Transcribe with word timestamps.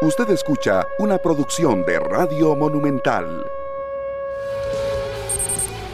Usted 0.00 0.30
escucha 0.30 0.86
una 1.00 1.18
producción 1.18 1.84
de 1.84 1.98
Radio 1.98 2.54
Monumental. 2.54 3.44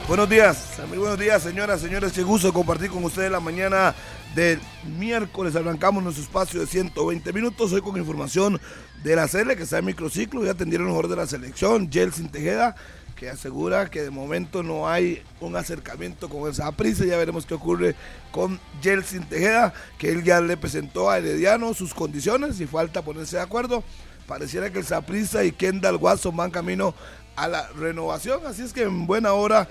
Buenos 0.07 0.29
días, 0.29 0.79
muy 0.91 0.99
buenos 0.99 1.19
días, 1.19 1.43
señoras, 1.43 1.81
señores. 1.81 2.13
Qué 2.13 2.23
gusto 2.23 2.53
compartir 2.53 2.91
con 2.91 3.03
ustedes 3.03 3.31
la 3.31 3.41
mañana 3.41 3.95
del 4.35 4.61
miércoles. 4.99 5.57
Arrancamos 5.57 6.05
nuestro 6.05 6.23
espacio 6.23 6.61
de 6.61 6.67
120 6.67 7.33
minutos. 7.33 7.73
Hoy 7.73 7.81
con 7.81 7.97
información 7.97 8.61
de 9.03 9.17
la 9.17 9.27
serie 9.27 9.57
que 9.57 9.63
está 9.63 9.79
en 9.79 9.87
microciclo. 9.87 10.45
Ya 10.45 10.51
atendieron 10.51 10.89
mejor 10.89 11.09
de 11.09 11.17
la 11.17 11.27
selección, 11.27 11.91
Jelsin 11.91 12.29
Tejeda, 12.29 12.77
que 13.25 13.31
asegura 13.31 13.89
que 13.89 14.03
de 14.03 14.11
momento 14.11 14.63
no 14.63 14.87
hay 14.87 15.23
un 15.41 15.57
acercamiento 15.57 16.29
con 16.29 16.51
esa 16.51 16.71
prisa. 16.73 17.07
Ya 17.07 17.17
veremos 17.17 17.47
qué 17.47 17.55
ocurre 17.55 17.97
con 18.31 18.61
Jelsin 18.83 19.23
Tejeda, 19.25 19.73
que 19.97 20.11
él 20.11 20.23
ya 20.23 20.43
le 20.43 20.59
presentó 20.59 21.09
a 21.09 21.17
Herediano 21.17 21.73
sus 21.73 21.95
condiciones 21.95 22.61
y 22.61 22.67
falta 22.67 23.01
ponerse 23.01 23.37
de 23.37 23.43
acuerdo. 23.43 23.83
Pareciera 24.27 24.71
que 24.71 24.81
el 24.81 24.85
Saprisa 24.85 25.43
y 25.43 25.53
Kendall 25.53 25.97
Watson 25.97 26.37
van 26.37 26.51
camino 26.51 26.95
a 27.35 27.49
la 27.49 27.67
renovación. 27.69 28.47
Así 28.47 28.61
es 28.61 28.75
que 28.75 28.83
en 28.83 29.07
buena 29.07 29.33
hora 29.33 29.67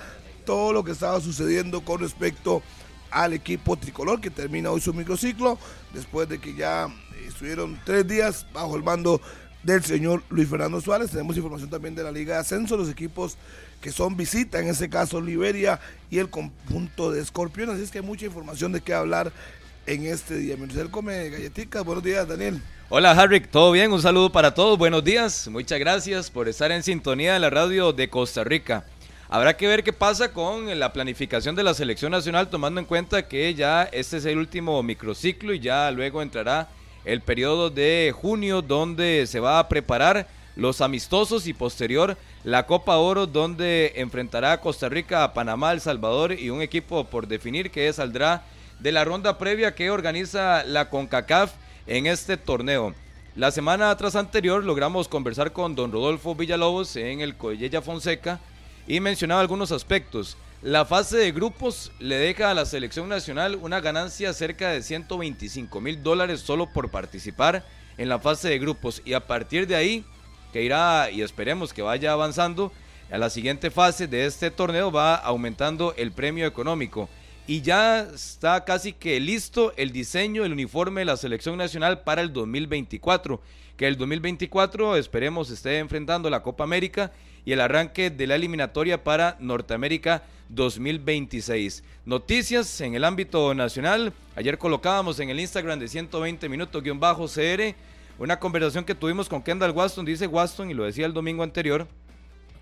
todo 0.47 0.73
lo 0.73 0.83
que 0.83 0.91
estaba 0.91 1.22
sucediendo 1.22 1.81
con 1.81 1.99
respecto 2.02 2.63
al 3.11 3.33
equipo 3.33 3.77
tricolor 3.77 4.20
que 4.20 4.31
termina 4.31 4.72
hoy 4.72 4.81
su 4.81 4.95
microciclo 4.95 5.59
después 5.94 6.27
de 6.27 6.39
que 6.39 6.55
ya 6.55 6.88
estuvieron 7.27 7.80
tres 7.85 8.08
días 8.08 8.47
bajo 8.52 8.75
el 8.75 8.81
mando 8.81 9.22
del 9.63 9.84
señor 9.84 10.23
Luis 10.30 10.49
Fernando 10.49 10.80
Suárez. 10.80 11.12
Tenemos 11.12 11.35
información 11.35 11.70
también 11.70 11.95
de 11.95 12.03
la 12.03 12.12
Liga 12.12 12.35
de 12.35 12.41
Ascenso, 12.41 12.77
los 12.77 12.90
equipos 12.90 13.38
que 13.81 13.91
son 13.91 14.16
visita, 14.16 14.59
en 14.59 14.67
este 14.67 14.89
caso 14.89 15.20
Liberia 15.20 15.80
y 16.09 16.20
el 16.20 16.30
conjunto 16.30 17.12
de 17.12 17.22
Escorpión. 17.22 17.70
Así 17.70 17.84
es 17.84 17.91
que 17.91 17.99
hay 17.99 18.05
mucha 18.05 18.26
información 18.26 18.72
de 18.72 18.81
qué 18.81 18.94
hablar 18.94 19.31
en 19.86 20.05
este 20.05 20.38
día. 20.38 20.55
Marcel 20.58 20.89
come 20.89 21.30
galletitas. 21.30 21.84
Buenos 21.84 22.03
días, 22.03 22.27
Daniel. 22.27 22.62
Hola, 22.89 23.12
Harry. 23.12 23.41
¿Todo 23.41 23.72
bien? 23.72 23.91
Un 23.91 24.02
saludo 24.02 24.31
para 24.31 24.53
todos. 24.53 24.77
Buenos 24.77 25.03
días. 25.03 25.47
Muchas 25.47 25.80
gracias 25.80 26.30
por 26.30 26.48
estar 26.48 26.72
en 26.72 26.83
sintonía 26.83 27.33
de 27.33 27.39
la 27.39 27.50
radio 27.50 27.92
de 27.92 28.09
Costa 28.09 28.44
Rica. 28.44 28.86
Habrá 29.30 29.58
que 29.58 29.67
ver 29.67 29.83
qué 29.83 29.94
pasa 29.94 30.31
con 30.31 30.77
la 30.77 30.94
planificación 30.94 31.55
de 31.55 31.64
la 31.64 31.73
selección 31.73 32.11
nacional, 32.11 32.50
tomando 32.50 32.80
en 32.80 32.86
cuenta 32.86 33.27
que 33.27 33.55
ya 33.55 33.83
este 33.83 34.17
es 34.17 34.25
el 34.25 34.38
último 34.38 34.83
microciclo 34.83 35.53
y 35.53 35.59
ya 35.59 35.89
luego 35.89 36.22
entrará 36.22 36.70
el 37.05 37.21
periodo 37.21 37.69
de 37.69 38.13
junio 38.15 38.61
donde 38.61 39.25
se 39.27 39.39
va 39.39 39.59
a 39.59 39.67
preparar 39.67 40.27
los 40.55 40.81
amistosos 40.81 41.47
y 41.47 41.53
posterior 41.53 42.17
la 42.43 42.65
Copa 42.65 42.97
Oro 42.97 43.25
donde 43.25 43.93
enfrentará 43.95 44.51
a 44.51 44.61
Costa 44.61 44.89
Rica, 44.89 45.23
a 45.23 45.33
Panamá, 45.33 45.71
El 45.71 45.81
Salvador 45.81 46.33
y 46.33 46.49
un 46.49 46.61
equipo 46.61 47.05
por 47.05 47.27
definir 47.27 47.71
que 47.71 47.91
saldrá 47.93 48.43
de 48.79 48.91
la 48.91 49.05
ronda 49.05 49.37
previa 49.37 49.75
que 49.75 49.89
organiza 49.89 50.63
la 50.65 50.89
CONCACAF 50.89 51.53
en 51.87 52.05
este 52.05 52.35
torneo. 52.37 52.93
La 53.35 53.49
semana 53.49 53.95
tras 53.95 54.15
anterior 54.15 54.63
logramos 54.63 55.07
conversar 55.07 55.53
con 55.53 55.73
don 55.73 55.91
Rodolfo 55.91 56.35
Villalobos 56.35 56.95
en 56.97 57.21
el 57.21 57.35
Coyella 57.35 57.81
Fonseca 57.81 58.39
y 58.87 58.99
mencionaba 58.99 59.41
algunos 59.41 59.71
aspectos. 59.71 60.37
La 60.64 60.86
fase 60.86 61.17
de 61.17 61.33
grupos 61.33 61.92
le 62.00 62.16
deja 62.16 62.50
a 62.50 62.53
la 62.53 62.66
selección 62.66 63.09
nacional 63.09 63.59
una 63.61 63.81
ganancia 63.81 64.31
cerca 64.31 64.70
de 64.70 64.81
125 64.81 65.81
mil 65.81 66.02
dólares 66.02 66.39
solo 66.39 66.72
por 66.72 66.89
participar 66.89 67.66
en 67.97 68.08
la 68.08 68.17
fase 68.17 68.47
de 68.47 68.59
grupos. 68.59 69.02
Y 69.03 69.11
a 69.11 69.28
partir 69.28 69.67
de 69.67 69.75
ahí, 69.75 70.05
que 70.53 70.64
irá 70.64 71.11
y 71.11 71.22
esperemos 71.22 71.73
que 71.73 71.81
vaya 71.81 72.14
avanzando, 72.14 72.72
a 73.11 73.17
la 73.17 73.30
siguiente 73.30 73.72
fase 73.72 74.08
de 74.08 74.25
este 74.25 74.52
torneo 74.52 74.89
va 74.89 75.16
aumentando 75.16 75.94
el 75.97 76.14
premio 76.14 76.47
económico. 76.47 77.09
Y 77.45 77.59
ya 77.59 78.08
está 78.16 78.64
casi 78.64 78.94
que 78.94 79.20
listo 79.20 79.73
el 79.75 79.92
diseño 79.92 80.44
del 80.44 80.53
uniforme 80.53 81.02
de 81.02 81.05
la 81.05 81.17
selección 81.17 81.58
nacional 81.58 82.03
para 82.03 82.22
el 82.22 82.31
2024, 82.31 83.42
que 83.75 83.86
el 83.86 83.98
2024 83.98 84.95
esperemos 84.95 85.50
esté 85.50 85.80
enfrentando 85.80 86.30
la 86.30 86.42
Copa 86.42 86.64
América 86.64 87.11
y 87.44 87.52
el 87.52 87.59
arranque 87.59 88.09
de 88.09 88.27
la 88.27 88.36
eliminatoria 88.36 89.03
para 89.03 89.36
Norteamérica 89.42 90.23
2026. 90.53 91.83
Noticias 92.05 92.81
en 92.81 92.95
el 92.95 93.03
ámbito 93.03 93.53
nacional. 93.53 94.14
Ayer 94.36 94.58
colocábamos 94.58 95.19
en 95.19 95.30
el 95.30 95.39
Instagram 95.39 95.80
de 95.80 95.87
120 95.87 96.49
minutos-CR 96.49 97.75
una 98.19 98.39
conversación 98.39 98.86
que 98.86 98.95
tuvimos 98.95 99.27
con 99.27 99.42
Kendall 99.42 99.71
Waston. 99.71 100.05
Dice 100.05 100.27
Waston, 100.27 100.69
y 100.69 100.73
lo 100.73 100.83
decía 100.83 101.05
el 101.05 101.13
domingo 101.13 101.43
anterior, 101.43 101.87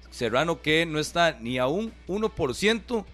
Serrano 0.09 0.62
que 0.62 0.85
no 0.85 1.00
está 1.00 1.38
ni 1.40 1.57
a 1.57 1.68
un 1.68 1.94
1% 2.07 3.06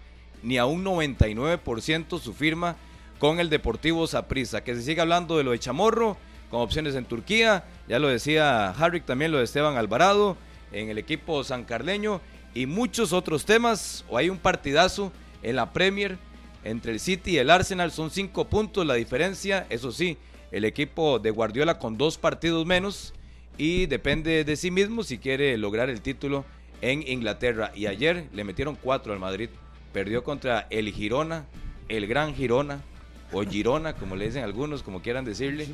ni 0.42 0.58
a 0.58 0.66
un 0.66 0.84
99% 0.84 2.20
su 2.20 2.32
firma 2.32 2.76
con 3.18 3.40
el 3.40 3.50
Deportivo 3.50 4.06
Saprissa. 4.06 4.62
Que 4.62 4.74
se 4.74 4.82
siga 4.82 5.02
hablando 5.02 5.36
de 5.36 5.44
lo 5.44 5.50
de 5.50 5.58
Chamorro, 5.58 6.16
con 6.50 6.60
opciones 6.60 6.94
en 6.94 7.04
Turquía. 7.04 7.64
Ya 7.88 7.98
lo 7.98 8.08
decía 8.08 8.70
Harrick, 8.70 9.04
también 9.04 9.32
lo 9.32 9.38
de 9.38 9.44
Esteban 9.44 9.76
Alvarado 9.76 10.36
en 10.72 10.90
el 10.90 10.98
equipo 10.98 11.42
sancarleño 11.44 12.20
y 12.54 12.66
muchos 12.66 13.12
otros 13.12 13.44
temas. 13.44 14.04
O 14.08 14.16
hay 14.16 14.30
un 14.30 14.38
partidazo 14.38 15.12
en 15.42 15.56
la 15.56 15.72
Premier 15.72 16.18
entre 16.64 16.92
el 16.92 17.00
City 17.00 17.32
y 17.32 17.38
el 17.38 17.50
Arsenal. 17.50 17.92
Son 17.92 18.10
cinco 18.10 18.46
puntos 18.46 18.86
la 18.86 18.94
diferencia. 18.94 19.66
Eso 19.70 19.92
sí, 19.92 20.18
el 20.50 20.64
equipo 20.64 21.18
de 21.18 21.30
Guardiola 21.30 21.78
con 21.78 21.98
dos 21.98 22.18
partidos 22.18 22.66
menos 22.66 23.14
y 23.56 23.86
depende 23.86 24.44
de 24.44 24.56
sí 24.56 24.70
mismo 24.70 25.02
si 25.02 25.18
quiere 25.18 25.56
lograr 25.58 25.90
el 25.90 26.00
título 26.00 26.44
en 26.80 27.06
Inglaterra. 27.06 27.72
Y 27.74 27.86
ayer 27.86 28.28
le 28.32 28.44
metieron 28.44 28.76
cuatro 28.76 29.12
al 29.12 29.18
Madrid. 29.18 29.50
Perdió 29.92 30.22
contra 30.22 30.66
el 30.70 30.92
Girona, 30.92 31.46
el 31.88 32.06
Gran 32.06 32.34
Girona, 32.34 32.80
o 33.32 33.42
Girona, 33.42 33.94
como 33.94 34.16
le 34.16 34.26
dicen 34.26 34.44
algunos, 34.44 34.82
como 34.82 35.02
quieran 35.02 35.24
decirle. 35.24 35.66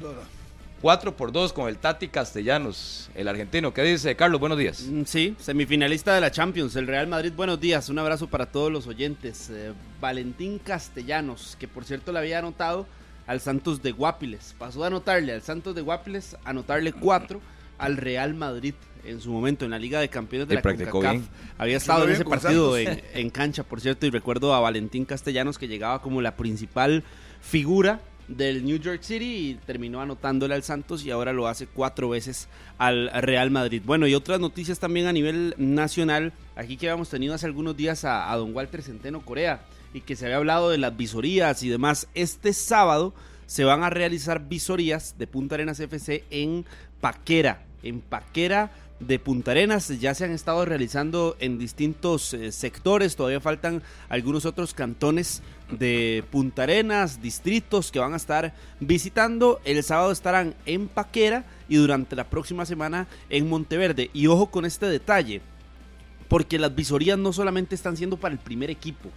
4 0.85 1.17
por 1.17 1.33
2 1.33 1.55
con 1.55 1.67
el 1.67 1.79
Tati 1.79 2.09
Castellanos, 2.09 3.09
el 3.15 3.27
argentino. 3.27 3.73
¿Qué 3.73 3.81
dice 3.85 4.15
Carlos? 4.17 4.39
Buenos 4.39 4.59
días. 4.59 4.83
Mm, 4.83 5.05
sí, 5.07 5.35
semifinalista 5.41 6.15
de 6.15 6.21
la 6.21 6.31
Champions, 6.31 6.77
el 6.77 6.87
Real 6.87 7.07
Madrid. 7.07 7.33
Buenos 7.35 7.59
días, 7.59 7.89
un 7.89 7.99
abrazo 7.99 8.27
para 8.27 8.45
todos 8.45 8.71
los 8.71 8.87
oyentes. 8.87 9.49
Eh, 9.49 9.73
Valentín 9.99 10.59
Castellanos, 10.59 11.57
que 11.59 11.69
por 11.69 11.87
cierto 11.87 12.13
le 12.13 12.19
había 12.19 12.41
anotado 12.41 12.87
al 13.27 13.41
Santos 13.41 13.83
de 13.83 13.93
Guapiles. 13.93 14.55
Pasó 14.59 14.85
a 14.85 14.89
anotarle 14.89 15.33
al 15.33 15.41
Santos 15.41 15.75
de 15.75 15.81
Guapiles, 15.81 16.37
anotarle 16.45 16.93
4 16.93 17.41
al 17.79 17.97
Real 17.97 18.35
Madrid 18.35 18.75
en 19.07 19.23
su 19.23 19.33
momento 19.33 19.65
en 19.65 19.71
la 19.71 19.79
Liga 19.79 20.01
de 20.01 20.11
Campeones 20.11 20.49
de 20.49 20.57
la 20.57 20.61
CONCACAF. 20.61 21.23
Había 21.57 21.79
estado 21.79 22.05
en 22.05 22.11
ese 22.11 22.27
partido 22.27 22.77
en, 22.77 23.31
cancha, 23.31 23.63
por 23.63 23.81
cierto, 23.81 24.05
y 24.05 24.11
recuerdo 24.11 24.53
a 24.53 24.61
Valentín 24.61 25.07
Castellanos 25.07 25.57
que 25.57 25.67
llegaba 25.67 26.03
como 26.03 26.21
la 26.21 26.37
principal 26.37 27.05
figura 27.41 28.03
del 28.29 28.65
New 28.65 28.79
York 28.79 29.03
City 29.03 29.51
y 29.51 29.55
terminó 29.67 30.01
anotándole 30.01 30.55
al 30.55 30.63
Santos 30.63 31.05
y 31.05 31.11
ahora 31.11 31.33
lo 31.33 31.47
hace 31.47 31.67
cuatro 31.67 32.09
veces 32.09 32.49
al 32.79 33.11
Real 33.23 33.51
Madrid. 33.51 33.83
Bueno, 33.85 34.07
y 34.07 34.15
otras 34.15 34.41
noticias 34.41 34.79
también 34.79 35.07
a 35.07 35.13
nivel 35.13 35.55
nacional. 35.59 36.33
Aquí 36.57 36.77
que 36.77 36.89
habíamos 36.89 37.11
tenido 37.11 37.35
hace 37.35 37.47
algunos 37.47 37.77
días 37.77 38.05
a, 38.05 38.35
don 38.37 38.55
Walter 38.55 38.83
Centeno 38.83 39.21
Corea 39.21 39.63
y 39.93 40.01
que 40.01 40.17
se 40.17 40.27
había 40.27 40.39
hablado 40.39 40.71
de 40.71 40.79
las 40.79 40.97
visorías 40.97 41.63
y 41.63 41.69
demás. 41.69 42.09
Este 42.15 42.53
sábado 42.53 43.15
se 43.47 43.65
van 43.65 43.83
a 43.83 43.91
realizar 43.91 44.49
visorías 44.49 45.17
de 45.19 45.27
Punta 45.27 45.57
Arenas 45.57 45.81
FC 45.81 46.25
en 46.31 46.65
Paquera. 47.01 47.65
En 47.83 48.01
Paquera 48.01 48.73
de 49.07 49.19
Punta 49.19 49.51
Arenas 49.51 49.89
ya 50.01 50.15
se 50.15 50.25
han 50.25 50.31
estado 50.31 50.65
realizando 50.65 51.37
en 51.39 51.59
distintos 51.59 52.33
eh, 52.35 52.53
sectores, 52.53 53.17
todavía 53.17 53.41
faltan 53.41 53.83
algunos 54.09 54.45
otros 54.47 54.75
cantones 54.75 55.43
de 55.71 56.25
Punta 56.31 56.63
Arenas, 56.63 57.21
distritos 57.21 57.91
que 57.91 57.99
van 57.99 58.15
a 58.15 58.17
estar 58.17 58.55
visitando. 58.81 59.61
El 59.65 59.83
sábado 59.83 60.13
estarán 60.13 60.55
en 60.67 60.89
Paquera 60.89 61.45
y 61.69 61.77
durante 61.77 62.17
la 62.17 62.29
próxima 62.31 62.67
semana 62.67 63.07
en 63.31 63.49
Monteverde. 63.49 64.11
Y 64.13 64.27
ojo 64.27 64.47
con 64.47 64.65
este 64.65 64.87
detalle, 64.87 65.41
porque 66.29 66.59
las 66.59 66.75
visorías 66.75 67.19
no 67.19 67.33
solamente 67.33 67.75
están 67.75 67.97
siendo 67.97 68.17
para 68.17 68.35
el 68.35 68.41
primer 68.41 68.71
equipo. 68.71 69.11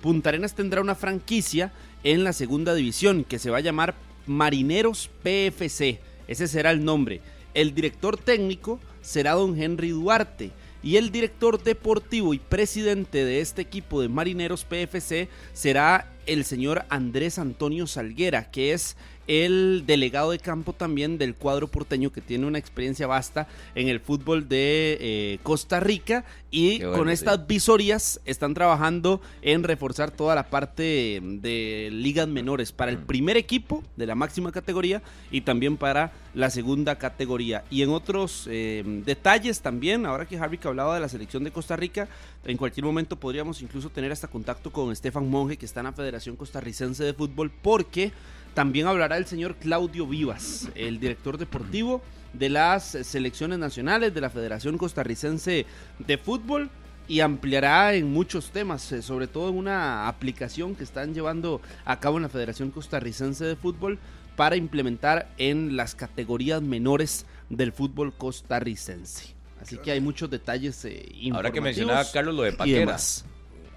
Punta 0.00 0.28
Arenas 0.30 0.54
tendrá 0.54 0.80
una 0.80 0.94
franquicia 0.94 1.72
en 2.02 2.24
la 2.24 2.32
segunda 2.32 2.74
división 2.74 3.24
que 3.24 3.38
se 3.38 3.50
va 3.50 3.58
a 3.58 3.62
llamar 3.62 3.94
Marineros 4.26 5.10
PFC. 5.22 6.00
Ese 6.28 6.48
será 6.48 6.70
el 6.70 6.84
nombre. 6.84 7.20
El 7.54 7.74
director 7.74 8.16
técnico 8.16 8.80
será 9.04 9.32
don 9.32 9.60
Henry 9.60 9.90
Duarte 9.90 10.50
y 10.82 10.96
el 10.96 11.10
director 11.10 11.62
deportivo 11.62 12.34
y 12.34 12.38
presidente 12.38 13.24
de 13.24 13.40
este 13.40 13.62
equipo 13.62 14.00
de 14.00 14.08
Marineros 14.08 14.64
PFC 14.64 15.28
será 15.52 16.10
el 16.26 16.44
señor 16.44 16.84
Andrés 16.88 17.38
Antonio 17.38 17.86
Salguera, 17.86 18.50
que 18.50 18.72
es 18.72 18.96
el 19.26 19.84
delegado 19.86 20.30
de 20.30 20.38
campo 20.38 20.72
también 20.72 21.18
del 21.18 21.34
cuadro 21.34 21.68
porteño 21.68 22.12
que 22.12 22.20
tiene 22.20 22.46
una 22.46 22.58
experiencia 22.58 23.06
vasta 23.06 23.46
en 23.74 23.88
el 23.88 24.00
fútbol 24.00 24.48
de 24.48 24.98
eh, 25.00 25.38
Costa 25.42 25.80
Rica 25.80 26.24
y 26.50 26.80
con 26.80 27.08
estas 27.08 27.46
visorías 27.46 28.20
están 28.24 28.54
trabajando 28.54 29.20
en 29.42 29.64
reforzar 29.64 30.10
toda 30.10 30.34
la 30.34 30.50
parte 30.50 31.20
de 31.22 31.88
ligas 31.92 32.28
menores 32.28 32.70
para 32.72 32.90
el 32.90 32.98
mm. 32.98 33.06
primer 33.06 33.36
equipo 33.36 33.82
de 33.96 34.06
la 34.06 34.14
máxima 34.14 34.52
categoría 34.52 35.02
y 35.30 35.40
también 35.40 35.76
para 35.76 36.12
la 36.34 36.50
segunda 36.50 36.96
categoría. 36.96 37.64
Y 37.70 37.82
en 37.82 37.90
otros 37.90 38.48
eh, 38.50 38.82
detalles 39.04 39.60
también, 39.60 40.06
ahora 40.06 40.26
que 40.26 40.38
Harry 40.38 40.60
hablaba 40.64 40.94
de 40.94 41.00
la 41.00 41.08
selección 41.08 41.44
de 41.44 41.50
Costa 41.50 41.76
Rica, 41.76 42.08
en 42.44 42.56
cualquier 42.56 42.84
momento 42.84 43.16
podríamos 43.16 43.62
incluso 43.62 43.90
tener 43.90 44.12
hasta 44.12 44.28
contacto 44.28 44.72
con 44.72 44.92
Estefan 44.92 45.28
Monge 45.28 45.56
que 45.56 45.66
está 45.66 45.80
en 45.80 45.86
la 45.86 45.92
Federación 45.92 46.36
Costarricense 46.36 47.02
de 47.04 47.14
Fútbol 47.14 47.50
porque 47.50 48.12
también 48.54 48.86
hablará 48.86 49.16
el 49.16 49.26
señor 49.26 49.56
Claudio 49.56 50.06
Vivas, 50.06 50.68
el 50.74 51.00
director 51.00 51.38
deportivo 51.38 52.02
de 52.32 52.48
las 52.48 52.84
selecciones 52.84 53.58
nacionales 53.58 54.14
de 54.14 54.20
la 54.20 54.30
Federación 54.30 54.78
Costarricense 54.78 55.66
de 55.98 56.18
Fútbol 56.18 56.70
y 57.06 57.20
ampliará 57.20 57.94
en 57.94 58.12
muchos 58.12 58.50
temas, 58.50 58.90
eh, 58.92 59.02
sobre 59.02 59.26
todo 59.26 59.50
en 59.50 59.56
una 59.56 60.08
aplicación 60.08 60.74
que 60.74 60.84
están 60.84 61.14
llevando 61.14 61.60
a 61.84 62.00
cabo 62.00 62.16
en 62.16 62.22
la 62.22 62.28
Federación 62.28 62.70
Costarricense 62.70 63.44
de 63.44 63.56
Fútbol 63.56 63.98
para 64.36 64.56
implementar 64.56 65.28
en 65.36 65.76
las 65.76 65.94
categorías 65.94 66.62
menores 66.62 67.26
del 67.50 67.72
fútbol 67.72 68.12
costarricense. 68.14 69.34
Así 69.60 69.78
que 69.78 69.92
hay 69.92 70.00
muchos 70.00 70.28
detalles 70.28 70.84
eh, 70.84 71.30
Ahora 71.32 71.50
que 71.50 71.60
mencionaba 71.60 72.04
Carlos 72.10 72.34
lo 72.34 72.42
de 72.42 72.52
Paquera, 72.52 72.96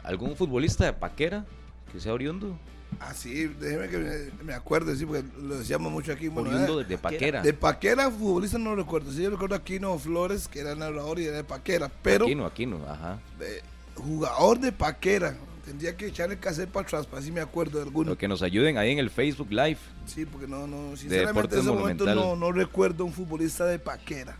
¿algún 0.03 0.35
futbolista 0.35 0.85
de 0.85 0.93
Paquera 0.93 1.45
que 1.91 1.99
sea 1.99 2.13
oriundo? 2.13 2.57
Ah, 2.99 3.13
sí, 3.13 3.45
déjeme 3.59 3.89
que 3.89 3.97
me, 3.97 4.43
me 4.43 4.53
acuerde, 4.53 4.95
sí, 4.95 5.05
porque 5.05 5.23
lo 5.41 5.59
decíamos 5.59 5.91
mucho 5.91 6.11
aquí. 6.11 6.29
Bueno, 6.29 6.49
oriundo 6.49 6.81
eh, 6.81 6.85
de, 6.85 6.97
Paquera. 6.97 7.41
De 7.41 7.53
Paquera, 7.53 8.09
futbolista 8.09 8.57
no 8.57 8.71
lo 8.71 8.77
recuerdo. 8.77 9.11
Sí, 9.11 9.21
yo 9.21 9.29
recuerdo 9.29 9.55
a 9.55 9.59
Aquino 9.59 9.97
Flores, 9.99 10.47
que 10.47 10.61
era 10.61 10.73
narrador 10.75 11.19
y 11.19 11.25
era 11.25 11.37
de 11.37 11.43
Paquera, 11.43 11.91
pero... 12.01 12.25
Aquino, 12.25 12.45
Aquino, 12.45 12.79
ajá. 12.87 13.19
de- 13.39 13.61
jugador 13.95 14.59
de 14.59 14.71
Paquera. 14.71 15.37
Tendría 15.65 15.97
que 15.97 16.07
echarle 16.07 16.39
cassette 16.39 16.69
para 16.69 16.87
atrás, 16.87 17.05
para 17.05 17.21
si 17.21 17.29
me 17.29 17.41
acuerdo 17.41 17.77
de 17.79 17.83
alguno. 17.83 18.11
Lo 18.11 18.17
que 18.17 18.29
nos 18.29 18.41
ayuden 18.41 18.77
ahí 18.77 18.91
en 18.91 18.99
el 18.99 19.09
Facebook 19.09 19.51
Live. 19.51 19.79
Sí, 20.05 20.25
porque 20.25 20.47
no, 20.47 20.65
no, 20.65 20.95
sinceramente 20.95 21.27
Deportes 21.27 21.59
en 21.59 21.65
ese 21.65 21.71
momento 21.71 22.15
no, 22.15 22.35
no 22.37 22.51
recuerdo 22.53 23.03
un 23.03 23.11
futbolista 23.11 23.65
de 23.65 23.77
Paquera. 23.77 24.37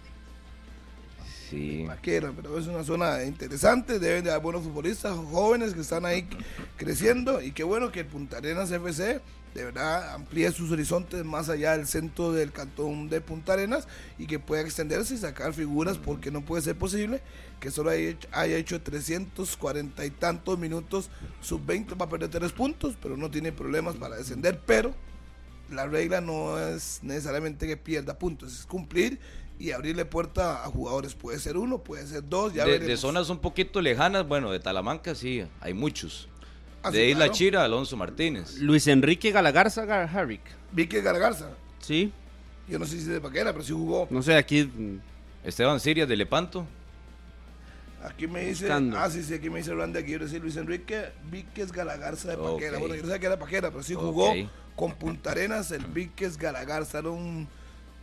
Sí. 1.49 1.85
Paquera, 1.87 2.33
pero 2.35 2.57
es 2.57 2.67
una 2.67 2.83
zona 2.83 3.23
interesante, 3.23 3.99
deben 3.99 4.23
de 4.23 4.31
haber 4.31 4.43
buenos 4.43 4.63
futbolistas 4.63 5.15
jóvenes 5.15 5.73
que 5.73 5.81
están 5.81 6.05
ahí 6.05 6.27
creciendo 6.75 7.41
y 7.41 7.51
qué 7.51 7.63
bueno 7.63 7.91
que 7.91 8.03
Punta 8.03 8.37
Arenas 8.37 8.69
FC 8.71 9.21
de 9.53 9.63
verdad 9.63 10.13
amplíe 10.13 10.51
sus 10.51 10.71
horizontes 10.71 11.23
más 11.23 11.49
allá 11.49 11.75
del 11.77 11.87
centro 11.87 12.31
del 12.31 12.51
cantón 12.51 13.09
de 13.09 13.21
Punta 13.21 13.53
Arenas 13.53 13.87
y 14.19 14.27
que 14.27 14.39
pueda 14.39 14.61
extenderse 14.61 15.15
y 15.15 15.17
sacar 15.17 15.53
figuras 15.53 15.97
porque 15.97 16.31
no 16.31 16.41
puede 16.41 16.61
ser 16.61 16.77
posible 16.77 17.21
que 17.59 17.71
solo 17.71 17.89
haya 17.91 18.09
hecho, 18.09 18.27
haya 18.33 18.57
hecho 18.57 18.81
340 18.81 20.05
y 20.05 20.11
tantos 20.11 20.59
minutos 20.59 21.09
sub-20 21.41 21.99
va 21.99 22.05
a 22.05 22.09
perder 22.09 22.29
tres 22.29 22.51
puntos 22.51 22.95
pero 23.01 23.17
no 23.17 23.31
tiene 23.31 23.51
problemas 23.51 23.95
para 23.95 24.17
descender 24.17 24.61
pero 24.65 24.93
la 25.71 25.85
regla 25.87 26.21
no 26.21 26.59
es 26.59 26.99
necesariamente 27.01 27.67
que 27.67 27.77
pierda 27.77 28.17
puntos, 28.17 28.59
es 28.59 28.65
cumplir 28.65 29.19
y 29.59 29.71
abrirle 29.71 30.05
puerta 30.05 30.63
a 30.63 30.67
jugadores. 30.67 31.15
Puede 31.15 31.39
ser 31.39 31.57
uno, 31.57 31.79
puede 31.79 32.05
ser 32.07 32.23
dos, 32.27 32.53
ya 32.53 32.65
De, 32.65 32.79
de 32.79 32.97
zonas 32.97 33.29
un 33.29 33.39
poquito 33.39 33.81
lejanas, 33.81 34.27
bueno, 34.27 34.51
de 34.51 34.59
Talamanca 34.59 35.15
sí, 35.15 35.43
hay 35.61 35.73
muchos. 35.73 36.27
Ah, 36.83 36.91
de 36.91 37.05
Isla 37.09 37.25
claro. 37.25 37.33
Chira, 37.33 37.63
Alonso 37.63 37.97
Martínez. 37.97 38.57
Luis 38.59 38.87
Enrique 38.87 39.31
Galagarza 39.31 39.83
Harrick. 40.03 40.41
Vicky 40.71 41.01
Gargarza, 41.01 41.49
Sí, 41.79 42.11
yo 42.67 42.77
no 42.77 42.85
sé 42.85 42.91
si 42.91 42.97
es 42.99 43.07
de 43.07 43.21
Paquera, 43.21 43.51
pero 43.53 43.63
sí 43.63 43.73
jugó. 43.73 44.07
no 44.09 44.21
sé, 44.21 44.35
aquí 44.35 44.69
Esteban 45.43 45.79
Sirias 45.79 46.07
de 46.07 46.15
Lepanto. 46.17 46.65
Aquí 48.03 48.27
me 48.27 48.41
dice, 48.45 48.65
Buscando. 48.65 48.97
ah, 48.99 49.09
sí, 49.09 49.23
sí, 49.23 49.33
aquí 49.33 49.49
me 49.49 49.57
dice 49.57 49.73
Randy, 49.73 49.97
aquí 49.99 50.07
quiero 50.09 50.25
decir 50.25 50.39
Luis 50.41 50.55
Enrique 50.55 51.05
Víquez 51.31 51.71
Galagarza 51.71 52.29
de 52.29 52.37
Paquera. 52.37 52.73
Ok. 52.73 52.79
Bueno, 52.79 52.95
yo 52.95 53.01
no 53.01 53.07
sabía 53.07 53.19
que 53.19 53.25
era 53.25 53.39
Paquera, 53.39 53.71
pero 53.71 53.83
sí 53.83 53.95
jugó 53.95 54.29
Ok. 54.31 54.37
con 54.75 54.93
Punta 54.93 55.31
Arenas, 55.31 55.71
el 55.71 55.85
Víquez 55.85 56.37
Galagarza, 56.37 56.99
era 56.99 57.09
un 57.09 57.47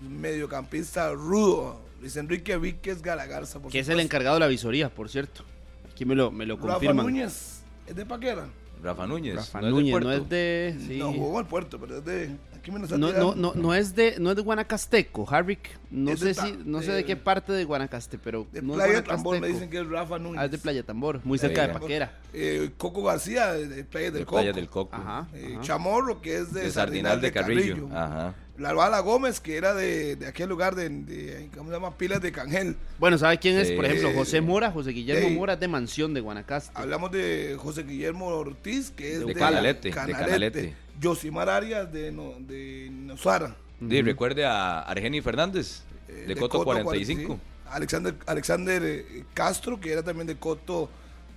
mediocampista 0.09 1.13
rudo. 1.13 1.81
Luis 2.01 2.17
Enrique 2.17 2.57
Víquez 2.59 3.01
Galagarza, 3.03 3.61
por 3.61 3.73
que 3.73 3.79
es 3.79 3.89
el 3.89 3.99
encargado 4.01 4.37
de 4.37 4.41
la 4.41 4.47
visoría, 4.47 4.91
por 4.91 5.09
cierto. 5.09 5.43
Aquí 5.91 6.05
me 6.05 6.15
lo, 6.15 6.31
me 6.31 6.45
lo 6.45 6.57
Rafa 6.57 6.73
confirman. 6.75 7.07
Núñez, 7.07 7.63
¿es 7.87 7.95
de 7.97 8.05
Paquera? 8.05 8.47
Rafa 8.83 9.07
Núñez. 9.07 9.37
Rafa 9.37 9.63
¿no 9.63 9.71
Núñez, 9.71 9.99
no 10.01 10.13
es 10.13 10.29
de... 10.29 10.77
sí. 10.87 10.99
No, 10.99 11.13
jugó 11.13 11.41
el 11.41 11.47
puerto, 11.47 11.79
pero 11.81 11.99
es 11.99 12.05
de... 12.05 12.37
Aquí 12.55 12.71
me 12.71 12.79
lo 12.79 12.85
está 12.85 12.99
No, 12.99 13.13
no, 13.13 13.35
no, 13.35 13.55
no 13.55 13.75
es 13.75 13.95
de 13.95 14.17
no 14.19 14.31
es 14.31 14.37
de 14.37 14.43
Guanacasteco, 14.43 15.27
Harrick. 15.31 15.61
No 15.91 16.11
Es 16.11 16.21
de 16.21 16.35
sé 16.35 16.41
Ta- 16.41 16.47
si 16.49 16.59
no 16.65 16.81
sé 16.83 16.89
de- 16.91 16.97
de 16.97 17.05
qué 17.05 17.17
parte 17.17 17.53
de 17.53 17.65
Guanacaste, 17.65 18.19
pero 18.19 18.47
De 18.53 18.61
no 18.61 18.75
es 18.75 18.83
Playa 18.85 19.05
Tambor 19.05 19.41
me 19.41 19.49
dicen 19.49 19.71
que 19.71 19.79
es 19.81 19.87
Rafa 19.87 20.19
Núñez. 20.19 20.39
Ah, 20.41 20.45
es 20.47 20.51
de 20.51 20.59
Playa 20.59 20.83
Tambor, 20.83 21.21
muy 21.25 21.39
cerca 21.39 21.67
de. 21.67 21.73
Paquera. 21.75 22.19
Eh, 22.35 22.71
Coco 22.77 23.03
García, 23.03 23.53
de, 23.53 23.69
de 23.69 23.85
Playa 23.85 24.11
del 24.11 24.21
De 24.21 24.25
Coco. 24.27 24.37
Playa 24.37 24.53
del 24.53 24.69
Coco. 24.69 24.97
Ajá. 24.97 25.29
Eh, 25.35 25.53
ajá. 25.55 25.63
Chamorro, 25.63 26.21
que 26.23 26.39
es 26.39 26.53
de, 26.53 26.63
De 26.63 26.71
Sardinal 26.71 27.21
de 27.21 27.33
Carrillo. 27.33 27.89
Ajá. 27.93 28.35
La 28.57 28.73
Bala 28.73 29.01
Gómez, 29.01 29.41
que 29.41 29.57
era 29.57 29.75
de, 29.75 30.15
de 30.17 30.27
aquel 30.29 30.49
lugar 30.49 30.77
de, 30.77 30.89
de- 30.89 31.49
¿cómo 31.57 31.71
se 31.71 31.75
llama? 31.75 31.97
Pilas 31.99 32.21
de 32.23 32.31
Cangel. 32.31 32.77
Bueno, 32.99 33.19
¿sabe 33.19 33.39
quién 33.39 33.59
es? 33.59 33.69
Sí. 33.69 33.75
Por 33.75 33.85
ejemplo, 33.85 34.13
José 34.15 34.41
Mora, 34.41 34.71
José 34.71 34.91
Guillermo. 34.91 35.29
Mora 35.31 35.55
es 35.55 35.61
de 35.61 35.67
Mansión 35.69 36.15
de 36.15 36.21
Guanacaste. 36.21 36.71
Hablamos 36.75 37.11
de 37.11 37.57
José 37.59 37.83
Guillermo 37.83 38.27
Ortiz, 38.27 38.93
que 38.93 39.15
es 39.15 39.21
De 39.21 39.27
de, 39.27 39.35
Canalete, 39.35 39.89
de 39.89 39.95
Canalete. 40.13 40.75
Yosimar 41.01 41.49
Arias 41.49 41.93
de, 41.93 42.13
no, 42.13 42.35
de 42.39 42.89
Nosara. 42.93 43.57
Sí, 43.89 44.03
recuerde 44.03 44.45
a 44.45 44.81
Argeni 44.83 45.21
Fernández, 45.21 45.83
eh, 46.09 46.25
de, 46.29 46.37
Coto, 46.37 46.63
45. 46.63 47.23
45. 47.39 47.41
Alexander, 47.71 48.15
Alexander 48.27 48.83
eh, 48.85 49.25
Castro, 49.35 49.81
que 49.81 49.91
era 49.93 50.03
también 50.05 50.29
de 50.29 50.37
Coto 50.37 50.89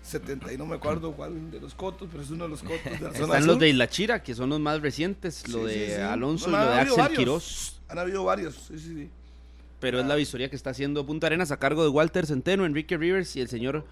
70, 0.04 0.54
y 0.54 0.58
no 0.58 0.66
me 0.66 0.76
acuerdo 0.76 1.12
cuál 1.14 1.52
de 1.52 1.60
los 1.60 1.74
Cotos, 1.76 2.08
pero 2.12 2.24
es 2.24 2.30
uno 2.30 2.46
de 2.46 2.50
los 2.52 2.62
Cotos 2.64 2.84
de 2.84 2.92
la 2.92 2.98
zona 3.14 3.26
Están 3.26 3.40
sur. 3.42 3.48
los 3.48 3.60
de 3.60 3.70
Isla 3.70 3.90
Chira, 3.90 4.24
que 4.24 4.34
son 4.36 4.50
los 4.50 4.60
más 4.60 4.82
recientes, 4.82 5.48
lo 5.50 5.60
Sí, 5.60 5.66
de 5.74 5.88
sí, 5.90 5.96
sí. 5.96 6.02
Alonso 6.02 6.50
No, 6.50 6.58
y 6.58 6.60
lo 6.66 6.70
de 6.72 6.80
Axel 6.80 6.98
varios. 6.98 7.18
Quiroz. 7.20 7.82
Han 7.90 8.00
habido 8.00 8.24
varios, 8.24 8.56
sí, 8.56 8.80
sí, 8.80 8.94
sí. 8.96 9.10
Pero 9.80 10.00
es 10.00 10.06
la 10.08 10.16
visoría 10.16 10.50
que 10.50 10.56
está 10.56 10.72
haciendo 10.72 11.06
Punta 11.06 11.28
Arenas 11.28 11.52
a 11.52 11.58
cargo 11.58 11.84
de 11.84 11.90
Walter 11.90 12.26
Centeno, 12.26 12.66
Enrique 12.66 12.98
Rivers 12.98 13.36
y 13.36 13.42
el 13.42 13.48
señor 13.50 13.86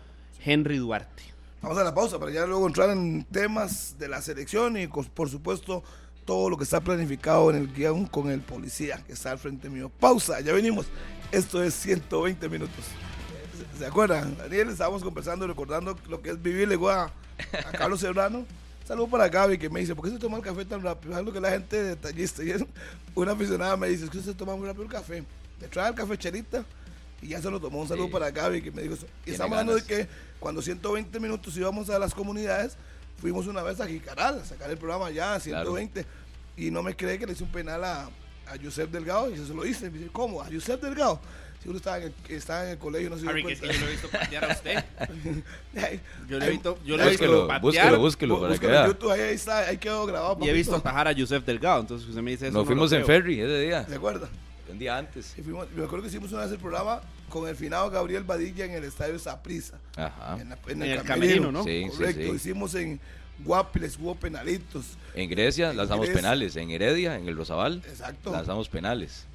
Henry 0.44 0.78
Duarte. 0.78 1.24
Vamos 1.62 1.78
a 1.78 1.84
la 1.84 1.94
pausa 1.94 2.18
para 2.20 2.32
ya 2.32 2.46
luego 2.46 2.66
entrar 2.68 2.90
en 2.92 3.24
temas 3.26 3.96
de 4.00 4.08
la 4.08 4.22
selección 4.22 4.78
y 4.78 4.88
por 4.88 5.30
supuesto 5.30 5.84
todo 6.26 6.50
lo 6.50 6.58
que 6.58 6.64
está 6.64 6.80
planificado 6.82 7.50
en 7.52 7.58
el 7.58 7.72
guion 7.74 8.06
con 8.08 8.32
el 8.32 8.42
policía 8.42 9.04
que 9.06 9.14
está 9.14 9.32
al 9.32 9.38
frente 9.40 9.70
mío. 9.70 9.92
Pausa, 10.00 10.40
ya 10.42 10.54
venimos. 10.54 10.86
Esto 11.32 11.62
es 11.64 11.74
120 11.76 12.50
minutos. 12.50 12.84
¿Se- 13.76 13.80
¿Se 13.80 13.86
acuerdan? 13.86 14.38
Daniel, 14.38 14.70
estábamos 14.70 15.04
conversando 15.04 15.48
recordando 15.48 15.98
lo 16.10 16.22
que 16.22 16.32
es 16.32 16.42
vivirle 16.42 16.78
a, 16.90 17.04
a 17.06 17.72
Carlos 17.72 18.00
Serrano. 18.00 18.46
Saludos 18.88 19.10
para 19.10 19.28
Gaby 19.30 19.58
que 19.58 19.70
me 19.70 19.80
dice, 19.80 19.96
¿por 19.96 20.06
qué 20.06 20.12
se 20.12 20.20
toma 20.20 20.38
el 20.38 20.44
café 20.44 20.64
tan 20.66 20.82
rápido? 20.84 21.12
Es 21.14 21.18
algo 21.18 21.34
que 21.34 21.40
la 21.42 21.50
gente 21.52 21.82
detallista. 21.84 22.44
Y 22.44 22.52
es- 22.52 22.66
una 23.16 23.32
aficionada 23.34 23.76
me 23.78 23.88
dice, 23.90 24.06
es 24.06 24.10
que 24.10 24.22
se 24.22 24.34
toma 24.34 24.56
muy 24.56 24.68
rápido 24.68 24.84
el 24.84 24.90
café. 24.92 25.24
Le 25.60 25.68
trae 25.68 25.90
el 25.90 25.96
café 25.96 26.18
chelita 26.18 26.64
y 27.22 27.30
ya 27.30 27.42
se 27.42 27.50
lo 27.50 27.60
tomó. 27.60 27.82
Un 27.82 27.88
saludo 27.88 28.08
Sí. 28.08 28.12
para 28.14 28.30
Gaby 28.32 28.62
que 28.62 28.72
me 28.72 28.82
dijo 28.82 28.94
eso. 28.96 29.08
Y 29.26 29.32
estamos 29.32 29.54
hablando 29.58 29.76
de 29.76 29.84
que 29.84 30.08
cuando 30.40 30.62
120 30.62 31.20
minutos 31.20 31.56
íbamos 31.58 31.90
a 31.90 31.98
las 31.98 32.14
comunidades, 32.14 32.78
fuimos 33.20 33.48
una 33.48 33.64
vez 33.64 33.80
a 33.80 33.88
Jicaral 33.88 34.40
a 34.42 34.46
sacar 34.46 34.70
el 34.70 34.78
programa 34.78 35.10
ya 35.10 35.34
a 35.36 35.40
120 35.40 36.06
y 36.58 36.70
no 36.72 36.84
me 36.84 36.96
cree 36.96 37.18
que 37.18 37.26
le 37.26 37.34
hice 37.34 37.44
un 37.44 37.52
penal 37.52 37.84
a, 37.84 38.04
a 38.04 38.58
Josep 38.64 38.92
Delgado 38.92 39.32
y 39.32 39.38
yo 39.38 39.46
se 39.48 39.54
lo 39.54 39.66
hice. 39.66 39.90
Me 39.90 39.98
dice, 39.98 40.10
¿cómo? 40.12 40.42
¿A 40.42 40.46
Josep 40.52 40.82
Delgado? 40.82 41.20
Seguro 41.66 41.78
estaba 41.80 41.98
en 41.98 42.04
el, 42.04 42.14
estaba 42.36 42.64
en 42.66 42.70
el 42.70 42.78
colegio, 42.78 43.10
no 43.10 43.16
se 43.18 43.24
dio 43.24 43.32
cuenta. 43.42 43.66
lo 43.66 43.72
he 43.88 43.92
visto 43.92 44.08
patear 44.10 44.46
a 44.46 44.54
usted. 44.54 44.84
Yo 46.30 46.38
le 46.40 46.46
he 46.46 46.50
visto, 46.52 46.78
yo 46.86 46.96
le 46.96 47.02
ay, 47.04 47.08
he 47.08 47.12
visto 47.12 47.26
Búsquelo, 47.26 47.48
patear 47.48 47.62
búsquelo, 47.98 48.00
búsquelo 48.00 48.42
para 48.42 48.58
que 48.60 48.68
vea. 48.68 48.86
YouTube, 48.88 49.12
ahí, 49.12 49.22
ahí 49.22 49.34
está, 49.36 49.58
ahí 49.68 49.78
quedó 49.78 50.06
grabado. 50.06 50.38
y 50.42 50.50
he 50.50 50.54
visto 50.54 50.76
atajar 50.76 51.08
a 51.08 51.14
Joseph 51.18 51.44
Delgado, 51.44 51.82
entonces 51.82 52.08
usted 52.08 52.22
me 52.22 52.30
dice 52.32 52.46
eso. 52.48 52.54
Nos 52.54 52.64
no 52.64 52.68
fuimos 52.68 52.92
lo 52.92 52.98
en 53.00 53.06
ferry 53.06 53.40
ese 53.42 53.60
día, 53.62 53.84
¿Se 53.86 53.96
acuerda? 53.96 54.30
un 54.70 54.78
día 54.80 54.96
antes. 54.98 55.34
Y 55.38 55.42
fuimos, 55.42 55.68
me 55.72 55.84
acuerdo 55.84 56.04
que 56.04 56.10
hicimos 56.10 56.32
una 56.34 56.44
vez 56.44 56.52
el 56.52 56.60
programa 56.60 57.02
con 57.30 57.48
el 57.50 57.56
finado 57.56 57.90
Gabriel 57.90 58.24
Badilla 58.24 58.66
en 58.66 58.72
el 58.74 58.84
estadio 58.84 59.18
Saprissa. 59.18 59.80
Ajá. 59.96 60.38
En, 60.40 60.50
la- 60.50 60.58
En 60.68 60.82
el 60.84 61.02
camerino, 61.04 61.52
¿no? 61.52 61.64
Sí, 61.64 61.86
sí, 61.90 61.98
Correcto, 61.98 62.22
sí. 62.22 62.36
hicimos 62.36 62.76
en 62.76 63.00
Guapiles, 63.40 63.98
hubo 64.00 64.14
penalitos. 64.16 64.86
En 65.16 65.30
Grecia 65.30 65.72
En 65.72 65.78
lanzamos 65.78 66.06
Grecia. 66.06 66.22
penales, 66.22 66.56
en 66.58 66.70
Heredia, 66.70 67.16
en 67.18 67.28
el 67.28 67.36
Rosabal, 67.36 67.82
Exacto. 67.90 68.32
lanzamos 68.32 68.70
penales. 68.70 69.26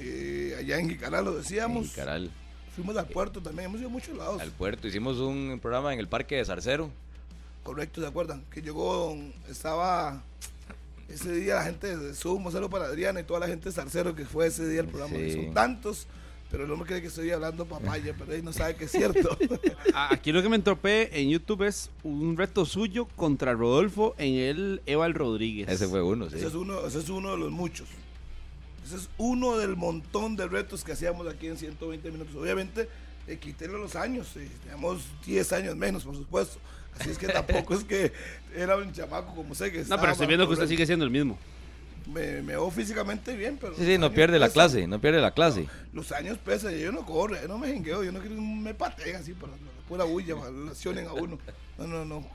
Eh, 0.00 0.56
allá 0.58 0.78
en 0.78 0.88
Jicaral 0.88 1.24
lo 1.24 1.34
decíamos. 1.34 1.88
En 1.88 1.94
Caral, 1.94 2.30
Fuimos 2.74 2.96
al 2.96 3.06
puerto 3.06 3.40
también, 3.42 3.66
hemos 3.66 3.80
ido 3.80 3.88
a 3.88 3.92
muchos 3.92 4.16
lados. 4.16 4.40
al 4.40 4.52
puerto. 4.52 4.86
Hicimos 4.86 5.18
un 5.18 5.58
programa 5.60 5.92
en 5.92 5.98
el 5.98 6.06
parque 6.06 6.36
de 6.36 6.44
Zarcero. 6.44 6.90
Correcto, 7.64 8.00
¿se 8.00 8.06
acuerdan? 8.06 8.44
Que 8.52 8.62
llegó, 8.62 9.16
estaba 9.50 10.22
ese 11.08 11.32
día 11.32 11.56
la 11.56 11.64
gente 11.64 11.96
de 11.96 12.14
Zoom, 12.14 12.46
un 12.46 12.52
saludo 12.52 12.70
para 12.70 12.84
Adriana 12.84 13.20
y 13.20 13.24
toda 13.24 13.40
la 13.40 13.48
gente 13.48 13.68
de 13.70 13.72
Zarcero 13.74 14.14
que 14.14 14.24
fue 14.24 14.46
ese 14.46 14.68
día 14.68 14.80
el 14.80 14.86
programa. 14.88 15.16
Sí. 15.16 15.32
Son 15.32 15.54
tantos, 15.54 16.06
pero 16.50 16.64
el 16.64 16.70
hombre 16.70 16.86
cree 16.86 17.00
que 17.00 17.08
estoy 17.08 17.30
hablando 17.30 17.66
papaya, 17.66 18.14
pero 18.16 18.32
él 18.32 18.44
no 18.44 18.52
sabe 18.52 18.76
que 18.76 18.84
es 18.84 18.92
cierto. 18.92 19.36
Aquí 19.94 20.32
lo 20.32 20.42
que 20.42 20.48
me 20.48 20.56
entropé 20.56 21.20
en 21.20 21.30
YouTube 21.30 21.62
es 21.64 21.90
un 22.04 22.36
reto 22.36 22.64
suyo 22.64 23.06
contra 23.16 23.54
Rodolfo 23.54 24.14
en 24.18 24.34
el 24.34 24.82
Eval 24.86 25.14
Rodríguez. 25.14 25.68
Ese 25.68 25.88
fue 25.88 26.02
uno, 26.02 26.30
sí. 26.30 26.36
ese, 26.36 26.46
es 26.46 26.54
uno, 26.54 26.86
ese 26.86 26.98
es 27.00 27.08
uno 27.08 27.32
de 27.32 27.38
los 27.38 27.50
muchos. 27.50 27.88
Ese 28.88 28.96
es 28.96 29.08
uno 29.18 29.58
del 29.58 29.76
montón 29.76 30.34
de 30.36 30.46
retos 30.48 30.82
que 30.82 30.92
hacíamos 30.92 31.26
aquí 31.28 31.46
en 31.46 31.58
120 31.58 32.10
minutos. 32.10 32.34
Obviamente, 32.34 32.88
eh, 33.26 33.36
los 33.78 33.94
años, 33.96 34.34
eh, 34.36 34.48
teníamos 34.62 35.02
10 35.26 35.52
años 35.52 35.76
menos, 35.76 36.04
por 36.04 36.16
supuesto. 36.16 36.58
Así 36.98 37.10
es 37.10 37.18
que 37.18 37.28
tampoco 37.28 37.74
es 37.74 37.84
que 37.84 38.12
era 38.56 38.76
un 38.76 38.90
chamaco 38.92 39.34
como 39.34 39.54
sé 39.54 39.70
que 39.70 39.84
No, 39.84 40.00
pero 40.00 40.12
estoy 40.12 40.26
viendo 40.26 40.46
que 40.46 40.54
usted 40.54 40.66
sigue 40.66 40.86
siendo 40.86 41.04
el 41.04 41.10
mismo. 41.10 41.38
me, 42.06 42.36
me 42.40 42.54
veo 42.54 42.70
físicamente 42.70 43.36
bien, 43.36 43.58
pero. 43.60 43.76
Sí, 43.76 43.84
sí, 43.84 43.98
no 43.98 44.06
años 44.06 44.14
pierde 44.16 44.38
la 44.38 44.48
clase, 44.48 44.86
no 44.86 44.98
pierde 45.00 45.20
la 45.20 45.32
clase. 45.34 45.66
Los 45.92 46.10
años 46.12 46.38
pesan, 46.38 46.74
yo 46.74 46.90
no 46.90 47.04
corro, 47.04 47.38
yo 47.40 47.46
no 47.46 47.58
me 47.58 47.68
jengueo, 47.68 48.02
yo 48.02 48.10
no 48.10 48.20
quiero 48.20 48.34
que 48.36 48.40
me 48.40 48.72
pateen 48.72 49.16
así, 49.16 49.34
para 49.34 49.52
pura 49.86 50.04
bulla, 50.04 50.34
para 50.36 50.50
que 50.50 50.56
lesionen 50.70 51.06
a 51.06 51.12
uno. 51.12 51.38
No, 51.76 51.86
no, 51.86 52.04
no. 52.06 52.26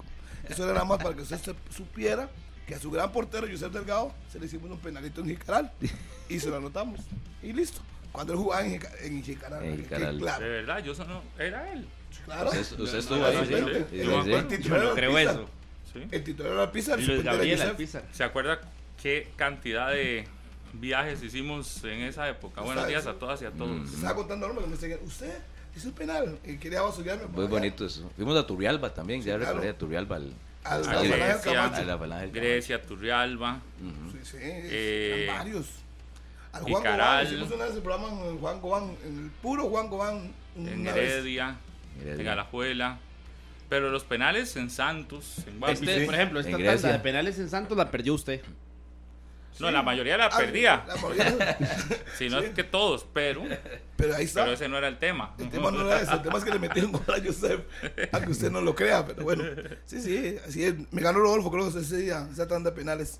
Eso 0.47 0.63
era 0.65 0.73
nada 0.73 0.85
más 0.85 1.01
para 1.01 1.15
que 1.15 1.23
usted 1.23 1.39
se- 1.39 1.55
supiera 1.75 2.29
que 2.67 2.75
a 2.75 2.79
su 2.79 2.89
gran 2.91 3.11
portero, 3.11 3.47
Josep 3.49 3.71
Delgado, 3.73 4.13
se 4.31 4.39
le 4.39 4.45
hicimos 4.45 4.69
un 4.71 4.77
penalito 4.79 5.21
en 5.21 5.27
Jicaral 5.27 5.71
y 6.29 6.39
se 6.39 6.49
lo 6.49 6.57
anotamos. 6.57 6.99
Y 7.41 7.51
listo. 7.53 7.81
Cuando 8.11 8.33
él 8.33 8.39
jugaba 8.39 8.65
en, 8.65 8.79
en 9.01 9.23
Jicaral. 9.23 9.63
En 9.65 9.77
Jicaral. 9.77 10.17
claro, 10.19 10.43
De 10.45 10.49
verdad, 10.51 10.83
yo 10.83 10.91
eso 10.93 11.03
no. 11.05 11.21
Era 11.37 11.73
él. 11.73 11.85
claro. 12.25 12.49
Usted, 12.51 12.79
usted 12.79 12.97
estuvo 12.99 13.25
ahí, 13.25 13.37
sí. 13.39 13.45
Sí, 13.47 13.53
el- 13.53 13.65
sí, 13.65 13.71
el- 13.71 13.85
sí. 13.89 13.99
el 14.55 14.61
Yo 14.63 14.69
no 14.69 14.83
era 14.83 14.93
creo 14.93 15.17
eso. 15.17 15.49
¿sí? 15.91 15.99
El 16.11 16.23
titular 16.23 16.51
era 16.53 16.71
Pizar. 16.71 16.99
el 16.99 17.05
Luis 17.07 17.19
era 17.19 17.31
Gabriel 17.33 17.57
Josep. 17.57 17.71
Alpizar. 17.71 18.03
¿Se 18.11 18.23
acuerda 18.23 18.61
qué 19.01 19.31
cantidad 19.35 19.89
de 19.91 20.25
viajes 20.73 21.21
hicimos 21.23 21.83
en 21.83 22.01
esa 22.03 22.29
época? 22.29 22.61
Buenos 22.61 22.87
días 22.87 23.05
a 23.07 23.13
todas 23.15 23.41
y 23.41 23.45
a 23.45 23.51
todos. 23.51 23.89
Se 23.89 23.95
estaba 23.95 24.15
contando 24.15 24.47
Norma 24.47 24.61
que 24.61 24.67
me 24.67 24.75
decía, 24.77 24.97
usted 25.03 25.33
hizo 25.75 25.87
un 25.89 25.95
penal 25.95 26.37
y 26.45 26.57
quería 26.57 26.81
basurarme. 26.83 27.25
Muy 27.27 27.47
bonito 27.47 27.85
eso. 27.85 28.09
Fuimos 28.15 28.37
a 28.37 28.45
Turrialba 28.45 28.93
también, 28.93 29.21
ya 29.21 29.35
claro. 29.37 29.45
recordé 29.53 29.69
a 29.69 29.77
Turrialba. 29.77 30.15
al- 30.17 30.23
Al 30.23 30.33
A 30.65 30.77
Grecia, 30.77 31.83
la 31.85 31.97
Falange 31.97 32.21
del 32.25 32.31
Grecia, 32.31 32.81
Turrialba. 32.81 33.59
Sí, 34.11 34.17
sí, 34.23 34.37
Eh, 34.41 35.27
varios. 35.29 35.67
Al 36.53 36.61
Juan 36.63 36.75
Jicaral. 36.75 37.25
Gobán, 37.25 37.33
hicimos 37.33 37.51
una 37.55 37.65
vez 37.65 37.75
el 37.75 37.81
programa 37.81 38.07
en 38.29 38.37
Juan 38.39 38.61
Gobán, 38.61 38.95
en 39.05 39.17
el 39.25 39.29
puro 39.41 39.63
Juan 39.69 39.89
Gobán. 39.89 40.31
en. 40.55 40.87
Heredia, 40.87 41.57
Heredia. 41.99 42.21
en 42.21 42.27
Alajuela. 42.27 42.99
Pero 43.69 43.89
los 43.89 44.03
penales 44.03 44.55
en 44.55 44.69
Santos, 44.69 45.39
en. 45.47 45.63
Este, 45.67 46.05
por 46.05 46.13
ejemplo, 46.13 46.39
esta 46.39 46.51
Grecia. 46.57 46.73
tanda 46.73 46.91
de 46.97 46.99
penales 46.99 47.39
en 47.39 47.49
Santos 47.49 47.75
la 47.77 47.89
perdió 47.89 48.13
usted. 48.13 48.41
No, 49.59 49.69
la 49.71 49.83
mayoría 49.83 50.17
la 50.17 50.25
Ah, 50.27 50.37
perdía. 50.37 50.83
la 50.87 50.95
mayoría- 50.95 51.57
Si 52.17 52.29
no 52.29 52.39
es 52.39 52.49
que 52.51 52.63
todos, 52.63 53.05
pero, 53.13 53.43
pero 53.95 54.15
ahí 54.15 54.25
está. 54.25 54.41
pero 54.41 54.53
ese 54.53 54.67
no 54.67 54.77
era 54.77 54.87
el 54.87 54.97
tema. 54.99 55.35
El 55.37 55.49
tema 55.49 55.69
no 55.71 55.85
era 55.87 56.01
ese, 56.01 56.13
el 56.13 56.21
tema 56.21 56.37
es 56.39 56.43
que 56.43 56.51
le 56.51 56.59
metieron 56.59 56.91
gol 56.91 57.03
a 57.07 57.23
Joseph, 57.23 57.61
aunque 58.11 58.31
usted 58.31 58.51
no 58.51 58.61
lo 58.61 58.73
crea, 58.75 59.05
pero 59.05 59.23
bueno. 59.23 59.43
Sí, 59.85 60.01
sí, 60.01 60.37
así 60.47 60.63
es. 60.63 60.73
Me 60.91 61.01
ganó 61.01 61.19
Rodolfo, 61.19 61.51
creo 61.51 61.71
que 61.71 61.79
ese 61.79 61.97
día, 61.97 62.27
esa 62.31 62.47
tanda 62.47 62.71
de 62.71 62.75
penales. 62.75 63.19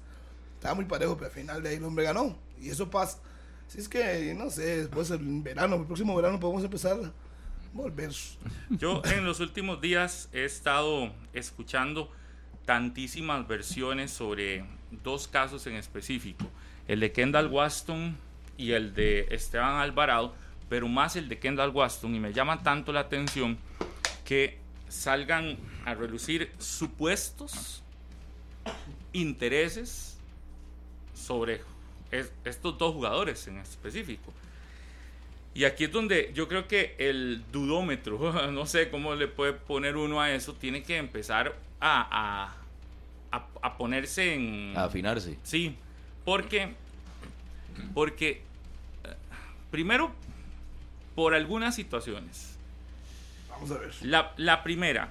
Estaba 0.55 0.75
muy 0.75 0.85
parejo, 0.85 1.15
pero 1.15 1.27
al 1.27 1.33
final 1.33 1.61
de 1.61 1.69
ahí 1.69 1.75
el 1.75 1.83
hombre 1.83 2.05
ganó. 2.05 2.37
Y 2.59 2.69
eso 2.69 2.89
pasa. 2.89 3.19
Si 3.67 3.79
es 3.79 3.89
que, 3.89 4.33
no 4.37 4.49
sé, 4.49 4.77
después 4.83 5.09
el 5.11 5.19
verano, 5.41 5.75
el 5.75 5.85
próximo 5.85 6.15
verano 6.15 6.39
podemos 6.39 6.63
empezar 6.63 6.93
a 7.03 7.11
volver. 7.73 8.11
Yo 8.69 9.01
en 9.05 9.25
los 9.25 9.39
últimos 9.39 9.81
días 9.81 10.29
he 10.31 10.45
estado 10.45 11.11
escuchando 11.33 12.09
tantísimas 12.65 13.48
versiones 13.48 14.12
sobre 14.12 14.63
dos 15.03 15.27
casos 15.27 15.65
en 15.67 15.75
específico, 15.75 16.46
el 16.88 17.00
de 17.00 17.12
Kendall 17.12 17.48
Waston 17.48 18.15
y 18.58 18.72
el 18.72 18.93
de 18.93 19.27
Esteban 19.32 19.79
Alvarado, 19.82 20.34
pero 20.70 20.88
más 20.88 21.15
el 21.15 21.27
de 21.29 21.39
Kendall 21.39 21.70
Waston 21.72 22.15
y 22.15 22.20
me 22.20 22.34
llama 22.34 22.63
tanto 22.63 22.91
la 22.93 23.01
atención 23.01 23.58
que 24.25 24.58
salgan 24.88 25.58
a 25.86 25.93
relucir 25.93 26.51
supuestos 26.60 27.84
intereses 29.12 30.17
sobre 31.13 31.62
es- 32.12 32.32
estos 32.46 32.77
dos 32.77 32.93
jugadores 32.93 33.48
en 33.48 33.58
específico. 33.58 34.34
Y 35.55 35.65
aquí 35.65 35.84
es 35.84 35.91
donde 35.91 36.32
yo 36.34 36.48
creo 36.48 36.67
que 36.67 36.96
el 36.98 37.43
dudómetro, 37.51 38.51
no 38.51 38.65
sé 38.65 38.89
cómo 38.89 39.13
le 39.15 39.27
puede 39.27 39.53
poner 39.53 39.98
uno 39.98 40.22
a 40.22 40.32
eso, 40.32 40.53
tiene 40.53 40.84
que 40.84 40.98
empezar 40.98 41.55
a, 41.85 42.53
a, 43.31 43.37
a- 43.37 43.47
a 43.61 43.77
ponerse 43.77 44.33
en... 44.35 44.73
A 44.77 44.85
afinarse. 44.85 45.37
Sí, 45.43 45.75
porque, 46.23 46.73
porque 47.93 48.41
eh, 49.03 49.15
primero, 49.71 50.11
por 51.15 51.33
algunas 51.33 51.75
situaciones. 51.75 52.57
Vamos 53.49 53.71
a 53.71 53.77
ver. 53.79 53.91
La, 54.01 54.33
la 54.37 54.63
primera, 54.63 55.09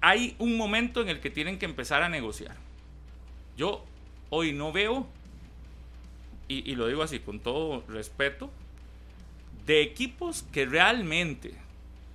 hay 0.00 0.34
un 0.38 0.56
momento 0.56 1.00
en 1.00 1.08
el 1.08 1.20
que 1.20 1.30
tienen 1.30 1.58
que 1.58 1.64
empezar 1.66 2.02
a 2.02 2.08
negociar. 2.08 2.56
Yo 3.56 3.84
hoy 4.30 4.52
no 4.52 4.72
veo, 4.72 5.06
y, 6.48 6.70
y 6.70 6.74
lo 6.74 6.86
digo 6.88 7.02
así 7.02 7.20
con 7.20 7.38
todo 7.40 7.84
respeto, 7.88 8.50
de 9.66 9.82
equipos 9.82 10.42
que 10.52 10.66
realmente 10.66 11.54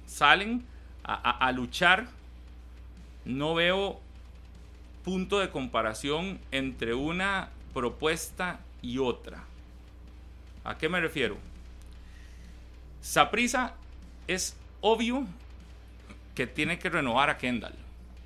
salen 0.05 0.63
a, 1.03 1.13
a- 1.13 1.47
a 1.47 1.51
luchar, 1.51 2.07
no 3.27 3.53
veo 3.53 3.99
punto 5.03 5.39
de 5.39 5.49
comparación 5.49 6.39
entre 6.51 6.93
una 6.93 7.49
propuesta 7.73 8.59
y 8.81 8.97
otra. 8.97 9.43
¿A 10.63 10.77
qué 10.77 10.89
me 10.89 10.99
refiero? 10.99 11.37
Saprisa 13.01 13.75
es 14.27 14.57
obvio 14.81 15.25
que 16.35 16.47
tiene 16.47 16.79
que 16.79 16.89
renovar 16.89 17.29
a 17.29 17.37
Kendall. 17.37 17.75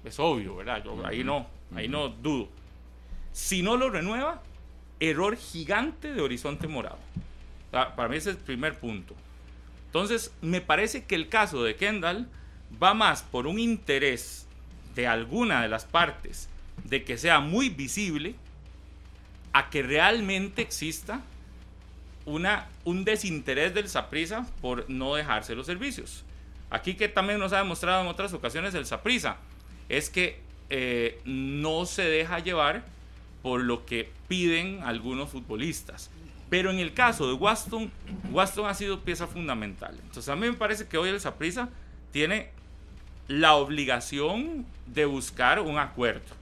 Es 0.04 0.20
obvio, 0.20 0.56
¿verdad? 0.56 0.84
Yo 0.84 1.06
ahí 1.06 1.24
no, 1.24 1.48
ahí 1.76 1.88
no 1.88 2.10
dudo. 2.10 2.50
Si 3.32 3.62
no 3.62 3.78
lo 3.78 3.90
renueva, 3.90 4.42
error 5.00 5.36
gigante 5.38 6.14
de 6.14 6.22
Horizonte 6.22 6.68
Morado. 6.68 7.00
Para 7.72 8.08
mí 8.08 8.18
ese 8.18 8.32
es 8.32 8.38
el 8.38 8.44
primer 8.44 8.80
punto. 8.80 9.16
Entonces, 9.88 10.34
me 10.42 10.62
parece 10.62 11.06
que 11.06 11.16
el 11.16 11.30
caso 11.30 11.64
de 11.64 11.76
Kendall 11.76 12.28
va 12.82 12.94
más 12.94 13.24
por 13.24 13.48
un 13.48 13.60
interés 13.60 14.48
de 14.96 15.08
alguna 15.08 15.62
de 15.62 15.70
las 15.70 15.86
partes 15.86 16.50
de 16.84 17.04
que 17.04 17.18
sea 17.18 17.40
muy 17.40 17.70
visible 17.70 18.36
a 19.54 19.70
que 19.70 19.84
realmente 19.84 20.62
exista 20.62 21.22
una, 22.26 22.68
un 22.86 23.04
desinterés 23.04 23.74
del 23.74 23.90
Saprisa 23.90 24.48
por 24.62 24.90
no 24.90 25.16
dejarse 25.16 25.56
los 25.56 25.66
servicios. 25.66 26.24
Aquí 26.70 26.96
que 26.96 27.10
también 27.10 27.40
nos 27.40 27.54
ha 27.54 27.58
demostrado 27.58 28.02
en 28.02 28.08
otras 28.08 28.34
ocasiones 28.34 28.74
el 28.76 28.86
Saprisa 28.86 29.38
es 29.90 30.10
que 30.10 30.40
eh, 30.70 31.20
no 31.26 31.86
se 31.86 32.04
deja 32.04 32.40
llevar 32.40 32.84
por 33.42 33.62
lo 33.62 33.86
que 33.86 34.10
piden 34.28 34.82
algunos 34.84 35.30
futbolistas. 35.30 36.10
Pero 36.50 36.70
en 36.70 36.80
el 36.80 36.94
caso 36.94 37.28
de 37.28 37.34
Waston, 37.34 37.92
Waston 38.32 38.68
ha 38.68 38.74
sido 38.74 39.02
pieza 39.02 39.28
fundamental. 39.28 39.98
Entonces 40.02 40.30
a 40.30 40.36
mí 40.36 40.48
me 40.48 40.54
parece 40.54 40.88
que 40.88 40.98
hoy 40.98 41.10
el 41.10 41.20
Saprisa 41.20 41.70
tiene 42.12 42.50
la 43.32 43.56
obligación 43.56 44.66
de 44.88 45.06
buscar 45.06 45.62
un 45.62 45.80
acuerdo. 45.80 46.36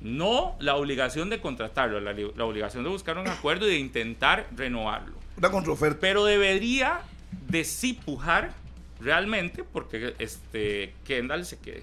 No 0.00 0.56
la 0.58 0.76
obligación 0.76 1.28
de 1.28 1.40
contratarlo, 1.40 2.00
la, 2.00 2.14
la 2.14 2.44
obligación 2.44 2.82
de 2.82 2.88
buscar 2.88 3.18
un 3.18 3.28
acuerdo 3.28 3.68
y 3.68 3.72
de 3.72 3.78
intentar 3.78 4.46
renovarlo. 4.56 5.14
Una 5.36 5.50
contraoferta. 5.50 6.00
Pero 6.00 6.24
debería 6.24 7.00
de 7.48 7.64
sí 7.64 7.92
pujar 7.92 8.52
realmente 9.00 9.64
porque 9.64 10.14
este 10.18 10.94
Kendall 11.04 11.44
se 11.44 11.58
quede. 11.58 11.82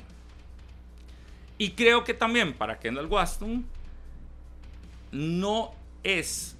Y 1.60 1.72
creo 1.72 2.04
que 2.04 2.14
también 2.14 2.54
para 2.54 2.80
Kendall 2.80 3.06
Waston 3.06 3.64
no 5.12 5.74
es 6.04 6.56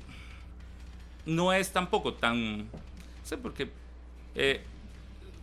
no 1.26 1.52
es 1.52 1.72
tampoco 1.74 2.14
tan 2.14 2.60
no 2.60 2.68
sé 3.24 3.38
porque 3.38 3.70
eh, 4.36 4.62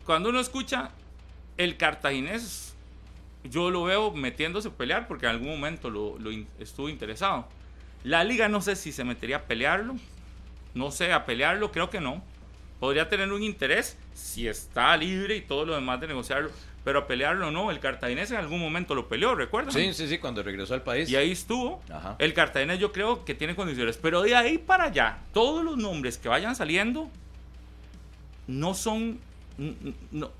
cuando 0.07 0.29
uno 0.29 0.38
escucha 0.38 0.93
el 1.59 1.77
cartaginés 1.77 2.75
yo 3.45 3.71
lo 3.71 3.85
veo 3.85 4.13
metiéndose 4.13 4.69
a 4.69 4.71
pelear 4.73 5.07
porque 5.09 5.27
en 5.27 5.33
algún 5.33 5.49
momento 5.49 5.91
lo, 5.91 6.19
lo 6.19 6.31
in- 6.31 6.47
estuvo 6.59 6.89
interesado 6.89 7.47
la 8.05 8.23
liga 8.25 8.49
no 8.49 8.61
sé 8.61 8.77
si 8.77 8.93
se 8.93 9.05
metería 9.05 9.37
a 9.37 9.43
pelearlo 9.43 9.97
no 10.75 10.91
sé, 10.91 11.13
a 11.13 11.27
pelearlo, 11.27 11.71
creo 11.71 11.91
que 11.91 12.01
no. 12.01 12.23
Podría 12.81 13.07
tener 13.11 13.31
un 13.31 13.43
interés 13.43 13.99
si 14.15 14.49
está 14.49 14.97
libre 14.97 15.37
y 15.37 15.43
todo 15.43 15.67
lo 15.67 15.75
demás 15.75 16.01
de 16.01 16.07
negociarlo, 16.07 16.51
pero 16.83 17.01
a 17.01 17.07
pelearlo 17.07 17.51
no. 17.51 17.71
El 17.71 17.79
cartaginés 17.79 18.31
en 18.31 18.39
algún 18.39 18.59
momento 18.59 18.95
lo 18.95 19.07
peleó, 19.07 19.35
¿recuerdan? 19.35 19.71
Sí, 19.75 19.93
sí, 19.93 20.09
sí, 20.09 20.17
cuando 20.17 20.43
regresó 20.43 20.73
al 20.73 20.81
país. 20.83 21.11
Y 21.11 21.17
ahí 21.17 21.31
estuvo. 21.33 21.83
Ajá. 21.93 22.17
El 22.19 22.33
cartaginés 22.33 22.79
yo 22.79 22.91
creo 22.91 23.23
que 23.27 23.35
tiene 23.35 23.55
condiciones, 23.55 23.99
pero 23.99 24.23
de 24.23 24.35
ahí 24.35 24.57
para 24.57 24.85
allá, 24.85 25.19
todos 25.35 25.63
los 25.63 25.77
nombres 25.77 26.17
que 26.17 26.31
vayan 26.31 26.57
saliendo 26.57 27.11
no 28.47 28.73
son, 28.73 29.19
no, 30.11 30.31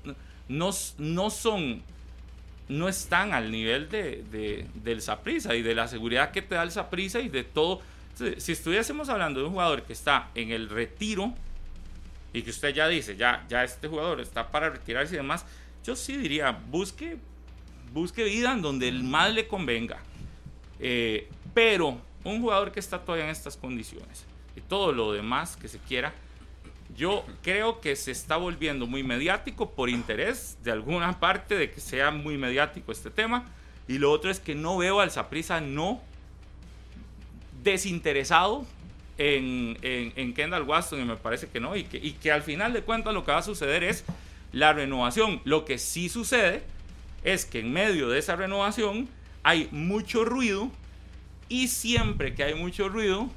no, 0.47 0.71
no 0.97 1.29
son, 1.29 1.81
no 2.67 2.89
están 2.89 3.33
al 3.33 3.51
nivel 3.51 3.89
de, 3.89 4.23
de- 4.31 4.67
del 4.75 5.01
Saprisa 5.01 5.55
y 5.55 5.61
de 5.61 5.75
la 5.75 5.87
seguridad 5.87 6.31
que 6.31 6.41
te 6.41 6.55
da 6.55 6.63
el 6.63 6.71
Saprisa 6.71 7.19
y 7.19 7.29
de 7.29 7.43
todo. 7.43 7.81
Si- 8.15 8.39
Si 8.39 8.51
estuviésemos 8.51 9.09
hablando 9.09 9.39
de 9.39 9.45
un 9.47 9.51
jugador 9.53 9.83
que 9.83 9.93
está 9.93 10.29
en 10.35 10.51
el 10.51 10.69
retiro 10.69 11.33
y 12.33 12.41
que 12.41 12.49
usted 12.49 12.73
ya 12.73 12.87
dice, 12.87 13.15
ya, 13.15 13.45
ya 13.49 13.63
este 13.63 13.87
jugador 13.87 14.19
está 14.21 14.51
para 14.51 14.69
retirarse 14.69 15.13
y 15.13 15.17
demás, 15.17 15.45
yo 15.85 15.95
sí 15.95 16.17
diría, 16.17 16.51
busque, 16.51 17.17
busque 17.93 18.23
vida 18.23 18.53
en 18.53 18.61
donde 18.61 18.87
el 18.87 19.03
más 19.03 19.33
le 19.33 19.47
convenga. 19.47 19.99
Eh, 20.79 21.29
pero 21.53 22.01
un 22.23 22.41
jugador 22.41 22.71
que 22.71 22.79
está 22.79 22.99
todavía 22.99 23.25
en 23.25 23.31
estas 23.31 23.57
condiciones 23.57 24.25
y 24.55 24.61
todo 24.61 24.91
lo 24.91 25.11
demás 25.13 25.55
que 25.57 25.67
se 25.67 25.77
quiera, 25.79 26.13
yo 26.95 27.25
creo 27.41 27.81
que 27.81 27.95
se 27.95 28.11
está 28.11 28.37
volviendo 28.37 28.87
muy 28.87 29.03
mediático 29.03 29.71
por 29.71 29.89
interés 29.89 30.57
de 30.63 30.71
alguna 30.71 31.19
parte 31.19 31.55
de 31.55 31.71
que 31.71 31.81
sea 31.81 32.11
muy 32.11 32.37
mediático 32.37 32.91
este 32.91 33.09
tema. 33.09 33.45
Y 33.87 33.97
lo 33.97 34.11
otro 34.11 34.29
es 34.29 34.39
que 34.39 34.55
no 34.55 34.77
veo 34.77 34.99
al 34.99 35.11
Saprisa 35.11 35.59
no 35.61 36.01
desinteresado 37.63 38.65
en, 39.17 39.77
en, 39.81 40.13
en 40.15 40.33
Kendall 40.33 40.63
Waston 40.63 41.01
y 41.01 41.05
me 41.05 41.15
parece 41.15 41.47
que 41.47 41.59
no. 41.59 41.75
Y 41.75 41.83
que, 41.83 41.97
y 41.97 42.13
que 42.13 42.31
al 42.31 42.43
final 42.43 42.73
de 42.73 42.81
cuentas 42.81 43.13
lo 43.13 43.25
que 43.25 43.31
va 43.31 43.39
a 43.39 43.43
suceder 43.43 43.83
es 43.83 44.03
la 44.51 44.73
renovación. 44.73 45.41
Lo 45.43 45.65
que 45.65 45.77
sí 45.77 46.09
sucede 46.09 46.63
es 47.23 47.45
que 47.45 47.59
en 47.59 47.73
medio 47.73 48.09
de 48.09 48.19
esa 48.19 48.35
renovación 48.35 49.07
hay 49.43 49.67
mucho 49.71 50.25
ruido 50.25 50.71
y 51.49 51.67
siempre 51.67 52.33
que 52.35 52.43
hay 52.43 52.55
mucho 52.55 52.89
ruido, 52.89 53.29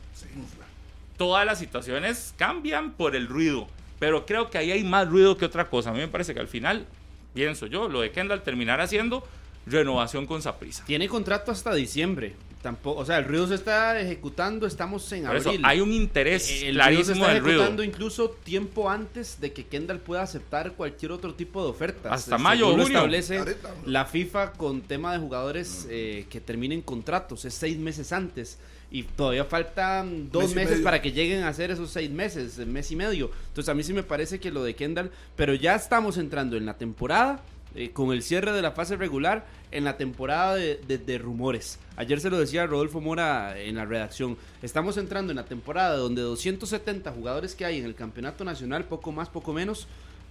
todas 1.16 1.44
las 1.46 1.58
situaciones 1.58 2.34
cambian 2.36 2.92
por 2.92 3.16
el 3.16 3.26
ruido. 3.28 3.66
Pero 3.98 4.26
creo 4.26 4.50
que 4.50 4.58
ahí 4.58 4.70
hay 4.72 4.84
más 4.84 5.08
ruido 5.08 5.36
que 5.36 5.44
otra 5.46 5.68
cosa. 5.70 5.90
A 5.90 5.92
mí 5.92 6.00
me 6.00 6.08
parece 6.08 6.34
que 6.34 6.40
al 6.40 6.48
final, 6.48 6.86
pienso 7.34 7.66
yo, 7.66 7.88
lo 7.88 8.00
de 8.02 8.10
Kendall 8.10 8.42
terminará 8.42 8.84
haciendo 8.84 9.26
renovación 9.66 10.26
con 10.26 10.42
Saprisa. 10.42 10.84
Tiene 10.86 11.08
contrato 11.08 11.50
hasta 11.50 11.74
diciembre. 11.74 12.34
Tampoco, 12.62 13.00
o 13.00 13.06
sea, 13.06 13.18
el 13.18 13.24
ruido 13.26 13.46
se 13.46 13.54
está 13.54 13.98
ejecutando, 14.00 14.66
estamos 14.66 15.10
en 15.12 15.24
Por 15.26 15.36
eso 15.36 15.50
abril. 15.50 15.62
hay 15.64 15.80
un 15.80 15.92
interés 15.92 16.50
Eh, 16.50 16.68
el 16.68 16.74
ruido 16.74 16.82
se 16.84 16.90
clarísimo 16.90 17.14
está 17.16 17.32
del 17.34 17.42
ruido. 17.42 17.58
ejecutando 17.60 17.82
incluso 17.84 18.30
tiempo 18.30 18.90
antes 18.90 19.40
de 19.40 19.52
que 19.52 19.66
Kendall 19.66 19.98
pueda 20.00 20.22
aceptar 20.22 20.72
cualquier 20.72 21.12
otro 21.12 21.34
tipo 21.34 21.62
de 21.62 21.70
ofertas. 21.70 22.10
Hasta 22.12 22.36
Eh, 22.36 22.38
mayo 22.38 22.66
o 22.66 22.70
según 22.70 22.78
lo 22.80 22.84
junio. 22.86 22.98
establece 22.98 23.56
la 23.84 24.04
FIFA 24.04 24.52
con 24.52 24.80
tema 24.82 25.12
de 25.12 25.18
jugadores 25.20 25.86
eh, 25.90 26.26
que 26.28 26.40
terminen 26.40 26.82
contratos, 26.82 27.44
es 27.44 27.54
seis 27.54 27.78
meses 27.78 28.12
antes. 28.12 28.58
Y 28.90 29.02
todavía 29.02 29.44
faltan 29.44 30.30
dos 30.30 30.54
Mes 30.54 30.66
meses 30.66 30.80
para 30.80 31.02
que 31.02 31.10
lleguen 31.12 31.42
a 31.42 31.48
hacer 31.48 31.70
esos 31.70 31.90
seis 31.90 32.10
meses, 32.10 32.58
eh, 32.58 32.66
mes 32.66 32.90
y 32.92 32.96
medio. 32.96 33.30
Entonces 33.48 33.68
a 33.68 33.74
mí 33.74 33.82
sí 33.82 33.92
me 33.92 34.02
parece 34.04 34.38
que 34.38 34.50
lo 34.50 34.62
de 34.62 34.74
Kendall, 34.76 35.10
pero 35.34 35.54
ya 35.54 35.74
estamos 35.74 36.18
entrando 36.18 36.56
en 36.56 36.66
la 36.66 36.74
temporada, 36.78 37.42
eh, 37.74 37.90
con 37.90 38.12
el 38.12 38.22
cierre 38.22 38.52
de 38.52 38.62
la 38.62 38.70
fase 38.70 38.96
regular, 38.96 39.44
en 39.72 39.82
la 39.84 39.96
temporada 39.96 40.54
de, 40.54 40.80
de- 40.86 40.98
de 40.98 41.18
rumores. 41.18 41.78
Ayer 41.96 42.20
se 42.20 42.30
lo 42.30 42.38
decía 42.38 42.64
Rodolfo 42.66 43.00
Mora 43.00 43.58
en 43.60 43.74
la 43.74 43.84
redacción. 43.84 44.38
Estamos 44.62 44.96
entrando 44.96 45.32
en 45.32 45.36
la 45.36 45.44
temporada 45.46 45.96
donde 45.96 46.22
270 46.22 47.10
jugadores 47.10 47.54
que 47.56 47.64
hay 47.64 47.78
en 47.78 47.84
el 47.84 47.94
campeonato 47.96 48.44
nacional, 48.44 48.84
poco 48.84 49.10
más, 49.12 49.28
poco 49.28 49.52
menos, 49.52 49.88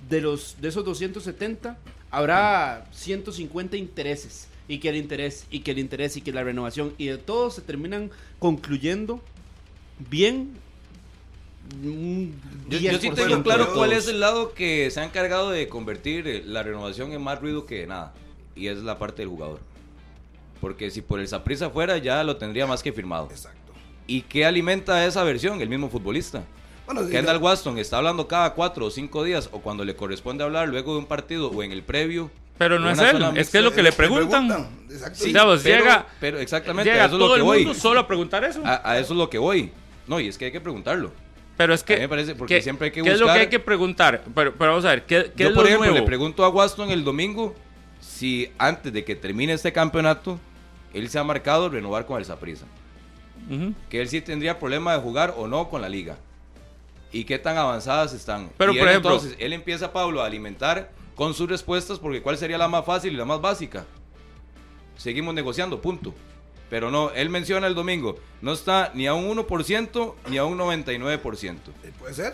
de, 0.09 0.21
los, 0.21 0.55
de 0.61 0.69
esos 0.69 0.85
270 0.85 1.77
habrá 2.09 2.85
150 2.93 3.75
intereses. 3.77 4.47
Y 4.67 4.79
que 4.79 4.89
el 4.89 4.97
interés, 4.97 5.45
y 5.51 5.59
que 5.59 5.71
el 5.71 5.79
interés, 5.79 6.17
y 6.17 6.21
que 6.21 6.31
la 6.31 6.43
renovación, 6.43 6.93
y 6.97 7.05
de 7.05 7.17
todos 7.17 7.55
se 7.55 7.61
terminan 7.61 8.11
concluyendo 8.39 9.21
bien. 10.09 10.57
un 11.83 12.39
Yo, 12.69 12.79
yo 12.79 12.99
sí 12.99 13.09
10% 13.09 13.15
tengo 13.15 13.43
claro 13.43 13.73
cuál 13.73 13.93
es 13.93 14.07
el 14.07 14.19
lado 14.19 14.53
que 14.53 14.89
se 14.91 14.99
ha 14.99 15.05
encargado 15.05 15.51
de 15.51 15.67
convertir 15.67 16.27
eh, 16.27 16.43
la 16.45 16.63
renovación 16.63 17.11
en 17.11 17.21
más 17.21 17.39
ruido 17.39 17.65
que 17.65 17.85
nada. 17.85 18.13
Y 18.55 18.67
es 18.67 18.79
la 18.79 18.97
parte 18.97 19.21
del 19.21 19.29
jugador. 19.29 19.59
Porque 20.61 20.89
si 20.89 21.01
por 21.01 21.19
el 21.19 21.27
Saprisa 21.27 21.69
fuera, 21.69 21.97
ya 21.97 22.23
lo 22.23 22.37
tendría 22.37 22.65
más 22.65 22.81
que 22.81 22.91
firmado. 22.91 23.27
Exacto. 23.29 23.73
¿Y 24.07 24.21
qué 24.21 24.45
alimenta 24.45 25.05
esa 25.05 25.23
versión? 25.23 25.61
El 25.61 25.69
mismo 25.69 25.89
futbolista. 25.89 26.43
Bueno, 26.85 27.07
Kendall 27.09 27.41
Waston 27.41 27.79
está 27.79 27.97
hablando 27.97 28.27
cada 28.27 28.53
cuatro 28.53 28.85
o 28.85 28.91
cinco 28.91 29.23
días 29.23 29.49
o 29.51 29.59
cuando 29.59 29.83
le 29.83 29.95
corresponde 29.95 30.43
hablar 30.43 30.69
luego 30.69 30.93
de 30.93 30.99
un 30.99 31.05
partido 31.07 31.49
o 31.49 31.63
en 31.63 31.71
el 31.71 31.81
previo. 31.81 32.29
Pero 32.57 32.79
no 32.79 32.89
es 32.89 32.99
él, 32.99 33.21
es 33.35 33.49
que 33.49 33.57
es 33.57 33.63
lo 33.63 33.73
que 33.73 33.83
le 33.83 33.89
Me 33.91 33.95
preguntan. 33.97 34.69
Exacto. 34.89 35.19
Sí, 35.25 35.33
pero- 35.33 35.55
llega, 35.57 36.05
pero 36.21 36.39
exactamente, 36.39 36.89
llega 36.89 37.03
a 37.03 37.07
eso 37.07 37.15
es 37.15 37.19
lo 37.19 37.25
todo 37.25 37.33
que 37.35 37.39
el 37.39 37.43
voy. 37.43 37.65
mundo 37.65 37.79
solo 37.79 37.99
a 37.99 38.07
preguntar 38.07 38.43
eso. 38.45 38.61
A, 38.65 38.91
a 38.91 38.97
eso 38.99 39.13
es 39.13 39.17
lo 39.17 39.29
que 39.29 39.37
voy. 39.37 39.71
No, 40.07 40.19
y 40.19 40.27
es 40.29 40.37
que 40.37 40.45
hay 40.45 40.51
que 40.51 40.61
preguntarlo. 40.61 41.11
pero 41.57 41.73
es 41.73 41.83
que, 41.83 41.93
a 41.93 41.95
mí 41.97 42.01
me 42.03 42.09
parece, 42.09 42.35
porque 42.35 42.55
¿qué- 42.55 42.61
siempre 42.61 42.85
hay 42.85 42.91
que 42.91 43.01
¿qué 43.01 43.11
es 43.11 43.19
lo 43.19 43.25
que 43.27 43.31
hay 43.33 43.47
que 43.47 43.59
preguntar? 43.59 44.21
Pero, 44.33 44.53
pero 44.55 44.71
vamos 44.71 44.85
a 44.85 44.89
ver, 44.89 45.05
¿qué, 45.05 45.31
qué 45.35 45.43
Yo, 45.43 45.49
es 45.49 45.53
por 45.55 45.63
lo 45.63 45.67
ejemplo, 45.69 45.85
nuevo? 45.89 45.99
le 45.99 46.05
pregunto 46.05 46.43
a 46.45 46.49
Waston 46.49 46.91
el 46.91 47.03
domingo 47.03 47.53
si 47.99 48.49
antes 48.57 48.93
de 48.93 49.03
que 49.03 49.15
termine 49.15 49.51
este 49.53 49.73
campeonato, 49.73 50.39
él 50.93 51.09
se 51.09 51.17
ha 51.19 51.23
marcado 51.25 51.67
renovar 51.69 52.05
con 52.05 52.19
el 52.19 52.25
Saprissa. 52.25 52.65
Ujú. 53.49 53.73
Que 53.89 53.99
él 54.01 54.07
sí 54.09 54.21
tendría 54.21 54.59
problema 54.59 54.93
de 54.93 54.99
jugar 55.01 55.33
o 55.37 55.47
no 55.47 55.67
con 55.69 55.81
la 55.81 55.89
liga. 55.89 56.15
Y 57.11 57.23
qué 57.25 57.37
tan 57.39 57.57
avanzadas 57.57 58.13
están. 58.13 58.49
Pero, 58.57 58.73
Y 58.73 58.77
por 58.77 58.87
él, 58.87 58.91
ejemplo- 58.93 59.11
entonces, 59.15 59.35
él 59.39 59.53
empieza, 59.53 59.91
Pablo, 59.93 60.21
a 60.21 60.25
alimentar 60.25 60.89
con 61.15 61.33
sus 61.33 61.49
respuestas, 61.49 61.99
porque 61.99 62.21
¿cuál 62.21 62.37
sería 62.37 62.57
la 62.57 62.67
más 62.67 62.85
fácil 62.85 63.13
y 63.13 63.17
la 63.17 63.25
más 63.25 63.41
básica? 63.41 63.85
Seguimos 64.97 65.33
negociando, 65.33 65.81
punto. 65.81 66.13
Pero 66.69 66.89
no, 66.91 67.11
él 67.11 67.29
menciona 67.29 67.67
el 67.67 67.75
domingo, 67.75 68.17
no 68.41 68.53
está 68.53 68.91
ni 68.93 69.07
a 69.07 69.13
un 69.13 69.37
1% 69.37 70.15
ni 70.29 70.37
a 70.37 70.45
un 70.45 70.57
99%. 70.57 71.57
Eh, 71.83 71.91
Puede 71.99 72.13
ser. 72.13 72.33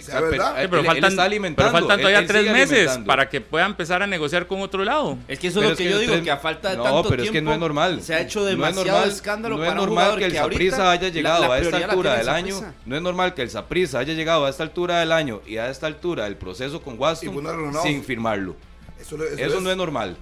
Exacto, 0.00 0.26
él- 0.26 0.68
pero, 0.68 0.80
él 0.80 0.86
faltan, 0.86 1.10
está 1.10 1.22
alimentando. 1.24 1.70
pero 1.70 1.78
faltan 1.80 1.98
él- 1.98 2.02
todavía 2.02 2.18
él 2.20 2.26
tres 2.26 2.52
meses 2.52 2.70
alimentando. 2.72 3.06
para 3.06 3.28
que 3.28 3.40
pueda 3.40 3.66
empezar 3.66 4.02
a 4.02 4.06
negociar 4.06 4.46
con 4.46 4.60
otro 4.60 4.84
lado. 4.84 5.18
Es 5.28 5.38
que 5.38 5.48
eso 5.48 5.60
Pero 5.60 5.72
es 5.72 5.78
lo 5.78 5.84
que 5.84 5.90
yo 5.90 5.96
el 5.96 6.00
digo, 6.00 6.14
tren- 6.14 6.24
que 6.24 6.30
a 6.30 6.36
falta 6.38 6.70
de 6.70 6.76
no, 6.76 6.82
tanto 6.84 7.08
pero 7.08 7.22
es 7.22 7.30
que 7.30 7.40
no 7.42 7.52
es 7.52 7.58
normal. 7.58 8.02
se 8.02 8.14
ha 8.14 8.20
hecho 8.20 8.40
No 8.40 8.46
es 8.46 8.50
demasiado 8.52 8.86
normal- 8.88 9.08
escándalo 9.08 9.54
no 9.56 9.60
para 9.60 9.70
es 9.70 9.76
normal 9.76 10.18
que 10.18 10.24
el 10.26 10.34
Saprissa 10.34 10.90
haya 10.90 11.02
la- 11.02 11.08
llegado 11.10 11.48
la 11.48 11.54
a 11.54 11.58
esta 11.58 11.78
la 11.78 11.86
altura 11.86 12.12
del 12.12 12.20
el 12.22 12.28
año. 12.28 12.74
No 12.86 12.96
es 12.96 13.02
normal 13.02 13.34
que 13.34 13.42
el 13.42 13.50
Saprissa 13.50 13.98
haya 14.00 14.14
llegado 14.14 14.44
a 14.46 14.50
esta 14.50 14.62
altura 14.62 15.00
del 15.00 15.12
año 15.12 15.40
y 15.46 15.56
a 15.58 15.70
esta 15.70 15.86
altura 15.86 16.24
del 16.24 16.36
proceso 16.36 16.80
con 16.82 16.98
Waston 16.98 17.42
no. 17.72 17.82
sin 17.82 18.02
firmarlo. 18.04 18.56
Eso, 19.00 19.16
lo- 19.16 19.24
eso 19.24 19.34
Eso 19.36 19.56
es. 19.58 19.62
no 19.62 19.70
es 19.70 19.76
normal. 19.76 20.16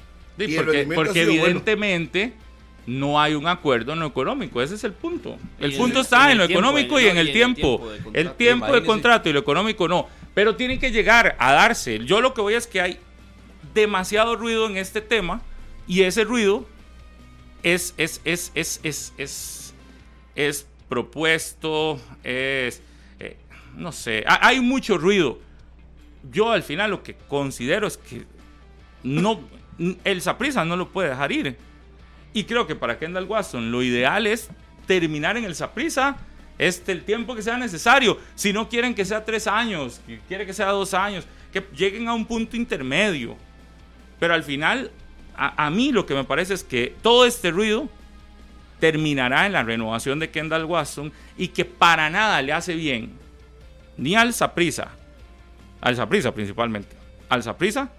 Porque 0.95 1.23
evidentemente 1.23 2.33
no 2.89 3.21
hay 3.21 3.35
un 3.35 3.47
acuerdo 3.47 3.93
en 3.93 4.01
lo 4.01 4.07
económico, 4.07 4.63
ese 4.63 4.75
es 4.77 4.85
el 4.85 4.93
punto. 4.95 5.37
El 5.61 5.75
punto 5.77 5.99
el- 5.99 6.05
está 6.05 6.27
en 6.27 6.33
en, 6.33 6.39
lo 6.39 6.47
tiempo, 6.47 6.65
económico 6.69 6.99
y 7.01 7.05
en 7.07 7.11
el 7.11 7.19
en 7.19 7.27
el 7.27 7.33
tiempo. 7.35 7.61
tiempo 7.91 8.11
El 8.15 8.33
tiempo 8.33 8.67
de 8.73 8.73
contrato 8.85 9.29
y 9.29 9.33
lo 9.35 9.41
económico 9.41 9.87
no. 9.89 10.09
Pero 10.35 10.57
tiene 10.57 10.79
que 10.79 10.91
llegar 10.91 11.37
a 11.39 11.53
darse. 11.53 11.99
Yo 12.05 12.21
lo 12.21 12.33
que 12.33 12.41
voy 12.41 12.55
es 12.55 12.67
que 12.67 12.81
hay 12.81 12.99
demasiado 13.75 14.37
ruido 14.37 14.67
en 14.67 14.77
este 14.79 15.01
tema 15.03 15.43
y 15.87 16.03
ese 16.03 16.25
ruido 16.25 16.67
es, 17.63 17.93
es, 17.99 18.21
es, 18.25 18.53
es, 18.55 18.81
es, 18.83 19.13
es, 19.19 19.75
es 20.35 20.67
propuesto, 20.89 22.01
es, 22.25 22.81
eh, 23.21 23.37
no 23.77 23.93
sé, 23.93 24.25
ha- 24.27 24.47
hay 24.47 24.61
mucho 24.61 24.97
ruido. 24.97 25.41
Yo 26.31 26.53
al 26.53 26.63
final 26.63 26.91
lo 26.91 27.03
que 27.03 27.17
considero 27.29 27.87
es 27.87 27.97
que 27.99 28.25
no, 29.03 29.41
el 30.05 30.23
Saprissa 30.23 30.65
no 30.65 30.77
lo 30.77 30.89
puede 30.89 31.11
dejar 31.11 31.33
ir. 31.33 31.57
Y 32.33 32.45
creo 32.45 32.67
que 32.67 32.75
para 32.75 32.99
Kendall 32.99 33.25
Watson 33.25 33.71
lo 33.71 33.83
ideal 33.83 34.27
es 34.27 34.49
terminar 34.87 35.37
en 35.37 35.45
el 35.45 35.55
Saprissa 35.55 36.17
este 36.59 36.93
el 36.93 37.05
tiempo 37.05 37.35
que 37.35 37.43
sea 37.43 37.57
necesario. 37.57 38.19
Si 38.35 38.53
no 38.53 38.69
quieren 38.69 38.95
que 38.95 39.05
sea 39.05 39.25
tres 39.25 39.47
años, 39.47 40.01
que 40.07 40.21
quiere 40.29 40.45
que 40.45 40.53
sea 40.53 40.69
dos 40.69 40.95
años, 40.95 41.27
que 41.53 41.65
lleguen 41.75 42.09
a 42.09 42.15
un 42.15 42.27
punto 42.27 42.57
intermedio. 42.57 43.37
Pero 44.19 44.35
al 44.35 44.43
final, 44.43 44.91
a, 45.37 45.67
a 45.67 45.71
mí 45.71 45.93
lo 45.93 46.05
que 46.05 46.15
me 46.15 46.25
parece 46.25 46.55
es 46.55 46.65
que 46.65 46.95
todo 47.03 47.25
este 47.25 47.51
ruido 47.51 47.89
terminará 48.81 49.47
en 49.47 49.53
la 49.53 49.63
renovación 49.63 50.19
de 50.19 50.31
Kendall 50.31 50.65
Watson 50.65 51.13
y 51.37 51.49
que 51.49 51.65
para 51.65 52.11
nada 52.11 52.41
le 52.43 52.53
hace 52.53 52.75
bien 52.75 53.13
ni 53.99 54.15
al 54.15 54.33
Saprissa, 54.33 54.89
al 55.81 55.97
Saprissa 55.97 56.33
principalmente, 56.33 56.97
al 57.29 57.43
Saprissa, 57.43 57.91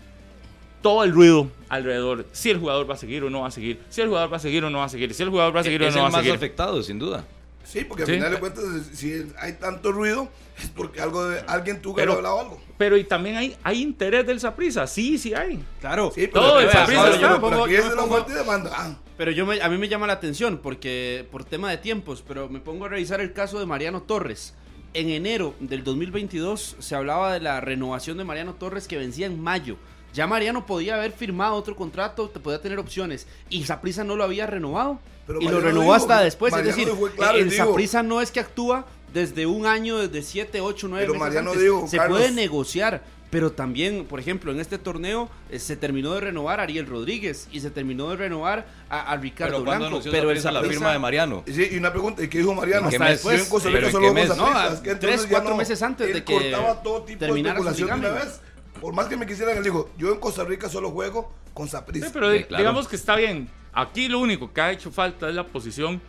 todo 0.81 1.03
el 1.03 1.11
ruido 1.11 1.49
alrededor, 1.69 2.25
si 2.31 2.49
el 2.49 2.57
jugador 2.59 2.89
va 2.89 2.93
a 2.95 2.97
seguir 2.97 3.23
o 3.23 3.29
no 3.29 3.41
va 3.41 3.47
a 3.47 3.51
seguir, 3.51 3.79
si 3.89 4.01
el 4.01 4.07
jugador 4.07 4.31
va 4.31 4.37
a 4.37 4.39
seguir 4.39 4.63
o 4.63 4.69
no 4.69 4.79
va 4.79 4.85
a 4.85 4.89
seguir, 4.89 5.13
si 5.13 5.23
el 5.23 5.29
jugador 5.29 5.55
va 5.55 5.59
a 5.61 5.63
seguir 5.63 5.81
o 5.83 5.87
es 5.87 5.95
no 5.95 6.01
va 6.01 6.07
el 6.07 6.13
a 6.13 6.17
más 6.17 6.21
seguir. 6.21 6.35
afectado, 6.35 6.81
sin 6.83 6.99
duda. 6.99 7.25
Sí, 7.63 7.83
porque 7.85 8.01
al 8.03 8.07
Sí. 8.07 8.13
final 8.15 8.31
de 8.31 8.39
cuentas, 8.39 8.63
si 8.93 9.25
hay 9.39 9.53
tanto 9.53 9.91
ruido, 9.91 10.27
es 10.57 10.69
porque 10.69 11.01
algo 11.01 11.27
de, 11.29 11.39
alguien 11.47 11.79
tuvo 11.81 11.95
que 11.95 12.01
haber 12.01 12.15
hablado 12.15 12.39
algo. 12.39 12.61
Pero 12.79 12.97
y 12.97 13.03
también 13.03 13.37
hay, 13.37 13.55
hay 13.61 13.81
interés 13.81 14.25
del 14.25 14.39
Saprissa, 14.39 14.87
sí, 14.87 15.17
sí 15.19 15.33
hay. 15.35 15.63
Claro, 15.79 16.11
Sí, 16.15 16.27
Todo 16.29 16.59
el 16.59 16.67
pero 16.67 17.65
es 17.67 18.29
y 18.29 18.33
demanda. 18.33 18.71
Ah, 18.73 18.95
Pero 19.17 19.31
yo 19.31 19.45
me- 19.45 19.61
a 19.61 19.69
mí 19.69 19.77
me 19.77 19.87
llama 19.87 20.07
la 20.07 20.13
atención 20.13 20.59
porque 20.63 21.27
por 21.31 21.43
tema 21.43 21.69
de 21.69 21.77
tiempos, 21.77 22.23
pero 22.27 22.49
me 22.49 22.59
pongo 22.59 22.85
a 22.85 22.89
revisar 22.89 23.19
el 23.21 23.33
caso 23.33 23.59
de 23.59 23.65
Mariano 23.65 24.01
Torres. 24.01 24.55
En 24.95 25.09
enero 25.09 25.53
del 25.59 25.83
2022 25.83 26.77
se 26.79 26.95
hablaba 26.95 27.33
de 27.33 27.39
la 27.41 27.61
renovación 27.61 28.17
de 28.17 28.23
Mariano 28.23 28.53
Torres 28.55 28.87
que 28.87 28.97
vencía 28.97 29.27
en 29.27 29.39
mayo. 29.39 29.77
Ya 30.13 30.27
Mariano 30.27 30.65
podía 30.65 30.95
haber 30.95 31.11
firmado 31.11 31.55
otro 31.55 31.75
contrato, 31.75 32.29
te 32.29 32.39
podía 32.39 32.61
tener 32.61 32.79
opciones 32.79 33.27
y 33.49 33.63
Saprissa 33.63 34.03
no 34.03 34.15
lo 34.15 34.23
había 34.23 34.47
renovado 34.47 34.99
Pero 35.27 35.41
y 35.41 35.47
lo 35.47 35.59
renovó 35.59 35.83
dijo- 35.83 35.95
hasta 35.95 36.21
después. 36.21 36.51
Mariano 36.51 36.69
es 36.69 36.75
decir, 36.75 36.93
claro 37.15 37.37
el 37.37 37.51
Saprissa 37.51 38.03
no 38.03 38.21
es 38.21 38.31
que 38.31 38.39
actúa 38.39 38.85
desde 39.13 39.45
un 39.45 39.65
año, 39.65 39.97
desde 39.97 40.21
7, 40.23 40.61
8, 40.61 40.87
9 40.87 41.03
Pero 41.05 41.13
meses 41.13 41.19
Mariano 41.27 41.49
antes. 41.51 41.63
dijo, 41.63 41.87
se 41.87 41.97
Carlos- 41.97 42.19
puede 42.19 42.31
negociar. 42.31 43.19
Pero 43.31 43.51
también, 43.51 44.05
por 44.05 44.19
ejemplo, 44.19 44.51
en 44.51 44.59
este 44.59 44.79
torneo 44.79 45.29
eh, 45.51 45.59
se 45.59 45.75
terminó 45.77 46.15
de 46.15 46.19
renovar 46.21 46.59
a 46.59 46.63
Ariel 46.63 46.87
Rodríguez 46.87 47.47
y 47.51 47.59
se 47.59 47.69
terminó 47.69 48.09
de 48.09 48.15
renovar 48.15 48.65
a, 48.89 49.01
a 49.11 49.17
Ricardo 49.17 49.63
Pero 49.63 49.77
Blanco. 49.77 49.99
Pero 50.09 50.31
el 50.31 50.41
la 50.43 50.63
firma 50.63 50.91
de 50.93 50.97
Mariano. 50.97 51.43
y 51.45 51.53
sí, 51.53 51.67
y 51.73 51.77
una 51.77 51.91
pregunta, 51.91 52.23
¿y 52.23 52.27
qué 52.27 52.39
dijo 52.39 52.55
Mariano? 52.55 52.85
¿En 52.85 52.89
qué 52.89 52.95
Hasta 52.95 53.05
mes? 53.05 53.13
después, 53.17 53.43
en 53.43 53.49
Costa 53.49 53.69
¿Pero 53.69 53.77
Rica 53.77 53.87
en 53.89 53.91
solo 53.91 54.07
qué 54.07 54.13
mes? 54.15 54.35
No, 54.35 54.45
a- 54.47 54.67
es 54.73 54.79
que 54.79 54.89
entonces 54.89 54.99
tres, 55.19 55.27
cuatro 55.29 55.51
no- 55.51 55.57
meses 55.57 55.79
antes 55.83 56.11
de 56.11 56.23
que 56.23 56.33
cortaba 56.33 56.81
todo 56.81 57.03
tipo 57.03 57.19
de 57.19 57.25
terminara 57.27 57.59
su 57.59 57.65
de 57.75 57.83
una 57.83 58.09
vez. 58.09 58.41
Por 58.79 58.93
más 58.93 59.07
que 59.07 59.17
me 59.17 59.25
quisieran, 59.27 59.57
él 59.57 59.63
dijo, 59.63 59.89
yo 59.97 60.11
en 60.13 60.19
Costa 60.19 60.43
Rica 60.43 60.69
solo 60.69 60.91
juego 60.91 61.31
con 61.53 61.67
Saprissa. 61.67 62.07
Sí, 62.07 62.11
pero 62.13 62.31
Sí, 62.31 62.37
di- 62.39 62.43
claro. 62.45 62.61
digamos 62.63 62.87
que 62.87 62.95
está 62.95 63.15
bien. 63.15 63.49
Aquí 63.73 64.07
lo 64.07 64.19
único 64.19 64.51
que 64.51 64.61
ha 64.61 64.71
hecho 64.71 64.91
falta 64.91 65.29
es 65.29 65.35
la 65.35 65.45
posición, 65.45 66.01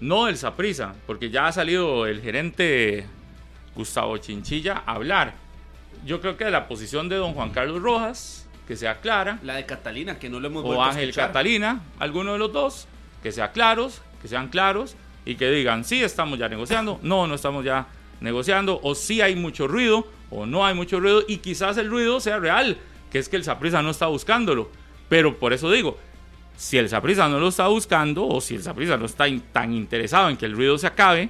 no 0.00 0.26
del 0.26 0.36
Saprissa, 0.36 0.94
porque 1.06 1.30
ya 1.30 1.46
ha 1.46 1.52
salido 1.52 2.06
el 2.06 2.20
gerente 2.20 3.06
Gustavo 3.74 4.16
Chinchilla 4.18 4.82
a 4.86 4.92
hablar. 4.92 5.34
Yo 6.04 6.20
creo 6.20 6.36
que 6.36 6.44
de 6.44 6.50
la 6.50 6.68
posición 6.68 7.08
de 7.08 7.16
don 7.16 7.34
Juan 7.34 7.50
Carlos 7.50 7.80
Rojas, 7.82 8.46
que 8.68 8.76
sea 8.76 9.00
clara, 9.00 9.38
La 9.42 9.54
de 9.54 9.66
Catalina, 9.66 10.18
que 10.18 10.28
no 10.28 10.40
lo 10.40 10.48
hemos 10.48 10.64
o 10.64 10.82
Ángel 10.82 11.04
escuchar. 11.10 11.28
Catalina, 11.28 11.80
alguno 11.98 12.32
de 12.34 12.38
los 12.38 12.52
dos, 12.52 12.86
que 13.22 13.32
sea 13.32 13.52
claros, 13.52 14.02
que 14.20 14.28
sean 14.28 14.48
claros 14.48 14.96
y 15.24 15.36
que 15.36 15.50
digan 15.50 15.84
sí 15.84 16.02
estamos 16.02 16.38
ya 16.38 16.48
negociando, 16.48 16.98
no, 17.02 17.26
no 17.26 17.34
estamos 17.34 17.64
ya 17.64 17.86
negociando, 18.20 18.78
o 18.82 18.94
sí 18.94 19.20
hay 19.20 19.36
mucho 19.36 19.66
ruido, 19.68 20.06
o 20.30 20.46
no 20.46 20.64
hay 20.66 20.74
mucho 20.74 21.00
ruido, 21.00 21.22
y 21.26 21.38
quizás 21.38 21.76
el 21.76 21.90
ruido 21.90 22.20
sea 22.20 22.38
real, 22.38 22.78
que 23.10 23.18
es 23.18 23.28
que 23.28 23.36
el 23.36 23.44
Saprissa 23.44 23.82
no 23.82 23.90
está 23.90 24.06
buscándolo. 24.06 24.70
Pero 25.08 25.38
por 25.38 25.52
eso 25.52 25.70
digo, 25.70 25.98
Si 26.56 26.78
el 26.78 26.88
Saprissa 26.88 27.28
no 27.28 27.38
lo 27.38 27.48
está 27.48 27.68
buscando 27.68 28.26
o 28.26 28.40
si 28.40 28.54
el 28.54 28.62
Saprissa 28.62 28.96
no 28.96 29.04
está 29.04 29.26
tan 29.52 29.74
interesado 29.74 30.30
en 30.30 30.38
que 30.38 30.46
el 30.46 30.56
ruido 30.56 30.78
se 30.78 30.86
acabe, 30.86 31.28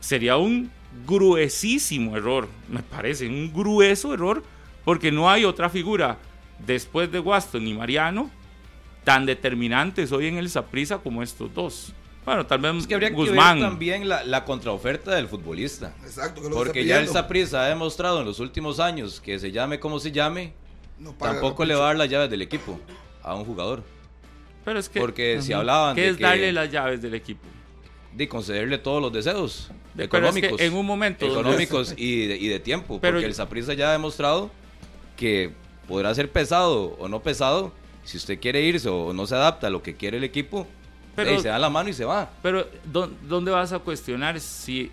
sería 0.00 0.36
un 0.36 0.70
gruesísimo 1.06 2.16
error, 2.16 2.48
me 2.68 2.82
parece, 2.82 3.28
un 3.28 3.52
grueso 3.52 4.12
error, 4.12 4.42
porque 4.84 5.12
no 5.12 5.30
hay 5.30 5.44
otra 5.44 5.70
figura 5.70 6.18
después 6.58 7.10
de 7.12 7.20
Waston 7.20 7.66
y 7.66 7.74
Mariano 7.74 8.30
tan 9.04 9.26
determinantes 9.26 10.10
hoy 10.10 10.26
en 10.26 10.38
el 10.38 10.50
Saprissa 10.50 10.98
como 10.98 11.22
estos 11.22 11.54
dos. 11.54 11.92
Bueno, 12.26 12.44
tal 12.44 12.58
vez 12.58 12.74
Es 12.76 12.86
que 12.88 12.94
habría 12.94 13.10
que 13.14 13.22
ver 13.30 13.34
también 13.36 14.08
la, 14.08 14.24
la 14.24 14.44
contraoferta 14.44 15.14
del 15.14 15.28
futbolista. 15.28 15.94
Exacto, 16.04 16.40
que 16.42 16.48
es 16.48 16.52
lo 16.52 16.58
que 16.58 16.64
Porque 16.64 16.84
ya 16.84 16.98
el. 16.98 17.08
Saprissa 17.08 17.64
ha 17.64 17.68
demostrado 17.68 18.20
en 18.20 18.26
los 18.26 18.40
últimos 18.40 18.80
años 18.80 19.20
que 19.20 19.38
se 19.38 19.52
llame 19.52 19.78
como 19.80 19.98
se 20.00 20.10
llame, 20.12 20.52
No 20.98 21.12
tampoco 21.14 21.64
le 21.64 21.74
va 21.76 21.84
a 21.84 21.86
dar 21.86 21.96
las 21.96 22.10
llaves 22.10 22.28
del 22.28 22.42
equipo 22.42 22.78
a 23.22 23.34
un 23.34 23.44
jugador. 23.44 23.82
Pero 24.64 24.78
es 24.80 24.88
que, 24.88 24.98
Porque 25.00 25.40
si 25.40 25.52
hablaban 25.52 25.94
¿Qué 25.94 26.02
de 26.02 26.08
es 26.08 26.16
que- 26.16 26.22
darle 26.24 26.52
las 26.52 26.70
llaves 26.70 27.00
del 27.00 27.14
equipo? 27.14 27.46
De 28.12 28.28
concederle 28.28 28.78
todos 28.78 29.00
los 29.00 29.12
deseos 29.12 29.70
es 29.96 30.04
económicos. 30.06 30.56
que 30.58 30.66
en 30.66 30.74
un 30.74 30.84
momento 30.84 31.26
económicos 31.26 31.94
y, 31.96 32.26
de, 32.26 32.36
y 32.36 32.48
de 32.48 32.58
tiempo. 32.58 32.98
Pero- 33.00 33.14
porque 33.18 33.26
el 33.26 33.34
Saprissa 33.34 33.74
ya 33.74 33.90
ha 33.90 33.92
demostrado 33.92 34.50
que 35.16 35.52
podrá 35.86 36.12
ser 36.14 36.32
pesado 36.32 36.96
o 36.98 37.06
no 37.08 37.22
pesado. 37.22 37.72
Si 38.02 38.16
usted 38.16 38.40
quiere 38.40 38.62
irse 38.62 38.88
o 38.88 39.12
no 39.12 39.26
se 39.28 39.34
adapta 39.36 39.68
a 39.68 39.70
lo 39.70 39.82
que 39.82 39.94
quiere 39.94 40.16
el 40.16 40.24
equipo, 40.24 40.66
Pero- 41.16 41.30
ahí 41.30 41.40
se 41.40 41.48
da 41.48 41.58
la 41.58 41.70
mano 41.70 41.88
y 41.88 41.92
se 41.94 42.04
va. 42.04 42.28
Pero, 42.42 42.68
¿dó- 42.84 43.10
¿dónde 43.22 43.50
vas 43.50 43.72
a 43.72 43.78
cuestionar 43.80 44.38
si... 44.40 44.90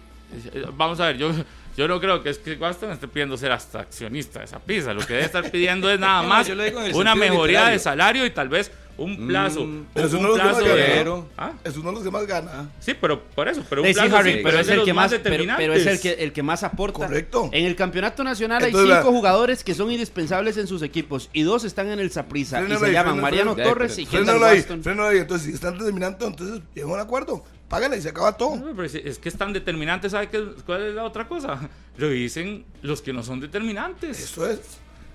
Vamos 0.75 0.99
a 0.99 1.07
ver, 1.07 1.17
yo, 1.17 1.31
yo 1.77 1.87
no 1.87 1.99
creo 1.99 2.23
que 2.23 2.29
es 2.31 2.39
que 2.39 2.55
Waston 2.55 2.91
esté 2.91 3.07
pidiendo 3.07 3.37
ser 3.37 3.51
hasta 3.51 3.81
accionista 3.81 4.39
de 4.39 4.45
esa 4.45 4.57
pizza. 4.59 4.93
Lo 4.93 5.01
que 5.05 5.13
debe 5.13 5.25
estar 5.25 5.51
pidiendo 5.51 5.91
es 5.91 5.99
nada 5.99 6.23
más 6.23 6.49
una 6.93 7.13
mejoría 7.13 7.59
literario. 7.59 7.73
de 7.73 7.79
salario 7.79 8.25
y 8.25 8.31
tal 8.31 8.49
vez 8.49 8.71
un 8.97 9.27
plazo. 9.27 9.65
Mm, 9.65 9.85
pero 9.93 10.07
un 10.07 10.15
es 10.15 10.21
lo 10.21 10.33
que 10.33 10.39
plazo 10.39 10.51
más 10.53 10.63
gana, 10.63 10.75
de- 10.75 11.05
¿no? 11.05 11.27
¿Ah? 11.37 11.51
Es 11.63 11.77
uno 11.77 11.89
de 11.89 11.93
los 11.95 12.03
que 12.03 12.11
más 12.11 12.27
gana. 12.27 12.69
Sí, 12.79 12.93
pero 12.99 13.23
por 13.23 13.47
eso. 13.47 13.63
Pero 13.69 13.81
un 13.81 13.87
sí, 13.87 13.93
plazo 13.93 14.17
Harry, 14.17 14.33
sí, 14.33 14.39
pero 14.43 14.59
es 14.59 14.67
el 14.69 14.83
que 14.83 14.93
más, 14.93 15.11
pero, 15.11 15.23
determinantes. 15.23 15.63
pero 15.67 15.73
es 15.73 15.85
el 15.87 15.99
que, 15.99 16.23
el 16.23 16.31
que 16.33 16.43
más 16.43 16.63
aporta. 16.63 16.99
Correcto. 17.07 17.49
En 17.51 17.65
el 17.65 17.75
campeonato 17.75 18.23
nacional 18.23 18.63
Entonces, 18.63 18.89
hay 18.91 18.97
cinco 18.97 19.11
la- 19.11 19.17
jugadores 19.17 19.63
que 19.63 19.73
son 19.73 19.91
indispensables 19.91 20.57
en 20.57 20.67
sus 20.67 20.81
equipos 20.81 21.29
y 21.33 21.41
dos 21.43 21.63
están 21.63 21.89
en 21.89 21.99
el 21.99 22.11
Saprissa 22.11 22.61
y 22.61 22.67
se 22.67 22.73
ahí, 22.73 22.91
llaman 22.91 23.13
frénalo, 23.15 23.21
Mariano 23.21 23.53
frénalo. 23.55 23.73
Torres 23.73 23.97
y 23.99 24.05
Kendall 24.05 24.43
ahí, 24.43 24.57
Waston. 24.59 24.83
frénalo 24.83 25.07
ahí. 25.09 25.17
Entonces, 25.17 25.47
si 25.47 25.53
están 25.53 25.77
determinando, 25.77 26.27
entonces 26.27 26.61
llega 26.75 26.87
a 26.87 26.93
un 26.93 26.99
acuerdo. 26.99 27.43
Págale 27.69 27.97
y 27.97 28.01
se 28.01 28.09
acaba 28.09 28.37
todo. 28.37 28.55
No, 28.57 28.65
pero 28.75 28.83
es- 28.83 28.93
es 28.93 29.17
que 29.17 29.29
es 29.29 29.35
tan 29.37 29.51
determinante, 29.51 30.07
¿sabe 30.07 30.29
qué, 30.29 30.43
cuál 30.65 30.83
es 30.83 30.93
la 30.93 31.03
otra 31.05 31.27
cosa? 31.27 31.59
Revisen 31.97 32.65
los 32.83 33.01
que 33.01 33.13
no 33.13 33.23
son 33.23 33.39
determinantes. 33.39 34.19
Eso 34.19 34.47
es. 34.47 34.59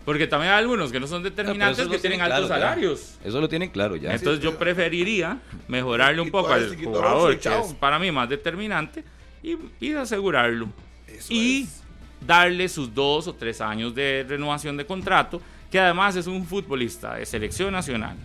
Porque 0.08 0.26
también 0.26 0.52
hay 0.52 0.60
algunos 0.60 0.90
que 0.90 0.98
no 0.98 1.06
son 1.06 1.22
No, 1.22 1.28
determinantes 1.28 1.80
eso 1.80 1.90
que 1.90 1.98
tienen 1.98 2.18
claro, 2.18 2.36
altos 2.36 2.48
ya. 2.48 2.54
salarios. 2.54 3.18
Eso 3.22 3.40
lo 3.42 3.46
tienen 3.50 3.68
claro 3.68 3.94
ya. 3.94 4.14
Entonces 4.14 4.42
yo 4.42 4.56
preferiría 4.56 5.38
mejorarle 5.68 6.22
un 6.22 6.30
poco 6.30 6.50
al 6.50 6.74
jugador 6.82 7.38
que 7.38 7.48
es 7.50 7.74
para 7.74 7.98
mí 7.98 8.10
más 8.10 8.26
determinante 8.26 9.04
y, 9.42 9.58
y 9.78 9.92
asegurarlo. 9.92 10.70
Eso 11.06 11.26
y 11.30 11.64
es. 11.64 11.82
darle 12.26 12.70
sus 12.70 12.94
dos 12.94 13.28
o 13.28 13.34
tres 13.34 13.60
años 13.60 13.94
de 13.94 14.24
renovación 14.26 14.78
de 14.78 14.86
contrato, 14.86 15.42
que 15.70 15.78
además 15.78 16.16
es 16.16 16.26
un 16.26 16.46
futbolista 16.46 17.16
de 17.16 17.26
selección 17.26 17.70
nacional. 17.74 18.16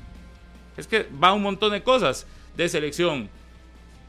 Es 0.77 0.87
que 0.87 1.05
va 1.21 1.33
un 1.33 1.41
montón 1.41 1.73
de 1.73 1.83
cosas 1.83 2.25
de 2.55 2.69
selección. 2.69 3.27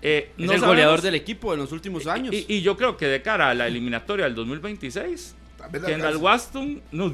Eh, 0.01 0.31
Es 0.39 0.47
no 0.47 0.53
el 0.53 0.61
sabemos- 0.61 0.67
goleador 0.69 1.01
del 1.03 1.17
equipo 1.17 1.53
en 1.53 1.59
los 1.59 1.73
últimos 1.73 2.07
años. 2.07 2.33
y, 2.33 2.45
y 2.47 2.63
yo 2.63 2.77
creo 2.77 2.97
que 2.97 3.07
de 3.09 3.21
cara 3.21 3.51
a 3.51 3.55
la 3.55 3.67
eliminatoria 3.67 4.27
del 4.27 4.37
2026, 4.37 5.01
Tal 5.17 5.23
vez 5.25 5.35
la 5.35 5.44
Kendall. 5.71 6.17
Waston, 6.17 6.83
no, 6.93 7.13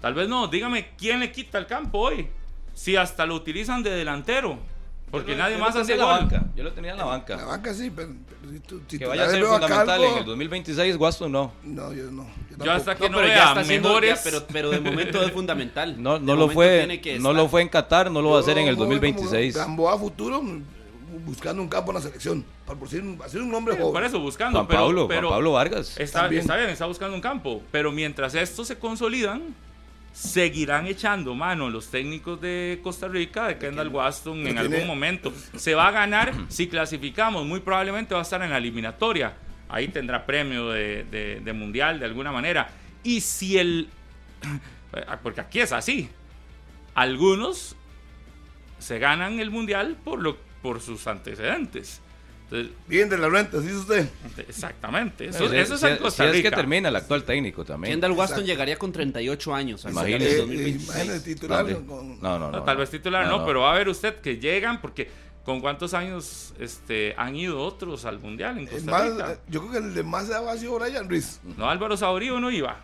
tal 0.00 0.14
vez 0.14 0.28
no, 0.28 0.48
dígame 0.48 0.88
quién 0.98 1.20
le 1.20 1.32
quita 1.32 1.58
el 1.58 1.66
campo 1.66 1.98
hoy. 1.98 2.28
Si 2.74 2.94
hasta 2.96 3.24
lo 3.26 3.34
utilizan 3.34 3.82
de 3.82 3.90
delantero, 3.90 4.58
porque 5.10 5.32
lo- 5.32 5.38
nadie 5.38 5.56
más 5.56 5.74
hace 5.76 5.96
la 5.96 6.04
gol. 6.04 6.14
banca. 6.20 6.44
Yo 6.54 6.62
lo 6.64 6.72
tenía 6.72 6.90
en 6.92 6.98
la 6.98 7.04
La 7.04 7.10
banca. 7.10 7.36
banca 7.44 7.72
sí, 7.72 7.90
pero, 7.94 8.10
pero 8.40 8.52
si 8.52 8.60
tú- 8.60 8.82
si 8.86 8.98
Que 8.98 9.06
vaya 9.06 9.24
a 9.24 9.30
ser 9.30 9.42
fundamental 9.44 10.04
en 10.04 10.18
el 10.18 10.24
2026, 10.24 10.96
Guasto 10.98 11.28
no. 11.28 11.52
No, 11.62 11.92
yo 11.92 12.10
no. 12.10 12.26
Yo, 12.62 12.72
hasta 12.72 12.94
que 12.96 13.04
No, 13.08 13.10
no, 13.10 13.16
pero 13.18 13.28
ya 13.28 13.54
vea 13.54 13.64
mejores. 13.64 14.14
ya, 14.16 14.20
pero, 14.30 14.46
pero 14.52 14.70
de 14.70 14.80
momento 14.80 15.22
es 15.22 15.30
fundamental. 15.32 16.02
No, 16.02 16.18
no 16.18 16.36
lo 16.36 16.48
fue, 16.50 16.86
no 16.86 16.92
estar. 16.92 17.34
lo 17.34 17.48
fue 17.48 17.62
en 17.62 17.68
Qatar, 17.68 18.10
no 18.10 18.20
lo 18.20 18.30
va 18.30 18.38
a 18.38 18.40
hacer 18.40 18.58
en 18.58 18.68
el 18.68 18.74
Yo 18.76 18.84
voy 18.84 18.86
como 18.86 18.94
2026. 19.00 19.54
Gamboa 19.56 19.98
futuro 19.98 20.42
buscando 21.24 21.62
un 21.62 21.68
campo 21.68 21.90
en 21.92 21.96
la 21.96 22.00
selección. 22.02 22.44
Para 22.66 22.78
por 22.78 22.88
ser 22.88 23.02
un, 23.02 23.16
para 23.18 23.30
ser 23.30 23.42
un 23.42 23.54
hombre 23.54 23.74
Sí, 23.74 23.80
joven. 23.80 23.92
por 23.94 24.04
eso 24.04 24.20
buscando. 24.20 24.58
Juan 24.58 24.68
pero, 24.68 24.80
Pablo, 24.80 25.08
pero 25.08 25.28
Juan 25.28 25.36
Pablo 25.38 25.52
Vargas. 25.52 25.98
Está, 25.98 26.22
También. 26.22 26.40
está 26.42 26.56
bien, 26.56 26.70
está 26.70 26.86
buscando 26.86 27.14
un 27.14 27.20
campo. 27.20 27.62
Pero 27.70 27.92
mientras 27.92 28.34
estos 28.34 28.66
se 28.68 28.78
consolidan, 28.78 29.42
seguirán 30.12 30.86
echando 30.86 31.34
mano 31.34 31.68
los 31.68 31.88
técnicos 31.90 32.40
de 32.40 32.80
Costa 32.82 33.06
Rica, 33.08 33.48
de 33.48 33.58
Kendall 33.58 33.88
Waston, 33.88 34.38
en 34.38 34.44
tiene- 34.44 34.60
algún 34.60 34.86
momento. 34.86 35.32
Se 35.56 35.74
va 35.74 35.88
a 35.88 35.90
ganar 35.90 36.32
si 36.48 36.68
clasificamos. 36.68 37.44
Muy 37.46 37.60
probablemente 37.60 38.14
va 38.14 38.20
a 38.20 38.22
estar 38.22 38.40
en 38.42 38.50
la 38.50 38.56
eliminatoria. 38.58 39.34
Ahí 39.68 39.88
tendrá 39.88 40.24
premio 40.24 40.70
de, 40.70 41.04
de- 41.04 41.40
de 41.40 41.52
mundial 41.52 41.98
de 41.98 42.06
alguna 42.06 42.32
manera. 42.32 42.68
Y 43.02 43.20
si 43.20 43.58
el. 43.58 43.88
Porque 45.22 45.40
aquí 45.42 45.60
es 45.60 45.72
así. 45.72 46.08
Algunos 46.94 47.76
se 48.78 48.98
ganan 48.98 49.40
el 49.40 49.50
mundial 49.50 49.96
por, 50.02 50.20
lo, 50.22 50.36
por 50.66 50.80
sus 50.80 51.06
antecedentes. 51.06 52.00
Entonces, 52.44 52.72
Bien 52.88 53.08
de 53.08 53.18
la 53.18 53.28
renta, 53.28 53.60
¿sí 53.60 53.68
es 53.68 53.74
usted? 53.74 54.08
Exactamente. 54.36 55.26
Eso, 55.28 55.44
es 55.52 55.68
si- 55.80 55.86
en 55.86 55.96
Costa 55.98 56.22
si 56.24 56.28
es 56.28 56.32
que 56.42 56.48
Rica. 56.48 56.56
termina 56.56 56.88
el 56.88 56.96
actual 56.96 57.22
técnico 57.24 57.64
también. 57.64 57.92
Kendall 57.94 58.12
Waston 58.12 58.38
Exacto. 58.40 58.46
llegaría 58.46 58.76
con 58.78 58.92
38 58.92 59.54
años 59.54 59.84
al 59.84 59.92
Imagínese. 59.92 60.32
Eh, 60.34 60.36
2026. 60.38 60.84
imagínate, 60.96 61.20
titular. 61.20 61.64
No, 61.66 61.86
con- 61.86 62.20
no, 62.20 62.38
no, 62.38 62.38
No, 62.38 62.50
no, 62.52 62.62
tal 62.64 62.76
vez 62.76 62.90
titular 62.90 63.26
no, 63.28 63.44
pero 63.46 63.60
va 63.62 63.72
a 63.72 63.78
ver 63.78 63.88
usted 63.88 64.16
que 64.20 64.38
llegan 64.38 64.80
porque 64.80 65.08
¿con 65.44 65.60
cuántos 65.60 65.94
años 65.94 66.52
este, 66.58 67.14
han 67.16 67.36
ido 67.36 67.60
otros 67.60 68.04
al 68.04 68.18
Mundial 68.18 68.58
en 68.58 68.66
Costa 68.66 69.08
Rica? 69.08 69.32
eh, 69.32 69.38
yo 69.48 69.60
creo 69.60 69.72
que 69.72 69.78
el 69.78 69.94
de 69.94 70.02
más 70.02 70.28
edad 70.28 70.48
ha 70.48 70.56
sido 70.56 70.78
Brian 70.78 71.08
Ruiz. 71.08 71.40
No, 71.56 71.68
Álvaro 71.70 71.96
Saurío 71.96 72.38
no 72.40 72.50
iba 72.50 72.76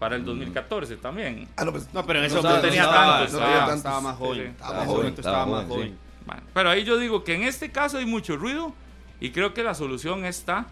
para 0.00 0.16
el 0.16 0.22
Mm. 0.22 0.26
2014 0.26 0.96
también. 0.96 1.48
Ah, 1.56 1.64
no, 1.64 1.70
pues. 1.72 1.88
No, 1.94 2.04
pero 2.04 2.18
en 2.18 2.24
ese 2.26 2.34
No 2.36 2.42
momento 2.42 2.62
tenía 2.66 2.84
tantos, 2.90 3.32
estaba, 3.34 3.74
estaba 3.74 4.00
más 4.00 4.16
joven. 4.16 4.42
Sí, 4.42 4.48
Estaba 4.50 4.76
ese 4.78 4.86
joven, 4.86 4.96
momento 4.98 5.20
estaba 5.20 5.36
estaba 5.38 5.56
más 5.56 5.66
joven, 5.68 5.82
joven. 5.88 6.05
Pero 6.54 6.70
ahí 6.70 6.84
yo 6.84 6.98
digo 6.98 7.22
que 7.24 7.34
en 7.34 7.42
este 7.42 7.70
caso 7.70 7.98
hay 7.98 8.06
mucho 8.06 8.36
ruido 8.36 8.74
y 9.20 9.30
creo 9.30 9.54
que 9.54 9.62
la 9.62 9.74
solución 9.74 10.24
está, 10.24 10.66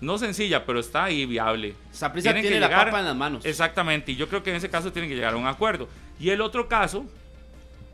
no 0.00 0.18
sencilla, 0.18 0.66
pero 0.66 0.80
está 0.80 1.04
ahí 1.04 1.26
viable. 1.26 1.74
Saprissa 1.92 2.30
Tienen 2.30 2.42
tiene 2.42 2.56
que 2.56 2.60
la 2.60 2.68
llegar- 2.68 2.86
papa 2.86 2.98
en 3.00 3.06
las 3.06 3.16
manos. 3.16 3.44
Exactamente, 3.44 4.12
y 4.12 4.16
yo 4.16 4.28
creo 4.28 4.42
que 4.42 4.50
en 4.50 4.56
ese 4.56 4.68
caso 4.70 4.92
tienen 4.92 5.08
que 5.08 5.14
llegar 5.16 5.34
a 5.34 5.36
un 5.36 5.46
acuerdo. 5.46 5.88
Y 6.20 6.30
el 6.30 6.40
otro 6.40 6.68
caso, 6.68 7.06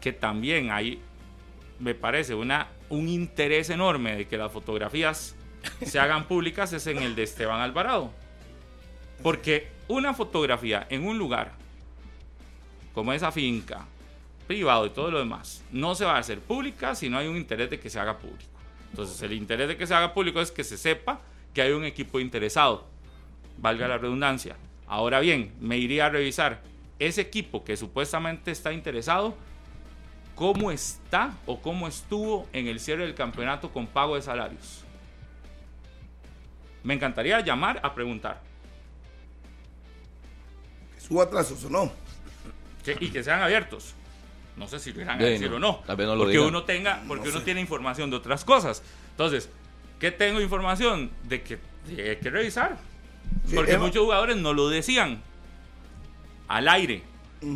que 0.00 0.12
también 0.12 0.70
hay, 0.70 1.00
me 1.78 1.94
parece, 1.94 2.34
una, 2.34 2.68
un 2.88 3.08
interés 3.08 3.70
enorme 3.70 4.16
de 4.16 4.26
que 4.26 4.36
las 4.36 4.50
fotografías 4.52 5.34
se 5.84 5.98
hagan 6.00 6.24
públicas, 6.26 6.72
es 6.72 6.86
en 6.86 6.98
el 6.98 7.14
de 7.14 7.22
Esteban 7.24 7.60
Alvarado. 7.60 8.10
Porque 9.22 9.68
una 9.88 10.14
fotografía 10.14 10.86
en 10.90 11.06
un 11.06 11.18
lugar, 11.18 11.52
como 12.94 13.12
esa 13.12 13.30
finca, 13.32 13.86
privado 14.48 14.86
y 14.86 14.90
todo 14.90 15.10
lo 15.12 15.18
demás, 15.20 15.62
no 15.70 15.94
se 15.94 16.04
va 16.04 16.16
a 16.16 16.18
hacer 16.18 16.40
pública 16.40 16.96
si 16.96 17.08
no 17.08 17.18
hay 17.18 17.28
un 17.28 17.36
interés 17.36 17.70
de 17.70 17.78
que 17.78 17.88
se 17.90 18.00
haga 18.00 18.18
público. 18.18 18.50
Entonces, 18.90 19.20
el 19.22 19.34
interés 19.34 19.68
de 19.68 19.76
que 19.76 19.86
se 19.86 19.94
haga 19.94 20.12
público 20.14 20.40
es 20.40 20.50
que 20.50 20.64
se 20.64 20.76
sepa 20.76 21.20
que 21.54 21.62
hay 21.62 21.72
un 21.72 21.84
equipo 21.84 22.18
interesado 22.18 22.86
valga 23.58 23.86
la 23.88 23.98
redundancia. 23.98 24.56
Ahora 24.86 25.20
bien, 25.20 25.52
me 25.60 25.76
iría 25.78 26.06
a 26.06 26.08
revisar 26.10 26.60
ese 26.98 27.20
equipo 27.20 27.62
que 27.64 27.76
supuestamente 27.76 28.50
está 28.50 28.72
interesado, 28.72 29.36
cómo 30.34 30.70
está 30.70 31.34
o 31.44 31.60
cómo 31.60 31.86
estuvo 31.88 32.48
en 32.52 32.68
el 32.68 32.78
cierre 32.80 33.02
del 33.04 33.14
campeonato 33.14 33.70
con 33.72 33.86
pago 33.88 34.14
de 34.14 34.22
salarios. 34.22 34.84
Me 36.84 36.94
encantaría 36.94 37.40
llamar 37.40 37.80
a 37.82 37.92
preguntar 37.94 38.40
Que 40.94 41.00
suba 41.00 41.24
atrasos 41.24 41.64
o 41.64 41.70
no. 41.70 41.92
que- 42.84 42.96
y 43.00 43.10
que 43.10 43.22
sean 43.22 43.42
abiertos. 43.42 43.94
No 44.58 44.66
sé 44.68 44.78
si 44.80 44.92
lo 44.92 45.00
irán 45.02 45.20
a 45.20 45.24
decir 45.24 45.48
no, 45.50 45.56
o 45.56 45.58
no. 45.58 45.82
tal 45.86 45.96
vez 45.96 46.06
no 46.06 46.14
lo 46.14 46.20
porque 46.22 46.32
digan. 46.36 46.48
uno 46.48 46.64
tenga, 46.64 47.02
porque 47.06 47.24
No 47.24 47.30
uno 47.30 47.38
sé. 47.40 47.44
tiene 47.44 47.60
información 47.60 48.10
de 48.10 48.16
otras 48.16 48.44
cosas. 48.44 48.82
Entonces, 49.12 49.48
¿qué 50.00 50.10
tengo 50.10 50.40
información? 50.40 51.10
De 51.24 51.42
que 51.42 51.58
hay 51.88 52.16
que 52.16 52.30
revisar. 52.30 52.78
Sí, 53.46 53.54
Porque 53.54 53.72
Emma- 53.72 53.86
muchos 53.86 54.02
jugadores 54.02 54.36
no 54.36 54.52
lo 54.52 54.68
decían 54.68 55.22
al 56.48 56.68
aire, 56.68 57.02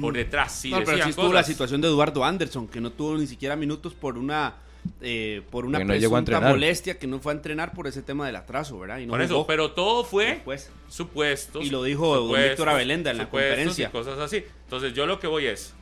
por 0.01 0.15
detrás. 0.15 0.53
Sí 0.55 0.71
no, 0.71 0.79
pero 0.79 0.91
decían 0.93 1.07
sí 1.07 1.11
estuvo 1.11 1.33
la 1.33 1.43
situación 1.43 1.81
de 1.81 1.89
Eduardo 1.89 2.25
Anderson, 2.25 2.69
que 2.69 2.81
no 2.81 2.91
tuvo 2.93 3.17
ni 3.17 3.27
siquiera 3.27 3.57
minutos 3.57 3.95
por 3.95 4.17
una 4.19 4.55
eh, 5.01 5.43
por 5.51 5.65
una 5.65 5.79
no 5.79 5.87
presunta 5.87 6.41
molestia 6.41 6.99
que 6.99 7.07
no 7.07 7.21
fue 7.21 7.33
a 7.33 7.37
entrenar 7.37 7.73
por 7.73 7.87
ese 7.87 8.03
tema 8.03 8.27
del 8.27 8.35
atraso, 8.37 8.79
¿verdad? 8.81 8.99
Y 8.99 9.07
no 9.07 9.13
Por 9.13 9.23
eso, 9.23 9.35
jugó 9.35 9.47
pero 9.47 9.71
todo 9.73 10.03
fue 10.05 10.27
después. 10.27 10.71
supuestos. 10.89 11.65
Y 11.65 11.71
lo 11.71 11.85
dijo 11.85 12.29
Víctor 12.33 12.69
Abelenda 12.69 13.11
en 13.13 13.19
la 13.19 13.29
conferencia. 13.31 13.89
Y 13.89 13.91
cosas 13.93 14.19
así. 14.19 14.45
Entonces, 14.65 14.93
yo 14.93 15.07
lo 15.07 15.21
que 15.21 15.29
voy 15.29 15.47
es, 15.47 15.73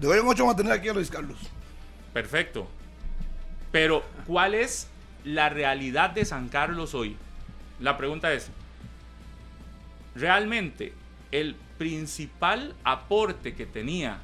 De 0.00 0.08
hoy 0.08 0.18
en 0.18 0.72
aquí 0.72 0.88
a 0.88 0.92
Luis 0.92 1.10
Carlos. 1.10 1.38
perfecto. 2.12 2.68
Pero, 3.70 4.04
¿cuál 4.26 4.54
es 4.54 4.88
la 5.24 5.48
realidad 5.48 6.10
de 6.10 6.24
San 6.24 6.48
Carlos 6.48 6.94
hoy? 6.94 7.16
La 7.80 7.96
pregunta 7.96 8.32
es, 8.32 8.50
¿realmente 10.14 10.92
el 11.32 11.56
principal 11.78 12.74
aporte 12.84 13.54
que 13.54 13.66
tenía 13.66 14.18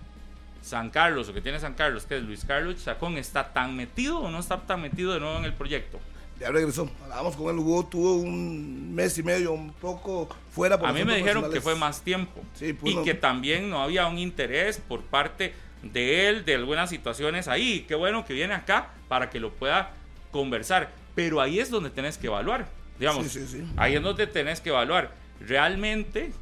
San 0.63 0.91
Carlos 0.91 1.29
o 1.29 1.35
que 1.35 1.41
tiene 1.41 1.59
San 1.59 1.75
Carlos, 1.75 2.05
que 2.05 2.17
es 2.17 2.23
Luis 2.23 2.45
Carlos 2.45 2.85
Chacón, 2.85 3.17
está 3.17 3.53
tan 3.53 3.77
metido 3.77 4.21
o 4.21 4.31
no 4.31 4.39
está 4.39 4.61
tan 4.61 4.83
metido 4.83 5.15
de 5.15 5.21
nuevo 5.21 5.39
en 5.39 5.45
el 5.45 5.55
proyecto. 5.55 5.99
Ya 6.41 6.51
regresó. 6.51 6.89
Con 7.37 7.51
él, 7.51 7.59
Hugo 7.59 7.85
tuvo 7.87 8.15
un 8.15 8.95
mes 8.95 9.17
y 9.19 9.23
medio, 9.23 9.53
un 9.53 9.73
poco 9.75 10.29
fuera. 10.53 10.79
por 10.79 10.89
A 10.89 10.93
mí 10.93 11.05
me 11.05 11.17
dijeron 11.17 11.51
que 11.53 11.61
fue 11.61 11.75
más 11.77 12.01
tiempo 12.03 12.41
Sí, 12.55 12.73
pues 12.73 12.93
y 12.93 12.97
no. 12.97 13.03
que 13.05 13.13
también 13.15 13.69
no 13.69 13.83
había 13.83 14.07
un 14.07 14.19
interés 14.19 14.79
por 14.79 15.03
parte 15.03 15.53
de 15.83 16.29
él 16.29 16.45
de 16.47 16.55
algunas 16.55 16.89
situaciones 16.89 17.47
ahí. 17.47 17.85
Qué 17.87 17.95
bueno 17.95 18.25
que 18.25 18.33
viene 18.33 18.55
acá 18.55 18.89
para 19.09 19.29
que 19.29 19.39
lo 19.39 19.53
pueda 19.53 19.93
conversar. 20.31 20.91
Pero 21.15 21.41
ahí 21.43 21.61
es 21.61 21.69
donde 21.71 21.91
tenés 21.91 22.17
que 22.17 22.29
evaluar. 22.29 22.67
Digamos, 22.99 23.27
Sí, 23.29 23.41
sí, 23.41 23.59
sí. 23.59 23.65
ahí 23.77 23.95
es 23.97 24.03
donde 24.03 24.27
tenés 24.27 24.61
que 24.63 24.71
evaluar 24.71 25.13
realmente 25.41 26.33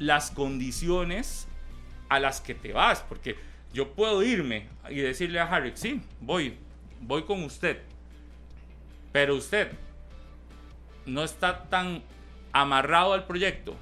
las 0.00 0.30
condiciones 0.32 1.46
a 2.08 2.18
las 2.18 2.40
que 2.40 2.54
te 2.54 2.72
vas. 2.72 3.00
Porque 3.08 3.36
yo 3.72 3.92
puedo 3.92 4.22
irme 4.24 4.66
y 4.90 4.96
decirle 4.96 5.38
a 5.38 5.44
Harry, 5.44 5.72
sí, 5.76 6.00
voy, 6.20 6.56
voy 7.00 7.22
con 7.22 7.42
usted. 7.44 7.78
Pero 9.14 9.36
usted 9.36 9.68
no 11.06 11.22
está 11.22 11.66
tan 11.70 12.02
amarrado 12.52 13.12
al 13.12 13.28
proyecto 13.28 13.76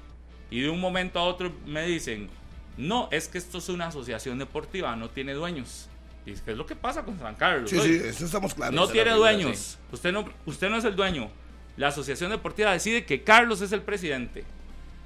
y 0.51 0.61
de 0.61 0.69
un 0.69 0.79
momento 0.79 1.17
a 1.17 1.23
otro 1.23 1.51
me 1.65 1.87
dicen, 1.87 2.29
no, 2.77 3.09
es 3.11 3.29
que 3.29 3.39
esto 3.39 3.57
es 3.57 3.67
una 3.67 3.87
asociación 3.87 4.37
deportiva, 4.37 4.95
no 4.95 5.09
tiene 5.09 5.33
dueños. 5.33 5.89
Y 6.27 6.33
es 6.33 6.41
que 6.41 6.51
es 6.51 6.57
lo 6.57 6.67
que 6.67 6.75
pasa 6.75 7.01
con 7.01 7.17
San 7.17 7.33
Carlos. 7.33 7.67
Sí, 7.67 7.79
sí, 7.79 7.99
eso 8.05 8.25
estamos 8.25 8.53
claros. 8.53 8.75
no 8.75 8.87
tiene 8.87 9.09
dueños. 9.09 9.79
Usted 9.91 10.11
no, 10.11 10.29
usted 10.45 10.69
no 10.69 10.77
es 10.77 10.85
el 10.85 10.95
dueño. 10.95 11.31
La 11.77 11.87
asociación 11.87 12.29
deportiva 12.29 12.71
decide 12.71 13.03
que 13.03 13.23
Carlos 13.23 13.61
es 13.61 13.71
el 13.71 13.81
presidente. 13.81 14.43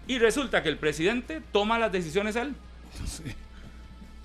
Y 0.08 0.20
resulta 0.20 0.62
que 0.62 0.68
el 0.68 0.78
presidente 0.78 1.42
toma 1.54 1.80
las 1.80 1.94
decisiones 1.94 2.36
él. 2.36 2.54
Sí. 3.06 3.24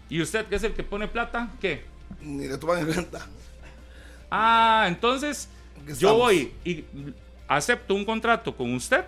¿Y 0.09 0.21
usted, 0.21 0.47
que 0.47 0.57
es 0.57 0.65
el 0.65 0.73
que 0.73 0.83
pone 0.83 1.07
plata? 1.07 1.49
¿Qué? 1.61 1.85
Ni 2.21 2.49
le 2.49 2.59
toman 2.59 2.81
en 2.81 2.93
cuenta. 2.93 3.25
Ah, 4.33 4.87
entonces 4.89 5.49
Yo 5.99 6.17
voy 6.17 6.53
y 6.65 6.85
acepto 7.49 7.95
un 7.95 8.05
contrato 8.05 8.57
con 8.57 8.75
usted, 8.75 9.05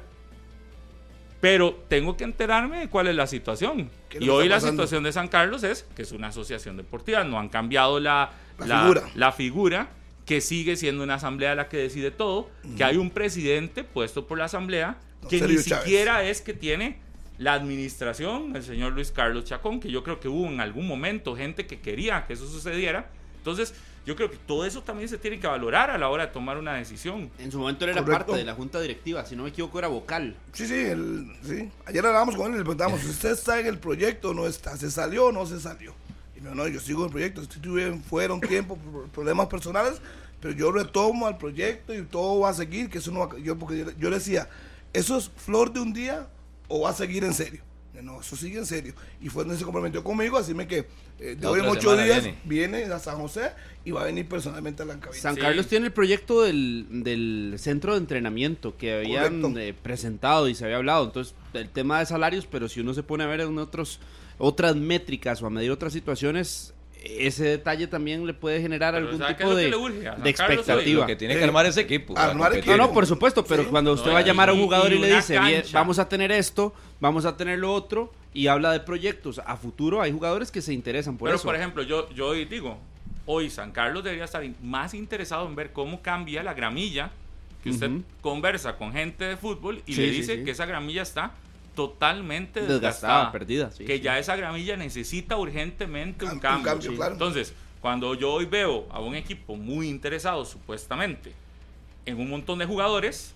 pero 1.41 1.75
tengo 1.89 2.17
que 2.17 2.25
enterarme 2.25 2.81
de 2.81 2.89
cuál 2.89 3.07
es 3.09 3.15
la 3.15 3.27
situación. 3.27 3.91
¿Qué 4.09 4.19
es 4.19 4.25
lo 4.25 4.41
Y 4.41 4.45
hoy 4.45 4.49
la 4.49 4.61
situación 4.61 5.03
de 5.05 5.13
San 5.13 5.29
Carlos 5.29 5.63
es 5.63 5.87
que 5.95 6.03
es 6.03 6.13
una 6.13 6.29
asociación 6.29 6.77
deportiva, 6.77 7.23
no 7.25 7.39
han 7.39 7.49
cambiado 7.49 8.01
la, 8.01 8.33
La 8.59 8.81
figura. 8.81 9.11
la 9.15 9.33
figura, 9.33 9.89
que 10.25 10.41
sigue 10.41 10.77
siendo 10.77 11.03
una 11.03 11.15
asamblea 11.17 11.55
la 11.55 11.69
que 11.69 11.77
decide 11.77 12.11
todo, 12.11 12.51
que 12.77 12.85
hay 12.85 12.97
un 12.97 13.11
presidente 13.11 13.85
puesto 13.85 14.27
por 14.27 14.39
la 14.39 14.47
asamblea, 14.47 14.97
Don 15.21 15.31
que 15.31 15.39
Sergio 15.39 15.59
ni 15.59 15.65
Chávez. 15.65 15.85
siquiera 15.85 16.25
es 16.25 16.41
que 16.41 16.55
tiene 16.55 16.99
la 17.37 17.53
administración, 17.55 18.55
el 18.57 18.63
señor 18.63 18.93
Luis 18.93 19.11
Carlos 19.11 19.45
Chacón, 19.45 19.81
que 19.81 19.91
yo 19.91 20.03
creo 20.03 20.21
que 20.21 20.29
hubo 20.29 20.47
en 20.47 20.61
algún 20.61 20.87
momento 20.87 21.37
gente 21.37 21.67
que 21.67 21.81
quería 21.81 22.25
que 22.27 22.35
eso 22.35 22.49
sucediera. 22.49 23.11
Entonces, 23.37 23.75
yo 24.07 24.15
creo 24.17 24.31
que 24.31 24.37
todo 24.37 24.65
eso 24.67 24.83
también 24.83 25.09
se 25.09 25.17
tiene 25.19 25.41
que 25.41 25.47
valorar 25.47 25.91
a 25.91 25.99
la 25.99 26.09
hora 26.09 26.27
de 26.27 26.33
tomar 26.33 26.59
una 26.59 26.75
decisión. 26.75 27.31
En 27.39 27.51
su 27.51 27.59
momento 27.59 27.85
él 27.85 27.91
era 27.93 28.03
Correcto. 28.03 28.27
parte 28.27 28.39
de 28.39 28.45
la 28.45 28.55
junta 28.55 28.81
directiva, 28.81 29.25
si 29.25 29.35
no 29.37 29.45
me 29.45 29.49
equivoco 29.51 29.79
era 29.79 29.89
vocal. 29.89 30.37
Sí, 30.53 30.67
sí, 30.67 30.75
el- 30.75 31.33
sí. 31.43 31.71
Ayer 31.87 32.05
hablábamos 32.07 32.37
con 32.37 32.47
él 32.49 32.55
y 32.55 32.59
le 32.59 32.63
preguntamos, 32.65 33.03
¿usted 33.05 33.33
está 33.33 33.59
en 33.61 33.67
el 33.67 33.79
proyecto 33.79 34.31
o 34.31 34.35
no 34.35 34.47
está? 34.47 34.77
¿Se 34.77 34.91
salió 34.91 35.27
o 35.27 35.33
no 35.33 35.47
se 35.47 35.59
salió? 35.61 35.95
Y 36.37 36.41
me 36.41 36.51
dijo, 36.51 36.55
no, 36.55 36.69
yo 36.69 36.81
sigo 36.81 37.01
en 37.01 37.07
el 37.07 37.13
proyecto. 37.13 37.41
Estuve 37.43 37.93
fuera 38.09 38.35
un 38.35 38.41
tiempo 38.41 38.77
por 38.77 39.09
problemas 39.09 39.47
personales, 39.47 39.95
pero 40.41 40.53
yo 40.55 40.71
retomo 40.73 41.27
al 41.27 41.39
proyecto 41.39 41.95
y 41.95 42.03
todo 42.03 42.41
va 42.41 42.51
a 42.51 42.55
seguir, 42.55 42.91
que 42.91 42.99
eso 42.99 43.11
no 43.11 43.21
va 43.27 43.35
a- 43.35 43.39
yo 43.39 43.59
porque 43.59 43.79
yo, 43.79 43.91
yo 43.99 44.11
le 44.11 44.17
decía, 44.17 44.49
¿eso 44.93 45.17
es 45.17 45.31
flor 45.37 45.73
de 45.73 45.81
un 45.81 45.93
día 45.95 46.27
o 46.69 46.83
va 46.83 46.91
a 46.91 46.95
seguir 46.95 47.25
en 47.25 47.33
serio? 47.33 47.63
No, 48.05 48.21
eso 48.21 48.37
sigue 48.37 48.59
en 48.59 48.67
serio. 48.67 48.95
Y 49.21 49.29
fue 49.31 49.45
donde 49.45 49.59
se 49.59 49.65
comprometió 49.65 50.05
conmigo, 50.05 50.37
así 50.37 50.53
me 50.53 50.67
que 50.67 50.87
eh, 51.19 51.37
de 51.39 51.47
hoy 51.47 51.61
en 51.61 51.67
ocho 51.67 51.97
días 51.97 52.23
viene. 52.23 52.39
viene. 52.45 52.85
a 52.93 52.99
San 52.99 53.17
José 53.17 53.53
y 53.85 53.91
va 53.93 54.03
a 54.03 54.05
venir 54.05 54.29
personalmente 54.29 54.83
a 54.83 54.87
la 54.87 55.01
cabina. 55.01 55.21
San 55.21 55.35
Sí. 55.37 55.41
Carlos 55.41 55.67
tiene 55.69 55.87
el 55.87 55.93
proyecto 55.93 56.43
del, 56.43 56.87
del 56.91 57.55
centro 57.57 57.93
de 57.95 57.99
entrenamiento 57.99 58.77
que 58.77 58.95
habían 58.95 59.57
eh, 59.57 59.75
presentado 59.81 60.49
y 60.49 60.55
se 60.55 60.65
había 60.65 60.77
hablado. 60.77 61.05
Entonces, 61.07 61.35
el 61.55 61.71
tema 61.71 61.99
de 62.01 62.07
salarios, 62.07 62.47
pero 62.47 62.69
si 62.69 62.81
uno 62.81 62.93
se 62.93 63.03
pone 63.03 63.25
a 63.25 63.27
ver 63.27 63.41
en 63.41 63.57
otros, 63.59 64.01
otras 64.37 64.77
métricas 64.77 65.41
o 65.43 65.47
a 65.47 65.51
medir 65.51 65.71
otras 65.71 65.93
situaciones, 65.95 66.74
ese 67.05 67.45
detalle 67.45 67.87
también 67.87 68.27
le 68.27 68.35
puede 68.35 68.61
generar 68.61 68.95
Pero 68.95 69.07
algún 69.07 69.21
¿sabe 69.21 69.37
qué 69.37 69.45
tipo 69.45 69.55
de, 69.55 70.15
de 70.23 70.31
expectativa. 70.31 71.01
Lo 71.03 71.07
que 71.07 71.17
tiene 71.17 71.37
que 71.37 71.45
armar 71.45 71.67
ese 71.67 71.83
equipo. 71.83 72.17
Armar 72.17 72.51
competir. 72.53 72.67
No, 72.69 72.73
equipo. 72.75 72.89
no, 72.89 72.95
por 72.95 73.07
supuesto, 73.07 73.45
pero 73.45 73.63
Sí. 73.65 73.69
cuando 73.71 73.93
usted 73.93 74.07
No, 74.09 74.13
va 74.15 74.19
a 74.21 74.23
y- 74.23 74.25
llamar 74.25 74.49
a 74.49 74.53
un 74.53 74.63
jugador 74.63 74.93
y, 74.93 74.97
y 74.97 74.99
le 75.01 75.15
dice, 75.17 75.39
"Bien, 75.39 75.61
cancha". 75.63 75.79
vamos 75.79 75.99
a 75.99 76.09
tener 76.09 76.33
esto, 76.33 76.73
vamos 77.01 77.25
a 77.27 77.37
tener 77.37 77.59
lo 77.59 77.73
otro, 77.73 78.13
y 78.33 78.47
habla 78.47 78.73
de 78.73 78.81
proyectos 78.81 79.41
a 79.45 79.57
futuro, 79.57 80.01
hay 80.03 80.13
jugadores 80.13 80.51
que 80.51 80.61
se 80.63 80.73
interesan 80.73 81.17
por 81.17 81.27
Pero, 81.29 81.37
eso. 81.37 81.45
por 81.45 81.55
ejemplo, 81.57 81.83
yo, 81.83 82.09
yo 82.11 82.29
hoy 82.29 82.45
digo, 82.47 82.79
hoy 83.27 83.51
San 83.51 83.71
Carlos 83.73 84.03
debería 84.03 84.25
estar 84.25 84.43
más 84.63 84.93
interesado 84.95 85.47
en 85.47 85.55
ver 85.55 85.73
cómo 85.73 86.01
cambia 86.03 86.43
la 86.43 86.55
gramilla, 86.55 87.11
que 87.63 87.71
usted 87.71 87.91
conversa 88.21 88.77
con 88.77 88.93
gente 88.93 89.25
de 89.25 89.37
fútbol 89.37 89.83
y 89.87 89.95
Sí, 89.95 90.01
le 90.03 90.09
sí, 90.11 90.15
dice 90.17 90.37
sí. 90.39 90.45
que 90.45 90.51
esa 90.51 90.67
gramilla 90.67 91.03
está 91.03 91.33
totalmente 91.75 92.61
Desgastada, 92.61 92.81
desgastada, 92.81 93.33
perdida, 93.33 93.71
sí, 93.71 93.85
que 93.85 93.97
sí. 93.97 94.03
ya 94.03 94.19
esa 94.19 94.37
gramilla 94.37 94.77
necesita 94.77 95.37
urgentemente 95.37 96.25
Cam- 96.25 96.29
un 96.31 96.35
un 96.35 96.41
cambio. 96.41 96.65
cambio, 96.73 96.91
Sí. 96.91 96.97
claro. 96.97 97.13
Entonces, 97.13 97.55
cuando 97.81 98.15
yo 98.15 98.33
hoy 98.33 98.47
veo 98.47 98.87
a 98.91 99.01
un 99.01 99.15
equipo 99.15 99.57
muy 99.57 99.89
interesado, 99.89 100.45
supuestamente, 100.45 101.33
en 102.07 102.19
un 102.21 102.31
montón 102.31 102.59
de 102.59 102.67
jugadores, 102.67 103.35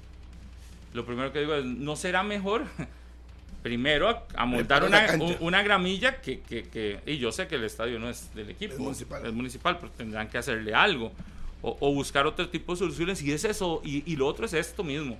lo 0.94 1.04
primero 1.04 1.32
que 1.32 1.40
digo 1.40 1.54
es, 1.54 1.64
¿no 1.64 1.96
será 1.96 2.22
mejor 2.22 2.64
primero 3.62 4.08
a, 4.08 4.24
a 4.34 4.46
montar 4.46 4.84
una, 4.84 5.62
gramilla 5.62 6.20
que, 6.20 6.40
que- 6.40 6.62
que- 6.64 7.00
y 7.06 7.18
yo 7.18 7.32
sé 7.32 7.46
que 7.48 7.56
el 7.56 7.64
estadio 7.64 7.98
no 7.98 8.08
es 8.08 8.32
del 8.34 8.50
equipo, 8.50 8.74
Es 8.74 8.78
municipal. 8.80 9.26
es 9.26 9.32
municipal, 9.32 9.78
pero 9.78 9.92
tendrán 9.92 10.28
que 10.28 10.38
hacerle 10.38 10.74
algo 10.74 11.12
o, 11.60 11.76
o 11.80 11.92
buscar 11.92 12.26
otro 12.26 12.48
tipo 12.48 12.72
de 12.72 12.78
soluciones 12.78 13.20
y 13.22 13.32
es 13.32 13.44
eso, 13.44 13.80
y, 13.84 14.10
y 14.10 14.16
lo 14.16 14.26
otro 14.26 14.46
es 14.46 14.54
esto 14.54 14.84
mismo. 14.84 15.18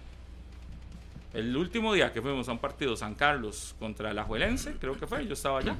El 1.34 1.56
último 1.56 1.92
día 1.92 2.12
que 2.12 2.22
fuimos 2.22 2.48
a 2.48 2.52
un 2.52 2.58
partido 2.58 2.96
San 2.96 3.14
Carlos 3.14 3.74
contra 3.78 4.12
la 4.14 4.24
Juelense, 4.24 4.74
creo 4.80 4.98
que 4.98 5.06
fue, 5.06 5.26
yo 5.26 5.34
estaba 5.34 5.58
allá, 5.58 5.76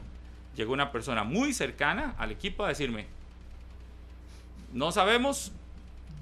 llegó 0.56 0.72
una 0.72 0.92
persona 0.92 1.24
muy 1.24 1.52
cercana 1.54 2.14
al 2.18 2.30
equipo 2.32 2.64
a 2.64 2.68
decirme, 2.68 3.06
no 4.72 4.92
sabemos 4.92 5.52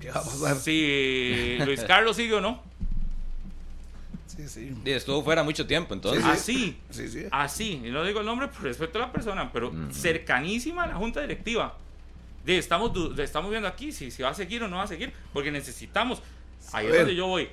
¿Qué 0.00 0.10
va 0.10 0.20
a 0.20 0.24
pasar? 0.24 0.56
si 0.56 1.56
Luis 1.64 1.82
Carlos 1.82 2.16
sigue 2.16 2.34
o 2.34 2.40
no. 2.40 2.62
Sí, 4.26 4.48
sí. 4.48 4.76
Y 4.84 4.90
estuvo 4.90 5.22
fuera 5.24 5.42
mucho 5.42 5.66
tiempo, 5.66 5.94
entonces. 5.94 6.22
Así, 6.24 6.76
Sí, 6.90 7.08
sí. 7.08 7.24
así, 7.30 7.80
y 7.84 7.90
no 7.90 8.04
digo 8.04 8.20
el 8.20 8.26
nombre 8.26 8.48
por 8.48 8.62
respeto 8.62 8.98
a 8.98 9.06
la 9.06 9.12
persona, 9.12 9.50
pero 9.50 9.72
cercanísima 9.90 10.84
a 10.84 10.86
la 10.88 10.94
junta 10.96 11.22
directiva. 11.22 11.76
De, 12.44 12.58
estamos, 12.58 12.92
estamos 13.18 13.50
viendo 13.50 13.66
aquí 13.66 13.90
si, 13.92 14.10
si 14.10 14.22
va 14.22 14.28
a 14.30 14.34
seguir 14.34 14.62
o 14.62 14.68
no 14.68 14.76
va 14.76 14.82
a 14.82 14.86
seguir, 14.86 15.12
porque 15.32 15.50
necesitamos, 15.50 16.22
ahí 16.72 16.86
es 16.86 16.94
donde 16.96 17.14
yo 17.14 17.26
voy, 17.26 17.48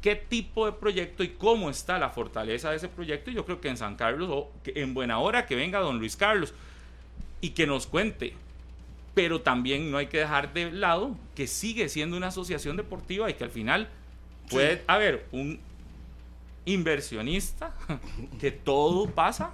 qué 0.00 0.16
tipo 0.16 0.66
de 0.66 0.72
proyecto 0.72 1.22
y 1.22 1.28
cómo 1.30 1.68
está 1.70 1.98
la 1.98 2.10
fortaleza 2.10 2.70
de 2.70 2.76
ese 2.76 2.88
proyecto. 2.88 3.30
Y 3.30 3.34
yo 3.34 3.44
creo 3.44 3.60
que 3.60 3.68
en 3.68 3.76
San 3.76 3.96
Carlos, 3.96 4.28
o 4.32 4.50
que 4.62 4.72
en 4.76 4.94
buena 4.94 5.18
hora 5.18 5.46
que 5.46 5.54
venga 5.56 5.78
don 5.80 5.98
Luis 5.98 6.16
Carlos 6.16 6.54
y 7.40 7.50
que 7.50 7.66
nos 7.66 7.86
cuente. 7.86 8.34
Pero 9.14 9.40
también 9.40 9.90
no 9.90 9.98
hay 9.98 10.06
que 10.06 10.18
dejar 10.18 10.52
de 10.54 10.70
lado 10.70 11.16
que 11.34 11.46
sigue 11.46 11.88
siendo 11.88 12.16
una 12.16 12.28
asociación 12.28 12.76
deportiva 12.76 13.28
y 13.28 13.34
que 13.34 13.44
al 13.44 13.50
final 13.50 13.88
puede 14.48 14.82
haber 14.86 15.26
un 15.32 15.58
inversionista 16.64 17.74
que 18.40 18.50
todo 18.50 19.08
pasa 19.10 19.50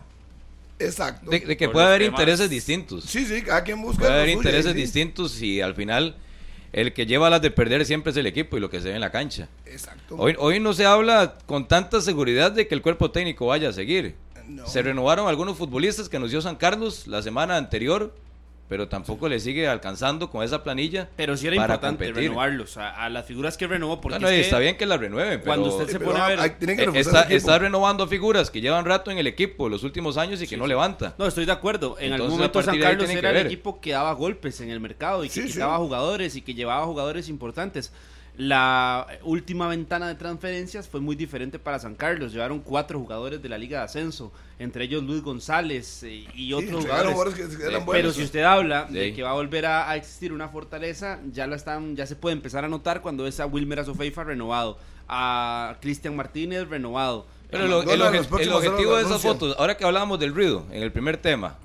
Exacto. 0.78 1.30
De, 1.30 1.40
de 1.40 1.56
que 1.56 1.70
puede 1.70 1.86
haber 1.86 2.02
temas- 2.02 2.20
intereses 2.20 2.50
distintos. 2.50 3.04
Sí, 3.04 3.24
sí, 3.24 3.40
cada 3.40 3.64
quien 3.64 3.80
busca. 3.80 4.00
Puede 4.00 4.12
haber 4.12 4.26
suyo, 4.26 4.38
intereses 4.40 4.72
sí. 4.72 4.78
distintos 4.78 5.40
y 5.42 5.60
al 5.62 5.74
final 5.74 6.16
el 6.76 6.92
que 6.92 7.06
lleva 7.06 7.30
las 7.30 7.40
de 7.40 7.50
perder 7.50 7.86
siempre 7.86 8.10
es 8.10 8.16
el 8.18 8.26
equipo 8.26 8.56
y 8.56 8.60
lo 8.60 8.68
que 8.68 8.80
se 8.80 8.88
ve 8.90 8.94
en 8.94 9.00
la 9.00 9.10
cancha. 9.10 9.48
Exacto. 9.64 10.14
Hoy, 10.18 10.36
hoy 10.38 10.60
no 10.60 10.74
se 10.74 10.84
habla 10.84 11.38
con 11.46 11.66
tanta 11.66 12.02
seguridad 12.02 12.52
de 12.52 12.68
que 12.68 12.74
el 12.74 12.82
cuerpo 12.82 13.10
técnico 13.10 13.46
vaya 13.46 13.70
a 13.70 13.72
seguir. 13.72 14.14
No. 14.46 14.66
Se 14.66 14.82
renovaron 14.82 15.26
algunos 15.26 15.56
futbolistas 15.56 16.10
que 16.10 16.18
anunció 16.18 16.42
San 16.42 16.56
Carlos 16.56 17.06
la 17.06 17.22
semana 17.22 17.56
anterior, 17.56 18.14
pero 18.68 18.88
tampoco 18.88 19.28
le 19.28 19.38
sigue 19.40 19.68
alcanzando 19.68 20.30
con 20.30 20.42
esa 20.44 20.64
planilla. 20.64 21.08
Pero 21.16 21.36
sí 21.36 21.46
era 21.46 21.56
para 21.56 21.74
importante 21.74 22.04
competir. 22.06 22.28
renovarlos 22.30 22.76
a, 22.76 22.90
a 23.04 23.08
las 23.08 23.24
figuras 23.26 23.56
que 23.56 23.66
renovó, 23.66 24.00
porque 24.00 24.18
es 24.18 24.24
que 24.24 24.40
está 24.40 24.58
bien 24.58 24.76
que 24.76 24.86
la 24.86 24.96
renueven, 24.96 25.40
pero 25.40 25.44
cuando 25.44 25.68
usted 25.68 25.86
se 25.92 25.98
pero 25.98 26.10
pone 26.12 26.22
a 26.22 26.28
ver... 26.28 26.40
hay- 26.40 26.50
tienen 26.58 26.76
que 26.76 26.98
eh, 26.98 27.36
está, 27.36 27.58
renovando 27.58 28.06
figuras 28.08 28.50
que 28.50 28.60
llevan 28.60 28.84
rato 28.84 29.10
en 29.10 29.18
el 29.18 29.26
equipo 29.26 29.68
los 29.68 29.82
últimos 29.84 30.16
años 30.16 30.42
y 30.42 30.46
que 30.46 30.56
no 30.56 30.66
levanta. 30.66 31.14
No, 31.18 31.26
estoy 31.26 31.44
de 31.46 31.52
acuerdo. 31.52 31.96
En 31.98 32.12
algún 32.12 32.26
Entonces, 32.32 32.38
momento 32.38 32.58
a 32.58 32.62
San 32.62 32.80
Carlos 32.80 33.10
era 33.10 33.30
el 33.30 33.46
equipo 33.46 33.80
que 33.80 33.92
daba 33.92 34.12
golpes 34.12 34.60
en 34.60 34.70
el 34.70 34.80
mercado 34.80 35.24
y 35.24 35.28
que 35.28 35.34
Sí, 35.34 35.42
sí. 35.48 35.52
quitaba 35.54 35.76
jugadores 35.78 36.34
y 36.36 36.42
que 36.42 36.54
llevaba 36.54 36.84
jugadores 36.86 37.28
importantes. 37.28 37.92
La 38.38 39.06
última 39.22 39.66
ventana 39.66 40.08
de 40.08 40.14
transferencias 40.14 40.86
fue 40.88 41.00
muy 41.00 41.16
diferente 41.16 41.58
para 41.58 41.78
San 41.78 41.94
Carlos. 41.94 42.32
Llevaron 42.32 42.60
cuatro 42.60 42.98
jugadores 42.98 43.42
de 43.42 43.48
la 43.48 43.56
Liga 43.56 43.78
de 43.78 43.84
Ascenso, 43.86 44.30
entre 44.58 44.84
ellos 44.84 45.02
Luis 45.04 45.22
González 45.22 46.02
eh, 46.02 46.26
y 46.34 46.52
otros 46.52 46.70
entregaron 46.84 47.12
jugadores. 47.14 47.34
jugadores 47.34 47.56
que 47.56 47.62
eran 47.66 47.82
Eh. 47.82 47.86
Pero 47.90 48.12
si 48.12 48.22
usted 48.24 48.42
habla 48.42 48.84
de 48.84 49.14
que 49.14 49.22
va 49.22 49.30
a 49.30 49.34
volver 49.34 49.64
a, 49.64 49.88
a 49.90 49.96
existir 49.96 50.34
una 50.34 50.48
fortaleza, 50.50 51.18
ya 51.32 51.46
la 51.46 51.56
están, 51.56 51.96
ya 51.96 52.06
se 52.06 52.14
puede 52.14 52.34
empezar 52.34 52.62
a 52.64 52.68
notar 52.68 53.00
cuando 53.00 53.26
es 53.26 53.40
a 53.40 53.46
Wilmer 53.46 53.80
Azofeifa 53.80 54.22
renovado, 54.24 54.78
a 55.08 55.76
Cristian 55.80 56.14
Martínez 56.14 56.68
renovado. 56.68 57.26
Pero 57.50 57.66
lo- 57.68 57.82
el, 57.82 57.88
el 58.02 58.52
objetivo 58.52 58.96
de 58.96 59.02
esas 59.04 59.22
fotos, 59.22 59.56
ahora 59.58 59.78
que 59.78 59.84
hablábamos 59.86 60.18
del 60.20 60.34
ruido 60.34 60.66
en 60.72 60.82
el 60.82 60.92
primer 60.92 61.16
tema, 61.16 61.56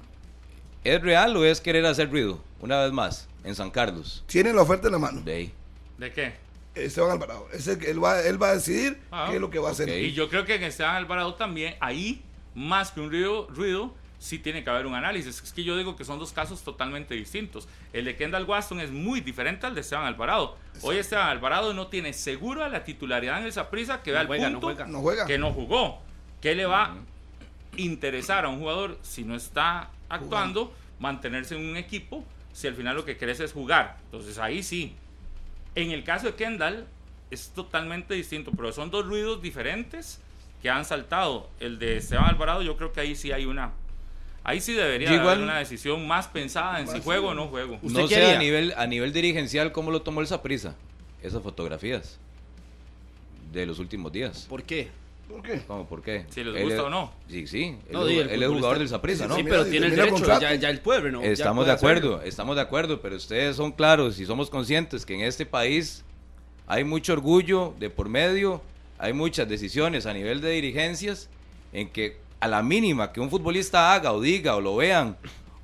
¿Es 0.83 0.99
real 0.99 1.37
o 1.37 1.45
es 1.45 1.61
querer 1.61 1.85
hacer 1.85 2.09
ruido? 2.09 2.39
Una 2.59 2.81
vez 2.81 2.91
más, 2.91 3.27
en 3.43 3.53
San 3.53 3.69
Carlos. 3.69 4.23
Tiene 4.25 4.51
la 4.51 4.63
oferta 4.63 4.87
en 4.87 4.93
la 4.93 4.97
mano. 4.99 5.21
De 5.21 5.33
ahí. 5.35 5.53
¿De 5.99 6.11
qué? 6.11 6.33
Esteban 6.75 7.11
Alvarado. 7.11 7.47
Es 7.53 7.67
el 7.67 7.77
que 7.77 7.91
él 7.91 8.03
va, 8.03 8.21
él 8.21 8.41
va 8.41 8.49
a 8.49 8.53
decidir 8.55 8.97
Ah, 9.11 9.27
qué 9.29 9.35
es 9.35 9.41
lo 9.41 9.49
que 9.49 9.59
va 9.59 9.69
a 9.69 9.71
hacer. 9.71 9.89
Y 9.89 10.13
yo 10.13 10.29
creo 10.29 10.45
que 10.45 10.55
en 10.55 10.63
Esteban 10.63 10.95
Alvarado 10.95 11.33
también, 11.35 11.75
ahí, 11.79 12.21
más 12.55 12.91
que 12.91 13.01
un 13.01 13.09
ruido, 13.09 13.47
ruido, 13.49 13.93
sí 14.19 14.37
tiene 14.39 14.63
que 14.63 14.69
haber 14.69 14.85
un 14.85 14.95
análisis. 14.95 15.41
Es 15.43 15.51
que 15.51 15.63
yo 15.63 15.75
digo 15.75 15.95
que 15.95 16.05
son 16.05 16.19
dos 16.19 16.31
casos 16.31 16.61
totalmente 16.61 17.15
distintos. 17.15 17.67
El 17.91 18.05
de 18.05 18.15
Kendall 18.15 18.45
Waston 18.45 18.79
es 18.79 18.91
muy 18.91 19.19
diferente 19.19 19.65
al 19.65 19.75
de 19.75 19.81
Esteban 19.81 20.05
Alvarado. 20.05 20.57
Hoy 20.81 20.97
Esteban 20.97 21.27
Alvarado 21.27 21.73
no 21.73 21.87
tiene 21.87 22.13
segura 22.13 22.69
la 22.69 22.83
titularidad 22.83 23.41
en 23.41 23.47
esa 23.47 23.69
prisa 23.69 24.01
que 24.03 24.11
vea 24.11 24.19
No 24.19 24.21
al 24.21 24.27
juega, 24.27 24.49
no 24.49 24.59
punto 24.59 24.75
juega. 24.75 24.85
No 24.91 25.01
juega. 25.01 25.25
que 25.25 25.37
no 25.37 25.51
jugó. 25.51 26.01
¿Qué 26.39 26.55
le 26.55 26.65
va 26.65 26.83
a 26.85 26.95
interesar 27.77 28.45
a 28.45 28.49
un 28.49 28.59
jugador 28.59 28.97
si 29.01 29.23
no 29.23 29.35
está 29.35 29.89
actuando? 30.09 30.73
Mantenerse 30.99 31.55
en 31.55 31.65
un 31.67 31.77
equipo 31.77 32.23
si 32.53 32.67
al 32.67 32.75
final 32.75 32.95
lo 32.95 33.05
que 33.05 33.17
querés 33.17 33.39
es 33.39 33.53
jugar. 33.53 33.97
Entonces 34.05 34.37
ahí 34.37 34.61
sí. 34.61 34.95
En 35.75 35.91
el 35.91 36.03
caso 36.03 36.27
de 36.27 36.35
Kendall 36.35 36.85
es 37.29 37.49
totalmente 37.49 38.13
distinto, 38.13 38.51
pero 38.51 38.71
son 38.73 38.91
dos 38.91 39.05
ruidos 39.05 39.41
diferentes 39.41 40.19
que 40.61 40.69
han 40.69 40.85
saltado. 40.85 41.49
El 41.59 41.79
de 41.79 41.97
Esteban 41.97 42.25
Alvarado 42.25 42.61
yo 42.61 42.75
creo 42.77 42.91
que 42.91 42.99
ahí 43.01 43.15
sí 43.15 43.31
hay 43.31 43.45
una... 43.45 43.71
Ahí 44.43 44.59
sí 44.59 44.73
debería 44.73 45.13
igual- 45.13 45.29
haber 45.29 45.43
una 45.43 45.59
decisión 45.59 46.07
más 46.07 46.27
pensada 46.27 46.79
en 46.79 46.87
si 46.87 46.99
juego 46.99 47.29
o 47.29 47.33
no 47.35 47.47
juego. 47.47 47.77
¿Usted 47.81 47.99
No 48.01 48.07
qué 48.07 48.15
sé 48.15 48.23
haría? 48.23 48.35
a 48.37 48.39
nivel, 48.39 48.73
a 48.75 48.87
nivel 48.87 49.13
dirigencial 49.13 49.71
cómo 49.71 49.91
lo 49.91 50.01
tomó 50.01 50.19
el 50.21 50.27
Saprisa. 50.27 50.75
Esas 51.21 51.43
fotografías 51.43 52.17
de 53.53 53.65
los 53.65 53.79
últimos 53.79 54.11
días. 54.11 54.45
¿Por 54.49 54.63
qué? 54.63 54.89
¿Por 55.31 55.41
qué? 55.41 55.61
¿Cómo? 55.67 55.85
¿Por 55.87 56.01
qué? 56.01 56.25
Si 56.29 56.43
les 56.43 56.55
Él 56.55 56.63
gusta 56.63 56.77
es- 56.79 56.83
o 56.83 56.89
no. 56.89 57.11
Sí, 57.29 57.47
sí. 57.47 57.63
Él, 57.87 57.93
No, 57.93 58.07
él 58.07 58.43
es 58.43 58.49
jugador 58.49 58.79
del 58.79 58.89
Saprissa, 58.89 59.27
¿no? 59.27 59.35
Sí, 59.35 59.43
pero 59.43 59.65
tiene 59.65 59.87
el 59.87 59.95
derecho, 59.95 60.39
ya, 60.39 60.53
ya 60.55 60.69
el 60.69 60.79
pueblo, 60.79 61.11
¿no? 61.11 61.21
Estamos 61.23 61.63
puede 61.63 61.67
de 61.71 61.77
acuerdo, 61.77 62.07
hacerlo. 62.15 62.29
estamos 62.29 62.55
de 62.55 62.61
acuerdo, 62.61 63.01
pero 63.01 63.15
ustedes 63.15 63.55
son 63.55 63.71
claros 63.71 64.19
y 64.19 64.25
somos 64.25 64.49
conscientes 64.49 65.05
que 65.05 65.15
en 65.15 65.21
este 65.21 65.45
país 65.45 66.03
hay 66.67 66.83
mucho 66.83 67.13
orgullo 67.13 67.73
de 67.79 67.89
por 67.89 68.09
medio, 68.09 68.61
hay 68.97 69.13
muchas 69.13 69.47
decisiones 69.49 70.05
a 70.05 70.13
nivel 70.13 70.41
de 70.41 70.51
dirigencias 70.51 71.29
en 71.73 71.89
que 71.89 72.17
a 72.39 72.47
la 72.47 72.61
mínima 72.63 73.11
que 73.11 73.19
un 73.19 73.29
futbolista 73.29 73.93
haga 73.93 74.13
o 74.13 74.21
diga 74.21 74.55
o 74.55 74.61
lo 74.61 74.75
vean, 74.75 75.17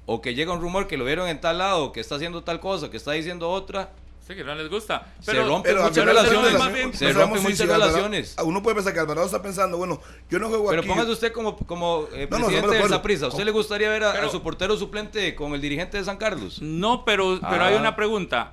o 0.06 0.22
que 0.22 0.34
llega 0.36 0.54
un 0.54 0.62
rumor 0.62 0.88
que 0.88 0.96
lo 0.98 1.06
vieron 1.06 1.28
en 1.28 1.40
tal 1.42 1.58
lado, 1.58 1.92
que 1.92 2.00
está 2.00 2.16
haciendo 2.16 2.44
tal 2.44 2.60
cosa, 2.60 2.90
que 2.90 2.98
está 2.98 3.12
diciendo 3.12 3.50
otra, 3.50 3.92
Sí, 4.28 4.36
que 4.36 4.44
no 4.44 4.54
les 4.56 4.70
gusta. 4.70 5.08
se 5.22 5.32
Pero, 5.32 5.48
rompen 5.48 5.72
Pero 5.74 5.84
muchas 5.88 6.04
relaciones, 6.06 6.52
se 6.98 7.14
rompen 7.14 7.44
muchas 7.44 7.68
relaciones. 7.68 8.36
Uno 8.44 8.62
puede 8.62 8.76
pensar 8.76 8.94
que 8.94 9.00
Alvarado 9.00 9.26
está 9.26 9.42
pensando, 9.42 9.78
bueno, 9.78 10.02
yo 10.30 10.38
no 10.40 10.50
juego 10.50 10.68
Pero 10.70 10.82
aquí. 10.82 10.90
póngase 10.90 11.12
usted 11.12 11.32
como, 11.32 11.56
como 11.56 12.08
eh, 12.14 12.28
No, 12.30 12.40
no, 12.40 12.48
de 12.48 12.52
presidente 12.52 12.68
del 12.68 12.76
acuerdo. 12.78 12.96
Saprissa. 12.96 13.26
¿A 13.26 13.30
usted 13.30 13.46
le 13.46 13.52
gustaría 13.52 13.90
ver 13.90 14.04
a, 14.04 14.12
Pero- 14.12 14.28
a 14.28 14.30
su 14.30 14.44
portero 14.44 14.76
suplente 14.76 15.34
con 15.34 15.54
el 15.54 15.62
dirigente 15.62 15.98
de 15.98 16.04
San 16.04 16.18
Carlos? 16.18 16.62
No, 16.62 17.06
pero, 17.06 17.40
pero 17.50 17.64
Ah. 17.64 17.68
hay 17.68 17.76
una 17.76 17.96
pregunta. 17.96 18.52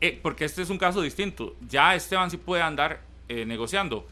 Eh, 0.00 0.18
porque 0.22 0.44
este 0.44 0.60
es 0.60 0.68
un 0.68 0.76
caso 0.76 1.00
distinto. 1.00 1.54
Ya 1.66 1.94
Esteban 1.94 2.30
sí 2.30 2.36
puede 2.36 2.60
andar 2.62 3.00
eh, 3.30 3.46
negociando. 3.46 4.06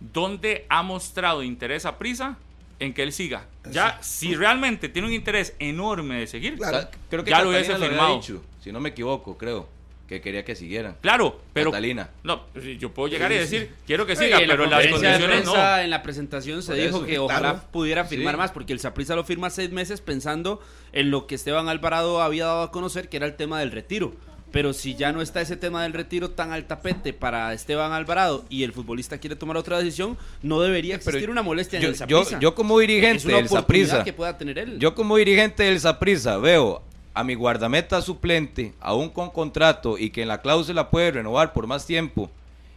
¿Dónde 0.00 0.66
ha 0.68 0.82
mostrado 0.82 1.42
interés 1.42 1.86
a 1.86 1.98
prisa 1.98 2.36
en 2.78 2.92
que 2.94 3.02
él 3.02 3.12
siga? 3.12 3.46
Ya, 3.70 3.98
si 4.02 4.34
realmente 4.34 4.88
tiene 4.88 5.08
un 5.08 5.14
interés 5.14 5.54
enorme 5.58 6.20
de 6.20 6.26
seguir, 6.26 6.56
Claro. 6.56 6.88
Creo 7.08 7.24
que 7.24 7.30
Ya 7.30 7.42
lo 7.42 7.50
hubiese 7.50 7.72
había 7.74 7.88
firmado. 7.88 8.16
dicho, 8.16 8.42
si 8.62 8.72
no 8.72 8.80
me 8.80 8.90
equivoco, 8.90 9.36
creo, 9.38 9.68
que 10.10 10.20
quería 10.20 10.44
que 10.44 10.54
siguieran. 10.56 10.96
claro, 11.00 11.40
pero. 11.52 11.70
Catalina. 11.70 12.10
No, 12.24 12.42
sí, 12.60 12.76
yo 12.78 12.92
puedo 12.92 13.08
llegar 13.08 13.30
y 13.32 13.36
decir, 13.36 13.70
quiero 13.86 14.04
que 14.06 14.16
Sí, 14.16 14.24
siga, 14.24 14.40
en 14.40 14.48
la 14.48 14.54
pero 14.54 14.66
las 14.66 14.72
conferencia 14.82 15.08
de 15.08 15.14
condiciones 15.18 15.46
no. 15.46 15.52
prensa, 15.52 15.84
En 15.84 15.90
la 15.90 16.02
presentación 16.02 16.62
se 16.62 16.72
Por 16.72 16.76
dijo 16.76 16.96
eso, 16.98 17.06
que 17.06 17.18
ojalá 17.20 17.62
pudiera 17.70 18.04
firmar 18.04 18.34
Sí. 18.34 18.38
más, 18.38 18.50
porque 18.50 18.72
el 18.72 18.80
Saprissa 18.80 19.14
lo 19.14 19.22
firma 19.24 19.48
seis 19.50 19.70
meses 19.70 20.00
pensando 20.00 20.60
en 20.92 21.10
lo 21.12 21.26
que 21.28 21.36
Esteban 21.36 21.68
Alvarado 21.68 22.20
había 22.20 22.44
dado 22.46 22.62
a 22.62 22.72
conocer, 22.72 23.08
que 23.08 23.16
era 23.18 23.26
el 23.26 23.36
tema 23.36 23.60
del 23.60 23.70
retiro. 23.70 24.12
Pero 24.52 24.72
si 24.72 24.96
ya 24.96 25.12
no 25.12 25.22
está 25.22 25.40
ese 25.40 25.56
tema 25.56 25.84
del 25.84 25.92
retiro 25.92 26.30
tan 26.30 26.50
al 26.50 26.64
tapete 26.66 27.12
para 27.12 27.52
Esteban 27.54 27.92
Alvarado 27.92 28.44
y 28.50 28.64
el 28.64 28.72
futbolista 28.72 29.18
quiere 29.18 29.36
tomar 29.36 29.56
otra 29.56 29.78
decisión, 29.78 30.18
no 30.42 30.60
debería 30.60 30.96
existir 30.96 31.30
una 31.30 31.42
molestia 31.42 31.78
en 31.78 31.84
el 31.84 31.92
yo, 31.92 31.96
Saprissa. 32.24 32.40
yo 32.40 32.56
como 32.56 32.80
es 32.80 32.88
dirigente 32.88 33.28
una 33.28 33.36
del 33.36 33.48
Saprissa, 33.48 34.02
que 34.02 34.12
pueda 34.12 34.36
tener 34.36 34.58
él. 34.58 34.80
yo 34.80 34.96
como 34.96 35.16
dirigente 35.18 35.62
del 35.62 35.78
Saprissa 35.78 36.36
veo 36.38 36.82
a 37.20 37.24
mi 37.24 37.34
guardameta 37.34 38.00
suplente, 38.02 38.74
aún 38.80 39.10
con 39.10 39.30
contrato 39.30 39.98
y 39.98 40.10
que 40.10 40.22
en 40.22 40.28
la 40.28 40.40
cláusula 40.40 40.90
puede 40.90 41.12
renovar 41.12 41.52
por 41.52 41.66
más 41.66 41.86
tiempo, 41.86 42.30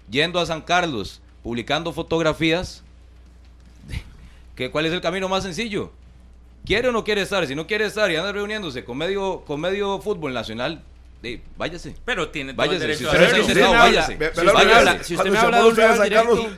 yendo 0.10 0.40
a 0.40 0.46
San 0.46 0.62
Carlos, 0.62 1.22
publicando 1.42 1.94
fotografías, 1.94 2.84
que 4.56 4.70
¿cuál 4.70 4.86
es 4.86 4.94
el 4.94 5.02
camino 5.02 5.30
más 5.30 5.44
sencillo? 5.44 5.92
¿Quiere 6.66 6.90
o 6.90 6.92
no 6.92 7.04
quiere 7.04 7.22
estar? 7.22 7.48
Si 7.48 7.56
no 7.56 7.68
quiere 7.68 7.86
estar 7.86 8.12
y 8.12 8.16
anda 8.16 8.32
reuniéndose 8.32 8.86
con 8.86 8.98
medio, 8.98 9.44
con 9.46 9.60
medio 9.60 10.00
fútbol 10.00 10.34
nacional, 10.34 10.84
de, 11.24 11.42
váyase. 11.58 11.96
Pero 12.04 12.28
tiene 12.30 12.54
todo 12.54 12.64
el 12.66 12.68
Váyase, 12.70 12.86
derecho 12.88 13.00
si 13.00 13.42
usted 13.42 13.62
no 13.62 13.72
váyase. 13.72 14.12
si 14.12 14.18
Ve- 14.18 14.28
usted 14.28 14.48
habla- 14.50 15.04
si 15.04 15.16
usted 15.16 15.30
me 15.32 15.38
habla 15.38 15.58
de 15.58 15.64
un 15.64 15.72
a 15.72 15.76
rival 15.76 16.04
directo, 16.04 16.34
a- 16.34 16.48
a- 16.48 16.50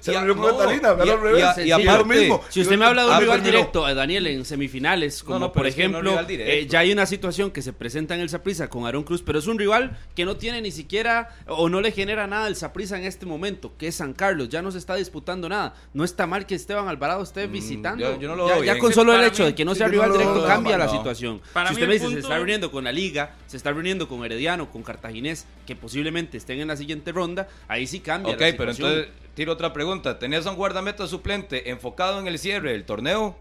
a-. 1.46 2.42
Si 2.50 2.62
usted 2.62 2.78
me 2.78 2.86
habla 2.86 3.04
de 3.06 3.12
un 3.12 3.20
rival 3.20 3.44
directo, 3.44 3.88
eh, 3.88 3.94
Daniel, 3.94 4.26
en 4.28 4.44
semifinales, 4.44 5.22
como 5.24 5.52
por 5.54 5.68
ejemplo, 5.68 6.20
eh, 6.28 6.66
ya 6.68 6.80
hay 6.80 6.92
una 6.92 7.06
situación 7.06 7.52
que 7.52 7.62
se 7.62 7.74
presenta 7.74 8.16
en 8.16 8.22
el 8.22 8.30
Saprissa 8.30 8.68
con 8.70 8.86
Aaron 8.88 9.04
Cruz, 9.04 9.22
pero 9.24 9.38
es 9.40 9.46
un 9.48 9.60
rival 9.60 9.98
que 10.16 10.26
no 10.26 10.36
tiene 10.38 10.62
ni 10.62 10.72
siquiera 10.72 11.30
o 11.48 11.70
no 11.70 11.80
le 11.82 11.92
genera 11.92 12.26
nada 12.28 12.48
el 12.48 12.56
Saprissa 12.56 12.98
en 12.98 13.06
este 13.06 13.26
momento, 13.28 13.74
que 13.78 13.88
es 13.88 13.96
San 13.96 14.14
Carlos, 14.14 14.50
ya 14.50 14.62
no 14.64 14.72
se 14.72 14.80
está 14.80 14.96
disputando 14.96 15.48
nada. 15.48 15.76
No 15.94 16.04
está 16.04 16.26
mal 16.26 16.46
que 16.48 16.56
Esteban 16.56 16.88
Alvarado 16.88 17.22
esté 17.24 17.46
visitando. 17.48 18.02
yo- 18.04 18.20
yo 18.20 18.28
no 18.30 18.36
lo 18.36 18.48
ya, 18.48 18.56
veo 18.56 18.64
ya 18.64 18.74
bien. 18.74 18.82
con 18.82 18.94
solo 18.94 19.14
el 19.14 19.24
hecho 19.24 19.44
mí- 19.44 19.50
de 19.50 19.56
que 19.56 19.64
no 19.66 19.76
sea 19.76 19.88
rival 19.88 20.12
directo 20.12 20.44
cambia 20.48 20.78
la 20.78 20.90
situación. 20.90 21.40
Para 21.54 21.70
si 21.70 21.76
mí 21.76 21.82
usted 21.82 21.88
me 21.88 21.94
dice, 21.94 22.10
se 22.14 22.20
está 22.20 22.36
reuniendo 22.36 22.72
con 22.72 22.84
la 22.84 22.92
Liga, 22.92 23.36
se 23.48 23.58
está 23.58 23.72
reuniendo 23.72 24.08
con 24.08 24.24
Herediano, 24.26 24.55
con 24.72 24.82
Cartaginés, 24.84 25.46
que 25.68 25.76
posiblemente 25.76 26.38
estén 26.38 26.60
en 26.60 26.68
la 26.70 26.78
siguiente 26.78 27.12
ronda, 27.12 27.48
ahí 27.68 27.86
sí 27.88 28.00
cambia 28.00 28.34
Ok, 28.34 28.42
la 28.42 28.54
pero 28.58 28.72
entonces 28.72 29.08
tiro 29.36 29.52
otra 29.54 29.74
pregunta. 29.74 30.18
¿Tenías 30.20 30.46
a 30.46 30.52
un 30.52 30.56
guardameta 30.56 31.06
suplente 31.08 31.70
enfocado 31.70 32.20
en 32.20 32.28
el 32.28 32.40
cierre 32.40 32.72
del 32.72 32.86
torneo 32.86 33.38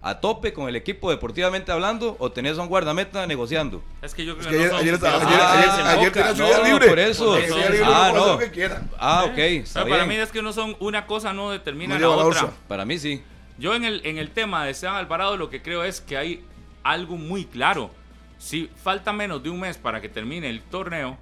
a 0.00 0.20
tope 0.20 0.52
con 0.52 0.68
el 0.68 0.76
equipo 0.76 1.10
deportivamente 1.10 1.72
hablando 1.72 2.14
o 2.20 2.30
tenías 2.30 2.56
a 2.58 2.62
un 2.62 2.68
guardameta 2.68 3.26
negociando? 3.26 3.82
Es 4.02 4.14
que 4.14 4.24
yo 4.24 4.36
creo 4.38 4.48
Es 4.50 4.56
que 4.56 4.56
ayer, 4.56 4.66
no 4.70 4.76
son- 4.78 4.80
ayer, 4.82 4.94
estaba- 4.94 5.22
Ah, 5.24 5.26
ayer, 5.26 5.40
ayer, 5.40 5.70
se 5.74 5.80
ayer 5.82 5.98
enfoca. 5.98 6.12
tenía 6.12 6.34
su 6.36 6.42
No, 6.42 6.48
día 6.64 6.72
libre. 6.72 6.88
por 6.88 6.98
eso. 6.98 7.34
Tenía 7.34 7.48
su 7.48 7.54
día 7.56 7.70
libre, 7.70 7.86
Ah, 7.88 8.12
no. 8.14 8.26
lo 8.26 8.38
que. 8.38 8.70
Ah, 8.98 9.24
ok, 9.24 9.38
está 9.38 9.80
Pero 9.84 9.94
para 9.94 10.04
mí 10.04 10.10
bien. 10.10 10.20
es 10.22 10.30
que 10.30 10.42
no 10.42 10.52
son 10.52 10.76
una 10.80 11.06
cosa 11.06 11.32
no 11.32 11.50
determina 11.50 11.94
No 11.98 12.00
la 12.00 12.08
otra. 12.10 12.24
bolsa. 12.42 12.52
Para 12.68 12.84
mí 12.84 12.98
sí. 12.98 13.22
Yo 13.58 13.74
en 13.74 13.84
el, 13.84 14.02
en 14.04 14.18
el 14.18 14.30
tema 14.30 14.64
de 14.64 14.70
Esteban 14.70 14.94
Alvarado 14.96 15.36
lo 15.36 15.50
que 15.50 15.60
creo 15.62 15.82
es 15.82 16.00
que 16.00 16.16
hay 16.16 16.44
algo 16.84 17.16
muy 17.16 17.44
claro. 17.44 17.90
Si 18.38 18.70
falta 18.82 19.12
menos 19.12 19.42
de 19.42 19.50
un 19.50 19.60
mes 19.60 19.76
para 19.76 20.00
que 20.00 20.08
termine 20.08 20.48
el 20.48 20.62
torneo 20.62 21.18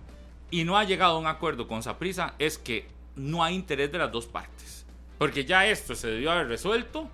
y 0.51 0.65
no 0.65 0.77
ha 0.77 0.85
llegado 0.85 1.17
a 1.17 1.19
un 1.19 1.27
acuerdo 1.27 1.67
con 1.67 1.83
Saprisa, 1.83 2.35
es 2.39 2.59
que 2.59 2.87
no 3.17 3.43
hay 3.43 3.55
interés 3.55 3.91
de 3.91 3.99
las 3.99 4.13
dos 4.13 4.27
partes. 4.27 4.85
Porque 5.19 5.45
ya 5.45 5.67
esto 5.67 5.95
se 5.95 6.09
debió 6.09 6.31
haber 6.31 6.49
resuelto 6.49 7.09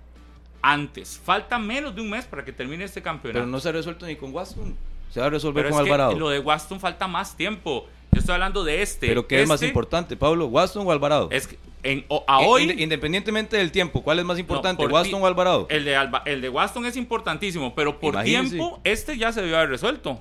antes. 0.61 1.19
Falta 1.23 1.57
menos 1.57 1.95
de 1.95 2.01
un 2.01 2.09
mes 2.09 2.25
para 2.25 2.43
que 2.43 2.51
termine 2.51 2.83
este 2.83 3.01
campeonato. 3.01 3.39
Pero 3.39 3.47
no 3.47 3.59
se 3.59 3.69
ha 3.69 3.71
resuelto 3.71 4.05
ni 4.05 4.15
con 4.15 4.33
Waston. 4.33 4.75
Se 5.09 5.19
va 5.19 5.27
a 5.27 5.29
resolver 5.29 5.63
Pero 5.63 5.75
con 5.75 5.81
es 5.81 5.87
que 5.87 5.93
Alvarado. 5.93 6.19
lo 6.19 6.29
de 6.29 6.39
Waston 6.39 6.79
falta 6.79 7.07
más 7.07 7.37
tiempo. 7.37 7.87
Yo 8.11 8.19
estoy 8.19 8.33
hablando 8.33 8.63
de 8.63 8.81
este. 8.81 9.07
Pero 9.07 9.25
¿qué 9.27 9.41
es 9.41 9.47
más 9.47 9.55
Este 9.55 9.67
importante, 9.67 10.17
Pablo? 10.17 10.47
¿Waston 10.47 10.85
o 10.85 10.91
Alvarado? 10.91 11.29
Es 11.31 11.47
que 11.47 11.57
en, 11.83 12.05
o- 12.07 12.23
a 12.27 12.41
Eh, 12.41 12.45
hoy... 12.47 12.63
inde- 12.63 12.81
Independientemente 12.81 13.57
del 13.57 13.71
tiempo, 13.71 14.01
¿cuál 14.03 14.19
es 14.19 14.25
más 14.25 14.39
importante, 14.39 14.81
por 14.81 14.91
Waston 14.91 15.19
ti- 15.19 15.23
o 15.23 15.27
Alvarado? 15.27 15.67
El 15.69 15.85
de, 15.85 15.95
Alba- 15.95 16.23
el 16.25 16.41
de 16.41 16.49
Waston 16.49 16.85
es 16.85 16.95
importantísimo, 16.95 17.75
pero 17.75 17.99
por 17.99 18.21
tiempo, 18.23 18.79
este 18.83 19.17
ya 19.17 19.31
se 19.31 19.41
debió 19.41 19.57
haber 19.57 19.69
resuelto. 19.69 20.19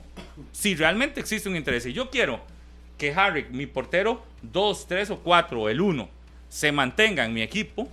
Si 0.52 0.74
realmente 0.74 1.20
existe 1.20 1.48
un 1.48 1.56
interés, 1.56 1.86
y 1.86 1.92
yo 1.92 2.10
quiero 2.10 2.40
que 2.98 3.12
Harry, 3.14 3.46
mi 3.50 3.66
portero 3.66 4.22
2, 4.42 4.86
3 4.86 5.10
o 5.10 5.18
4 5.20 5.60
o 5.60 5.68
el 5.68 5.80
1, 5.80 6.08
se 6.48 6.72
mantenga 6.72 7.24
en 7.24 7.32
mi 7.32 7.42
equipo, 7.42 7.88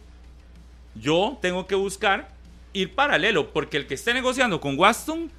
yo 0.96 1.38
tengo 1.42 1.66
que 1.68 1.76
buscar 1.76 2.30
ir 2.74 2.94
paralelo, 2.94 3.52
porque 3.52 3.78
el 3.78 3.88
que 3.88 3.94
esté 3.96 4.14
negociando 4.14 4.60
con 4.60 4.78
Waston 4.78 5.32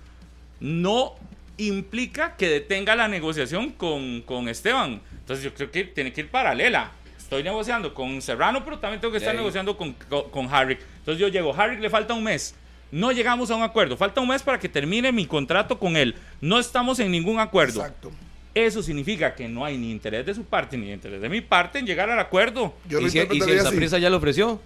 no 0.61 1.14
implica 1.59 2.37
que 2.37 2.49
detenga 2.49 2.97
la 2.97 3.09
negociación 3.09 3.70
con, 3.70 4.22
con 4.22 4.49
Esteban. 4.49 5.01
Entonces 5.18 5.45
yo 5.45 5.53
creo 5.55 5.70
que 5.70 5.85
tiene 5.85 6.12
que 6.12 6.22
ir 6.22 6.28
paralela. 6.31 6.93
Estoy 7.31 7.45
negociando 7.45 7.95
con 7.95 8.20
Serrano, 8.20 8.64
pero 8.64 8.81
también 8.81 9.01
tengo 9.01 9.12
que 9.12 9.18
estar 9.18 9.33
negociando 9.37 9.76
con, 9.76 9.93
con, 10.09 10.28
con 10.31 10.53
Harrick. 10.53 10.81
Entonces 10.99 11.20
yo 11.20 11.28
llego, 11.28 11.55
Harrick 11.55 11.78
le 11.81 11.89
falta 11.89 12.12
un 12.12 12.24
mes. 12.24 12.57
No 12.91 13.12
llegamos 13.12 13.53
a 13.53 13.55
un 13.55 13.62
acuerdo. 13.62 13.97
Falta 13.97 14.20
un 14.20 14.26
mes 14.26 14.43
para 14.43 14.59
que 14.59 14.68
termine 14.68 15.12
mi 15.12 15.26
contrato 15.26 15.78
con 15.78 15.97
él. 15.97 16.16
No 16.41 16.59
estamos 16.59 16.99
en 16.99 17.12
ningún 17.12 17.39
acuerdo. 17.39 17.83
Exacto. 17.83 18.11
Eso 18.53 18.83
significa 18.83 19.37
que 19.37 19.47
no 19.49 19.64
hay 19.64 19.78
ni 19.78 19.93
interés 19.93 20.26
de 20.26 20.35
su 20.35 20.43
parte 20.43 20.76
ni 20.76 20.91
interés 20.91 21.20
de 21.22 21.28
mi 21.28 21.41
parte 21.41 21.78
en 21.78 21.87
llegar 21.87 22.11
al 22.11 22.18
acuerdo. 22.18 22.74
Yo 22.89 22.99
¿Y 22.99 23.09
si, 23.11 23.20
y 23.20 23.41
si 23.41 23.53
así. 23.53 23.61
Saprissa 23.61 23.99
ya 23.99 24.11
lo 24.11 24.16
ofreció? 24.16 24.61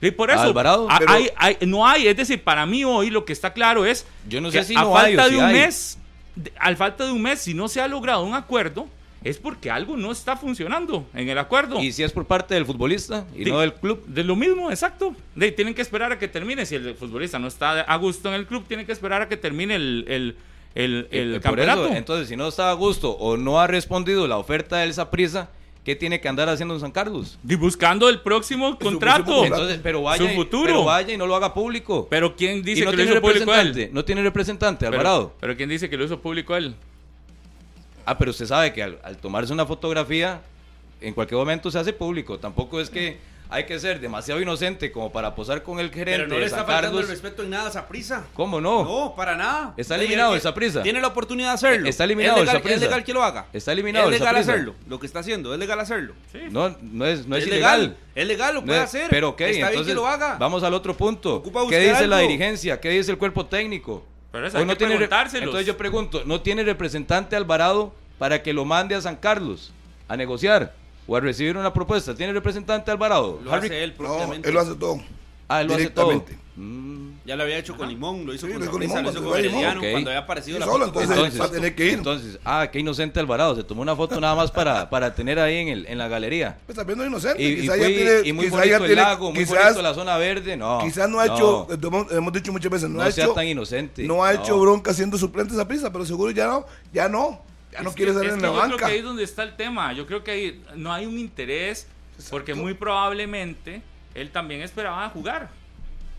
Y 0.00 0.10
por 0.10 0.30
eso, 0.30 0.40
Alvarado. 0.40 0.90
a- 0.90 0.98
Pero- 0.98 1.12
hay- 1.12 1.28
hay- 1.36 1.58
no 1.66 1.86
hay, 1.86 2.08
es 2.08 2.16
decir, 2.16 2.42
para 2.42 2.64
mí 2.64 2.82
hoy 2.82 3.10
lo 3.10 3.26
que 3.26 3.34
está 3.34 3.52
claro 3.52 3.84
es 3.84 4.06
Yo 4.26 4.40
no 4.40 4.50
que 4.50 4.60
sé 4.62 4.68
si 4.68 4.74
a 4.74 4.80
no 4.80 4.92
falta 4.94 5.06
hay 5.06 5.16
de 5.16 5.28
si 5.28 5.34
un 5.36 5.44
hay. 5.44 5.52
mes, 5.52 5.98
de- 6.34 6.52
al 6.58 6.78
falta 6.78 7.04
de 7.04 7.12
un 7.12 7.20
mes, 7.20 7.40
si 7.42 7.52
no 7.52 7.68
se 7.68 7.82
ha 7.82 7.88
logrado 7.88 8.24
un 8.24 8.34
acuerdo, 8.34 8.88
es 9.28 9.38
porque 9.38 9.70
algo 9.70 9.96
no 9.96 10.12
está 10.12 10.36
funcionando 10.36 11.06
en 11.14 11.28
el 11.28 11.38
acuerdo. 11.38 11.80
¿Y 11.82 11.92
si 11.92 12.02
es 12.02 12.12
por 12.12 12.26
parte 12.26 12.54
del 12.54 12.64
futbolista 12.66 13.26
y 13.34 13.44
no 13.44 13.60
del 13.60 13.74
club? 13.74 14.04
De 14.06 14.22
lo 14.24 14.36
mismo, 14.36 14.70
exacto. 14.70 15.14
De, 15.34 15.50
tienen 15.52 15.74
que 15.74 15.82
esperar 15.82 16.12
a 16.12 16.18
que 16.18 16.28
termine. 16.28 16.64
Si 16.66 16.74
el 16.76 16.94
futbolista 16.94 17.38
no 17.38 17.48
está 17.48 17.80
a 17.80 17.96
gusto 17.96 18.28
en 18.28 18.34
el 18.34 18.46
club, 18.46 18.64
tienen 18.68 18.86
que 18.86 18.92
esperar 18.92 19.22
a 19.22 19.28
que 19.28 19.36
termine 19.36 19.74
el, 19.74 20.04
el- 20.08 20.36
el, 20.74 21.08
el 21.10 21.28
Eh, 21.28 21.36
eso, 21.36 21.40
campeonato. 21.40 21.88
entonces, 21.88 22.28
si 22.28 22.36
no 22.36 22.48
está 22.48 22.70
a 22.70 22.74
gusto 22.74 23.10
o 23.12 23.36
no 23.38 23.58
ha 23.60 23.66
respondido 23.66 24.26
la 24.28 24.36
oferta 24.36 24.76
del 24.76 24.92
Saprisa, 24.92 25.48
¿qué 25.84 25.96
tiene 25.96 26.20
que 26.20 26.28
andar 26.28 26.48
haciendo 26.50 26.74
en 26.74 26.80
San 26.80 26.90
Carlos? 26.92 27.38
Y 27.48 27.54
buscando 27.54 28.08
el 28.10 28.20
próximo 28.20 28.78
contrato. 28.78 29.44
Entonces, 29.44 29.80
pero 29.82 30.02
vaya, 30.02 30.22
Su 30.22 30.30
y- 30.30 30.34
futuro. 30.36 30.66
pero 30.66 30.84
vaya 30.84 31.14
y 31.14 31.16
no 31.16 31.26
lo 31.26 31.34
haga 31.34 31.54
público. 31.54 32.06
Pero 32.10 32.36
¿quién 32.36 32.62
dice 32.62 32.84
no 32.84 32.90
que 32.90 32.96
lo 32.98 33.02
hizo 33.04 33.20
público 33.22 33.54
él? 33.54 33.88
no 33.92 34.04
tiene 34.04 34.22
representante, 34.22 34.84
Pero- 34.84 34.92
Alvarado. 34.98 35.34
Pero, 35.40 35.56
¿quién 35.56 35.68
dice 35.70 35.88
que 35.88 35.96
lo 35.96 36.04
hizo 36.04 36.20
público 36.20 36.54
él? 36.54 36.74
Ah, 38.06 38.16
pero 38.16 38.30
usted 38.30 38.46
sabe 38.46 38.72
que 38.72 38.82
al, 38.82 38.98
al 39.02 39.16
tomarse 39.18 39.52
una 39.52 39.66
fotografía, 39.66 40.40
en 41.00 41.12
cualquier 41.12 41.38
momento 41.38 41.70
se 41.70 41.78
hace 41.78 41.92
público. 41.92 42.38
Tampoco 42.38 42.80
es 42.80 42.88
que 42.88 43.18
hay 43.48 43.64
que 43.64 43.78
ser 43.78 44.00
demasiado 44.00 44.40
inocente 44.40 44.90
como 44.90 45.12
para 45.12 45.34
posar 45.36 45.62
con 45.62 45.78
el 45.78 45.90
gerente 45.90 46.12
Pero 46.24 46.26
no 46.28 46.38
le 46.38 46.46
está 46.46 46.64
faltando 46.64 46.98
el 46.98 47.06
respeto 47.06 47.42
en 47.44 47.50
nada 47.50 47.68
a 47.68 47.72
Saprisa. 47.72 48.24
¿Cómo 48.34 48.60
no? 48.60 48.82
No, 48.84 49.14
para 49.16 49.36
nada. 49.36 49.74
Está 49.76 49.94
eliminado 49.96 50.34
el 50.34 50.40
Saprissa. 50.40 50.82
Tiene 50.82 51.00
la 51.00 51.08
oportunidad 51.08 51.48
de 51.50 51.54
hacerlo. 51.54 51.88
Está 51.88 52.04
eliminado 52.04 52.36
es 52.36 52.40
el 52.42 52.46
legal, 52.46 52.56
Saprissa. 52.58 52.74
Es 52.76 52.80
legal 52.82 53.04
que 53.04 53.12
lo 53.12 53.22
haga. 53.22 53.46
Está 53.52 53.72
eliminado 53.72 54.10
Es 54.10 54.18
legal 54.20 54.36
hacerlo. 54.36 54.74
Lo 54.88 54.98
que 54.98 55.06
está 55.06 55.20
haciendo, 55.20 55.52
es 55.52 55.58
legal 55.60 55.78
hacerlo. 55.78 56.14
Sí. 56.32 56.38
No, 56.50 56.76
no 56.82 57.06
es, 57.06 57.26
no 57.26 57.36
es, 57.36 57.42
es 57.42 57.48
ilegal. 57.48 57.80
legal. 57.80 57.96
Es 58.14 58.26
legal, 58.26 58.54
lo 58.54 58.60
No 58.62 58.66
puede 58.66 58.78
es- 58.78 58.84
hacer. 58.84 59.06
Pero 59.10 59.28
ok, 59.30 59.40
Está 59.42 59.52
bien 59.52 59.66
entonces 59.68 59.86
que 59.92 59.94
lo 59.94 60.06
haga. 60.08 60.36
vamos 60.38 60.62
al 60.64 60.74
otro 60.74 60.96
punto. 60.96 61.42
¿Qué 61.68 61.78
dice 61.90 62.06
la 62.06 62.18
dirigencia? 62.18 62.80
¿Qué 62.80 62.90
dice 62.90 63.10
el 63.12 63.18
cuerpo 63.18 63.46
técnico? 63.46 64.04
Pero 64.32 64.46
eso 64.46 64.58
hay 64.58 64.66
que 64.66 64.76
tiene. 64.76 64.94
Entonces 65.04 65.66
yo 65.66 65.76
pregunto, 65.76 66.22
¿no 66.26 66.40
tiene 66.40 66.62
representante 66.64 67.36
Alvarado 67.36 67.94
para 68.18 68.42
que 68.42 68.52
lo 68.52 68.64
mande 68.64 68.94
a 68.94 69.00
San 69.00 69.16
Carlos 69.16 69.72
a 70.08 70.16
negociar 70.16 70.74
o 71.06 71.16
a 71.16 71.20
recibir 71.20 71.56
una 71.56 71.72
propuesta? 71.72 72.14
¿Tiene 72.14 72.32
representante 72.32 72.90
Alvarado? 72.90 73.40
Lo 73.42 73.52
Harry- 73.52 73.66
hace 73.66 73.84
él 73.84 73.90
No, 73.92 73.96
propiamente. 73.96 74.48
él 74.48 74.54
lo 74.54 74.60
hace 74.60 74.74
todo. 74.74 75.02
Ah, 75.48 75.60
él 75.62 75.68
lo 75.68 75.74
hace 75.74 75.90
todo. 75.90 76.24
Mm. 76.56 77.18
Ya 77.26 77.36
lo 77.36 77.42
había 77.42 77.58
hecho 77.58 77.76
con 77.76 77.86
Limón, 77.88 78.24
lo 78.24 78.32
hizo 78.32 78.46
Sí, 78.46 78.52
con 78.54 78.66
con 78.66 78.80
Limón, 78.80 79.02
lo 79.04 79.10
hizo 79.10 79.22
cuando 79.22 79.50
con 79.92 79.94
había 80.08 80.18
aparecido 80.18 80.58
la 80.58 80.64
solo, 80.64 80.86
foto 80.86 81.02
entonces, 81.02 81.38
a 81.40 81.50
tener 81.50 81.74
que 81.74 81.84
ir. 81.86 81.92
Entonces, 81.94 82.38
ah, 82.46 82.68
qué 82.72 82.78
inocente 82.78 83.20
Alvarado. 83.20 83.54
Se 83.56 83.62
tomó 83.64 83.82
una 83.82 83.94
foto 83.94 84.18
nada 84.20 84.34
más 84.34 84.50
para, 84.50 84.88
para 84.88 85.14
tener 85.14 85.38
ahí 85.38 85.56
en, 85.58 85.68
el, 85.68 85.86
en 85.86 85.98
la 85.98 86.08
galería. 86.08 86.56
Pues 86.64 86.76
también 86.76 86.96
no 86.98 87.04
es 87.04 87.10
inocente. 87.10 87.42
Y, 87.42 87.46
y 87.46 87.60
quizás 87.62 87.76
fui- 87.76 87.82
ya 87.82 87.88
tiene, 87.96 88.28
y 88.28 88.32
muy 88.32 88.44
quizás 88.46 88.58
bonito 88.60 88.84
el 88.86 88.96
lago, 88.96 89.32
muy 89.32 89.44
quizás, 89.44 89.62
bonito 89.64 89.82
la 89.82 89.94
zona 89.94 90.16
verde. 90.16 90.56
No. 90.56 90.78
quizás 90.82 91.10
no 91.10 91.20
ha 91.20 91.26
no, 91.26 91.34
hecho, 91.34 91.66
eh, 91.70 92.16
hemos, 92.16 92.32
dicho 92.32 92.52
muchas 92.52 92.70
veces, 92.72 92.88
no, 92.88 92.96
No 92.98 93.02
ha 93.02 93.12
sea 93.12 93.24
hecho, 93.26 93.34
tan 93.34 93.46
inocente. 93.46 94.02
no 94.04 94.24
ha 94.24 94.32
hecho 94.32 94.54
No. 94.56 94.60
bronca 94.60 94.94
siendo 94.94 95.18
suplente 95.18 95.52
esa 95.52 95.68
prisa, 95.68 95.92
pero 95.92 96.06
seguro 96.06 96.30
ya 96.30 96.46
no, 96.46 96.64
ya 96.90 97.08
no, 97.10 97.42
ya 97.70 97.82
no 97.82 97.92
quiere 97.92 98.14
salir 98.14 98.30
en 98.30 98.40
la 98.40 98.48
yo 98.48 98.54
creo 98.54 98.62
banca. 98.70 98.86
que 98.86 98.92
ahí 98.92 98.98
es 98.98 99.04
donde 99.04 99.24
está 99.24 99.42
el 99.42 99.56
tema. 99.56 99.92
Yo 99.92 100.06
creo 100.06 100.24
que 100.24 100.30
ahí 100.30 100.62
no 100.74 100.90
hay 100.90 101.04
un 101.04 101.18
interés, 101.18 101.86
porque 102.30 102.54
muy 102.54 102.72
probablemente 102.72 103.82
él 104.14 104.30
también 104.30 104.62
esperaba 104.62 105.06
jugar. 105.10 105.50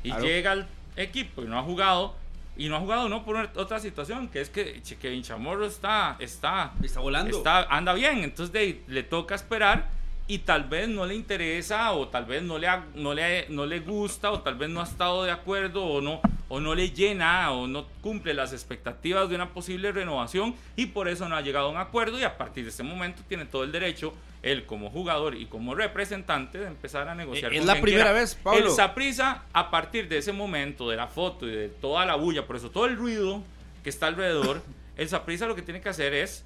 Y 0.08 0.12
Claro. 0.12 0.26
llega 0.26 0.52
al 0.54 0.68
equipo 0.96 1.44
y 1.44 1.46
no 1.46 1.60
ha 1.60 1.64
jugado. 1.64 2.16
Y 2.56 2.70
no 2.70 2.78
ha 2.78 2.80
jugado 2.80 3.08
no 3.08 3.24
por 3.24 3.36
otra 3.56 3.80
situación, 3.80 4.30
que 4.30 4.42
es 4.42 4.50
que 4.50 4.82
Kevin 5.00 5.22
Chamorro 5.22 5.66
está, 5.68 6.16
está, 6.20 6.72
Está 6.84 7.00
volando. 7.02 7.38
está- 7.38 7.64
anda 7.70 7.94
bien. 7.94 8.24
Entonces 8.24 8.52
de 8.52 8.82
le 8.88 9.04
toca 9.04 9.36
esperar 9.36 9.90
y 10.28 10.40
tal 10.40 10.64
vez 10.64 10.90
no 10.90 11.06
le 11.06 11.14
interesa 11.16 11.92
o 11.94 12.08
tal 12.08 12.26
vez 12.26 12.42
no 12.42 12.58
le, 12.58 12.68
ha- 12.68 12.86
no 12.96 13.14
le, 13.14 13.46
no 13.50 13.66
le 13.68 13.80
gusta 13.82 14.32
o 14.32 14.42
tal 14.42 14.56
vez 14.56 14.70
no 14.70 14.82
ha 14.82 14.86
estado 14.86 15.24
de 15.24 15.32
acuerdo 15.32 15.86
o 15.86 16.02
no, 16.02 16.20
o 16.50 16.60
no 16.60 16.74
le 16.74 16.90
llena 16.90 17.52
o 17.52 17.68
no 17.68 17.86
cumple 18.02 18.34
las 18.34 18.52
expectativas 18.54 19.30
de 19.30 19.36
una 19.36 19.50
posible 19.50 19.92
renovación 19.92 20.56
y 20.76 20.88
por 20.88 21.08
eso 21.08 21.30
no 21.30 21.36
ha 21.36 21.42
llegado 21.42 21.68
a 21.68 21.72
un 21.72 21.78
acuerdo 21.78 22.20
y 22.20 22.24
a 22.24 22.38
partir 22.38 22.64
de 22.64 22.72
ese 22.72 22.82
momento 22.84 23.22
tiene 23.28 23.46
todo 23.46 23.64
el 23.64 23.72
derecho 23.72 24.14
él 24.42 24.66
como 24.66 24.90
jugador 24.90 25.36
y 25.36 25.46
como 25.46 25.76
representante 25.76 26.58
de 26.58 26.68
empezar 26.68 27.08
a 27.08 27.16
negociar. 27.16 27.54
Es 27.54 27.60
con 27.60 27.68
la 27.68 27.74
quien 27.74 27.84
primera 27.84 28.06
quiera. 28.06 28.20
vez, 28.20 28.36
Pablo. 28.36 28.66
El 28.66 28.72
Saprissa, 28.72 29.44
a 29.54 29.70
partir 29.70 30.08
de 30.08 30.18
ese 30.18 30.32
momento, 30.32 30.90
de 30.90 30.96
la 30.96 31.08
foto 31.08 31.48
y 31.48 31.52
de 31.52 31.70
toda 31.70 32.06
la 32.06 32.16
bulla, 32.16 32.46
por 32.46 32.56
eso 32.56 32.70
todo 32.70 32.86
el 32.86 32.96
ruido 32.96 33.44
que 33.84 33.90
está 33.90 34.08
alrededor, 34.08 34.62
el 34.98 35.10
Saprissa 35.10 35.48
lo 35.48 35.56
que 35.56 35.62
tiene 35.62 35.82
que 35.82 35.90
hacer 35.90 36.14
es 36.14 36.44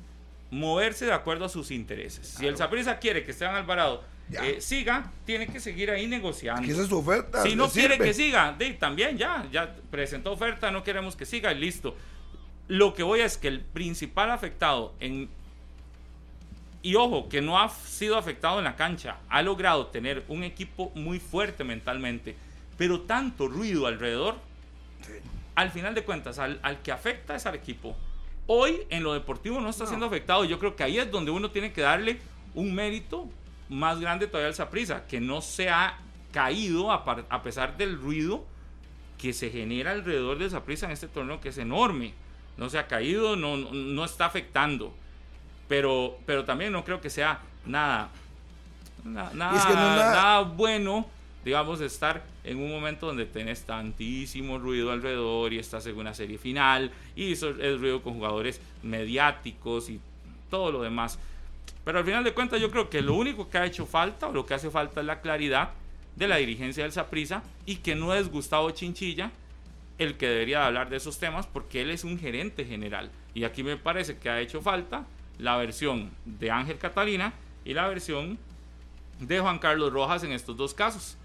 moverse 0.49 1.05
de 1.05 1.13
acuerdo 1.13 1.45
a 1.45 1.49
sus 1.49 1.71
intereses. 1.71 2.27
Si 2.27 2.45
el 2.45 2.57
Saprissa 2.57 2.99
quiere 2.99 3.23
que 3.23 3.31
Esteban 3.31 3.55
Alvarado 3.55 4.03
eh, 4.31 4.57
siga, 4.59 5.11
tiene 5.25 5.47
que 5.47 5.59
seguir 5.59 5.91
ahí 5.91 6.07
negociando. 6.07 6.61
Que 6.61 6.71
esa 6.71 6.83
es 6.83 6.89
su 6.89 6.97
oferta. 6.97 7.43
Si 7.43 7.55
no 7.55 7.69
quiere 7.69 7.95
sirve. 7.95 8.07
que 8.07 8.13
siga, 8.13 8.53
de, 8.53 8.71
también 8.73 9.17
ya, 9.17 9.47
ya 9.51 9.75
presentó 9.89 10.31
oferta, 10.31 10.71
no 10.71 10.83
queremos 10.83 11.15
que 11.15 11.25
siga 11.25 11.51
y 11.51 11.59
listo. 11.59 11.95
Lo 12.67 12.93
que 12.93 13.03
voy 13.03 13.21
es 13.21 13.37
que 13.37 13.47
el 13.47 13.61
principal 13.61 14.31
afectado 14.31 14.93
en 14.99 15.29
y 16.83 16.95
ojo, 16.95 17.29
que 17.29 17.41
no 17.41 17.59
ha 17.59 17.69
sido 17.69 18.17
afectado 18.17 18.57
en 18.57 18.65
la 18.65 18.75
cancha, 18.75 19.17
ha 19.29 19.41
logrado 19.41 19.87
tener 19.87 20.23
un 20.27 20.43
equipo 20.43 20.91
muy 20.95 21.19
fuerte 21.19 21.63
mentalmente, 21.63 22.35
pero 22.77 23.01
tanto 23.01 23.47
ruido 23.47 23.87
alrededor, 23.87 24.35
al 25.55 25.69
final 25.71 25.93
de 25.93 26.03
cuentas, 26.03 26.39
al, 26.39 26.59
al 26.63 26.81
que 26.81 26.91
afecta 26.91 27.35
es 27.35 27.45
al 27.45 27.55
equipo. 27.55 27.95
Hoy 28.47 28.81
en 28.89 29.03
lo 29.03 29.13
deportivo 29.13 29.61
no 29.61 29.69
está 29.69 29.85
siendo 29.85 30.05
afectado, 30.07 30.43
yo 30.45 30.57
creo 30.59 30.75
que 30.75 30.83
ahí 30.83 30.97
es 30.97 31.11
donde 31.11 31.31
uno 31.31 31.51
tiene 31.51 31.71
que 31.71 31.81
darle 31.81 32.19
un 32.55 32.73
mérito 32.73 33.29
más 33.69 33.99
grande 33.99 34.27
todavía 34.27 34.47
al 34.47 34.55
Saprisa, 34.55 35.05
que 35.07 35.21
no 35.21 35.41
se 35.41 35.69
ha 35.69 35.99
caído 36.33 36.91
a, 36.91 37.05
par- 37.05 37.25
a 37.29 37.43
pesar 37.43 37.77
del 37.77 37.97
ruido 37.97 38.45
que 39.17 39.33
se 39.33 39.51
genera 39.51 39.91
alrededor 39.91 40.39
de 40.39 40.49
Saprissa 40.49 40.87
en 40.87 40.93
este 40.93 41.07
torneo, 41.07 41.39
que 41.39 41.49
es 41.49 41.57
enorme. 41.57 42.13
No 42.57 42.69
se 42.69 42.79
ha 42.79 42.87
caído, 42.87 43.35
no, 43.35 43.55
no, 43.55 43.71
no 43.71 44.03
está 44.03 44.25
afectando. 44.25 44.93
Pero, 45.71 46.17
pero 46.25 46.43
también 46.43 46.73
no 46.73 46.83
creo 46.83 46.99
que 46.99 47.09
sea 47.09 47.39
nada, 47.65 48.09
na- 49.05 49.31
nada, 49.33 49.53
Y 49.53 49.57
es 49.57 49.65
que 49.65 49.73
no 49.73 49.79
es 49.79 49.95
nada- 49.97 50.11
nada 50.11 50.41
bueno, 50.41 51.07
digamos, 51.45 51.79
estar 51.79 52.21
en 52.43 52.57
un 52.57 52.69
momento 52.69 53.05
donde 53.07 53.25
tenés 53.25 53.63
tantísimo 53.63 54.57
ruido 54.59 54.91
alrededor 54.91 55.53
y 55.53 55.59
estás 55.59 55.85
en 55.85 55.97
una 55.97 56.13
serie 56.13 56.37
final 56.37 56.91
y 57.15 57.31
eso 57.31 57.51
es 57.51 57.79
ruido 57.79 58.01
con 58.01 58.15
jugadores 58.15 58.59
mediáticos 58.83 59.89
y 59.89 60.01
todo 60.49 60.73
lo 60.73 60.81
demás. 60.81 61.17
Pero 61.85 61.99
al 61.99 62.03
final 62.05 62.25
de 62.25 62.33
cuentas 62.33 62.59
yo 62.59 62.69
creo 62.69 62.89
que 62.89 63.01
lo 63.01 63.13
único 63.13 63.49
que 63.49 63.57
ha 63.57 63.65
hecho 63.65 63.85
falta 63.85 64.27
o 64.27 64.33
lo 64.33 64.45
que 64.45 64.53
hace 64.55 64.69
falta 64.69 64.99
es 64.99 65.05
la 65.05 65.21
claridad 65.21 65.69
de 66.17 66.27
la 66.27 66.35
dirigencia 66.35 66.83
del 66.83 66.91
Saprissa 66.91 67.43
y 67.65 67.77
que 67.77 67.95
no 67.95 68.13
es 68.13 68.29
Gustavo 68.29 68.69
Chinchilla 68.71 69.31
el 69.97 70.17
que 70.17 70.27
debería 70.27 70.65
hablar 70.67 70.89
de 70.89 70.97
esos 70.97 71.17
temas 71.17 71.47
porque 71.47 71.81
él 71.81 71.91
es 71.91 72.03
un 72.03 72.19
gerente 72.19 72.65
general. 72.65 73.09
Y 73.33 73.45
aquí 73.45 73.63
me 73.63 73.77
parece 73.77 74.17
que 74.17 74.29
ha 74.29 74.41
hecho 74.41 74.61
falta 74.61 75.05
la 75.41 75.57
versión 75.57 76.11
de 76.23 76.51
Ángel 76.51 76.77
Catalina 76.77 77.33
y 77.65 77.73
la 77.73 77.87
versión 77.87 78.37
de 79.19 79.39
Juan 79.39 79.59
Carlos 79.59 79.91
Rojas 79.91 80.23
en 80.23 80.31
estos 80.31 80.55
dos 80.55 80.73
casos. 80.73 81.17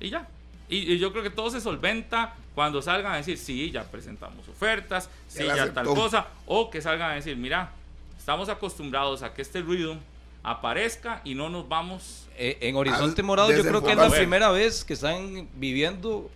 Y 0.00 0.08
ya. 0.08 0.28
Y, 0.68 0.92
y 0.92 0.98
yo 0.98 1.10
creo 1.12 1.22
que 1.22 1.30
todo 1.30 1.50
se 1.50 1.60
solventa 1.60 2.34
cuando 2.54 2.80
salgan 2.80 3.12
a 3.12 3.16
decir, 3.16 3.36
sí, 3.36 3.70
ya 3.70 3.84
presentamos 3.84 4.48
ofertas, 4.48 5.10
sí, 5.28 5.44
ya 5.44 5.54
aceptó. 5.54 5.74
tal 5.74 5.86
cosa, 5.86 6.28
o 6.46 6.70
que 6.70 6.80
salgan 6.80 7.10
a 7.10 7.14
decir, 7.14 7.36
mira, 7.36 7.72
estamos 8.16 8.48
acostumbrados 8.48 9.22
a 9.22 9.34
que 9.34 9.42
este 9.42 9.60
ruido 9.60 9.96
aparezca 10.44 11.20
y 11.24 11.34
no 11.34 11.48
nos 11.48 11.68
vamos 11.68 12.28
Eh, 12.36 12.58
en 12.60 12.76
Horizonte 12.76 13.20
Al 13.20 13.26
Morado 13.26 13.50
yo 13.50 13.62
creo 13.62 13.82
que 13.82 13.92
es 13.92 13.96
la 13.96 14.10
primera 14.10 14.50
vez 14.50 14.84
que 14.84 14.92
están 14.94 15.48
viviendo 15.54 16.30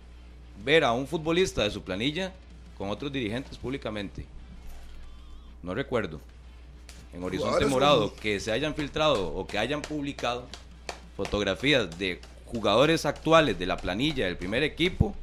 ver 0.65 0.83
a 0.83 0.91
un 0.91 1.07
futbolista 1.07 1.63
de 1.63 1.71
su 1.71 1.81
planilla 1.81 2.33
con 2.77 2.89
otros 2.89 3.11
dirigentes 3.11 3.57
públicamente. 3.57 4.25
No 5.63 5.73
recuerdo. 5.73 6.19
En 7.19 7.25
Horizonte 7.25 7.65
Morado 7.65 8.13
que 8.15 8.39
se 8.39 8.49
hayan 8.49 8.73
filtrado 8.75 9.35
o 9.35 9.45
que 9.45 9.59
hayan 9.59 9.81
publicado 9.81 10.47
fotografías 11.17 11.99
de 11.99 12.21
jugadores 12.45 13.05
actuales 13.05 13.59
de 13.59 13.65
la 13.65 13.75
planilla 13.75 14.25
del 14.25 14.37
primer 14.37 14.63
equipo 14.63 15.13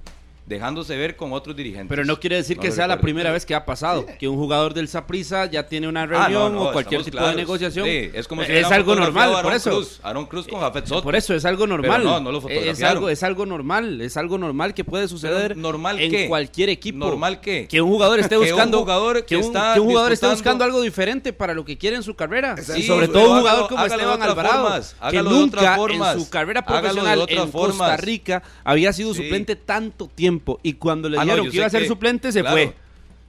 dejándose 0.46 0.96
ver 0.96 1.16
con 1.16 1.32
otros 1.32 1.56
dirigentes. 1.56 1.88
Pero 1.88 2.04
no 2.04 2.20
quiere 2.20 2.36
decir 2.36 2.56
No 2.56 2.62
que 2.62 2.70
sea 2.70 2.86
la 2.86 3.00
primera 3.00 3.32
vez 3.32 3.44
que 3.44 3.54
ha 3.54 3.64
pasado. 3.66 4.06
Que 4.18 4.28
un 4.28 4.36
jugador 4.36 4.74
del 4.74 4.86
Saprissa 4.88 5.46
ya 5.46 5.66
tiene 5.66 5.88
una 5.88 6.02
Ah, 6.02 6.06
reunión 6.06 6.54
no, 6.54 6.62
no, 6.64 6.68
o 6.68 6.72
cualquier 6.72 7.02
tipo 7.02 7.16
claros. 7.16 7.32
de 7.32 7.36
negociación. 7.42 7.86
Sí, 7.86 8.10
es 8.14 8.28
como 8.28 8.44
si 8.44 8.52
es 8.52 8.70
algo 8.70 8.94
normal, 8.94 9.30
por 9.30 9.38
Aaron 9.38 9.52
eso. 9.54 9.70
Cruz, 9.70 10.00
Aaron 10.04 10.26
Cruz 10.26 10.46
con 10.46 10.60
Jafet 10.60 10.86
Soto. 10.86 11.02
Por 11.02 11.16
eso 11.16 11.34
es 11.34 11.44
algo 11.44 11.66
normal. 11.66 12.04
no, 12.04 12.20
no 12.20 12.30
lo 12.32 12.48
es 12.48 12.82
algo, 12.82 13.08
es 13.08 13.22
algo 13.24 13.44
normal, 13.44 14.00
es 14.00 14.16
algo 14.16 14.38
normal 14.38 14.72
que 14.72 14.84
puede 14.84 15.08
suceder 15.08 15.48
Pero, 15.48 15.60
¿normal 15.60 15.98
en 16.00 16.10
qué? 16.12 16.28
cualquier 16.28 16.68
equipo. 16.68 16.98
¿Normal 16.98 17.40
qué? 17.40 17.66
Que 17.68 17.82
un 17.82 17.90
jugador 17.90 18.20
esté 18.20 18.36
Que 18.36 18.38
un 18.38 18.46
buscando 18.48 18.78
jugador 18.78 19.16
que 19.20 19.26
que 19.26 19.36
un, 19.36 19.42
está 19.42 19.74
que 19.74 19.80
un 19.80 19.88
jugador 19.88 20.12
esté 20.12 20.28
buscando 20.28 20.62
algo 20.64 20.80
diferente 20.80 21.32
para 21.32 21.54
lo 21.54 21.64
que 21.64 21.76
quiere 21.76 21.96
en 21.96 22.02
su 22.04 22.14
carrera. 22.14 22.54
Y 22.76 22.82
sobre 22.82 23.08
todo 23.08 23.32
un 23.32 23.38
jugador 23.40 23.68
como 23.68 23.84
Esteban 23.84 24.22
Alvarado, 24.22 24.62
formas, 24.62 24.96
que 25.10 25.22
nunca 25.22 25.76
en 26.14 26.20
su 26.20 26.30
carrera 26.30 26.64
profesional 26.64 27.26
en 27.28 27.50
Costa. 27.50 27.96
Rica 27.96 28.42
había 28.62 28.92
sido 28.92 29.12
suplente 29.12 29.56
tanto 29.56 30.06
tiempo 30.06 30.35
y 30.62 30.72
cuando 30.74 31.08
le 31.08 31.16
Ah, 31.18 31.20
no, 31.20 31.24
dijeron 31.26 31.44
yo 31.46 31.50
que 31.50 31.56
iba 31.58 31.66
a 31.66 31.70
ser 31.70 31.82
que- 31.82 31.88
suplente 31.88 32.32
se 32.32 32.40
claro, 32.40 32.56
fue. 32.56 32.74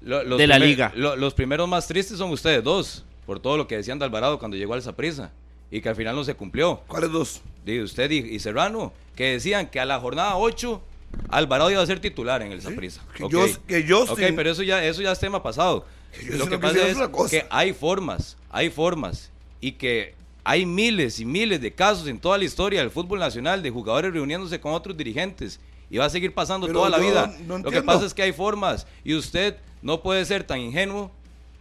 lo- 0.01 0.23
los 0.23 0.37
de 0.37 0.47
la 0.47 0.59
liga. 0.59 0.91
lo- 0.95 1.15
los 1.15 1.33
primeros 1.33 1.67
más 1.67 1.87
tristes 1.87 2.17
son 2.17 2.31
ustedes 2.31 2.63
dos, 2.63 3.03
por 3.25 3.39
todo 3.39 3.57
lo 3.57 3.67
que 3.67 3.75
decían 3.77 3.99
de 3.99 4.05
Alvarado 4.05 4.39
cuando 4.39 4.55
llegó 4.57 4.73
al 4.73 4.81
Saprissa 4.81 5.31
y 5.69 5.81
que 5.81 5.89
al 5.89 5.95
final 5.95 6.15
no 6.15 6.23
se 6.23 6.33
cumplió. 6.35 6.81
¿Cuáles 6.87 7.11
dos? 7.11 7.41
De 7.65 7.83
usted 7.83 8.09
y, 8.11 8.19
y 8.19 8.39
Serrano, 8.39 8.93
que 9.15 9.31
decían 9.33 9.67
que 9.67 9.79
a 9.79 9.85
la 9.85 9.99
jornada 9.99 10.37
8 10.37 10.81
Alvarado 11.29 11.71
iba 11.71 11.81
a 11.81 11.85
ser 11.85 11.99
titular 11.99 12.41
en 12.41 12.51
el 12.51 12.61
Saprissa. 12.61 13.01
que 13.15 13.23
Ok. 13.23 13.31
yo- 13.31 13.45
que 13.67 13.83
yo 13.83 14.03
Ok, 14.03 14.19
sin- 14.19 14.35
pero 14.35 14.51
eso 14.51 14.63
ya, 14.63 14.83
eso 14.85 15.01
ya 15.01 15.11
es 15.11 15.19
tema 15.19 15.41
pasado. 15.43 15.85
Que 16.13 16.25
yo 16.31 16.37
Lo 16.37 16.47
que 16.47 16.57
pasa 16.57 16.87
es 16.87 16.97
que 17.29 17.45
hay 17.49 17.73
formas, 17.73 18.37
hay 18.49 18.69
formas 18.69 19.31
y 19.61 19.73
que 19.73 20.15
hay 20.43 20.65
miles 20.65 21.19
y 21.19 21.25
miles 21.25 21.59
de 21.59 21.73
casos 21.73 22.07
en 22.07 22.19
toda 22.19 22.37
la 22.37 22.45
historia 22.45 22.79
del 22.79 22.89
fútbol 22.91 23.19
nacional 23.19 23.61
de 23.61 23.69
jugadores 23.69 24.13
reuniéndose 24.13 24.59
con 24.61 24.73
otros 24.73 24.95
dirigentes 24.95 25.59
y 25.89 25.97
va 25.97 26.05
a 26.05 26.09
seguir 26.09 26.33
pasando 26.33 26.67
Pero 26.67 26.79
toda 26.79 26.89
la 26.89 26.97
vida. 26.97 27.33
no 27.45 27.59
Lo 27.59 27.71
que 27.71 27.81
pasa 27.81 28.05
es 28.05 28.13
que 28.13 28.23
hay 28.23 28.33
formas 28.33 28.87
y 29.03 29.15
usted 29.15 29.57
no 29.81 30.01
puede 30.01 30.25
ser 30.25 30.43
tan 30.43 30.59
ingenuo 30.59 31.11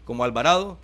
como 0.05 0.25
Alvarado 0.25 0.79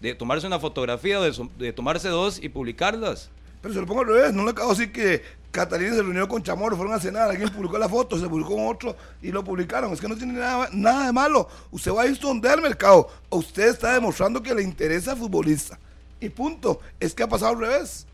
de 0.00 0.14
tomarse 0.14 0.46
una 0.46 0.58
fotografía 0.58 1.18
o 1.20 1.22
de, 1.22 1.72
tomarse 1.72 2.08
dos 2.08 2.42
y 2.42 2.48
publicarlas. 2.48 3.30
Pero 3.62 3.74
se 3.74 3.80
lo 3.80 3.86
pongo 3.86 4.02
al 4.02 4.06
revés, 4.06 4.32
no 4.32 4.44
le 4.44 4.50
acabo 4.50 4.72
de 4.72 4.78
decir 4.78 4.92
que 4.92 5.22
Catalina 5.50 5.94
se 5.94 6.02
reunió 6.02 6.28
con 6.28 6.42
Chamorro, 6.42 6.76
fueron 6.76 6.94
a 6.94 7.00
cenar, 7.00 7.30
alguien 7.30 7.48
publicó 7.48 7.78
la 7.78 7.88
foto, 7.88 8.18
se 8.18 8.28
publicó 8.28 8.54
con 8.54 8.68
otro 8.68 8.94
y 9.22 9.32
lo 9.32 9.42
publicaron. 9.42 9.92
Es 9.92 10.00
que 10.00 10.08
no 10.08 10.16
tiene 10.16 10.34
nada, 10.34 10.68
nada 10.72 11.06
de 11.06 11.12
malo. 11.12 11.48
Usted 11.70 11.92
va 11.92 12.02
a 12.02 12.06
ir 12.06 12.18
donde 12.18 12.50
al 12.50 12.60
mercado. 12.60 13.08
Usted 13.30 13.68
está 13.68 13.94
demostrando 13.94 14.42
que 14.42 14.54
le 14.54 14.62
interesa 14.62 15.12
al 15.12 15.18
futbolista. 15.18 15.78
Y 16.20 16.28
punto. 16.28 16.80
Es 17.00 17.14
que 17.14 17.22
ha 17.22 17.28
pasado 17.28 17.52
al 17.52 17.58
revés. 17.58 18.06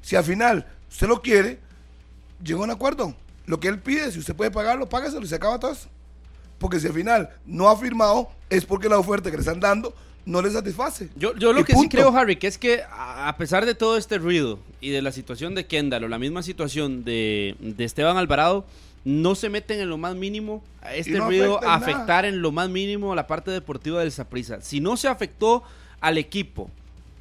Si 0.00 0.16
al 0.16 0.24
final 0.24 0.66
usted 0.90 1.06
lo 1.06 1.22
quiere, 1.22 1.60
llega 2.42 2.60
a 2.60 2.64
un 2.64 2.70
acuerdo. 2.70 3.14
Lo 3.46 3.60
que 3.60 3.68
él 3.68 3.78
pide, 3.80 4.10
si 4.12 4.18
usted 4.18 4.34
puede 4.34 4.50
pagarlo, 4.50 4.88
págaselo 4.88 5.24
y 5.24 5.28
se 5.28 5.34
acaba 5.34 5.58
todo 5.58 5.72
eso. 5.72 5.88
Porque 6.58 6.78
si 6.78 6.86
al 6.86 6.92
final 6.92 7.30
no 7.44 7.68
ha 7.68 7.76
firmado, 7.76 8.30
es 8.48 8.64
porque 8.64 8.88
la 8.88 8.98
oferta 8.98 9.30
que 9.30 9.36
le 9.36 9.40
están 9.40 9.60
dando 9.60 9.94
no 10.24 10.40
le 10.40 10.50
satisface. 10.50 11.08
Yo, 11.16 11.34
yo 11.36 11.52
lo 11.52 11.64
que 11.64 11.74
sí 11.74 11.88
creo, 11.88 12.16
Harry, 12.16 12.36
que 12.36 12.46
es 12.46 12.58
que 12.58 12.82
a 12.88 13.34
pesar 13.36 13.66
de 13.66 13.74
todo 13.74 13.96
este 13.96 14.18
ruido 14.18 14.60
y 14.80 14.90
de 14.90 15.02
la 15.02 15.10
situación 15.10 15.54
de 15.54 15.66
Kendall 15.66 16.04
o 16.04 16.08
la 16.08 16.18
misma 16.18 16.42
situación 16.42 17.04
de, 17.04 17.56
de 17.58 17.84
Esteban 17.84 18.16
Alvarado, 18.16 18.64
no 19.04 19.34
se 19.34 19.48
meten 19.48 19.80
en 19.80 19.88
lo 19.88 19.98
más 19.98 20.14
mínimo 20.14 20.62
a 20.80 20.94
este 20.94 21.18
no 21.18 21.26
ruido 21.26 21.58
afecta 21.58 21.66
a 21.66 21.74
en 21.74 21.80
nada. 21.80 21.94
afectar 21.94 22.24
en 22.24 22.42
lo 22.42 22.52
más 22.52 22.68
mínimo 22.68 23.12
a 23.12 23.16
la 23.16 23.26
parte 23.26 23.50
deportiva 23.50 24.00
del 24.00 24.12
Saprissa. 24.12 24.60
Si 24.60 24.80
no 24.80 24.96
se 24.96 25.08
afectó 25.08 25.64
al 26.00 26.18
equipo 26.18 26.70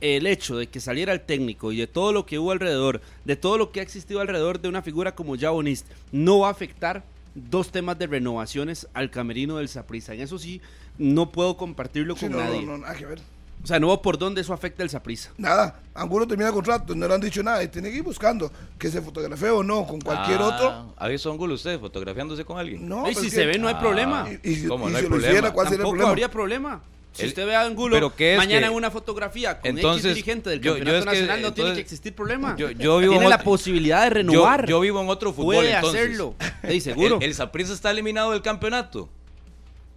el 0.01 0.27
hecho 0.27 0.57
de 0.57 0.67
que 0.67 0.79
saliera 0.81 1.13
el 1.13 1.21
técnico 1.21 1.71
y 1.71 1.77
de 1.77 1.87
todo 1.87 2.11
lo 2.11 2.25
que 2.25 2.39
hubo 2.39 2.51
alrededor, 2.51 3.01
de 3.23 3.35
todo 3.35 3.57
lo 3.57 3.71
que 3.71 3.79
ha 3.79 3.83
existido 3.83 4.19
alrededor 4.19 4.59
de 4.59 4.67
una 4.69 4.81
figura 4.81 5.13
como 5.15 5.37
Jabonist, 5.37 5.85
no 6.11 6.39
va 6.39 6.47
a 6.47 6.51
afectar 6.51 7.03
dos 7.35 7.71
temas 7.71 7.97
de 7.97 8.07
renovaciones 8.07 8.87
al 8.93 9.09
camerino 9.11 9.57
del 9.57 9.69
Saprissa. 9.69 10.13
En 10.13 10.21
eso 10.21 10.37
sí, 10.37 10.59
no 10.97 11.31
puedo 11.31 11.55
compartirlo 11.55 12.15
Sí, 12.15 12.21
con 12.25 12.31
no, 12.33 12.37
no, 12.39 12.43
nadie. 12.43 12.61
no, 12.65 12.77
nada 12.79 12.95
que 12.95 13.05
ver. 13.05 13.19
O 13.63 13.67
sea, 13.67 13.79
no 13.79 13.87
veo 13.87 14.01
por 14.01 14.17
dónde 14.17 14.41
eso 14.41 14.53
afecta 14.53 14.81
al 14.81 14.89
Saprissa. 14.89 15.29
Nada, 15.37 15.79
Angulo 15.93 16.25
termina 16.25 16.47
el 16.49 16.53
contrato, 16.55 16.95
no 16.95 17.07
le 17.07 17.13
han 17.13 17.21
dicho 17.21 17.43
nada 17.43 17.63
y 17.63 17.67
tiene 17.67 17.91
que 17.91 17.97
ir 17.97 18.03
buscando 18.03 18.51
que 18.79 18.89
se 18.89 19.03
fotografee 19.03 19.51
o 19.51 19.61
no 19.61 19.85
con 19.85 20.01
cualquier 20.01 20.39
Ah, 20.41 20.47
otro. 20.47 20.93
¿Ha 20.97 21.07
visto 21.07 21.31
Angulo 21.31 21.53
usted 21.53 21.79
fotografiándose 21.79 22.43
con 22.43 22.57
alguien? 22.57 22.89
No, 22.89 23.03
pero 23.05 23.19
si 23.19 23.29
se 23.29 23.41
que- 23.41 23.45
ve, 23.45 23.59
no 23.59 23.67
hay 23.67 23.75
Ah. 23.77 23.79
problema. 23.79 24.27
Y, 24.43 24.49
y 24.49 24.53
y 24.53 24.65
No 24.65 24.73
hay 24.87 25.03
problema. 25.05 25.17
hiciera, 25.27 25.53
¿cuál 25.53 25.67
sería 25.67 25.75
el 25.75 25.81
Tampoco 25.83 25.89
problema? 25.91 26.09
habría 26.09 26.31
problema. 26.31 26.81
Si 27.13 27.23
El- 27.23 27.27
usted 27.29 27.45
ve 27.45 27.55
a 27.55 27.63
Angulo 27.63 27.93
pero 27.95 28.15
¿qué 28.15 28.33
es 28.33 28.37
mañana 28.37 28.61
que- 28.67 28.71
en 28.71 28.73
una 28.77 28.89
fotografía 28.89 29.59
con 29.59 29.69
Entonces, 29.71 30.05
X 30.05 30.15
dirigente 30.15 30.49
del 30.49 30.61
yo- 30.61 30.77
yo 30.77 30.83
campeonato 30.85 30.97
es 30.97 31.03
que, 31.03 31.11
nacional, 31.21 31.41
no 31.41 31.53
tiene 31.53 31.73
que 31.73 31.81
existir 31.81 32.15
problema. 32.15 32.55
yo- 32.57 32.71
yo 32.71 32.99
vivo 32.99 33.11
tiene 33.11 33.25
en 33.25 33.29
la 33.29 33.35
otro- 33.35 33.45
posibilidad 33.45 34.03
de 34.05 34.09
renovar. 34.11 34.65
yo 34.65 34.79
vivo 34.79 35.01
en 35.01 35.09
otro 35.09 35.33
fútbol, 35.33 35.55
Puede 35.55 35.73
entonces. 35.73 36.01
hacerlo. 36.01 36.35
Seguro. 36.81 37.17
El, 37.17 37.23
el 37.23 37.33
Saprissa 37.35 37.73
está 37.73 37.91
eliminado 37.91 38.31
del 38.31 38.41
campeonato. 38.41 39.09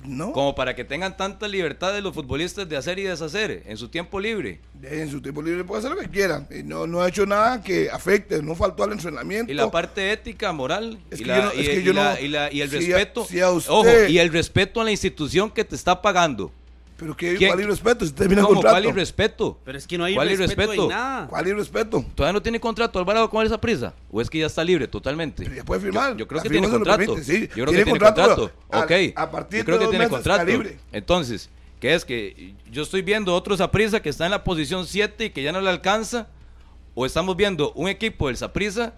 No, 0.06 0.32
Como 0.32 0.54
para 0.54 0.74
que 0.76 0.84
tengan 0.84 1.16
tanta 1.16 1.48
libertad 1.48 1.94
de 1.94 2.02
los 2.02 2.12
futbolistas 2.12 2.68
de 2.68 2.76
hacer 2.76 2.98
y 2.98 3.04
deshacer 3.04 3.62
en 3.64 3.78
su 3.78 3.88
tiempo 3.88 4.20
libre. 4.20 4.60
en 4.82 5.10
su 5.10 5.22
tiempo 5.22 5.40
libre 5.40 5.64
puede 5.64 5.78
hacer 5.78 5.92
lo 5.92 5.96
que 5.96 6.10
quiera. 6.10 6.46
Y 6.50 6.62
no, 6.62 6.86
no 6.86 7.00
ha 7.00 7.08
hecho 7.08 7.24
nada 7.24 7.62
que 7.62 7.88
afecte, 7.90 8.42
no 8.42 8.54
faltó 8.54 8.84
al 8.84 8.92
entrenamiento. 8.92 9.50
Y 9.50 9.54
la 9.54 9.70
parte 9.70 10.12
ética, 10.12 10.52
moral, 10.52 10.98
Es 11.10 11.20
y, 11.20 11.22
el 12.60 12.70
respeto. 12.70 13.26
Ojo, 13.68 13.86
y 14.08 14.18
el 14.18 14.30
respeto 14.30 14.82
a 14.82 14.84
la 14.84 14.90
institución 14.90 15.50
que 15.50 15.64
te 15.64 15.74
está 15.74 16.02
pagando. 16.02 16.52
Pero 16.96 17.16
¿qué, 17.16 17.34
¿Quién- 17.36 17.50
¿cuál 17.50 17.60
irrespeto? 17.60 18.06
Si 18.06 18.12
termina 18.12 18.42
contrato. 18.42 18.68
¿Cuál 18.70 18.84
irrespeto? 18.86 19.58
Pero 19.64 19.76
es 19.78 19.86
que 19.86 19.98
no 19.98 20.04
hay 20.04 20.14
¿Cuál 20.14 20.28
respeto, 20.28 20.52
irrespeto? 20.62 20.82
hay 20.84 20.88
nada. 20.88 21.26
¿Cuál 21.26 21.48
irrespeto? 21.48 22.04
¿Todavía 22.14 22.32
no 22.34 22.42
tiene 22.42 22.60
contrato 22.60 22.98
Alvarado 23.00 23.28
con 23.28 23.44
esa 23.44 23.60
prisa? 23.60 23.94
¿O 24.12 24.20
es 24.20 24.30
que 24.30 24.38
ya 24.38 24.46
está 24.46 24.62
libre 24.62 24.86
totalmente? 24.86 25.42
Pero 25.42 25.56
ya 25.56 25.64
puede 25.64 25.80
firmar. 25.80 26.12
Yo, 26.12 26.18
yo 26.18 26.28
creo 26.28 26.36
La 26.38 26.42
que 26.44 26.50
tiene 26.50 26.68
contrato. 26.68 26.98
permite, 26.98 27.24
sí. 27.24 27.40
Yo 27.48 27.48
creo 27.48 27.66
Tiene 27.66 27.78
que 27.78 27.84
tiene 27.84 27.98
contrato, 28.00 28.52
contrato. 28.68 28.68
a- 28.70 28.80
ok. 28.84 29.12
a 29.16 29.30
partir 29.30 29.58
yo 29.60 29.64
creo 29.64 29.76
de 29.76 29.80
que 29.80 29.84
dos 29.86 29.90
tiene 29.90 30.04
meses 30.06 30.18
está 30.18 30.30
contrato. 30.38 30.50
libre. 30.52 30.78
Entonces, 30.92 31.50
¿qué 31.80 31.94
es? 31.94 32.04
Que 32.04 32.54
yo 32.70 32.82
estoy 32.84 33.02
viendo 33.02 33.34
otro 33.34 33.56
Saprisa 33.56 34.00
que 34.00 34.08
está 34.08 34.24
en 34.26 34.30
la 34.30 34.44
posición 34.44 34.86
7 34.86 35.24
y 35.26 35.30
que 35.30 35.42
ya 35.42 35.50
no 35.50 35.60
le 35.60 35.70
alcanza. 35.70 36.28
O 36.94 37.06
estamos 37.06 37.36
viendo 37.36 37.72
un 37.72 37.88
equipo 37.88 38.28
del 38.28 38.36
Saprisa 38.36 38.92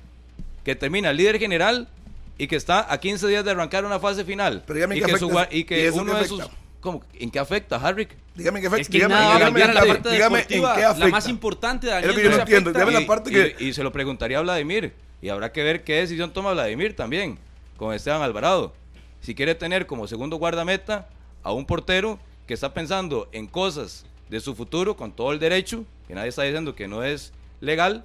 que 0.65 0.77
termina 0.77 1.15
líder 1.15 1.39
general 1.39 1.89
y 2.37 2.47
que 2.47 2.57
está 2.57 2.93
a 2.93 3.01
15 3.01 3.27
días 3.27 3.43
de 3.43 3.53
arrancar 3.53 3.87
una 3.87 3.99
fase 3.99 4.23
final. 4.23 4.63
Pero 4.67 4.75
dígame 4.77 4.97
y 4.97 5.01
qué 5.01 5.07
que, 5.07 5.13
afecta 5.15 5.49
y 5.51 5.59
¿y 5.61 5.65
que 5.65 5.91
uno 5.93 6.15
de 6.15 6.27
sus... 6.29 6.43
¿Cómo? 6.87 7.03
¿En 7.15 7.33
qué 7.33 7.41
afecta, 7.41 7.75
Harrick? 7.79 8.15
Dígame 8.37 8.61
en 8.61 8.63
qué 8.63 8.67
afecta. 8.69 8.83
Es 8.83 8.89
que 8.89 8.93
dígame, 8.99 9.15
nada 9.17 9.35
dígame, 9.39 9.59
la 9.59 9.67
dígame, 9.67 9.87
parte 9.89 10.11
dígame 10.13 10.39
en 10.39 10.47
qué 10.47 10.61
la 10.61 10.91
afecta. 10.91 11.09
más 11.09 11.29
importante, 11.29 11.89
Daniel. 11.89 12.11
Es 12.11 12.15
lo 12.17 12.23
que 12.23 12.29
yo 12.29 12.31
no 12.31 12.43
entiendo. 12.43 12.73
Dígame 12.73 12.93
la 12.93 13.01
Y- 13.01 13.05
parte 13.07 13.31
y- 13.31 13.33
que- 13.33 13.65
y 13.65 13.73
se 13.73 13.83
lo 13.83 13.91
preguntaría 13.91 14.39
a 14.39 14.43
Vladimir. 14.43 14.93
Y 15.21 15.29
habrá 15.29 15.51
que 15.51 15.65
ver 15.65 15.83
qué 15.83 15.95
decisión 15.97 16.33
toma 16.33 16.53
Vladimir 16.53 16.95
también 16.95 17.41
con 17.77 17.93
Esteban 17.93 18.23
Alvarado. 18.23 18.73
Si 19.21 19.35
quiere 19.35 19.57
tener 19.57 19.87
como 19.89 20.07
segundo 20.07 20.37
guardameta 20.37 21.09
a 21.43 21.51
un 21.51 21.67
portero 21.67 22.21
que 22.47 22.55
está 22.55 22.73
pensando 22.73 23.29
en 23.33 23.49
cosas 23.49 24.07
de 24.31 24.39
su 24.39 24.55
futuro 24.55 24.97
con 24.97 25.11
todo 25.11 25.33
el 25.33 25.41
derecho, 25.41 25.85
que 26.07 26.15
nadie 26.15 26.29
está 26.29 26.45
diciendo 26.45 26.77
que 26.77 26.87
no 26.87 27.03
es 27.03 27.33
legal, 27.61 28.05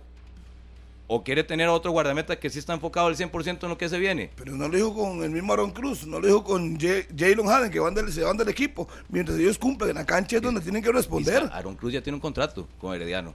o 1.13 1.23
quiere 1.25 1.43
tener 1.43 1.67
a 1.67 1.73
otro 1.73 1.91
guardameta 1.91 2.39
que 2.39 2.49
sí 2.49 2.57
está 2.59 2.73
enfocado 2.73 3.07
al 3.07 3.17
100% 3.17 3.63
en 3.63 3.69
lo 3.69 3.77
que 3.77 3.89
se 3.89 3.99
viene. 3.99 4.29
Pero 4.37 4.53
no 4.55 4.69
lo 4.69 4.75
dijo 4.77 4.93
con 4.95 5.21
el 5.23 5.29
mismo 5.31 5.51
Aaron 5.51 5.71
Cruz, 5.71 6.05
no 6.07 6.21
lo 6.21 6.27
dijo 6.27 6.41
con 6.43 6.79
Jalen 6.79 7.49
Haden, 7.49 7.69
que 7.69 7.79
van 7.79 7.93
del, 7.93 8.13
se 8.13 8.23
van 8.23 8.37
del 8.37 8.47
equipo. 8.47 8.87
Mientras 9.09 9.37
ellos 9.37 9.57
cumplen 9.57 9.89
en 9.89 9.95
la 9.97 10.05
cancha 10.05 10.37
es 10.37 10.41
donde 10.41 10.61
tienen 10.61 10.81
que 10.81 10.89
responder. 10.91 11.49
Aaron 11.51 11.75
Cruz 11.75 11.91
ya 11.91 12.01
tiene 12.01 12.15
un 12.15 12.21
contrato 12.21 12.65
con 12.79 12.95
Herediano. 12.95 13.33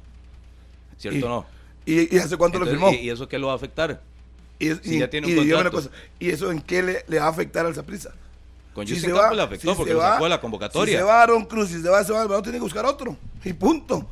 ¿Cierto 0.97 1.27
o 1.27 1.29
no? 1.29 1.47
¿Y, 1.85 2.17
y 2.17 2.19
hace 2.19 2.37
cuánto 2.39 2.57
Entonces, 2.59 2.81
lo 2.81 2.89
firmó? 2.89 3.03
¿Y 3.03 3.07
y 3.07 3.11
eso 3.11 3.29
qué 3.29 3.39
lo 3.39 3.49
va 3.49 3.53
a 3.53 3.57
afectar? 3.57 4.01
Y, 4.59 4.71
si 4.77 4.95
y- 4.95 4.99
ya 5.01 5.11
tiene 5.11 5.27
un 5.27 5.39
una 5.39 5.53
contrato. 5.65 5.77
cosa, 5.77 5.91
¿y 6.19 6.31
eso 6.31 6.51
en 6.51 6.61
qué 6.63 6.83
le, 6.83 7.05
le 7.09 7.19
va 7.19 7.27
a 7.27 7.29
afectar 7.29 7.67
al 7.67 7.75
Zaprisa? 7.75 8.15
Con 8.73 8.87
Si 8.87 8.99
se 8.99 9.13
va- 9.13 9.33
le 9.35 9.43
afectó 9.43 9.71
si 9.73 9.77
porque 9.77 9.91
se 9.91 9.95
lo 9.95 10.01
va- 10.01 10.13
sacó 10.13 10.25
de 10.25 10.31
la 10.31 10.41
convocatoria. 10.41 10.93
Si 10.95 10.99
se 10.99 11.05
va 11.05 11.23
Aaron 11.23 11.45
Cruz, 11.45 11.69
si 11.69 11.83
se 11.83 11.89
va 11.91 12.01
Esteban 12.01 12.23
Alvarado, 12.23 12.43
tiene 12.43 12.57
que 12.59 12.63
buscar 12.63 12.87
otro. 12.87 13.17
Y 13.45 13.53
punto. 13.53 14.07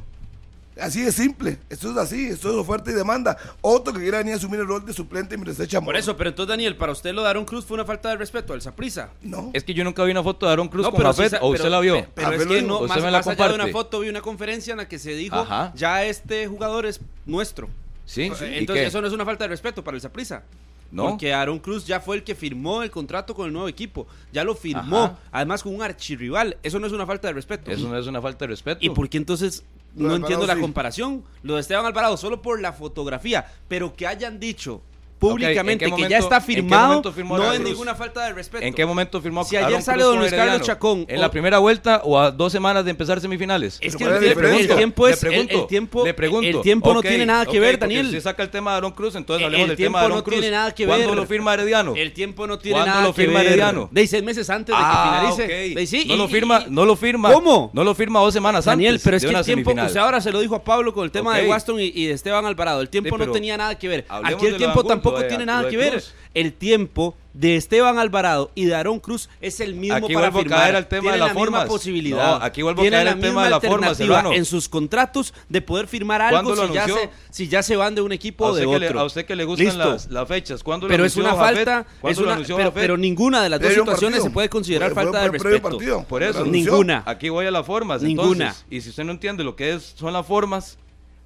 Así 0.80 1.02
de 1.02 1.12
simple. 1.12 1.58
Esto 1.70 1.90
es 1.92 1.96
así. 1.96 2.26
Esto 2.26 2.50
es 2.50 2.56
oferta 2.56 2.90
y 2.90 2.94
demanda. 2.94 3.36
Otro 3.60 3.92
que 3.94 4.00
quiera 4.00 4.18
venir 4.18 4.34
a 4.34 4.36
asumir 4.38 4.58
el 4.60 4.66
rol 4.66 4.84
de 4.84 4.92
suplente 4.92 5.36
mientras 5.36 5.56
se 5.56 5.64
echa 5.64 5.80
Por 5.80 5.96
eso, 5.96 6.16
pero 6.16 6.30
entonces, 6.30 6.48
Daniel, 6.48 6.76
para 6.76 6.90
usted 6.92 7.14
lo 7.14 7.22
de 7.22 7.28
Aaron 7.28 7.44
Cruz 7.44 7.64
fue 7.64 7.76
una 7.76 7.84
falta 7.84 8.08
de 8.08 8.16
respeto 8.16 8.52
al 8.54 8.60
Saprissa. 8.62 9.10
No. 9.22 9.50
Es 9.52 9.62
que 9.62 9.72
yo 9.72 9.84
nunca 9.84 10.02
vi 10.04 10.10
una 10.10 10.22
foto 10.22 10.46
de 10.46 10.52
Aaron 10.52 10.68
Cruz 10.68 10.82
No, 10.84 10.90
con 10.90 10.98
pero 10.98 11.12
Jafet, 11.12 11.34
o 11.40 11.46
usted 11.48 11.58
pero- 11.64 11.70
la 11.70 11.80
vio. 11.80 11.94
pe- 11.94 12.08
Pero 12.14 12.26
Jafet 12.28 12.40
es 12.42 12.46
que 12.48 12.62
no, 12.62 12.80
más, 12.80 12.96
me 13.02 13.10
la 13.10 13.18
más 13.18 13.26
allá 13.28 13.48
de 13.48 13.54
una 13.54 13.68
foto, 13.68 14.00
vi 14.00 14.08
una 14.08 14.20
conferencia 14.20 14.72
en 14.72 14.78
la 14.78 14.88
que 14.88 14.98
se 14.98 15.14
dijo, 15.14 15.36
Ajá. 15.36 15.72
ya 15.76 16.04
este 16.04 16.46
jugador 16.48 16.86
es 16.86 17.00
nuestro. 17.24 17.68
Sí, 18.04 18.30
sí, 18.36 18.44
¿y 18.44 18.58
Entonces 18.58 18.82
qué? 18.82 18.88
eso 18.88 19.00
no 19.00 19.06
es 19.06 19.12
una 19.12 19.24
falta 19.24 19.44
de 19.44 19.48
respeto 19.48 19.84
para 19.84 19.96
el 19.96 20.00
Saprissa. 20.00 20.42
No. 20.90 21.08
Porque 21.10 21.32
Aaron 21.32 21.58
Cruz 21.58 21.86
ya 21.86 22.00
fue 22.00 22.16
el 22.16 22.22
que 22.24 22.34
firmó 22.34 22.82
el 22.82 22.90
contrato 22.90 23.34
con 23.34 23.46
el 23.46 23.52
nuevo 23.52 23.66
equipo. 23.68 24.06
Ya 24.32 24.44
lo 24.44 24.54
firmó. 24.54 25.04
Ajá. 25.04 25.18
Además 25.32 25.62
con 25.62 25.74
un 25.74 25.82
archirrival. 25.82 26.56
Eso 26.62 26.78
no 26.78 26.86
es 26.86 26.92
una 26.92 27.06
falta 27.06 27.26
de 27.28 27.34
respeto. 27.34 27.70
Eso 27.70 27.88
no 27.88 27.96
es 27.98 28.06
una 28.06 28.20
falta 28.20 28.44
de 28.44 28.48
respeto. 28.48 28.78
¿Y 28.80 28.90
por 28.90 29.08
qué 29.08 29.16
entonces 29.16 29.64
no 29.94 30.16
entiendo 30.16 30.46
la 30.46 30.54
sí. 30.54 30.60
comparación? 30.60 31.24
Lo 31.42 31.54
de 31.54 31.60
Esteban 31.60 31.86
Alvarado 31.86 32.16
solo 32.16 32.42
por 32.42 32.60
la 32.60 32.72
fotografía, 32.72 33.46
pero 33.68 33.94
que 33.94 34.06
hayan 34.06 34.40
dicho 34.40 34.82
¿en 34.93 34.93
públicamente 35.18 35.90
que 35.90 36.08
ya 36.08 36.18
está 36.18 36.40
firmado 36.40 37.02
no 37.24 37.52
es 37.52 37.60
ninguna 37.60 37.94
falta 37.94 38.26
de 38.26 38.32
respeto. 38.32 38.64
¿En 38.64 38.74
qué 38.74 38.84
momento 38.84 39.20
firmó 39.20 39.44
Si 39.44 39.56
ayer 39.56 39.66
Aaron 39.68 39.82
sale 39.82 39.98
Cruz 39.98 40.10
don 40.10 40.18
Luis 40.20 40.32
Carlos? 40.32 40.62
Chacón, 40.62 41.04
¿En 41.08 41.18
o- 41.18 41.20
la 41.20 41.30
primera 41.30 41.58
vuelta 41.58 42.02
o 42.04 42.18
a 42.18 42.30
dos 42.30 42.52
semanas 42.52 42.84
de 42.84 42.90
empezar 42.90 43.20
semifinales? 43.20 43.78
Es 43.80 43.96
que 43.96 44.04
¿cuál 44.04 44.16
el, 44.16 44.20
tiempo- 44.20 44.40
el 44.40 44.46
diferencia? 44.46 44.76
tiempo 44.76 45.08
es 45.08 45.22
le 45.22 45.28
pregunto, 45.30 45.54
el, 45.54 45.60
el 45.60 45.66
tiempo 45.66 46.04
le 46.04 46.14
pregunto. 46.14 46.48
el 46.48 46.60
tiempo 46.62 46.94
no 46.94 47.02
tiene 47.02 47.26
nada 47.26 47.46
que 47.46 47.60
ver, 47.60 47.78
Daniel. 47.78 48.10
Si 48.10 48.20
saca 48.20 48.42
el 48.42 48.50
tema 48.50 48.72
de 48.72 48.76
Aaron 48.78 48.92
Cruz, 48.92 49.14
entonces 49.14 49.44
hablemos 49.44 49.64
el 49.64 49.68
del 49.68 49.76
tiempo 49.76 49.92
tema 49.92 50.00
de 50.00 50.04
Aaron 50.06 50.18
no 50.18 50.24
Cruz. 50.24 50.34
tiene 50.40 50.50
nada 50.56 50.74
que 50.74 50.86
¿Cuándo 50.86 51.08
ver. 51.08 51.16
lo 51.16 51.26
firma 51.26 51.54
Herediano? 51.54 51.94
El 51.96 52.12
tiempo 52.12 52.46
no 52.46 52.58
tiene 52.58 52.76
¿Cuándo 52.78 52.90
nada 52.94 53.06
lo 53.06 53.14
que 53.14 53.22
firma 53.22 53.38
ver. 53.38 53.46
Herediano? 53.48 53.88
De 53.90 54.06
seis 54.06 54.22
meses 54.22 54.50
antes 54.50 54.74
de 54.74 54.80
que 54.80 54.86
Ah, 54.86 55.32
finalice. 55.34 56.04
no 56.06 56.16
lo 56.16 56.28
firma, 56.28 56.64
no 56.68 56.84
lo 56.84 56.96
firma. 56.96 57.32
¿Cómo? 57.32 57.70
No 57.72 57.84
lo 57.84 57.94
firma 57.94 58.20
dos 58.20 58.34
semanas 58.34 58.64
Daniel, 58.64 58.94
antes 58.94 59.04
pero 59.04 59.16
es 59.16 59.24
que 59.24 59.30
el 59.30 59.44
tiempo, 59.44 59.70
usted 59.72 59.96
ahora 60.00 60.20
se 60.20 60.30
lo 60.32 60.40
dijo 60.40 60.54
a 60.54 60.62
Pablo 60.64 60.92
con 60.92 61.04
el 61.04 61.10
tema 61.10 61.36
de 61.38 61.48
Waston 61.48 61.80
y, 61.80 62.06
de 62.06 62.12
Esteban 62.12 62.44
Alvarado. 62.46 62.80
El 62.80 62.88
tiempo 62.88 63.16
no 63.18 63.30
tenía 63.30 63.56
nada 63.56 63.78
que 63.78 63.88
ver. 63.88 64.04
Aquí 64.08 64.46
el 64.46 64.52
lo 64.52 64.58
tiempo 64.58 64.80
Angulo, 64.80 64.88
tampoco 65.04 65.22
de- 65.22 65.28
tiene 65.28 65.46
nada 65.46 65.68
que 65.68 65.76
ver. 65.76 65.92
Cruz. 65.92 66.14
El 66.34 66.52
tiempo 66.52 67.14
de 67.32 67.54
Esteban 67.54 67.96
Alvarado 67.96 68.50
y 68.56 68.64
de 68.64 68.74
Aaron 68.74 68.98
Cruz 68.98 69.28
es 69.40 69.60
el 69.60 69.74
mismo 69.76 69.96
Aquí 69.96 70.14
para 70.14 70.30
vuelvo 70.30 70.38
a 70.38 70.42
firmar. 70.42 70.58
caer 70.60 70.74
al 70.76 70.88
tema 70.88 71.00
Tienen 71.02 71.12
de 71.12 71.18
las 71.18 71.28
la 71.28 71.34
misma 71.34 71.44
formas. 71.58 71.68
posibilidad. 71.68 72.38
No, 72.40 72.44
aquí 72.44 72.62
vuelvo 72.62 72.82
a 72.82 72.84
caer 72.90 73.04
la 73.04 73.12
al 73.12 73.20
tema 73.20 73.44
de 73.44 73.50
las 73.50 73.60
formas, 73.60 73.90
alternativa 73.90 74.16
Serrano. 74.16 74.32
en 74.34 74.44
sus 74.44 74.68
contratos 74.68 75.32
de 75.48 75.60
poder 75.62 75.86
firmar 75.86 76.22
algo 76.22 76.42
¿Cuándo 76.42 76.60
lo 76.60 76.66
si 76.68 76.74
ya, 76.74 76.86
se, 76.88 77.10
si 77.30 77.46
ya 77.48 77.62
se 77.62 77.76
van 77.76 77.94
de 77.94 78.00
un 78.02 78.10
equipo 78.10 78.46
o 78.46 78.54
de 78.54 78.66
que 78.66 78.78
le, 78.80 78.86
otro. 78.88 78.98
a 79.00 79.04
usted 79.04 79.24
que 79.26 79.36
le 79.36 79.44
gustan 79.44 79.78
las, 79.78 80.10
las 80.10 80.26
fechas. 80.26 80.64
¿Cuándo 80.64 80.88
lo 80.88 80.90
pero 80.92 81.04
es 81.04 81.16
una 81.16 81.30
Jafet? 81.36 81.54
falta, 81.54 81.86
¿Cuándo 82.00 82.10
es 82.12 82.18
lo 82.18 82.24
una- 82.24 82.34
anunció 82.34 82.72
pero, 82.74 82.96
ninguna 82.96 83.40
de 83.42 83.48
las 83.50 83.60
dos 83.60 83.72
situaciones 83.72 84.22
se 84.24 84.30
puede 84.30 84.48
considerar 84.48 84.92
Fue- 84.92 85.04
fue 85.04 85.12
falta 85.12 85.22
de 85.24 85.30
respeto. 85.38 85.68
partido. 85.70 86.04
Por 86.08 86.22
eso. 86.24 86.44
Ninguna. 86.44 87.04
Aquí 87.06 87.28
voy 87.28 87.46
a 87.46 87.52
las 87.52 87.64
formas. 87.64 88.02
Ninguna. 88.02 88.46
Entonces, 88.46 88.66
y 88.70 88.80
si 88.80 88.90
usted 88.90 89.04
no 89.04 89.12
entiende 89.12 89.44
lo 89.44 89.54
que 89.54 89.72
es, 89.74 89.94
son 89.96 90.12
las 90.12 90.26
formas, 90.26 90.78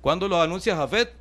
¿cuándo 0.02 0.28
lo 0.28 0.40
anuncia 0.42 0.76
Jafet? 0.76 1.14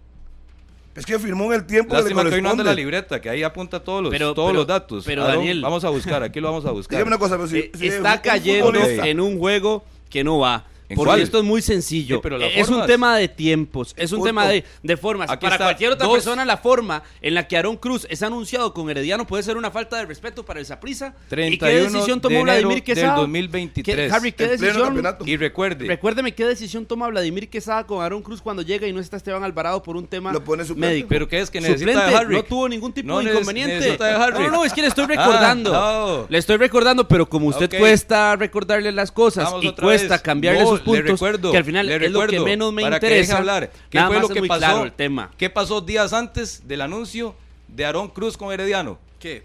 Es 0.98 1.06
que 1.06 1.20
firmó 1.20 1.46
en 1.54 1.60
el 1.60 1.66
tiempo 1.68 1.94
Lástima 1.94 2.24
que 2.24 2.26
que 2.26 2.30
le 2.32 2.36
hoy 2.38 2.42
no 2.42 2.50
anda 2.50 2.64
la 2.64 2.72
corresponde. 2.72 2.82
libreta, 2.82 3.22
que 3.22 3.30
ahí 3.30 3.44
apunta 3.44 3.80
todos 3.84 4.02
los, 4.04 4.12
Pero- 4.12 4.34
todos 4.34 4.50
pero- 4.50 4.60
los 4.60 4.68
datos. 4.68 5.04
pero, 5.06 5.24
Aaron, 5.24 5.38
Daniel- 5.38 5.62
vamos 5.62 5.84
a 5.86 5.90
buscar, 5.90 6.24
aquí 6.24 6.40
lo 6.40 6.48
vamos 6.50 6.66
a 6.66 6.72
buscar. 6.72 6.98
Dígame 6.98 7.10
una 7.16 7.20
cosa, 7.20 7.36
pero 7.36 7.48
si, 7.48 7.58
Eh, 7.60 7.72
si 7.78 7.88
está 7.88 8.16
un 8.16 8.20
cayendo 8.22 8.66
futbolista- 8.74 9.08
en 9.08 9.20
un 9.22 9.38
juego 9.38 9.86
que 10.10 10.24
no 10.24 10.40
va. 10.40 10.66
¿En 10.90 10.96
Porque 10.96 11.10
cuál? 11.10 11.22
esto 11.22 11.40
es 11.40 11.44
muy 11.44 11.62
sencillo. 11.62 12.16
Sí, 12.16 12.20
pero 12.24 12.38
las 12.38 12.50
es 12.56 12.70
un 12.70 12.86
tema 12.86 13.18
de 13.18 13.28
tiempos, 13.28 13.94
es 13.98 14.12
un 14.14 14.20
Punto. 14.20 14.30
tema 14.30 14.48
de, 14.48 14.64
de 14.84 14.96
formas. 14.98 15.30
Aquí 15.30 15.42
Para 15.46 15.56
está, 15.56 15.66
cualquier 15.66 15.92
otra 15.92 16.06
dos. 16.08 16.16
persona, 16.16 16.46
la 16.46 16.56
forma 16.58 17.04
en 17.22 17.34
la 17.34 17.46
que 17.48 17.58
Aaron 17.58 17.76
Cruz 17.76 18.08
es 18.10 18.24
anunciado 18.24 18.74
con 18.74 18.90
Herediano 18.90 19.28
puede 19.28 19.44
ser 19.44 19.58
una 19.58 19.70
falta 19.70 19.98
de 19.98 20.06
respeto 20.06 20.46
para 20.46 20.62
el 20.62 20.66
Saprissa. 20.66 21.08
¿Y 21.08 21.30
qué 21.30 21.36
31 21.58 21.84
decisión 21.92 22.18
de 22.20 22.22
tomó 22.22 22.36
enero 22.36 22.44
Vladimir 22.46 22.76
del 22.76 22.84
Quesada? 22.84 23.16
2023. 23.18 23.84
¿Qué- 24.10 24.16
Harry, 24.16 24.32
¿qué 24.32 24.44
En 24.44 24.50
pleno 24.52 24.64
decisión? 24.64 24.86
campeonato. 24.88 25.26
Y 25.28 25.36
recuerde, 25.38 25.86
Recuérdeme 25.88 26.34
qué 26.34 26.46
decisión 26.46 26.86
toma 26.86 27.08
Vladimir 27.10 27.50
Quesada 27.50 27.86
con 27.86 28.02
Aaron 28.02 28.22
Cruz 28.22 28.42
cuando 28.42 28.62
llega 28.62 28.88
y 28.88 28.94
no 28.94 29.02
está 29.02 29.18
Esteban 29.18 29.44
Alvarado 29.44 29.84
por 29.84 29.98
un 29.98 30.08
tema 30.08 30.32
Lo 30.32 30.42
pone 30.44 30.64
suplente. 30.64 30.88
médico. 30.94 31.08
¿Pero 31.10 31.28
qué 31.28 31.40
es 31.42 31.50
que 31.50 31.60
necesita 31.60 31.92
Suplente, 31.92 32.12
de 32.12 32.16
Harry? 32.18 32.36
No 32.36 32.44
tuvo 32.44 32.70
ningún 32.70 32.94
tipo 32.94 33.08
No 33.10 33.18
de 33.20 33.26
neces- 33.26 33.32
inconveniente. 33.34 33.76
necesita 33.76 34.06
de 34.06 34.14
Harry. 34.16 34.34
No, 34.36 34.40
no, 34.46 34.52
no, 34.58 34.66
es 34.66 34.72
que 34.72 34.82
le 34.82 34.88
estoy 34.88 35.06
recordando. 35.08 35.76
Ah, 35.76 36.06
no. 36.22 36.26
Le 36.30 36.38
estoy 36.38 36.56
recordando, 36.56 37.08
pero 37.10 37.28
como 37.28 37.48
usted 37.48 37.66
Ok. 37.66 37.78
cuesta 37.80 38.38
recordarle 38.38 38.94
las 38.94 39.12
cosas 39.12 39.46
Vamos 39.46 39.66
y 39.66 39.68
otra 39.68 39.84
cuesta 39.84 40.14
vez. 40.16 40.22
cambiarle 40.22 40.62
No, 40.62 40.77
sus 40.78 40.86
puntos, 40.86 41.04
le 41.06 41.12
recuerdo, 41.12 41.52
que 41.52 41.58
al 41.58 41.66
final 41.66 41.86
le 41.86 41.96
es 41.96 42.12
lo 42.12 42.20
que 42.22 42.26
recuerdo, 42.28 42.46
menos 42.46 42.74
me 42.74 42.82
para 42.84 43.00
que 43.00 43.06
deje 43.08 43.18
interesa. 43.20 43.38
hablar. 43.38 43.72
¿Qué 43.90 43.98
Nada 43.98 44.08
fue 44.10 44.20
lo 44.22 44.30
que 44.30 44.44
pasó? 44.44 44.60
claro 44.60 44.84
el 44.84 44.92
tema. 44.94 45.32
¿Qué 45.38 45.50
pasó 45.50 45.82
días 45.82 46.14
antes 46.14 46.68
del 46.68 46.82
anuncio 46.82 47.36
de 47.68 47.86
Aarón 47.86 48.08
Cruz 48.10 48.38
con 48.38 48.52
Herediano? 48.54 48.98
¿Qué? 49.20 49.44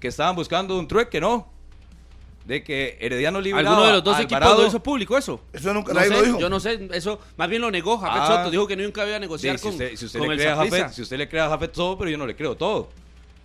Que 0.00 0.08
estaban 0.08 0.36
buscando 0.36 0.78
un 0.78 0.86
trueque, 0.86 1.20
¿no? 1.20 1.48
De 2.44 2.62
que 2.62 2.96
Herediano 3.00 3.40
liberaba 3.40 3.70
¿Alguno 3.70 3.86
de 3.88 3.92
los 3.94 4.04
dos 4.04 4.16
a 4.16 4.20
equipos 4.22 4.36
Alvarado. 4.36 4.62
lo 4.62 4.68
hizo 4.68 4.80
público 4.80 5.18
eso? 5.18 5.40
Eso 5.52 5.74
nunca 5.74 5.92
No 5.92 5.98
nadie 5.98 6.12
sé, 6.12 6.16
lo 6.16 6.22
dijo. 6.26 6.38
Yo 6.38 6.48
no 6.48 6.60
sé, 6.60 6.88
eso 6.92 7.18
más 7.36 7.48
bien 7.48 7.60
lo 7.60 7.70
negó 7.72 7.98
Jafet 7.98 8.22
Ah. 8.22 8.26
Soto, 8.36 8.50
dijo 8.52 8.66
que 8.68 8.76
nunca 8.76 9.04
iba 9.04 9.16
a 9.16 9.18
Sí, 9.18 9.20
negociar 9.20 9.58
si 9.58 9.62
con, 9.64 9.72
usted, 9.72 9.96
si 9.96 10.04
usted 10.04 10.18
con 10.20 10.28
le 10.28 10.34
el 10.34 10.40
cree 10.40 10.52
a 10.52 10.54
Saprissa. 10.56 10.76
Jafet, 10.78 10.94
si 10.94 11.02
usted 11.02 11.18
le 11.18 11.28
cree 11.28 11.42
a 11.42 11.48
Jafet 11.48 11.72
todo, 11.72 11.98
pero 11.98 12.08
yo 12.08 12.16
no 12.18 12.24
le 12.26 12.36
creo 12.36 12.56
todo. 12.56 12.88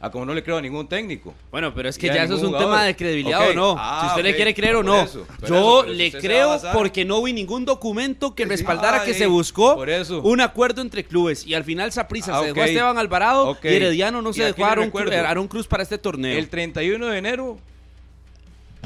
A 0.01 0.09
como 0.09 0.25
no 0.25 0.33
le 0.33 0.43
creo 0.43 0.57
a 0.57 0.61
ningún 0.61 0.87
técnico. 0.87 1.33
Bueno, 1.51 1.73
pero 1.75 1.87
es 1.87 1.97
que 1.97 2.07
ya 2.07 2.23
eso 2.23 2.33
es 2.35 2.41
un 2.41 2.47
jugador. 2.47 2.67
tema 2.69 2.83
de 2.85 2.95
credibilidad 2.95 3.49
o 3.51 3.53
no. 3.53 3.75
Ah, 3.77 3.99
si 4.01 4.07
usted 4.07 4.21
ok. 4.21 4.25
le 4.25 4.35
quiere 4.35 4.53
creer 4.55 4.75
o 4.77 4.83
no. 4.83 4.99
eso, 5.01 5.27
Yo 5.47 5.83
eso, 5.83 5.93
le 5.93 6.07
usted 6.07 6.19
creo 6.21 6.59
porque 6.73 7.05
no 7.05 7.21
vi 7.21 7.33
ningún 7.33 7.65
documento 7.65 8.33
que 8.33 8.43
Sí, 8.43 8.49
respaldara 8.49 9.03
que 9.03 9.11
Ay, 9.11 9.17
se 9.17 9.27
buscó 9.27 9.75
por 9.75 9.89
eso. 9.91 10.21
un 10.23 10.41
acuerdo 10.41 10.81
entre 10.81 11.03
clubes. 11.03 11.45
Y 11.45 11.53
al 11.53 11.63
final 11.63 11.91
Saprissa 11.91 12.35
Ah, 12.35 12.41
se 12.41 12.47
dejó 12.47 12.61
a. 12.61 12.65
Esteban 12.65 12.97
Alvarado 12.97 13.57
y 13.63 13.67
Herediano 13.67 14.21
no 14.23 14.33
se 14.33 14.43
dejó 14.43 14.65
a 14.65 14.71
Aaron 14.71 15.47
Cruz 15.47 15.67
para 15.67 15.83
este 15.83 15.97
torneo. 15.99 16.37
El 16.37 16.49
31 16.49 17.05
de 17.07 17.17
enero 17.17 17.57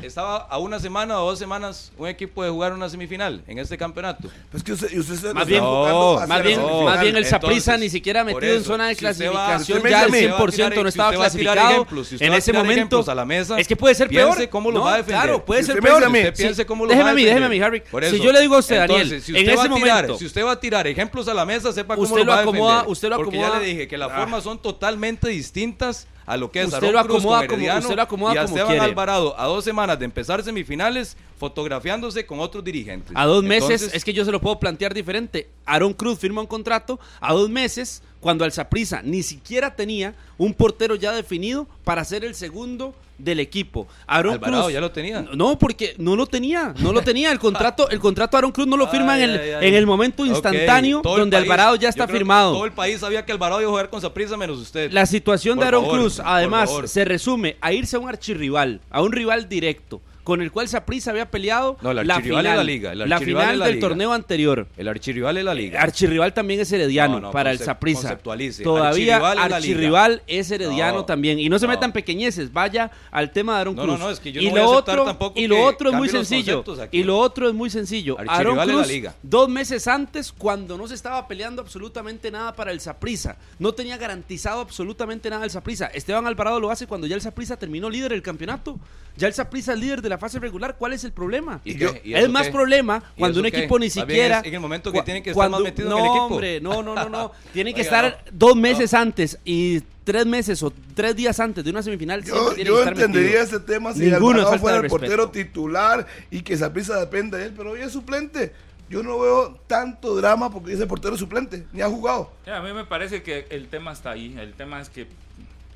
estaba 0.01 0.37
a 0.37 0.57
una 0.59 0.79
semana 0.79 1.19
o 1.21 1.29
dos 1.29 1.39
semanas 1.39 1.91
un 1.97 2.07
equipo 2.07 2.43
de 2.43 2.49
jugar 2.49 2.73
una 2.73 2.89
semifinal 2.89 3.41
en 3.47 3.57
este 3.59 3.77
campeonato. 3.77 4.29
Pues 4.51 4.61
que 4.63 4.73
usted, 4.73 4.95
usted 4.97 5.15
se 5.15 5.33
Más 5.33 5.43
lo 5.43 5.45
bien- 5.45 5.63
hacia 5.63 6.27
más 6.27 6.43
bien, 6.43 6.61
más 6.85 7.01
bien 7.01 7.15
el 7.15 7.25
Saprissa 7.25 7.77
ni 7.77 7.89
siquiera 7.89 8.23
metido 8.23 8.53
en 8.53 8.59
eso, 8.59 8.65
zona 8.67 8.87
de 8.87 8.95
si 8.95 9.05
usted 9.07 9.27
va- 9.27 9.31
clasificación, 9.47 9.77
usted 9.77 9.83
me 9.83 9.89
ya 9.89 10.05
dice 10.05 10.19
el 10.19 10.31
a 10.33 10.37
mí, 10.37 10.43
100% 10.45 10.75
no 10.75 10.81
si 10.83 10.89
estaba 10.89 11.09
usted 11.09 11.21
va 11.21 11.25
a 11.25 11.29
tirar 11.29 11.55
clasificado 11.55 11.71
ejemplos, 11.71 12.07
si 12.07 12.15
usted 12.15 12.25
en 12.25 12.31
va 12.31 12.35
a 12.35 12.39
ese 12.39 12.51
tirar 12.51 12.65
momento. 12.65 13.05
a 13.11 13.15
la 13.15 13.25
mesa, 13.25 13.59
es 13.59 13.67
que 13.67 13.75
puede 13.75 13.95
ser 13.95 14.07
piense 14.09 14.35
peor. 14.37 14.49
cómo 14.49 14.71
lo 14.71 14.79
No, 14.79 14.85
va 14.85 14.93
a 14.93 14.97
defender. 14.97 15.21
Claro, 15.23 15.45
puede 15.45 15.61
Si 15.61 15.67
ser 15.67 15.75
usted 15.77 15.89
peor. 15.89 16.03
Usted 16.03 16.35
piense 16.35 16.65
cómo 16.65 16.85
lo 16.85 16.89
déjeme 16.89 17.03
va 17.05 17.11
a 17.11 17.13
mí, 17.15 17.23
déjeme 17.23 17.45
a 17.45 17.49
mí, 17.49 17.59
Harry. 17.61 17.79
Por 17.89 18.05
Si 18.05 18.19
yo 18.19 18.31
le 18.31 18.41
digo 18.41 18.55
a 18.55 18.59
usted, 18.59 18.81
Entonces, 18.81 19.03
Daniel, 19.09 19.21
si 19.23 19.31
en 19.31 19.37
usted 19.37 19.47
ese 19.47 19.55
va 19.57 19.63
a 19.63 19.65
tirar- 19.79 19.95
momento- 20.03 20.17
si 20.19 20.25
usted 20.25 20.45
va 20.45 20.51
a 20.51 20.59
tirar 20.59 20.87
ejemplos 20.87 21.27
a 21.27 21.33
la 21.33 21.45
mesa, 21.45 21.71
sepa 21.73 21.95
cómo 21.95 22.03
Usted 22.05 22.17
lo 22.19 22.23
lo 22.25 22.31
va 22.31 22.37
a 22.37 22.41
acomoda- 22.41 22.71
defender. 22.73 22.91
usted 22.91 23.09
lo 23.09 23.15
Porque 23.17 23.37
acomoda- 23.37 23.53
ya 23.55 23.59
le 23.59 23.65
dije 23.65 23.87
que 23.87 23.97
las 23.97 24.11
Ah. 24.11 24.15
formas 24.17 24.43
son 24.43 24.61
totalmente 24.61 25.29
distintas 25.29 26.07
a 26.25 26.37
lo 26.37 26.49
que 26.51 26.61
es 26.61 26.67
Usted 26.73 26.91
lo 26.91 27.03
Cruz 27.03 27.17
acomoda 27.19 27.47
con 27.47 27.59
como- 27.59 27.77
usted 27.79 27.95
lo 27.95 28.01
acomoda 28.01 28.33
y 28.33 28.37
a 28.37 28.41
como 28.45 28.55
Esteban 28.55 28.71
quiere. 28.71 28.85
Alvarado 28.85 29.39
a 29.39 29.45
dos 29.45 29.63
semanas 29.63 29.99
de 29.99 30.05
empezar 30.05 30.41
semifinales 30.43 31.15
fotografiándose 31.37 32.25
con 32.25 32.39
otros 32.39 32.63
dirigentes. 32.63 33.11
A 33.15 33.25
dos 33.25 33.43
meses, 33.43 33.63
Entonces, 33.71 33.93
es 33.93 34.03
que 34.03 34.13
yo 34.13 34.25
se 34.25 34.31
lo 34.31 34.41
puedo 34.41 34.59
plantear 34.59 34.93
diferente. 34.93 35.49
Aaron 35.65 35.93
Cruz 35.93 36.19
firma 36.19 36.41
un 36.41 36.47
contrato 36.47 36.99
a 37.19 37.33
dos 37.33 37.49
meses 37.49 38.01
cuando 38.19 38.43
al 38.45 38.51
Saprissa 38.51 39.01
ni 39.03 39.21
siquiera 39.23 39.75
tenía 39.75 40.13
un 40.37 40.53
portero 40.53 40.95
ya 40.95 41.11
definido 41.13 41.67
para 41.83 42.03
ser 42.03 42.25
el 42.25 42.33
segundo 42.35 42.93
del 43.17 43.39
equipo. 43.39 43.87
Aaron 44.07 44.33
Alvarado 44.33 44.63
Cruz 44.63 44.73
ya 44.73 44.81
lo 44.81 44.91
tenía. 44.91 45.21
No, 45.35 45.57
porque 45.57 45.95
no 45.97 46.17
lo 46.17 46.25
tenía, 46.25 46.73
no 46.79 46.91
lo 46.91 47.01
tenía. 47.01 47.31
El 47.31 47.39
contrato, 47.39 47.89
el 47.89 47.99
contrato 47.99 48.35
Aaron 48.35 48.51
Cruz 48.51 48.67
no 48.67 48.75
lo 48.75 48.87
firma 48.87 49.13
Ay, 49.13 49.23
en, 49.23 49.29
el, 49.29 49.39
ay, 49.39 49.49
ay. 49.51 49.67
en 49.69 49.73
el 49.75 49.85
momento 49.85 50.25
instantáneo 50.25 51.01
donde 51.01 51.37
país- 51.37 51.43
Alvarado 51.43 51.75
ya 51.77 51.87
está 51.87 52.07
firmado. 52.09 52.53
Todo 52.53 52.65
el 52.65 52.73
país 52.73 52.99
sabía 52.99 53.23
que 53.25 53.31
Alvarado 53.31 53.61
iba 53.61 53.69
a 53.69 53.71
jugar 53.71 53.89
con 53.89 54.01
Saprissa 54.01 54.35
menos 54.35 54.57
usted. 54.59 54.91
La 54.91 55.05
situación 55.05 55.57
de 55.57 55.65
Aaron 55.65 55.83
favor, 55.85 55.99
Cruz, 55.99 56.21
además, 56.23 56.69
se 56.87 57.05
resume 57.05 57.55
a 57.61 57.71
irse 57.71 57.95
a 57.95 57.99
un 57.99 58.09
archirrival, 58.09 58.81
a 58.89 59.01
un 59.01 59.13
rival 59.13 59.47
directo, 59.47 60.01
con 60.25 60.41
el 60.41 60.51
cual 60.51 60.67
Saprissa 60.67 61.11
había 61.11 61.31
peleado 61.31 61.77
No, 61.81 61.91
el 61.91 62.05
la 62.05 62.19
final, 62.19 62.45
es 62.45 62.55
la 62.57 62.63
liga, 62.63 62.91
el 62.91 63.07
la 63.07 63.19
final 63.19 63.57
la 63.59 63.65
del 63.67 63.75
liga. 63.75 63.87
torneo 63.87 64.11
anterior. 64.11 64.67
El 64.75 64.87
archirrival 64.89 65.37
es 65.37 65.45
la 65.45 65.53
liga. 65.53 65.81
Archirrival 65.81 66.33
también 66.33 66.59
es 66.59 66.69
herediano 66.73 67.13
No, 67.15 67.27
no, 67.27 67.31
para 67.31 67.51
el 67.51 67.59
Saprissa. 67.59 68.01
conceptualice. 68.01 68.63
Todavía 68.63 69.15
Archirrival 69.17 69.37
es 69.47 69.53
archirrival 69.53 70.21
herediano 70.27 70.97
No, 70.97 71.05
también. 71.05 71.39
Y 71.39 71.47
no 71.47 71.57
se 71.59 71.67
metan 71.67 71.93
pequeñeces, 71.93 72.51
vaya 72.51 72.91
al 73.11 73.31
tema 73.31 73.53
de 73.55 73.59
Aaron 73.61 73.75
Cruz. 73.75 73.85
no, 73.87 73.97
no, 73.97 74.09
es 74.09 74.19
que 74.19 74.31
yo 74.33 74.41
y 74.41 74.49
lo 74.49 74.67
otro, 74.69 75.05
tampoco 75.05 75.39
y 75.39 75.47
lo 75.47 75.61
otro 75.63 75.91
es 75.91 75.95
muy 75.95 76.09
sencillo. 76.09 76.63
aquí. 76.81 76.97
Y 76.97 77.03
lo 77.03 77.17
otro 77.17 77.47
es 77.47 77.53
muy 77.53 77.69
sencillo. 77.69 78.17
Archirrival 78.19 78.39
Aaron 78.39 78.59
es 78.59 78.67
la 78.67 78.73
Cruz, 78.73 78.87
liga. 78.87 79.15
dos 79.21 79.47
meses 79.47 79.87
antes, 79.87 80.31
cuando 80.31 80.77
no 80.77 80.87
se 80.87 80.95
estaba 80.95 81.27
peleando 81.27 81.61
absolutamente 81.61 82.31
nada 82.31 82.53
para 82.55 82.71
el 82.71 82.79
Saprissa, 82.81 83.37
no 83.59 83.73
tenía 83.73 83.95
garantizado 83.97 84.59
absolutamente 84.61 85.29
nada 85.29 85.45
el 85.45 85.51
Saprissa. 85.51 85.85
Esteban 85.87 86.25
Alvarado 86.25 86.59
lo 86.59 86.71
hace 86.71 86.87
cuando 86.87 87.05
ya 87.05 87.15
el 87.15 87.21
Saprissa 87.21 87.57
terminó 87.57 87.89
líder 87.89 88.11
del 88.11 88.23
campeonato. 88.23 88.79
Ya 89.17 89.27
el 89.27 89.33
Saprissa 89.33 89.73
es 89.73 89.79
líder 89.79 90.01
de 90.01 90.09
la 90.09 90.14
fase 90.17 90.39
regular. 90.39 90.75
¿Cuál 90.77 90.93
es 90.93 91.03
el 91.03 91.11
problema? 91.11 91.61
¿Y 91.63 91.75
yo- 91.77 91.93
qué? 91.93 92.01
¿Y 92.05 92.13
es 92.13 92.29
más 92.29 92.47
qué? 92.47 92.51
problema 92.53 93.03
¿Y 93.15 93.19
cuando 93.19 93.39
un 93.39 93.43
qué? 93.49 93.57
equipo 93.57 93.79
ni 93.79 93.87
Más 93.87 93.95
bien 93.95 94.07
siquiera. 94.07 94.41
en 94.43 94.53
el 94.53 94.59
momento 94.59 94.91
que 94.91 95.01
tienen 95.03 95.23
que 95.23 95.31
estar 95.31 95.49
más 95.49 95.61
metidos 95.61 95.91
en 95.91 95.97
no, 95.97 95.99
el 95.99 96.05
equipo. 96.05 96.23
hombre, 96.25 96.61
no, 96.61 96.83
no, 96.83 96.95
no, 96.95 97.09
no. 97.09 97.31
Tienen 97.53 97.73
que 97.73 97.81
Oiga, 97.81 98.07
estar 98.07 98.23
dos 98.31 98.55
meses 98.55 98.93
antes 98.93 99.37
y 99.45 99.81
tres 100.03 100.25
meses 100.25 100.61
o 100.63 100.71
tres 100.93 101.15
días 101.15 101.39
antes 101.39 101.63
de 101.63 101.69
una 101.71 101.81
semifinal. 101.81 102.23
Yo, 102.23 102.55
yo 102.55 102.83
que 102.83 102.89
entendería 102.89 103.39
metido. 103.39 103.43
ese 103.43 103.59
tema 103.59 103.93
si 103.93 104.01
Ninguno 104.01 104.45
fuera 104.59 104.77
de 104.79 104.83
el 104.85 104.89
portero 104.89 105.23
respeto. 105.23 105.31
titular 105.31 106.05
y 106.29 106.41
que 106.41 106.55
Saprissa 106.57 106.99
depende 106.99 107.37
de 107.37 107.45
él, 107.45 107.53
pero 107.57 107.71
hoy 107.71 107.81
es 107.81 107.91
suplente. 107.91 108.53
Yo 108.87 109.01
no 109.01 109.17
veo 109.17 109.59
tanto 109.65 110.15
drama 110.15 110.51
porque 110.51 110.73
ese 110.73 110.85
portero 110.85 111.15
es 111.15 111.19
suplente, 111.19 111.65
ni 111.73 111.81
ha 111.81 111.87
jugado. 111.87 112.31
Ya, 112.45 112.57
a 112.57 112.61
mí 112.61 112.71
me 112.71 112.85
parece 112.85 113.23
que 113.23 113.47
el 113.49 113.67
tema 113.67 113.91
está 113.91 114.11
ahí. 114.11 114.35
El 114.39 114.53
tema 114.53 114.79
es 114.79 114.89
que 114.89 115.07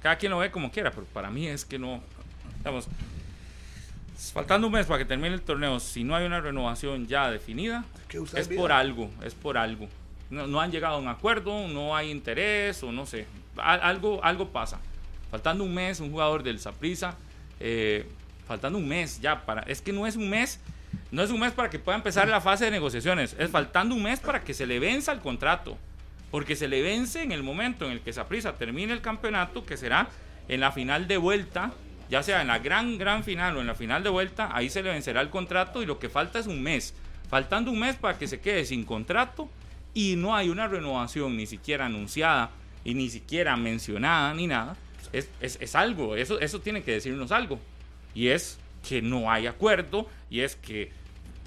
cada 0.03 0.15
quien 0.17 0.31
lo 0.31 0.37
ve 0.37 0.51
como 0.51 0.71
quiera, 0.71 0.91
pero 0.91 1.05
para 1.11 1.31
mí 1.31 1.47
es 1.47 1.65
que 1.65 1.79
no. 1.79 2.01
Digamos, 2.59 2.85
faltando 4.33 4.67
un 4.67 4.73
mes 4.73 4.85
para 4.85 4.97
que 4.99 5.05
termine 5.05 5.33
el 5.33 5.41
torneo, 5.41 5.79
si 5.79 6.03
no 6.03 6.15
hay 6.15 6.25
una 6.25 6.41
renovación 6.41 7.07
ya 7.07 7.29
definida, 7.31 7.85
es 8.35 8.47
vida. 8.47 8.61
por 8.61 8.71
algo, 8.71 9.09
es 9.23 9.33
por 9.33 9.57
algo. 9.57 9.87
No, 10.29 10.45
no 10.47 10.59
han 10.61 10.71
llegado 10.71 10.95
a 10.95 10.99
un 10.99 11.07
acuerdo, 11.07 11.67
no 11.67 11.95
hay 11.95 12.11
interés 12.11 12.83
o 12.83 12.91
no 12.91 13.05
sé. 13.05 13.25
Al- 13.57 13.81
algo, 13.81 14.23
algo 14.23 14.49
pasa. 14.49 14.79
Faltando 15.31 15.63
un 15.63 15.73
mes, 15.73 15.99
un 15.99 16.11
jugador 16.11 16.43
del 16.43 16.59
Saprissa, 16.59 17.15
faltando 18.47 18.77
un 18.77 18.87
mes 18.87 19.19
ya 19.21 19.45
para. 19.45 19.61
Es 19.63 19.81
que 19.81 19.91
no 19.93 20.05
es 20.07 20.15
un 20.15 20.29
mes. 20.29 20.59
No 21.11 21.23
es 21.23 21.29
un 21.31 21.39
mes 21.39 21.51
para 21.53 21.69
que 21.69 21.79
pueda 21.79 21.97
empezar 21.97 22.27
la 22.27 22.41
fase 22.41 22.65
de 22.65 22.71
negociaciones. 22.71 23.35
Es 23.39 23.49
faltando 23.49 23.95
un 23.95 24.03
mes 24.03 24.19
para 24.19 24.41
que 24.43 24.53
se 24.53 24.65
le 24.65 24.79
venza 24.79 25.11
el 25.11 25.19
contrato. 25.19 25.77
Porque 26.31 26.55
se 26.55 26.67
le 26.67 26.81
vence 26.83 27.23
en 27.23 27.31
el 27.31 27.41
momento 27.41 27.85
en 27.85 27.93
el 27.93 28.01
que 28.01 28.13
Saprissa 28.13 28.53
termine 28.53 28.93
el 28.93 29.01
campeonato, 29.01 29.65
que 29.65 29.77
será 29.77 30.09
en 30.47 30.59
la 30.59 30.71
final 30.71 31.07
de 31.07 31.17
vuelta, 31.17 31.71
ya 32.09 32.23
sea 32.23 32.41
en 32.41 32.47
la 32.47 32.59
gran, 32.59 32.97
gran 32.97 33.23
final 33.23 33.57
o 33.57 33.61
en 33.61 33.67
la 33.67 33.75
final 33.75 34.03
de 34.03 34.09
vuelta, 34.09 34.49
ahí 34.53 34.69
se 34.69 34.81
le 34.83 34.89
vencerá 34.89 35.21
el 35.21 35.29
contrato 35.29 35.81
y 35.81 35.85
lo 35.85 35.99
que 35.99 36.09
falta 36.09 36.39
es 36.39 36.47
un 36.47 36.61
mes. 36.61 36.93
Faltando 37.29 37.71
un 37.71 37.79
mes 37.79 37.95
para 37.95 38.17
que 38.17 38.27
se 38.27 38.39
quede 38.39 38.65
sin 38.65 38.83
contrato 38.83 39.49
y 39.93 40.15
no 40.15 40.35
hay 40.35 40.49
una 40.49 40.67
renovación 40.67 41.37
ni 41.37 41.45
siquiera 41.45 41.85
anunciada 41.85 42.49
y 42.83 42.93
ni 42.95 43.09
siquiera 43.09 43.55
mencionada 43.55 44.33
ni 44.33 44.47
nada. 44.47 44.75
Es, 45.13 45.29
es- 45.39 45.57
es 45.61 45.75
algo, 45.75 46.15
eso, 46.15 46.39
eso 46.39 46.59
tiene 46.61 46.81
que 46.83 46.93
decirnos 46.93 47.31
algo. 47.31 47.59
Y 48.15 48.29
es 48.29 48.59
que 48.87 49.01
no 49.01 49.31
hay 49.31 49.45
acuerdo 49.47 50.07
y 50.29 50.39
es 50.41 50.55
que 50.55 50.91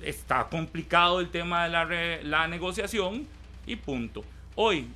está 0.03 0.49
complicado 0.49 1.21
el 1.21 1.31
tema 1.31 1.65
de 1.65 1.71
la, 1.71 1.85
la 2.23 2.49
negociación 2.49 3.27
y 3.67 3.77
punto. 3.77 4.25
Hoy 4.55 4.87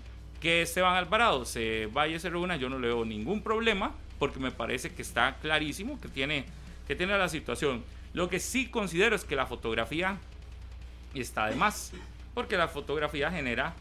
que 0.41 0.63
Esteban 0.63 0.95
Alvarado 0.97 1.45
se 1.45 1.87
vaya 1.93 2.17
y 2.17 2.21
se 2.21 2.29
reúna, 2.31 2.57
yo 2.57 2.69
no 2.69 2.79
le 2.79 2.89
veo 2.89 3.05
ningún 3.05 3.41
problema 3.43 3.95
porque 4.19 4.39
me 4.41 4.51
parece 4.51 4.93
que 4.93 5.03
está 5.03 5.37
clarísimo 5.41 6.01
que 6.01 6.09
tiene, 6.09 6.45
que 6.87 6.95
tiene 6.97 7.17
la 7.19 7.29
situación. 7.29 7.85
Lo 8.13 8.29
que 8.29 8.41
sí 8.41 8.67
considero 8.69 9.15
es 9.17 9.25
que 9.25 9.37
la 9.37 9.47
fotografía 9.47 10.17
está 11.15 11.47
de 11.49 11.57
más, 11.57 11.93
porque 12.35 12.57
la 12.57 12.69
fotografía 12.69 13.31
genera 13.31 13.75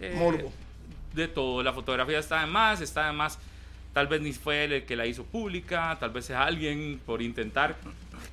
eh, 0.00 0.14
Morbo. 0.16 0.52
de 1.14 1.28
todo. 1.28 1.62
La 1.62 1.72
fotografía 1.72 2.18
está 2.18 2.40
de 2.40 2.46
más, 2.46 2.80
está 2.80 3.06
de 3.06 3.12
más. 3.12 3.38
Tal 3.92 4.06
vez 4.06 4.22
ni 4.22 4.32
fue 4.32 4.64
él 4.64 4.72
el 4.72 4.84
que 4.84 4.96
la 4.96 5.06
hizo 5.06 5.24
pública, 5.24 5.96
tal 6.00 6.10
vez 6.10 6.30
es 6.30 6.36
alguien 6.36 7.00
por 7.04 7.20
intentar 7.20 7.76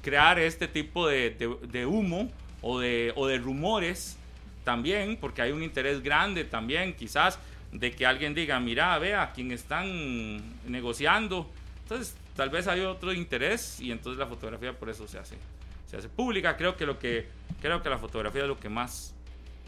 crear 0.01 0.39
este 0.39 0.67
tipo 0.69 1.07
de, 1.07 1.31
de- 1.31 1.57
de 1.67 1.85
humo 1.85 2.31
o 2.61 2.79
de, 2.79 3.11
o 3.15 3.27
de 3.27 3.37
rumores 3.37 4.17
también, 4.63 5.17
porque 5.19 5.41
hay 5.41 5.51
un 5.51 5.63
interés 5.63 6.01
grande 6.01 6.45
también, 6.45 6.93
quizás, 6.93 7.39
de 7.71 7.91
que 7.91 8.05
alguien 8.05 8.33
diga, 8.33 8.59
mira, 8.59 8.97
vea, 8.99 9.21
a 9.23 9.31
quien 9.33 9.51
están 9.51 10.41
negociando. 10.67 11.49
Entonces, 11.83 12.15
tal 12.35 12.49
vez 12.49 12.67
hay 12.67 12.81
otro 12.81 13.13
interés 13.13 13.79
y 13.79 13.91
entonces 13.91 14.19
la 14.19 14.27
fotografía 14.27 14.73
por 14.73 14.89
eso 14.89 15.07
se 15.07 15.19
hace, 15.19 15.35
se 15.89 15.97
hace 15.97 16.09
pública. 16.09 16.57
Creo 16.57 16.75
que 16.77 16.85
lo 16.85 16.97
que, 16.99 17.27
creo 17.61 17.81
que 17.81 17.89
la 17.89 17.97
fotografía 17.97 18.43
es 18.43 18.47
lo 18.47 18.59
que 18.59 18.69
más 18.69 19.13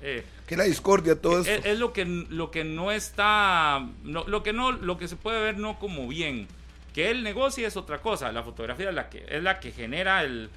eh, 0.04 0.24
Que 0.48 0.56
la 0.58 0.64
discordia, 0.64 1.16
todo 1.20 1.42
es, 1.42 1.48
esto. 1.48 1.68
es 1.68 1.78
lo 1.78 1.94
que 1.94 2.06
lo 2.06 2.50
que 2.50 2.64
no 2.64 2.92
está 2.92 3.88
no- 4.04 4.24
lo 4.28 4.42
que 4.42 4.52
no 4.52 4.72
lo 4.72 4.98
que 4.98 5.08
se 5.08 5.16
puede 5.16 5.40
ver 5.40 5.60
no 5.60 5.78
como 5.78 6.08
bien 6.08 6.48
que 6.96 7.12
él 7.12 7.22
negocie 7.22 7.68
es 7.68 7.78
otra 7.78 8.00
cosa 8.02 8.32
la 8.32 8.42
fotografía 8.42 8.90
es 8.90 8.96
la 8.96 9.10
que 9.10 9.24
es 9.30 9.44
la 9.44 9.60
que 9.60 9.72
genera 9.72 10.24
el 10.24 10.50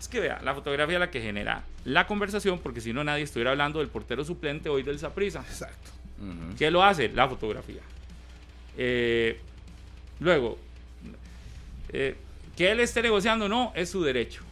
Es 0.00 0.08
que 0.08 0.18
vea, 0.18 0.40
la 0.42 0.52
fotografía 0.52 0.96
es 0.96 1.00
la 1.00 1.10
que 1.12 1.20
genera 1.20 1.62
la 1.84 2.08
conversación, 2.08 2.58
porque 2.58 2.80
si 2.80 2.92
no 2.92 3.04
nadie 3.04 3.22
estuviera 3.22 3.52
hablando 3.52 3.78
del 3.78 3.88
portero 3.88 4.24
suplente 4.24 4.68
hoy 4.68 4.82
del 4.82 4.98
Saprisa. 4.98 5.44
Exacto. 5.48 5.90
¿Qué 6.56 6.70
lo 6.70 6.82
hace? 6.82 7.08
La 7.08 7.28
fotografía. 7.28 7.80
Eh, 8.76 9.40
luego, 10.20 10.58
eh, 11.90 12.16
que 12.56 12.70
él 12.70 12.80
esté 12.80 13.02
negociando 13.02 13.48
no, 13.48 13.72
es 13.74 13.90
su 13.90 14.02
derecho. 14.02 14.42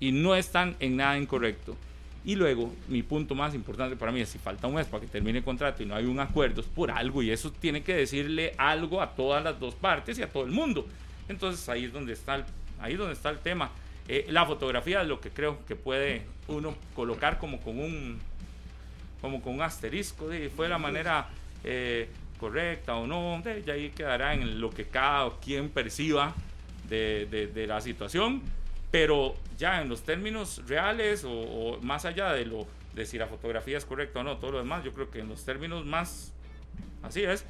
Y 0.00 0.12
no 0.12 0.34
están 0.34 0.76
en 0.80 0.96
nada 0.96 1.16
incorrecto. 1.16 1.76
Y 2.24 2.36
luego, 2.36 2.72
mi 2.88 3.02
punto 3.02 3.34
más 3.34 3.54
importante 3.54 3.96
para 3.96 4.12
mí 4.12 4.20
es 4.20 4.28
si 4.28 4.38
falta 4.38 4.66
un 4.66 4.74
mes 4.74 4.86
para 4.86 5.00
que 5.00 5.08
termine 5.08 5.38
el 5.38 5.44
contrato 5.44 5.82
y 5.82 5.86
no 5.86 5.94
hay 5.94 6.04
un 6.04 6.20
acuerdo, 6.20 6.60
es 6.60 6.66
por 6.66 6.90
algo. 6.90 7.22
Y 7.22 7.30
eso 7.30 7.50
tiene 7.52 7.82
que 7.82 7.94
decirle 7.94 8.54
algo 8.58 9.02
a 9.02 9.14
todas 9.14 9.42
las 9.42 9.58
dos 9.58 9.74
partes 9.74 10.18
y 10.18 10.22
a 10.22 10.28
todo 10.28 10.44
el 10.44 10.50
mundo. 10.52 10.86
Entonces 11.28 11.68
ahí 11.68 11.84
es 11.84 11.92
donde 11.92 12.12
está 12.12 12.36
el, 12.36 12.44
ahí 12.80 12.92
es 12.92 12.98
donde 12.98 13.14
está 13.14 13.30
el 13.30 13.38
tema. 13.38 13.70
Eh, 14.08 14.26
la 14.28 14.46
fotografía 14.46 15.02
es 15.02 15.08
lo 15.08 15.20
que 15.20 15.30
creo 15.30 15.64
que 15.66 15.76
puede 15.76 16.22
uno 16.48 16.76
colocar 16.94 17.38
como 17.38 17.60
con 17.60 17.78
un 17.78 18.18
como 19.22 19.40
con 19.40 19.54
un 19.54 19.62
asterisco 19.62 20.28
de 20.28 20.50
fue 20.50 20.68
la 20.68 20.76
manera 20.76 21.28
eh, 21.64 22.10
correcta 22.38 22.96
o 22.96 23.06
no, 23.06 23.40
de, 23.42 23.62
y 23.66 23.70
ahí 23.70 23.90
quedará 23.90 24.34
en 24.34 24.60
lo 24.60 24.68
que 24.68 24.84
cada 24.84 25.30
quien 25.40 25.70
perciba 25.70 26.34
de, 26.90 27.26
de- 27.30 27.46
de 27.46 27.66
la 27.66 27.80
situación, 27.80 28.42
pero 28.90 29.34
ya 29.56 29.80
en 29.80 29.88
los 29.88 30.02
términos 30.02 30.60
reales 30.66 31.24
o, 31.24 31.30
o 31.32 31.80
más 31.80 32.04
allá 32.04 32.32
de 32.32 32.44
lo 32.44 32.66
de 32.94 33.06
si 33.06 33.16
la 33.16 33.26
fotografía 33.26 33.78
es 33.78 33.86
correcta 33.86 34.20
o 34.20 34.22
no, 34.22 34.36
todo 34.36 34.50
lo 34.52 34.58
demás, 34.58 34.84
yo 34.84 34.92
creo 34.92 35.10
que 35.10 35.20
en 35.20 35.28
los 35.30 35.44
términos 35.46 35.86
más 35.86 36.32
así 37.02 37.22
es, 37.22 37.46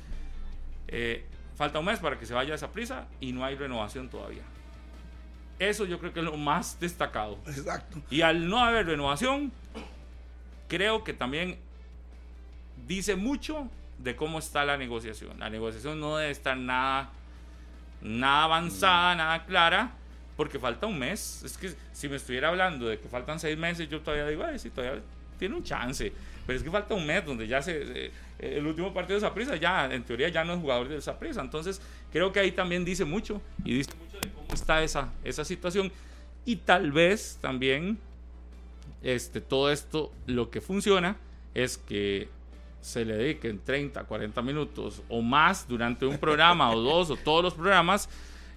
eh, 0.88 1.24
falta 1.56 1.78
un 1.80 1.86
mes 1.86 1.98
para 1.98 2.18
que 2.18 2.26
se 2.26 2.34
vaya 2.34 2.54
esa 2.54 2.70
prisa 2.70 3.08
y 3.20 3.32
no 3.32 3.44
hay 3.44 3.56
renovación 3.56 4.08
todavía. 4.08 4.42
Eso 5.58 5.84
yo 5.84 5.98
creo 5.98 6.12
que 6.12 6.20
es 6.20 6.24
lo 6.24 6.36
más 6.36 6.78
destacado. 6.80 7.38
Exacto. 7.46 8.00
Y 8.10 8.20
al 8.22 8.48
no 8.48 8.58
haber 8.64 8.86
renovación, 8.86 9.52
creo 10.72 11.04
que 11.04 11.12
también 11.12 11.58
dice 12.88 13.14
mucho 13.14 13.68
de 13.98 14.16
cómo 14.16 14.38
está 14.38 14.64
la 14.64 14.78
negociación. 14.78 15.38
La 15.38 15.50
negociación 15.50 16.00
no 16.00 16.16
debe 16.16 16.30
estar 16.30 16.56
nada, 16.56 17.10
nada 18.00 18.44
avanzada, 18.44 19.14
nada 19.14 19.44
clara, 19.44 19.92
porque 20.34 20.58
falta 20.58 20.86
un 20.86 20.98
mes. 20.98 21.42
Es 21.44 21.58
que 21.58 21.74
si 21.92 22.08
me 22.08 22.16
estuviera 22.16 22.48
hablando 22.48 22.88
de 22.88 22.98
que 22.98 23.06
faltan 23.06 23.38
seis 23.38 23.58
meses, 23.58 23.86
yo 23.90 24.00
todavía 24.00 24.26
digo, 24.26 24.44
ay, 24.44 24.58
sí, 24.58 24.70
todavía 24.70 25.02
tiene 25.38 25.56
un 25.56 25.62
chance. 25.62 26.10
Pero 26.46 26.56
es 26.56 26.64
que 26.64 26.70
falta 26.70 26.94
un 26.94 27.04
mes 27.04 27.26
donde 27.26 27.46
ya 27.46 27.60
se... 27.60 28.06
eh, 28.06 28.10
el 28.38 28.66
último 28.66 28.94
partido 28.94 29.16
de 29.16 29.20
Saprissa 29.20 29.56
ya, 29.56 29.92
en 29.92 30.02
teoría, 30.04 30.30
ya 30.30 30.42
no 30.42 30.54
es 30.54 30.60
jugador 30.60 30.88
del 30.88 31.02
Saprissa. 31.02 31.42
Entonces, 31.42 31.82
creo 32.10 32.32
que 32.32 32.40
ahí 32.40 32.52
también 32.52 32.82
dice 32.82 33.04
mucho. 33.04 33.42
Y 33.62 33.74
dice 33.74 33.90
mucho 33.94 34.18
de 34.18 34.30
cómo 34.30 34.48
está 34.54 34.82
esa, 34.82 35.12
esa 35.22 35.44
situación. 35.44 35.92
Y 36.46 36.56
tal 36.56 36.92
vez 36.92 37.38
también 37.42 37.98
este, 39.02 39.40
todo 39.40 39.70
esto 39.70 40.12
lo 40.26 40.50
que 40.50 40.60
funciona 40.60 41.16
es 41.54 41.78
que 41.78 42.28
se 42.80 43.04
le 43.04 43.16
dediquen 43.16 43.60
30, 43.64 44.04
40 44.04 44.42
minutos 44.42 45.02
o 45.08 45.22
más 45.22 45.68
durante 45.68 46.06
un 46.06 46.18
programa 46.18 46.70
o 46.70 46.80
dos 46.80 47.10
o 47.10 47.16
todos 47.16 47.42
los 47.42 47.54
programas 47.54 48.08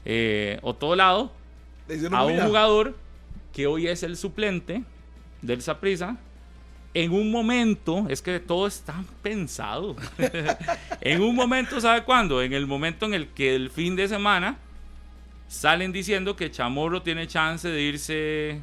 eh, 0.03 0.59
o 0.61 0.73
todo 0.73 0.95
lado 0.95 1.31
a 2.11 2.25
un 2.25 2.39
jugador 2.39 2.95
que 3.53 3.67
hoy 3.67 3.87
es 3.87 4.03
el 4.03 4.17
suplente 4.17 4.83
del 5.41 5.61
Saprissa 5.61 6.17
en 6.95 7.11
un 7.11 7.29
momento, 7.29 8.05
es 8.09 8.21
que 8.21 8.39
todo 8.39 8.67
está 8.67 8.95
pensado. 9.21 9.97
en 11.01 11.21
un 11.21 11.35
momento, 11.35 11.79
¿sabe 11.81 12.03
cuándo? 12.05 12.41
En 12.41 12.53
el 12.53 12.65
momento 12.67 13.05
en 13.05 13.13
el 13.13 13.27
que 13.27 13.53
el 13.53 13.69
fin 13.69 13.97
de 13.97 14.07
semana 14.07 14.57
salen 15.49 15.91
diciendo 15.91 16.37
que 16.37 16.49
Chamorro 16.49 17.01
tiene 17.01 17.27
chance 17.27 17.67
de 17.67 17.81
irse. 17.81 18.61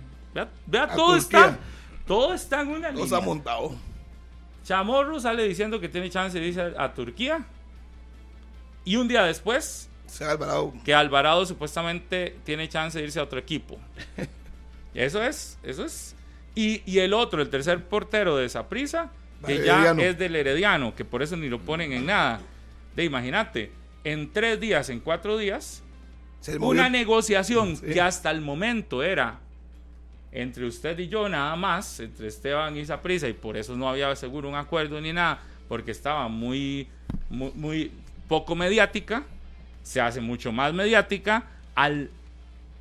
Vea, 0.66 0.88
todo 0.88 1.18
Turquía. 1.18 1.18
está. 1.18 1.58
Todo 2.06 2.34
está 2.34 2.60
en 2.62 2.68
una 2.68 2.90
Los 2.90 3.02
línea. 3.04 3.18
ha 3.18 3.20
montado. 3.20 3.74
Chamorro 4.64 5.18
sale 5.20 5.44
diciendo 5.44 5.80
que 5.80 5.88
tiene 5.88 6.08
chance 6.10 6.38
de 6.38 6.46
irse 6.46 6.60
a, 6.60 6.84
a 6.84 6.94
Turquía. 6.94 7.44
Y 8.84 8.96
un 8.96 9.08
día 9.08 9.22
después, 9.24 9.88
Se 10.06 10.24
ha 10.24 10.30
Alvarado. 10.32 10.72
que 10.84 10.94
Alvarado 10.94 11.44
supuestamente 11.46 12.36
tiene 12.44 12.68
chance 12.68 12.98
de 12.98 13.04
irse 13.04 13.18
a 13.20 13.22
otro 13.24 13.38
equipo. 13.38 13.78
Eso 14.94 15.22
es, 15.22 15.58
eso 15.62 15.86
es. 15.86 16.14
Y, 16.54 16.82
y 16.84 16.98
el 16.98 17.14
otro, 17.14 17.40
el 17.40 17.48
tercer 17.48 17.82
portero 17.82 18.36
de 18.36 18.44
esa 18.44 18.68
prisa, 18.68 19.10
que 19.46 19.64
ya 19.64 19.92
es 19.92 20.18
del 20.18 20.36
Herediano, 20.36 20.94
que 20.94 21.04
por 21.06 21.22
eso 21.22 21.34
ni 21.34 21.48
lo 21.48 21.58
ponen 21.58 21.94
en 21.94 22.04
nada. 22.04 22.40
De 22.94 23.02
imagínate, 23.04 23.72
en 24.04 24.30
tres 24.30 24.60
días, 24.60 24.90
en 24.90 25.00
cuatro 25.00 25.38
días, 25.38 25.82
una 26.60 26.90
negociación 26.90 27.76
Sí. 27.78 27.86
que 27.86 28.02
hasta 28.02 28.30
el 28.30 28.42
momento 28.42 29.02
era 29.02 29.38
entre 30.32 30.66
usted 30.66 30.98
y 30.98 31.08
yo 31.08 31.28
nada 31.28 31.54
más, 31.56 32.00
entre 32.00 32.28
Esteban 32.28 32.76
y 32.76 32.84
Saprisa, 32.84 33.28
y 33.28 33.34
por 33.34 33.56
eso 33.56 33.76
no 33.76 33.88
había 33.88 34.14
seguro 34.16 34.48
un 34.48 34.54
acuerdo 34.54 35.00
ni 35.00 35.12
nada, 35.12 35.40
porque 35.68 35.90
estaba 35.90 36.26
muy, 36.28 36.88
muy, 37.28 37.52
muy 37.54 37.92
poco 38.28 38.54
mediática, 38.54 39.24
se 39.82 40.00
hace 40.00 40.20
mucho 40.20 40.50
más 40.50 40.72
mediática 40.72 41.44
al 41.74 42.10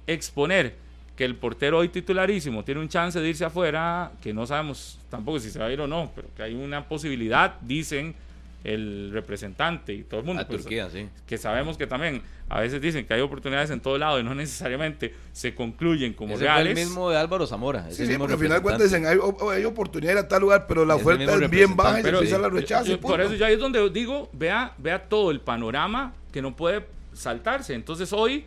exponer 0.08 0.76
que 1.16 1.26
el 1.26 1.36
portero 1.36 1.80
hoy 1.80 1.89
titularísimo 1.89 2.64
tiene 2.64 2.80
un 2.80 2.89
chance 2.89 3.20
de 3.20 3.28
irse 3.28 3.43
afuera, 3.43 4.12
que 4.22 4.34
no 4.34 4.47
sabemos 4.47 4.97
tampoco 5.10 5.39
si 5.39 5.52
se 5.52 5.60
va 5.60 5.66
a 5.66 5.72
ir 5.72 5.82
o 5.82 5.88
no, 5.88 6.12
pero 6.16 6.30
que 6.36 6.43
hay 6.43 6.56
una 6.56 6.88
posibilidad, 6.88 7.60
dicen 7.62 8.16
el 8.64 9.09
representante 9.12 9.93
y 9.93 10.03
todo 10.03 10.20
el 10.20 10.26
mundo. 10.26 10.43
A 10.43 10.47
pues, 10.47 10.62
Turquía, 10.62 10.89
sí. 10.89 11.07
que 11.26 11.38
sabemos 11.38 11.78
que 11.78 11.88
también 11.88 12.22
a 12.47 12.59
veces 12.59 12.80
dicen 12.82 13.05
que 13.05 13.14
hay 13.14 13.22
oportunidades 13.22 13.70
en 13.72 13.80
todo 13.80 13.97
lado 13.97 14.20
y 14.20 14.24
no 14.24 14.36
necesariamente 14.36 15.16
se 15.32 15.55
concluyen 15.55 16.14
como 16.14 16.36
Ese 16.36 16.45
fue 16.45 16.47
el 16.59 16.64
reales. 16.66 16.88
mismo 16.88 17.09
de 17.09 17.18
Álvaro 17.18 17.47
Zamora. 17.47 17.89
Sí, 17.91 18.05
sí, 18.05 18.16
porque 18.18 18.34
al 18.34 18.39
final 18.39 18.57
representante. 18.62 18.84
dicen, 18.84 19.05
hay, 19.07 19.18
hay 19.57 19.66
oportunidad 19.66 20.18
a 20.20 20.28
tal 20.28 20.41
lugar, 20.41 20.66
pero 20.68 20.86
la 20.86 20.95
oferta 20.95 21.34
es 21.36 21.49
bien 21.49 21.76
baja 21.76 21.99
y 21.99 22.03
representante. 22.03 22.03
se 22.03 22.03
Pero 22.03 22.18
empieza 22.20 22.38
la 22.38 22.47
yo- 22.49 22.53
rechazo. 22.55 22.86
yo- 22.86 22.93
y 22.93 22.97
por 22.97 23.22
eso 23.22 23.34
ya 23.36 23.49
es 23.49 23.57
donde 23.59 23.89
digo, 23.89 24.30
vea, 24.34 24.74
vea 24.78 25.07
todo 25.09 25.32
el 25.32 25.39
panorama 25.39 26.14
que 26.32 26.41
no 26.41 26.55
puede 26.55 26.86
saltarse. 27.14 27.74
Entonces 27.74 28.14
hoy, 28.14 28.45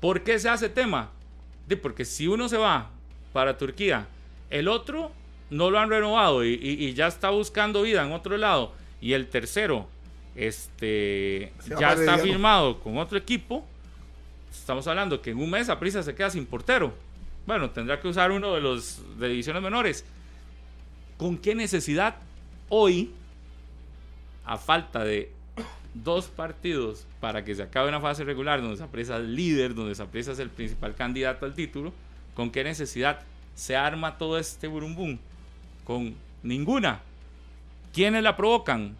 ¿por 0.00 0.22
qué 0.22 0.38
se 0.38 0.48
hace 0.48 0.68
tema? 0.68 1.10
De 1.66 1.76
porque 1.76 2.04
si 2.04 2.28
uno 2.28 2.48
se 2.48 2.56
va 2.58 2.90
para 3.32 3.56
Turquía, 3.58 4.06
el 4.50 4.68
otro 4.68 5.10
no 5.50 5.70
lo 5.70 5.78
han 5.78 5.88
renovado 5.90 6.44
y, 6.44 6.54
y- 6.54 6.84
y 6.86 6.94
ya 6.94 7.06
está 7.06 7.30
buscando 7.30 7.82
vida 7.82 8.04
en 8.04 8.12
otro 8.12 8.36
lado, 8.36 8.72
y 9.02 9.12
el 9.12 9.28
tercero 9.28 9.86
este, 10.34 11.52
Se 11.60 11.76
ya 11.78 11.92
está 11.92 12.16
firmado 12.16 12.80
con 12.80 12.96
otro 12.96 13.18
equipo, 13.18 13.66
estamos 14.50 14.86
hablando 14.86 15.20
que 15.20 15.32
en 15.32 15.38
un 15.38 15.50
mes 15.50 15.68
prisa 15.78 16.02
se 16.02 16.14
queda 16.14 16.30
sin 16.30 16.46
portero. 16.46 16.94
Bueno, 17.44 17.70
tendrá 17.70 18.00
que 18.00 18.08
usar 18.08 18.30
uno 18.30 18.54
de 18.54 18.60
los 18.60 19.02
de 19.18 19.28
divisiones 19.28 19.62
menores. 19.62 20.04
¿Con 21.18 21.36
qué 21.36 21.54
necesidad 21.54 22.16
hoy, 22.68 23.10
a 24.44 24.56
falta 24.56 25.04
de 25.04 25.32
dos 25.94 26.26
partidos 26.26 27.06
para 27.20 27.44
que 27.44 27.54
se 27.54 27.62
acabe 27.64 27.88
una 27.88 28.00
fase 28.00 28.24
regular 28.24 28.62
donde 28.62 28.76
Saprissa 28.76 29.18
es 29.18 29.24
líder, 29.24 29.74
donde 29.74 29.94
Saprissa 29.94 30.32
es 30.32 30.38
el 30.38 30.48
principal 30.48 30.94
candidato 30.94 31.44
al 31.44 31.54
título, 31.54 31.92
¿con 32.34 32.50
qué 32.50 32.64
necesidad 32.64 33.20
se 33.54 33.76
arma 33.76 34.16
todo 34.16 34.38
este 34.38 34.68
burumbum? 34.68 35.18
Con 35.84 36.14
ninguna. 36.42 37.02
¿Quiénes 37.92 38.22
la 38.22 38.36
provocan? 38.36 38.96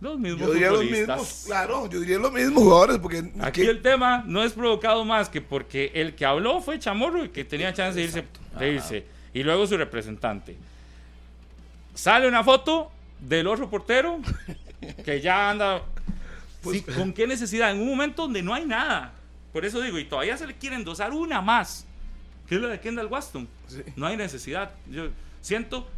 Los 0.00 0.18
mismos 0.18 0.40
Yo 0.40 0.52
diría 0.54 0.70
los 0.70 0.84
mismos, 0.84 1.42
claro, 1.46 1.88
yo 1.88 2.00
diría 2.00 2.18
los 2.18 2.32
mismos 2.32 2.62
jugadores, 2.62 2.98
porque 2.98 3.30
Aquí 3.40 3.60
el 3.62 3.82
tema 3.82 4.24
no 4.26 4.42
es 4.42 4.52
provocado 4.54 5.04
más 5.04 5.28
que 5.28 5.42
porque 5.42 5.92
el 5.94 6.14
que 6.14 6.24
habló 6.24 6.60
fue 6.62 6.78
Chamorro 6.78 7.24
y 7.24 7.28
que 7.28 7.44
tenía 7.44 7.72
chance 7.74 7.98
de 7.98 8.06
irse, 8.06 8.24
de 8.58 8.72
irse. 8.72 9.04
Y 9.34 9.42
luego 9.42 9.66
su 9.66 9.76
representante. 9.76 10.56
Sale 11.94 12.26
una 12.26 12.42
foto 12.42 12.90
del 13.20 13.46
otro 13.46 13.68
portero 13.68 14.20
que 15.04 15.20
ya 15.20 15.50
anda. 15.50 15.82
Pues, 16.62 16.78
Sí, 16.78 16.92
¿Con 16.92 17.12
qué 17.12 17.26
necesidad? 17.26 17.70
En 17.70 17.80
un 17.80 17.88
momento 17.88 18.22
donde 18.22 18.42
no 18.42 18.54
hay 18.54 18.64
nada. 18.64 19.12
Por 19.52 19.64
eso 19.64 19.80
digo, 19.82 19.98
y 19.98 20.04
todavía 20.04 20.36
se 20.36 20.46
le 20.46 20.54
quieren 20.54 20.84
dosar 20.84 21.12
una 21.12 21.40
más, 21.42 21.86
que 22.48 22.54
es 22.54 22.60
la 22.60 22.68
de 22.68 22.80
Kendall 22.80 23.06
Waston. 23.06 23.48
Sí. 23.66 23.82
No 23.96 24.06
hay 24.06 24.16
necesidad. 24.16 24.70
Yo 24.90 25.08
siento, 25.40 25.88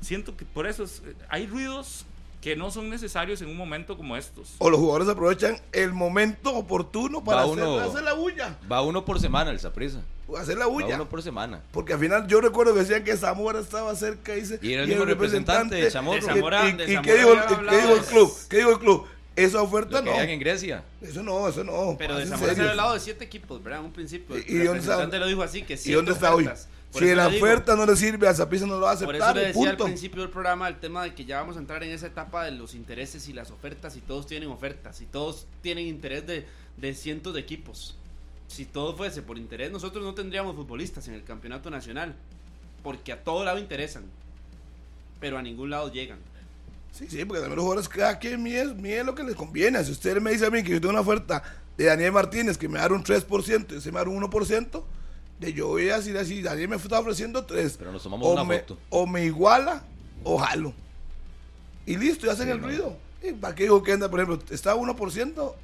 siento 0.00 0.36
que 0.36 0.44
por 0.44 0.66
eso 0.66 0.84
es- 0.84 1.02
hay 1.28 1.46
ruidos 1.46 2.04
que 2.40 2.54
no 2.54 2.70
son 2.70 2.88
necesarios 2.88 3.42
en 3.42 3.48
un 3.48 3.56
momento 3.56 3.96
como 3.96 4.16
estos. 4.16 4.54
o 4.58 4.70
los 4.70 4.78
jugadores 4.78 5.08
aprovechan 5.08 5.58
el 5.72 5.92
momento 5.92 6.54
oportuno 6.54 7.24
para 7.24 7.44
Va 7.44 7.52
hacer, 7.52 7.64
uno- 7.64 7.80
hacer 7.80 8.02
la 8.04 8.12
bulla. 8.12 8.56
Va 8.70 8.80
uno 8.82 9.04
por 9.04 9.20
semana 9.20 9.50
el 9.50 9.58
Saprisa. 9.58 10.02
Hacer 10.38 10.56
la 10.58 10.66
Va 10.66 10.72
bulla. 10.72 10.94
uno 10.94 11.08
por 11.08 11.20
semana. 11.22 11.62
Porque 11.72 11.94
al 11.94 11.98
final 11.98 12.26
yo 12.28 12.40
recuerdo 12.40 12.74
que 12.74 12.80
decían 12.80 13.02
que 13.02 13.16
Zamora 13.16 13.58
estaba 13.60 13.94
cerca 13.96 14.34
dice, 14.34 14.58
Y 14.62 14.72
era 14.74 14.82
el 14.82 14.88
mismo 14.88 15.04
representante 15.04 15.74
de 15.74 15.90
Chamorro. 15.90 16.18
¿Y- 16.18 16.20
De 16.20 16.26
Zamora- 16.26 16.68
y, 16.68 16.72
de 16.72 16.84
y 16.92 17.02
qué 17.02 17.14
dijo, 17.16 17.32
el- 17.32 17.40
qué 17.68 17.76
dijo 17.76 17.94
el 17.94 18.02
club? 18.04 18.32
¿Qué 18.48 18.56
dijo 18.58 18.70
el 18.70 18.78
club? 18.78 19.06
Esa 19.34 19.62
oferta 19.62 19.98
Lo 20.00 20.04
que 20.04 20.10
no. 20.10 20.20
en 20.20 20.40
Grecia. 20.40 20.82
Eso 21.00 21.22
no, 21.22 21.46
eso 21.48 21.62
no. 21.64 21.94
Pero 21.98 22.16
de 22.16 22.26
Zamora 22.26 22.54
se 22.54 22.60
había 22.60 22.70
hablado 22.72 22.94
de 22.94 23.00
siete 23.00 23.24
equipos, 23.24 23.62
¿verdad? 23.62 23.80
En 23.80 23.86
un 23.86 23.92
principio. 23.92 24.34
El 24.36 24.42
¿Y- 24.42 24.44
y 24.46 24.58
dónde 24.58 24.62
está? 24.80 24.92
representante 24.92 25.18
lo 25.18 25.26
dijo 25.26 25.42
así, 25.42 25.62
que 25.62 25.78
¿Y 25.84 25.92
dónde 25.92 26.12
está 26.12 26.34
hoy? 26.34 26.48
Por 26.92 27.02
Si 27.02 27.14
la 27.14 27.28
digo- 27.28 27.44
oferta 27.44 27.76
no 27.76 27.84
le 27.84 27.96
sirve 27.96 28.26
a 28.28 28.34
Zapisa 28.34 28.66
no 28.66 28.78
lo 28.78 28.86
va 28.86 28.92
a 28.92 28.98
Por 28.98 29.14
eso 29.14 29.24
aceptar. 29.24 29.36
le 29.36 29.48
decía 29.48 29.70
al 29.70 29.76
principio 29.76 30.22
del 30.22 30.30
programa 30.30 30.68
el 30.68 30.78
tema 30.80 31.02
de 31.04 31.14
que 31.14 31.24
ya 31.26 31.38
vamos 31.40 31.56
a 31.56 31.58
entrar 31.60 31.82
en 31.84 31.90
esa 31.90 32.06
etapa 32.06 32.44
de 32.44 32.52
los 32.52 32.74
intereses 32.74 33.28
y 33.28 33.34
las 33.34 33.50
ofertas 33.50 33.94
y 33.96 34.00
todos 34.00 34.26
tienen 34.26 34.48
ofertas 34.48 35.00
y 35.02 35.04
todos 35.06 35.46
tienen 35.60 35.86
interés 35.86 36.26
de, 36.26 36.46
de 36.78 36.94
cientos 36.94 37.34
de 37.34 37.40
equipos. 37.40 37.94
si 38.46 38.64
todo 38.64 38.96
fuese 38.96 39.20
por 39.20 39.36
interés, 39.36 39.70
nosotros 39.70 40.02
no 40.02 40.14
tendríamos 40.14 40.56
futbolistas 40.56 41.06
en 41.08 41.12
el 41.14 41.22
campeonato 41.24 41.68
nacional. 41.68 42.14
Porque 42.82 43.12
a 43.12 43.22
todo 43.22 43.44
lado 43.44 43.58
interesan. 43.58 44.04
Pero 45.20 45.36
a 45.36 45.42
ningún 45.42 45.68
lado 45.68 45.92
llegan. 45.92 46.18
Sí, 46.92 47.06
sí, 47.10 47.24
porque 47.26 47.40
también 47.40 47.56
los 47.56 47.62
jugadores 47.64 47.88
cada 47.90 48.18
quien 48.18 48.42
mide, 48.42 48.72
mide 48.74 49.04
lo 49.04 49.14
que 49.14 49.22
les 49.22 49.34
conviene. 49.36 49.84
Si 49.84 49.92
usted 49.92 50.18
me 50.22 50.30
dice 50.30 50.46
a 50.46 50.50
mí 50.50 50.62
que 50.62 50.70
yo 50.70 50.80
tengo 50.80 50.92
una 50.92 51.00
oferta 51.02 51.42
de 51.76 51.84
Daniel 51.84 52.12
Martínez 52.12 52.56
que 52.56 52.68
me 52.68 52.78
da 52.78 52.86
un 52.88 53.04
3% 53.04 53.76
y 53.76 53.80
se 53.82 53.92
me 53.92 53.98
da 54.02 54.08
un 54.08 54.22
1%, 54.22 54.82
de 55.38 55.52
yo 55.52 55.68
voy 55.68 55.88
a 55.90 55.98
decir 55.98 56.16
así, 56.18 56.42
Daniel 56.42 56.68
me 56.68 56.76
está 56.76 56.98
ofreciendo 56.98 57.44
3. 57.44 57.76
Pero 57.78 57.92
nos 57.92 58.02
tomamos 58.02 58.26
o 58.28 58.32
una 58.32 58.44
me, 58.44 58.58
foto. 58.60 58.78
O 58.90 59.06
me 59.06 59.24
iguala 59.24 59.82
o 60.24 60.38
jalo. 60.38 60.72
Y 61.86 61.96
listo, 61.96 62.26
y 62.26 62.30
hacen 62.30 62.46
Sí, 62.46 62.50
el 62.52 62.60
no. 62.60 62.66
ruido. 62.66 62.96
¿Y 63.22 63.32
¿Para 63.32 63.54
qué 63.54 63.64
dijo 63.64 63.82
que 63.82 63.92
anda, 63.92 64.08
por 64.10 64.20
ejemplo, 64.20 64.44
está 64.54 64.72
a 64.72 64.76
1%? 64.76 65.54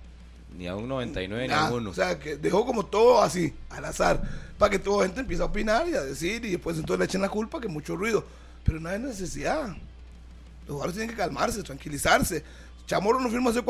Ni 0.56 0.68
a 0.68 0.76
un 0.76 0.88
99 0.88 1.48
ni 1.48 1.52
Ah, 1.52 1.66
a 1.66 1.70
un 1.72 1.80
1. 1.82 1.90
O 1.90 1.94
sea, 1.94 2.18
que 2.18 2.36
dejó 2.36 2.64
como 2.64 2.86
todo 2.86 3.20
así, 3.22 3.52
al 3.70 3.84
azar, 3.84 4.22
para 4.58 4.70
que 4.70 4.78
toda 4.78 4.98
la 4.98 5.04
gente 5.06 5.20
empiece 5.20 5.42
a 5.42 5.46
opinar 5.46 5.88
y 5.88 5.94
a 5.94 6.02
decir, 6.02 6.44
y 6.44 6.50
después 6.52 6.76
entonces 6.78 6.98
le 7.00 7.04
echen 7.06 7.20
la 7.20 7.28
culpa 7.28 7.60
que 7.60 7.68
mucho 7.68 7.96
ruido. 7.96 8.24
Pero 8.64 8.78
no 8.80 8.88
hay 8.88 8.98
necesidad. 9.00 9.68
Los 10.66 10.68
jugadores 10.68 10.94
tienen 10.94 11.10
que 11.10 11.16
calmarse, 11.20 11.62
tranquilizarse. 11.62 12.42
Chamorro 12.86 13.20
no 13.20 13.28
firmó 13.28 13.50
hace, 13.50 13.62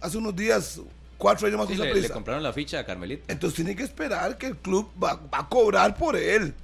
hace 0.00 0.18
unos 0.18 0.34
días, 0.34 0.80
cuatro 1.18 1.46
años 1.46 1.58
más 1.58 1.68
Sí, 1.68 1.76
con 1.76 1.86
le, 1.86 1.94
le 2.00 2.08
compraron 2.10 2.42
la 2.42 2.52
ficha 2.52 2.78
a 2.80 2.84
Carmelita. 2.86 3.24
Entonces 3.32 3.56
tiene 3.56 3.74
que 3.76 3.82
esperar 3.82 4.36
que 4.38 4.46
el 4.46 4.56
club 4.56 4.90
va, 5.02 5.14
va 5.14 5.38
a 5.40 5.48
cobrar 5.48 5.96
por 5.96 6.16
él. 6.16 6.54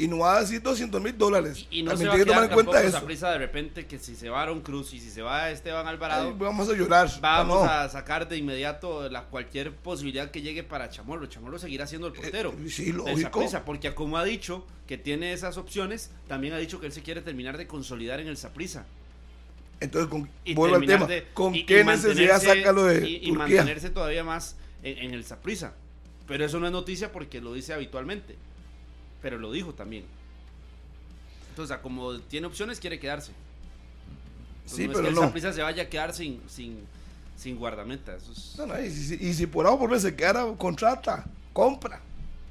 Y 0.00 0.06
no 0.06 0.18
va 0.18 0.36
a 0.36 0.40
decir 0.42 0.62
200 0.62 1.02
mil 1.02 1.18
dólares. 1.18 1.66
Y, 1.72 1.80
y 1.80 1.82
no 1.82 1.90
También 1.90 1.98
se 1.98 2.06
va 2.06 2.14
tiene 2.14 2.24
que 2.24 2.30
tomar 2.30 2.44
en 2.44 2.54
cuenta 2.54 2.82
eso. 2.84 3.04
prisa 3.04 3.30
de 3.32 3.38
repente 3.38 3.86
que 3.86 3.98
si 3.98 4.14
se 4.14 4.28
va 4.30 4.42
Aaron 4.42 4.60
Cruz 4.60 4.94
y 4.94 5.00
si 5.00 5.10
se 5.10 5.22
va 5.22 5.50
Esteban 5.50 5.88
Alvarado, 5.88 6.28
Ay, 6.28 6.34
vamos 6.38 6.68
a 6.68 6.72
llorar. 6.74 7.10
vamos 7.20 7.64
No. 7.64 7.68
a 7.68 7.88
sacar 7.88 8.28
de 8.28 8.36
inmediato 8.36 9.08
la 9.08 9.24
cualquier 9.24 9.74
posibilidad 9.74 10.30
que 10.30 10.40
llegue 10.40 10.62
para 10.62 10.88
Chamorro. 10.88 11.26
Chamorro 11.26 11.58
seguirá 11.58 11.88
siendo 11.88 12.06
el 12.06 12.12
portero. 12.12 12.54
Eh, 12.64 12.70
sí, 12.70 12.92
lógico. 12.92 13.20
Saprissa, 13.40 13.64
porque 13.64 13.92
como 13.92 14.18
ha 14.18 14.24
dicho 14.24 14.64
que 14.86 14.98
tiene 14.98 15.32
esas 15.32 15.56
opciones, 15.56 16.12
también 16.28 16.54
ha 16.54 16.58
dicho 16.58 16.78
que 16.78 16.86
él 16.86 16.92
se 16.92 17.02
quiere 17.02 17.20
terminar 17.20 17.58
de 17.58 17.66
consolidar 17.66 18.20
en 18.20 18.28
el 18.28 18.36
Saprissa. 18.36 18.86
Entonces, 19.80 20.10
con, 20.10 20.28
vuelvo 20.54 20.76
al 20.76 20.86
tema. 20.86 21.06
de- 21.06 21.26
¿Con 21.34 21.54
y- 21.54 21.64
qué 21.64 21.80
y 21.80 21.84
necesidad 21.84 22.40
mantenerse- 22.40 22.58
saca 22.60 22.72
lo 22.72 22.84
de 22.84 23.08
y, 23.08 23.14
y 23.14 23.18
Turquía? 23.28 23.38
mantenerse 23.38 23.90
todavía 23.90 24.24
más 24.24 24.56
en, 24.82 24.98
en 24.98 25.14
el 25.14 25.24
Saprissa. 25.24 25.72
Pero 26.26 26.44
eso 26.44 26.58
no 26.60 26.66
es 26.66 26.72
noticia 26.72 27.12
porque 27.12 27.40
lo 27.40 27.52
dice 27.54 27.72
habitualmente. 27.72 28.36
Pero 29.22 29.38
lo 29.38 29.50
dijo 29.52 29.72
también. 29.74 30.04
Entonces, 31.50 31.76
como 31.78 32.18
tiene 32.20 32.46
opciones, 32.46 32.80
quiere 32.80 32.98
quedarse. 33.00 33.32
Entonces, 34.64 34.76
Sí, 34.76 34.84
no 34.84 34.90
es 34.92 34.96
pero 34.96 35.02
que 35.04 35.08
el 35.08 35.14
no. 35.14 35.20
Saprissa 35.22 35.52
se 35.52 35.62
vaya 35.62 35.84
a 35.84 35.88
quedar 35.88 36.12
sin, 36.14 36.40
sin, 36.48 36.78
sin 37.36 37.56
guardameta. 37.56 38.16
Eso 38.16 38.32
es- 38.32 38.54
No, 38.58 38.66
no, 38.66 38.80
y, 38.80 38.90
si, 38.90 39.14
y 39.14 39.32
si 39.34 39.46
por 39.46 39.66
algo 39.66 39.78
por 39.78 39.98
se 40.00 40.14
queda, 40.14 40.44
contrata, 40.56 41.24
compra. 41.52 42.00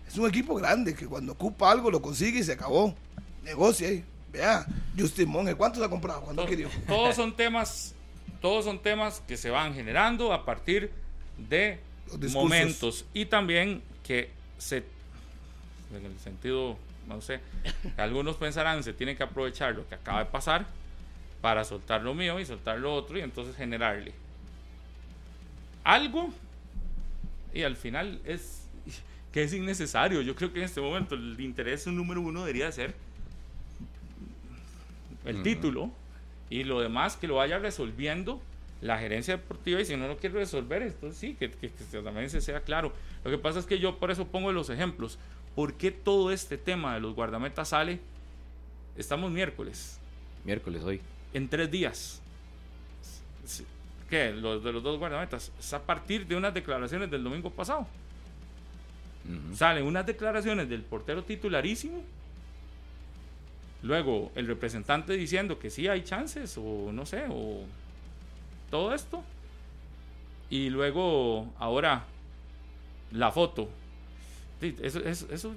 Es 0.08 0.18
un 0.18 0.28
equipo 0.28 0.56
grande 0.56 0.96
que 0.96 1.06
cuando 1.06 1.34
ocupa 1.34 1.70
algo 1.72 1.92
lo 1.92 2.02
consigue 2.02 2.40
y 2.40 2.44
se 2.44 2.54
acabó. 2.54 2.96
Negocia 3.44 3.90
ahí. 3.90 4.04
Vea, 4.32 4.66
Justin 4.98 5.30
Monge, 5.30 5.56
¿cuánto 5.56 5.80
se 5.80 5.86
ha 5.86 5.90
comprado? 5.90 6.22
¿Cuánto 6.22 6.44
To- 6.44 6.48
querido? 6.50 6.70
Todos 6.88 7.16
son 7.16 7.36
temas, 7.36 7.96
todos 8.42 8.66
son 8.66 8.80
temas 8.80 9.22
que 9.28 9.38
se 9.38 9.50
van 9.50 9.74
generando 9.74 10.34
a 10.34 10.46
partir 10.46 10.92
de 11.38 11.80
momentos 12.34 13.06
y 13.14 13.26
también 13.26 13.82
que 14.04 14.30
se, 14.58 14.78
en 15.94 16.06
el 16.06 16.20
sentido, 16.20 16.78
no 17.08 17.22
sé, 17.22 17.40
algunos 17.98 18.36
pensarán 18.38 18.84
se 18.84 18.94
tiene 18.94 19.16
que 19.16 19.24
aprovechar 19.24 19.76
lo 19.76 19.88
que 19.88 19.96
acaba 19.96 20.20
de 20.20 20.26
pasar 20.26 20.66
para 21.42 21.64
soltar 21.64 22.02
lo 22.02 22.14
mío 22.14 22.40
y 22.40 22.46
soltar 22.46 22.80
lo 22.80 22.94
otro 22.94 23.18
y 23.18 23.22
entonces 23.22 23.56
generarle 23.56 24.14
algo 25.84 26.34
y 27.54 27.64
al 27.64 27.76
final 27.76 28.20
es 28.26 28.64
que 29.32 29.44
es 29.44 29.54
innecesario. 29.54 30.22
Yo 30.22 30.36
creo 30.36 30.52
que 30.52 30.60
en 30.60 30.66
este 30.66 30.82
momento 30.82 31.16
el 31.16 31.40
interés 31.40 31.88
número 31.88 32.22
uno 32.22 32.42
debería 32.42 32.72
ser 32.72 32.94
el 35.30 35.44
título 35.44 35.92
y 36.50 36.64
lo 36.64 36.80
demás 36.82 37.18
que 37.18 37.28
lo 37.28 37.36
vaya 37.36 37.60
resolviendo 37.60 38.42
la 38.82 38.98
gerencia 39.00 39.38
deportiva 39.38 39.82
y 39.82 39.86
si 39.86 39.96
no 39.98 40.08
lo 40.08 40.18
quiere 40.18 40.36
resolver, 40.36 40.82
entonces 40.84 41.18
sí, 41.20 41.34
que, 41.34 41.50
que- 41.52 41.72
que 41.72 42.02
también 42.02 42.30
se 42.30 42.42
sea 42.42 42.62
claro. 42.62 42.94
Lo 43.24 43.32
que 43.32 43.38
pasa 43.38 43.60
es 43.60 43.66
que 43.66 43.80
yo 43.80 43.98
por 43.98 44.12
eso 44.12 44.28
pongo 44.28 44.52
los 44.52 44.70
ejemplos. 44.70 45.18
¿Por 45.56 45.74
qué 45.74 45.90
todo 45.92 46.32
este 46.32 46.58
tema 46.58 46.94
de 46.94 47.00
los 47.00 47.16
guardametas 47.16 47.70
sale? 47.70 48.00
Estamos 48.96 49.32
miércoles, 49.32 50.00
Miércoles 50.46 50.84
hoy. 50.84 51.02
en 51.34 51.48
tres 51.50 51.70
días. 51.72 52.22
¿Qué? 54.10 54.32
Los 54.32 54.64
de 54.64 54.72
los 54.72 54.84
dos 54.84 54.98
guardametas. 55.00 55.52
Es 55.60 55.74
a 55.74 55.82
partir 55.82 56.26
de 56.28 56.36
unas 56.36 56.54
declaraciones 56.54 57.10
del 57.12 57.24
domingo 57.24 57.50
pasado. 57.50 57.88
Ujú. 59.26 59.56
Salen 59.56 59.84
unas 59.86 60.06
declaraciones 60.06 60.70
del 60.70 60.82
portero 60.84 61.24
titularísimo. 61.24 62.02
Luego 63.84 64.32
el 64.36 64.48
representante 64.48 65.14
diciendo 65.14 65.60
que 65.60 65.70
sí 65.70 65.88
hay 65.88 66.04
chances 66.04 66.58
o 66.58 66.92
no 66.92 67.06
sé, 67.06 67.26
o 67.30 67.62
todo 68.70 68.94
esto. 68.94 69.24
Y 70.50 70.70
luego 70.70 71.54
ahora 71.60 72.06
la 73.12 73.32
foto. 73.32 73.70
Eso, 74.62 75.00
eso, 75.00 75.28
eso, 75.32 75.54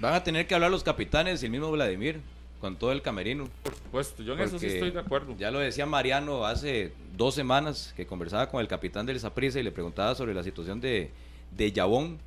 Van 0.00 0.14
a 0.14 0.24
tener 0.24 0.46
que 0.46 0.54
hablar 0.54 0.70
los 0.70 0.82
capitanes 0.82 1.42
y 1.42 1.46
el 1.46 1.52
mismo 1.52 1.70
Vladimir 1.70 2.20
con 2.60 2.76
todo 2.76 2.92
el 2.92 3.00
camerino. 3.02 3.48
por 3.62 3.74
supuesto, 3.74 4.22
yo 4.22 4.34
en 4.34 4.40
eso 4.40 4.58
sí 4.58 4.66
estoy 4.66 4.90
de 4.90 5.00
acuerdo. 5.00 5.34
Ya 5.38 5.50
lo 5.50 5.58
decía 5.58 5.86
Mariano 5.86 6.44
hace 6.44 6.92
dos 7.16 7.34
semanas 7.34 7.92
que 7.96 8.06
conversaba 8.06 8.48
con 8.50 8.60
el 8.60 8.68
capitán 8.68 9.06
del 9.06 9.20
Saprissa 9.20 9.60
y 9.60 9.62
le 9.62 9.72
preguntaba 9.72 10.14
sobre 10.14 10.34
la 10.34 10.42
situación 10.42 10.80
de, 10.80 11.10
de 11.56 11.72
Yabón. 11.72 12.18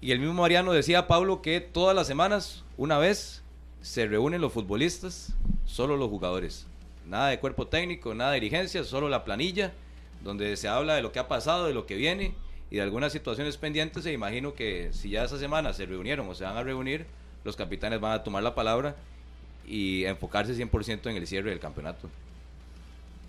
Y 0.00 0.12
el 0.12 0.18
mismo 0.18 0.34
Mariano 0.34 0.72
decía 0.72 1.00
a 1.00 1.06
Pablo 1.06 1.42
que 1.42 1.60
todas 1.60 1.94
las 1.94 2.06
semanas, 2.06 2.64
una 2.76 2.98
vez, 2.98 3.42
se 3.82 4.06
reúnen 4.06 4.40
los 4.40 4.52
futbolistas, 4.52 5.32
solo 5.64 5.96
los 5.96 6.08
jugadores. 6.08 6.66
Nada 7.06 7.28
de 7.28 7.40
cuerpo 7.40 7.66
técnico, 7.66 8.14
nada 8.14 8.32
de 8.32 8.40
dirigencia, 8.40 8.84
solo 8.84 9.08
la 9.08 9.24
planilla, 9.24 9.72
donde 10.22 10.56
se 10.56 10.68
habla 10.68 10.94
de 10.94 11.02
lo 11.02 11.12
que 11.12 11.18
ha 11.18 11.28
pasado, 11.28 11.66
de 11.66 11.74
lo 11.74 11.86
que 11.86 11.96
viene 11.96 12.34
y 12.70 12.76
de 12.76 12.82
algunas 12.82 13.12
situaciones 13.12 13.56
pendientes. 13.56 14.04
E 14.06 14.12
imagino 14.12 14.54
que 14.54 14.90
si 14.92 15.10
ya 15.10 15.24
esa 15.24 15.38
semana 15.38 15.72
se 15.72 15.86
reunieron 15.86 16.28
o 16.28 16.34
se 16.34 16.44
van 16.44 16.56
a 16.56 16.62
reunir, 16.62 17.06
los 17.44 17.56
capitanes 17.56 18.00
van 18.00 18.12
a 18.12 18.22
tomar 18.22 18.42
la 18.42 18.54
palabra 18.54 18.96
y 19.66 20.04
enfocarse 20.04 20.54
100% 20.54 21.10
en 21.10 21.16
el 21.16 21.26
cierre 21.26 21.50
del 21.50 21.60
campeonato. 21.60 22.08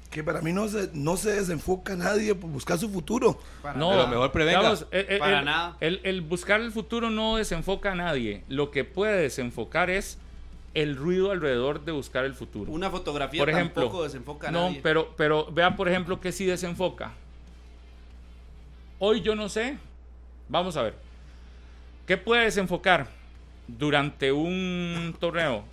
Que 0.10 0.24
para 0.26 0.42
mí 0.42 0.52
no 0.52 0.68
se, 0.68 0.90
no 0.94 1.16
se 1.16 1.32
desenfoca 1.32 1.96
nadie 1.96 2.36
por 2.36 2.50
buscar 2.50 2.78
su 2.78 2.90
futuro. 2.90 3.40
Para 3.62 3.80
No, 3.80 3.92
Pero 3.92 4.08
mejor 4.10 4.32
prevenga. 4.34 4.60
digamos, 4.60 4.84
Para 5.20 5.40
el, 5.40 5.46
nada. 5.46 5.78
El, 5.80 6.02
el 6.04 6.20
buscar 6.20 6.60
el 6.60 6.74
futuro 6.74 7.10
no 7.10 7.38
desenfoca 7.38 7.94
a 7.94 7.96
nadie. 7.96 8.44
Lo 8.50 8.72
que 8.72 8.84
puede 8.84 9.22
desenfocar 9.22 9.90
es 9.90 10.18
el 10.74 10.96
ruido 10.96 11.32
alrededor 11.32 11.84
de 11.84 11.92
buscar 11.92 12.26
el 12.26 12.34
futuro. 12.34 12.72
Una 12.72 12.90
fotografía 12.90 13.42
por 13.42 13.50
ejemplo, 13.50 13.84
tampoco 13.84 14.04
desenfoca 14.04 14.50
a 14.50 14.52
no, 14.52 14.68
nadie. 14.68 14.80
pero, 14.82 15.14
pero 15.18 15.52
vea 15.52 15.76
por 15.76 15.90
ejemplo 15.90 16.20
que 16.20 16.32
sí 16.32 16.46
desenfoca. 16.46 17.12
Hoy 19.00 19.22
yo 19.22 19.36
no 19.36 19.50
sé, 19.50 19.78
vamos 20.48 20.78
a 20.78 20.84
ver, 20.84 20.96
¿qué 22.06 22.18
puede 22.18 22.44
desenfocar 22.46 23.08
durante 23.68 24.32
un 24.32 25.16
torneo? 25.20 25.64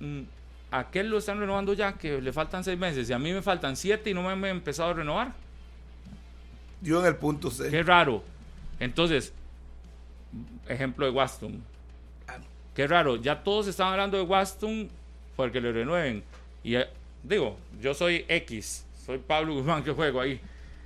Mm, 0.00 0.22
¿A 0.70 0.90
qué 0.90 1.04
lo 1.04 1.18
están 1.18 1.38
renovando 1.38 1.72
ya? 1.74 1.92
Que 1.92 2.20
le 2.20 2.32
faltan 2.32 2.64
seis 2.64 2.78
meses 2.78 3.08
y 3.08 3.12
a 3.12 3.18
mí 3.18 3.32
me 3.32 3.42
faltan 3.42 3.76
siete 3.76 4.10
y 4.10 4.14
no 4.14 4.22
me 4.22 4.30
han 4.30 4.44
empezado 4.44 4.90
a 4.90 4.94
renovar. 4.94 5.32
Yo 6.80 7.00
en 7.00 7.06
el 7.06 7.16
punto 7.16 7.50
C. 7.50 7.70
Qué 7.70 7.82
raro. 7.82 8.24
Entonces, 8.80 9.32
ejemplo 10.68 11.06
de 11.06 11.12
Waston. 11.12 11.62
Qué 12.74 12.86
raro. 12.86 13.16
Ya 13.16 13.42
todos 13.42 13.66
están 13.68 13.88
hablando 13.92 14.16
de 14.16 14.24
Waston 14.24 14.88
porque 15.36 15.60
le 15.60 15.72
renueven. 15.72 16.22
Y 16.62 16.76
eh, 16.76 16.86
digo, 17.22 17.56
yo 17.80 17.94
soy 17.94 18.24
X, 18.28 18.84
soy 19.04 19.18
Pablo 19.18 19.54
Guzmán 19.54 19.82
que 19.84 19.92
juego 19.92 20.20
ahí. 20.20 20.40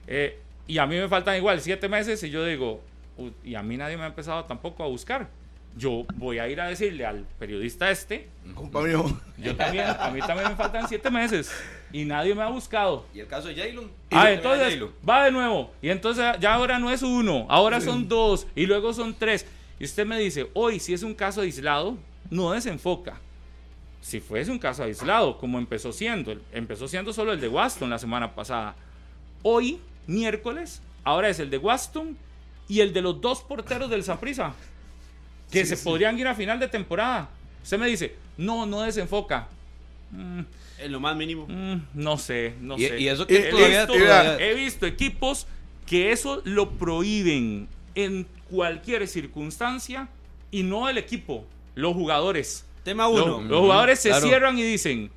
Eh, 0.07 0.39
y 0.67 0.79
a 0.79 0.87
mí 0.87 0.97
me 0.97 1.09
faltan 1.09 1.37
igual 1.37 1.61
siete 1.61 1.89
meses 1.89 2.23
y 2.23 2.31
yo 2.31 2.45
digo, 2.45 2.81
"U- 3.17 3.31
y 3.45 3.55
a 3.55 3.63
mí 3.63 3.77
nadie 3.77 3.97
me 3.97 4.03
ha 4.05 4.07
empezado 4.09 4.45
tampoco 4.45 4.83
a 4.85 4.87
buscar. 4.87 5.29
Yo 5.77 6.05
voy 6.17 6.39
a 6.39 6.49
ir 6.49 6.61
a 6.61 6.67
decirle 6.67 7.07
al 7.07 7.25
periodista 7.39 7.91
este, 7.91 8.29
Compa 8.55 8.81
mío. 8.83 9.05
yo 9.39 9.55
también, 9.55 9.85
a 9.87 10.11
mí 10.11 10.19
también 10.21 10.49
me 10.49 10.57
faltan 10.57 10.89
siete 10.89 11.11
meses 11.11 11.53
y 11.93 12.05
nadie 12.05 12.35
me 12.35 12.43
ha 12.43 12.49
buscado. 12.49 13.07
¿Y 13.15 13.21
el 13.21 13.27
caso 13.29 13.49
de 13.49 13.55
Jaylon? 13.55 13.91
Ah, 14.11 14.33
entonces 14.33 14.83
va 15.09 15.25
de 15.25 15.31
nuevo. 15.31 15.71
Y 15.81 15.91
entonces 15.91 16.25
ya 16.41 16.55
ahora 16.55 16.79
no 16.79 16.91
es 16.91 17.03
uno, 17.03 17.47
ahora 17.49 17.81
son 17.81 18.09
dos 18.09 18.47
y 18.57 18.67
luego 18.67 18.93
son 18.93 19.15
tres. 19.15 19.47
Y 19.81 19.85
usted 19.85 20.07
me 20.07 20.19
dice, 20.19 20.49
hoy 20.55 20.81
si 20.81 20.93
es 20.95 21.03
un 21.03 21.15
caso 21.15 21.41
aislado, 21.43 21.97
no 22.31 22.53
desenfoca. 22.53 23.19
Si 24.01 24.21
fuese 24.21 24.51
un 24.51 24.59
caso 24.59 24.85
aislado, 24.85 25.39
como 25.39 25.59
empezó 25.59 25.93
siendo, 25.93 26.37
empezó 26.53 26.89
siendo 26.89 27.13
solo 27.13 27.33
el 27.33 27.41
de 27.41 27.49
Waston 27.49 27.91
la 27.91 27.99
semana 27.99 28.35
pasada. 28.35 28.75
Hoy, 29.43 29.79
miércoles, 30.07 30.81
ahora 31.05 31.29
es 31.29 31.39
el 31.41 31.51
de 31.51 31.59
Waston 31.59 32.17
y 32.69 32.81
el 32.81 32.93
de 32.93 33.03
los 33.03 33.21
dos 33.21 33.41
porteros 33.43 33.91
del 33.91 34.03
Saprissa, 34.05 34.55
que 35.51 35.65
se 35.65 35.77
podrían 35.77 36.19
ir 36.19 36.27
a 36.27 36.35
final 36.35 36.59
de 36.61 36.69
temporada. 36.69 37.29
Usted 37.63 37.79
me 37.79 37.87
dice, 37.89 38.15
no, 38.37 38.67
no 38.67 38.83
desenfoca. 38.83 39.49
Mm, 40.11 40.41
En 40.81 40.93
lo 40.93 41.01
más 41.01 41.17
mínimo. 41.17 41.47
Mm, 41.49 41.83
no 41.95 42.17
sé, 42.19 42.55
no 42.61 42.79
Y, 42.79 42.87
sé. 42.87 43.01
y 43.01 43.09
eso 43.09 43.27
que 43.27 43.39
todavía, 43.51 43.67
he, 43.83 43.87
visto, 43.87 43.93
todavía- 44.05 44.39
he 44.47 44.55
visto 44.55 44.87
equipos 44.87 45.47
que 45.87 46.13
eso 46.13 46.41
lo 46.45 46.71
prohíben. 46.71 47.69
En 48.05 48.27
cualquier 48.49 49.07
circunstancia 49.09 50.09
y 50.51 50.63
no 50.63 50.89
el 50.89 50.99
equipo, 50.99 51.45
los 51.75 51.95
jugadores. 51.95 52.65
Tema 52.85 53.09
uno. 53.09 53.43
los 53.43 53.61
jugadores 53.61 53.99
se 54.01 54.11
claro. 54.11 54.27
cierran 54.27 54.59
y 54.59 54.63
dicen, 54.63 55.11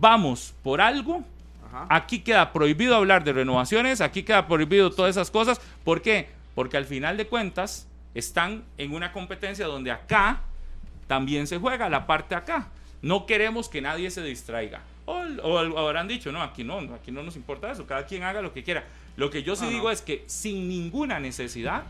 vamos 0.00 0.52
por 0.62 0.80
algo. 0.80 1.22
Ajá. 1.66 1.86
Aquí 1.90 2.20
queda 2.20 2.52
prohibido 2.52 2.96
hablar 2.96 3.24
de 3.24 3.32
renovaciones, 3.32 4.00
aquí 4.00 4.22
queda 4.24 4.46
prohibido 4.48 4.90
todas 4.90 5.10
esas 5.16 5.30
cosas. 5.30 5.60
¿Por 5.84 6.02
qué? 6.02 6.28
Porque 6.54 6.76
al 6.76 6.84
final 6.86 7.16
de 7.16 7.26
cuentas 7.28 7.86
están 8.14 8.64
en 8.78 8.92
una 8.94 9.12
competencia 9.12 9.66
donde 9.66 9.90
acá 9.92 10.40
también 11.06 11.46
se 11.46 11.58
juega 11.58 11.88
la 11.88 12.06
parte 12.06 12.34
acá. 12.34 12.68
No 13.00 13.26
queremos 13.26 13.68
que 13.68 13.80
nadie 13.80 14.10
se 14.10 14.22
distraiga. 14.22 14.80
O, 15.06 15.12
o- 15.42 15.52
o 15.54 15.78
habrán 15.78 16.08
dicho, 16.08 16.32
no, 16.32 16.42
aquí 16.42 16.64
no, 16.64 16.78
aquí 16.94 17.12
no 17.12 17.22
nos 17.22 17.36
importa 17.36 17.70
eso, 17.70 17.86
cada 17.86 18.04
quien 18.06 18.24
haga 18.24 18.42
lo 18.42 18.52
que 18.52 18.64
quiera. 18.64 18.84
Lo 19.16 19.30
que 19.30 19.42
yo 19.42 19.54
sí 19.56 19.62
No, 19.64 19.70
no. 19.70 19.76
digo 19.76 19.90
es 19.90 20.02
que 20.02 20.24
sin 20.26 20.68
ninguna 20.68 21.18
necesidad, 21.20 21.84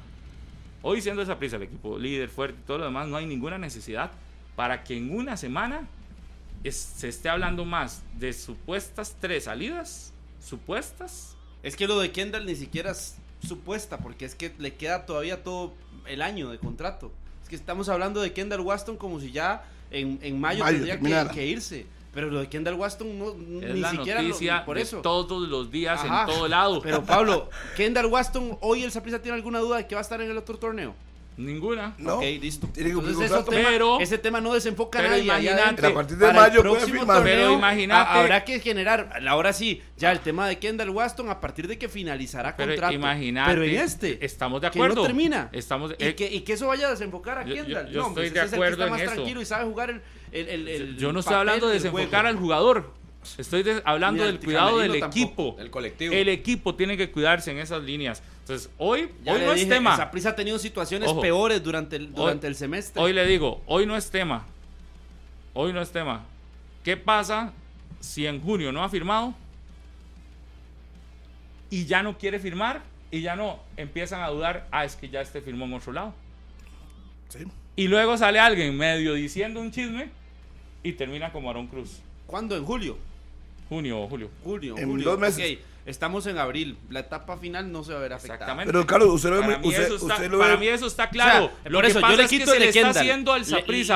hoy 0.82 1.00
siendo 1.02 1.22
esa 1.22 1.38
prisa 1.38 1.56
el 1.56 1.62
equipo 1.62 1.98
líder, 1.98 2.28
fuerte 2.28 2.58
y 2.62 2.66
todo 2.66 2.78
lo 2.78 2.84
demás, 2.84 3.08
no 3.08 3.16
hay 3.16 3.26
ninguna 3.26 3.58
necesidad 3.58 4.10
para 4.56 4.84
que 4.84 4.96
en 4.96 5.14
una 5.14 5.36
semana 5.36 5.86
es- 6.64 6.76
se 6.96 7.08
esté 7.08 7.28
hablando 7.28 7.64
más 7.64 8.02
de 8.18 8.32
supuestas 8.32 9.16
tres 9.20 9.44
salidas, 9.44 10.12
supuestas, 10.44 11.34
Es 11.62 11.74
que 11.74 11.88
lo 11.88 11.98
de 11.98 12.12
Kendall 12.12 12.46
ni 12.46 12.54
siquiera 12.54 12.92
es 12.92 13.16
supuesta, 13.44 13.98
porque 13.98 14.24
es 14.24 14.36
que 14.36 14.52
le 14.58 14.74
queda 14.74 15.06
todavía 15.06 15.42
todo 15.42 15.74
el 16.06 16.22
año 16.22 16.50
de 16.50 16.58
contrato. 16.58 17.10
Es 17.42 17.48
que 17.48 17.56
estamos 17.56 17.88
hablando 17.88 18.20
de 18.20 18.32
Kendall 18.32 18.60
Waston 18.60 18.96
como 18.96 19.18
si 19.20 19.32
ya 19.32 19.64
en, 19.90 20.20
en 20.22 20.40
mayo, 20.40 20.62
Mayo 20.62 20.76
tendría 20.78 21.28
que 21.34 21.46
irse. 21.46 21.86
Pero 22.14 22.28
lo 22.30 22.40
de 22.40 22.48
Kendall 22.48 22.74
Waston 22.74 23.18
no, 23.18 23.28
es 23.30 23.74
ni 23.74 23.80
la 23.80 23.90
siquiera 23.90 24.22
lo- 24.22 24.28
noticia 24.28 24.64
por 24.64 24.76
de 24.76 24.82
eso. 24.82 25.00
todos 25.02 25.48
los 25.48 25.70
días 25.70 26.00
Ajá. 26.02 26.22
en 26.22 26.26
todo 26.34 26.48
lado. 26.48 26.80
Pero 26.82 27.04
Pablo, 27.04 27.48
Kendall 27.76 28.06
Waston, 28.06 28.58
hoy 28.60 28.82
el 28.82 28.90
Saprissa 28.90 29.20
tiene 29.20 29.36
alguna 29.36 29.58
duda 29.60 29.76
de 29.76 29.86
que 29.86 29.94
va 29.94 30.00
a 30.00 30.02
estar 30.02 30.20
en 30.20 30.30
el 30.30 30.36
otro 30.38 30.56
torneo. 30.58 30.94
Ninguna. 31.36 31.94
No. 31.98 32.16
Ok, 32.16 32.22
listo. 32.40 32.66
Tiene 32.72 32.88
que 32.88 32.94
cumplir 32.96 33.14
Entonces, 33.14 33.30
eso 33.38 33.44
tema- 33.48 33.68
Pero- 33.68 34.00
ese 34.00 34.18
tema 34.18 34.40
no 34.40 34.54
desenfoca 34.54 34.98
a 34.98 35.02
pero 35.02 35.14
nadie. 35.14 35.30
allá 35.30 35.52
imagínate-. 35.52 35.86
A 35.86 35.94
partir 35.94 36.16
de 36.16 36.26
Para 36.26 36.46
el 36.46 36.50
mayo 36.50 36.62
puede 36.62 36.74
próximo 36.74 36.98
firmar. 36.98 37.16
torneo, 37.18 37.36
Pero 37.36 37.52
imagínate- 37.52 38.10
habrá 38.10 38.44
que 38.44 38.58
generar, 38.58 39.20
ahora 39.28 39.52
sí, 39.52 39.80
ya 39.96 40.10
el 40.10 40.18
tema 40.18 40.48
de 40.48 40.58
Kendall 40.58 40.90
Waston 40.90 41.30
a 41.30 41.38
partir 41.40 41.68
de 41.68 41.78
que 41.78 41.88
finalizará 41.88 42.56
Pero 42.56 42.72
contrato. 42.72 42.92
imagínate, 42.94 43.50
Pero 43.52 43.62
en 43.62 43.76
este, 43.76 44.24
estamos 44.24 44.60
de 44.60 44.70
que 44.72 44.78
no 44.80 44.84
acuerdo. 44.86 45.02
termina. 45.04 45.48
Estamos, 45.52 45.92
y, 45.96 46.04
eh, 46.04 46.16
que, 46.16 46.26
y 46.26 46.40
que 46.40 46.54
eso 46.54 46.66
vaya 46.66 46.88
a 46.88 46.90
desenfocar 46.90 47.38
a 47.38 47.44
yo- 47.44 47.54
yo- 47.54 47.64
Kendall. 47.66 47.88
yo 47.92 48.00
no, 48.00 48.08
estoy 48.08 48.14
pues 48.14 48.34
de 48.34 48.38
ese 48.38 48.38
es 48.38 48.44
el 48.44 48.50
que 48.50 48.56
acuerdo 48.56 48.72
está 48.72 48.84
en 48.86 48.90
más 48.90 49.00
eso. 49.02 49.12
tranquilo 49.12 49.40
y 49.40 49.44
sabe 49.44 49.64
jugar 49.64 49.90
el, 49.90 50.02
el, 50.32 50.48
el- 50.48 50.68
el 50.68 50.96
yo 50.98 51.12
no 51.12 51.20
estoy 51.20 51.32
papel 51.34 51.38
hablando 51.48 51.68
de 51.68 51.74
desenfocar 51.74 52.26
al 52.26 52.36
jugador. 52.36 52.92
Estoy 53.36 53.62
de- 53.62 53.82
hablando 53.84 54.24
del 54.24 54.38
cuidado 54.40 54.78
del 54.78 55.00
tampoco, 55.00 55.06
equipo. 55.18 55.54
del 55.58 55.70
colectivo. 55.70 56.14
El 56.14 56.28
equipo 56.28 56.74
tiene 56.74 56.96
que 56.96 57.10
cuidarse 57.10 57.50
en 57.50 57.58
esas 57.58 57.82
líneas. 57.82 58.22
Entonces, 58.40 58.70
hoy, 58.78 59.10
Ya 59.24 59.34
hoy 59.34 59.40
no 59.42 59.52
dije, 59.52 59.62
es 59.64 59.68
tema. 59.68 59.96
Saprissa 59.96 60.30
ha 60.30 60.36
tenido 60.36 60.58
situaciones 60.58 61.08
Ojo. 61.10 61.20
peores 61.20 61.62
durante 61.62 61.96
el, 61.96 62.14
durante 62.14 62.46
Hoy- 62.46 62.50
el 62.52 62.54
semestre. 62.56 63.02
Hoy 63.02 63.12
le 63.12 63.26
digo, 63.26 63.60
hoy 63.66 63.84
no 63.86 63.96
es 63.96 64.10
tema. 64.10 64.46
Hoy 65.52 65.72
no 65.72 65.82
es 65.82 65.90
tema. 65.90 66.24
¿Qué 66.84 66.96
pasa 66.96 67.52
si 68.00 68.26
en 68.26 68.40
junio 68.40 68.72
no 68.72 68.82
ha 68.82 68.88
firmado 68.88 69.34
y 71.70 71.84
ya 71.84 72.02
no 72.02 72.16
quiere 72.16 72.38
firmar 72.38 72.82
y 73.10 73.20
ya 73.20 73.36
no 73.36 73.58
empiezan 73.76 74.22
a 74.22 74.28
dudar, 74.28 74.66
ah, 74.70 74.84
es 74.84 74.96
que 74.96 75.08
ya 75.08 75.20
este 75.20 75.40
firmó 75.42 75.64
en 75.66 75.74
otro 75.74 75.92
lado? 75.92 76.14
Sí. 77.28 77.40
Y 77.76 77.88
luego 77.88 78.16
sale 78.16 78.38
alguien 78.38 78.76
medio 78.76 79.14
diciendo 79.14 79.60
un 79.60 79.70
chisme 79.70 80.08
y 80.82 80.92
termina 80.92 81.32
como 81.32 81.50
Aaron 81.50 81.66
Cruz. 81.66 82.00
¿Cuándo? 82.26 82.56
En 82.56 82.64
julio. 82.64 82.96
Junio 83.68 84.00
o 84.00 84.08
julio. 84.08 84.30
Julio, 84.44 84.76
En 84.78 84.88
julio. 84.88 85.10
dos 85.10 85.18
meses. 85.18 85.58
Ok, 85.58 85.64
estamos 85.86 86.26
en 86.26 86.38
abril. 86.38 86.78
La 86.88 87.00
etapa 87.00 87.36
final 87.36 87.70
no 87.70 87.84
se 87.84 87.92
va 87.92 87.98
a 87.98 88.02
ver 88.02 88.12
afectada. 88.14 88.36
Exactamente. 88.36 88.72
Pero, 88.72 88.86
Carlos, 88.86 89.08
usted 89.10 89.28
lo 89.30 89.36
ve 89.36 89.42
para 89.42 89.58
muy- 89.58 89.66
mí, 89.68 89.74
usted- 89.74 89.84
eso 89.86 89.94
está, 89.96 90.14
usted 90.14 90.30
lo 90.30 90.38
para 90.38 90.54
ve- 90.54 90.60
mí 90.60 90.66
eso 90.68 90.86
está 90.86 91.04
O 91.04 91.10
claro. 91.10 91.46
sea, 91.62 91.70
lo 91.70 91.78
por 91.78 91.84
que 91.84 91.90
eso 91.90 92.00
pasa 92.00 92.12
yo 92.12 92.16
le 92.18 92.24
es 92.24 92.30
que 92.30 92.38
quito 92.38 92.50
se 92.50 92.56
el 92.56 92.62
le 92.62 92.68
está 92.68 92.80
haciendo 93.00 93.32
al 93.32 93.40
Le- 93.42 93.46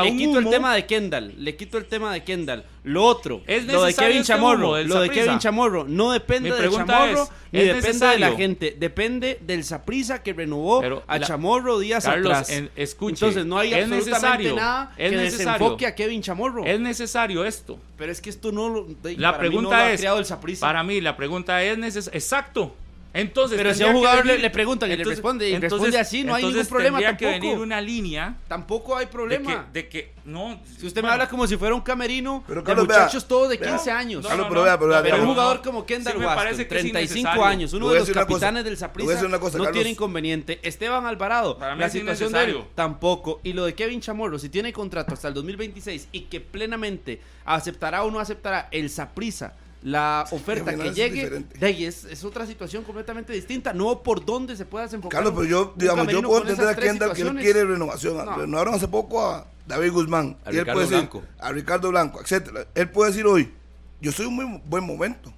le, 0.05 0.11
un 0.11 0.19
quito 0.19 0.31
el 0.39 0.45
humo. 0.45 0.51
tema 0.51 0.75
de 0.75 0.87
Kendall. 0.87 1.35
Le 1.39 1.57
quito 1.57 1.79
el 1.79 1.87
tema 1.87 2.13
de 2.13 2.23
Kendall. 2.25 2.65
Lo 2.85 3.05
otro, 3.05 3.43
¿Es 3.47 3.65
lo 3.67 3.81
de 3.83 3.87
necesario 3.87 4.09
Kevin 4.09 4.21
este 4.23 4.33
Chamorro. 4.33 4.69
humo 4.71 4.77
Lo 4.79 5.01
de? 5.03 5.11
Kevin 5.11 5.39
Chamorro 5.39 5.85
no 5.85 6.11
depende 6.11 6.51
pregunta 6.51 6.87
Chamorro 6.99 7.23
es, 7.23 7.29
ni 7.53 7.61
¿es 7.61 7.67
depende 7.67 7.87
de 7.93 7.99
la 8.01 8.11
necesario? 8.27 8.37
gente. 8.37 8.77
Depende 8.77 9.39
del 9.41 9.63
Saprissa 9.65 10.23
que 10.25 10.33
renovó 10.33 10.81
Pero 10.81 11.05
a 11.07 11.19
la- 11.21 11.27
Chamorro 11.27 11.79
días 11.79 12.05
Carlos, 12.05 12.33
atrás. 12.33 12.51
en- 12.51 12.71
escuche, 12.75 13.13
Entonces 13.15 13.47
no 13.47 13.57
hay 13.59 13.73
absolutamente 13.73 14.11
necesario, 14.11 14.57
nada 14.57 14.93
que 14.97 15.11
necesario. 15.11 15.53
desenfoque 15.53 15.87
a 15.87 15.95
Kevin 15.95 16.23
Chamorro. 16.23 16.65
Es 16.65 16.81
necesario 16.81 17.45
esto. 17.45 17.79
Pero 17.97 18.11
es 18.11 18.21
que 18.21 18.31
esto 18.31 18.51
no 18.51 18.69
lo. 18.69 18.85
de- 19.03 19.17
La 19.17 19.31
para 19.31 19.43
mí 19.45 19.49
no 19.49 19.51
pregunta 19.61 19.77
lo 19.79 19.83
ha 19.85 19.93
es, 19.93 20.01
creado 20.01 20.19
el 20.19 20.25
Saprissa. 20.25 20.67
para 20.67 20.83
mí 20.83 21.01
la 21.01 21.17
pregunta 21.17 21.63
es 21.63 21.79
necesaria. 21.79 22.19
Exacto. 22.19 22.75
Entonces, 23.15 23.59
Pero 23.59 23.75
si 23.75 23.83
a 23.83 23.89
un 23.89 23.95
jugador 23.97 24.25
le- 24.25 24.33
venir- 24.35 24.43
le 24.43 24.51
preguntan 24.51 24.91
y 24.91 24.97
le 24.97 25.05
responde, 25.05 25.49
y 25.49 25.59
responde 25.59 25.99
así, 25.99 26.25
no 26.25 26.35
hay 26.35 26.43
ningún 26.45 26.53
entonces 26.57 26.69
problema 26.71 26.99
tendría 26.99 27.17
que 27.19 27.25
tampoco. 27.27 27.47
venir 27.51 27.63
una 27.63 27.81
línea 27.81 28.37
Tampoco 28.49 28.97
hay 28.97 29.05
de 29.05 29.11
problema. 29.13 29.67
que, 29.73 29.81
de 29.81 29.89
que 29.89 30.13
no. 30.25 30.59
Si 30.79 30.87
usted 30.87 31.03
me 31.03 31.09
habla 31.11 31.29
como 31.29 31.47
si 31.47 31.57
fuera 31.59 31.75
un 31.75 31.83
camerino 31.83 32.43
Pero, 32.47 32.63
de 32.63 32.67
Carlos, 32.67 32.87
muchachos 32.87 33.23
vea, 33.25 33.29
todos 33.29 33.49
de 33.51 33.59
vea. 33.59 33.69
15 33.69 33.91
años. 33.91 34.23
No, 34.23 34.29
Carlos, 34.31 34.47
no, 34.47 34.49
pero 34.49 34.61
no. 34.61 34.65
vea, 34.65 34.79
pero 34.79 34.91
vea, 34.91 35.03
Pero 35.03 35.17
vea, 35.17 35.25
un 35.25 35.29
jugador 35.31 35.63
como 35.63 35.85
Kendall 35.85 36.13
Sí, 36.15 36.19
me 36.21 36.25
Waston, 36.27 36.43
parece 36.45 36.57
que 36.69 36.75
es 36.75 36.81
35 36.81 37.19
innecesario. 37.21 37.45
años, 37.45 37.73
uno 37.75 37.89
de 37.91 37.97
a 37.97 38.01
los 38.01 38.09
cosa, 38.09 38.21
capitanes 38.21 38.65
del 38.65 38.77
Saprissa, 38.79 39.23
no 39.23 39.31
Carlos. 39.41 39.73
tiene 39.73 39.91
inconveniente. 39.91 40.59
Esteban 40.63 41.05
Alvarado, 41.05 41.59
Para 41.59 41.75
mí 41.75 41.81
la 41.81 41.87
es 41.89 41.93
situación 41.93 42.33
de 42.33 42.45
él 42.45 42.63
tampoco. 42.75 43.41
Y 43.45 43.53
lo 43.53 43.67
de 43.67 43.75
Kevin 43.75 44.01
Chamorro, 44.01 44.39
si 44.39 44.49
tiene 44.49 44.73
contrato 44.73 45.13
hasta 45.13 45.29
el 45.29 45.35
2026 45.35 46.09
y 46.13 46.21
que 46.23 46.41
plenamente 46.41 47.21
aceptará 47.45 48.05
o 48.05 48.11
no 48.11 48.21
aceptará 48.21 48.69
el 48.71 48.89
Saprissa 48.89 49.53
la 49.83 50.27
oferta 50.31 50.77
que 50.77 50.93
llegue, 50.93 51.45
de 51.59 51.67
ahí 51.67 51.85
es, 51.85 52.05
es 52.05 52.25
otra 52.25 52.47
situación 52.47 52.85
completamente 52.85 53.33
distinta. 53.33 53.73
No 53.73 54.03
por 54.03 54.25
dónde 54.25 54.57
se 54.57 54.65
pueda 54.65 54.85
desenfocar. 54.85 55.19
Carlos, 55.19 55.35
pero 55.37 55.49
yo, 55.49 55.75
digamos, 55.77 56.07
yo 56.09 56.23
puedo 56.23 56.43
entender 56.43 56.69
a 56.69 56.77
Kendall 56.77 57.13
que 57.15 57.23
él 57.23 57.37
quiere 57.37 57.65
renovación. 57.65 58.17
No. 58.17 58.37
Renovaron 58.37 58.75
hace 58.75 58.87
poco 58.89 59.25
a 59.25 59.47
David 59.67 59.93
Guzmán. 59.93 60.37
A 60.45 60.53
y 60.53 60.57
él 60.57 60.61
Ricardo 60.61 60.73
puede 60.75 60.87
decir, 60.87 60.99
Blanco. 60.99 61.23
a 61.39 61.53
Ricardo 61.53 61.91
Blanco, 61.91 62.21
etcétera. 62.21 62.67
Él 62.75 62.91
puede 62.91 63.11
decir 63.11 63.27
hoy, 63.27 63.53
yo 64.01 64.11
estoy 64.11 64.27
en 64.27 64.33
un 64.33 64.37
muy 64.37 64.61
buen 64.65 64.85
momento. 64.85 65.33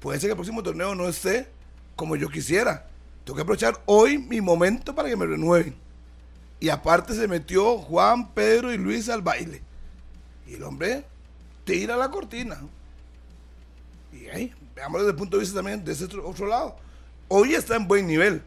Puede 0.00 0.18
ser 0.18 0.28
que 0.28 0.32
el 0.32 0.36
próximo 0.36 0.62
torneo 0.62 0.94
no 0.94 1.08
esté 1.08 1.48
como 1.94 2.16
yo 2.16 2.28
quisiera. 2.28 2.88
Tengo 3.24 3.36
que 3.36 3.42
aprovechar 3.42 3.80
hoy 3.86 4.18
mi 4.18 4.40
momento 4.40 4.94
para 4.94 5.08
que 5.08 5.16
me 5.16 5.26
renueven. 5.26 5.76
Y 6.58 6.68
aparte 6.68 7.14
se 7.14 7.28
metió 7.28 7.78
Juan, 7.78 8.32
Pedro 8.32 8.72
y 8.72 8.78
Luis 8.78 9.08
al 9.08 9.22
baile. 9.22 9.62
Y 10.48 10.54
el 10.54 10.64
hombre 10.64 11.04
tira 11.64 11.96
la 11.96 12.10
cortina. 12.10 12.60
Y 14.12 14.26
ahí, 14.28 14.52
veámoslo 14.74 15.00
desde 15.04 15.10
el 15.12 15.16
punto 15.18 15.36
de 15.36 15.40
vista 15.40 15.56
también 15.56 15.84
de 15.84 15.92
ese 15.92 16.04
otro, 16.04 16.28
otro 16.28 16.46
lado. 16.46 16.76
Hoy 17.28 17.54
está 17.54 17.76
en 17.76 17.86
buen 17.88 18.06
nivel. 18.06 18.42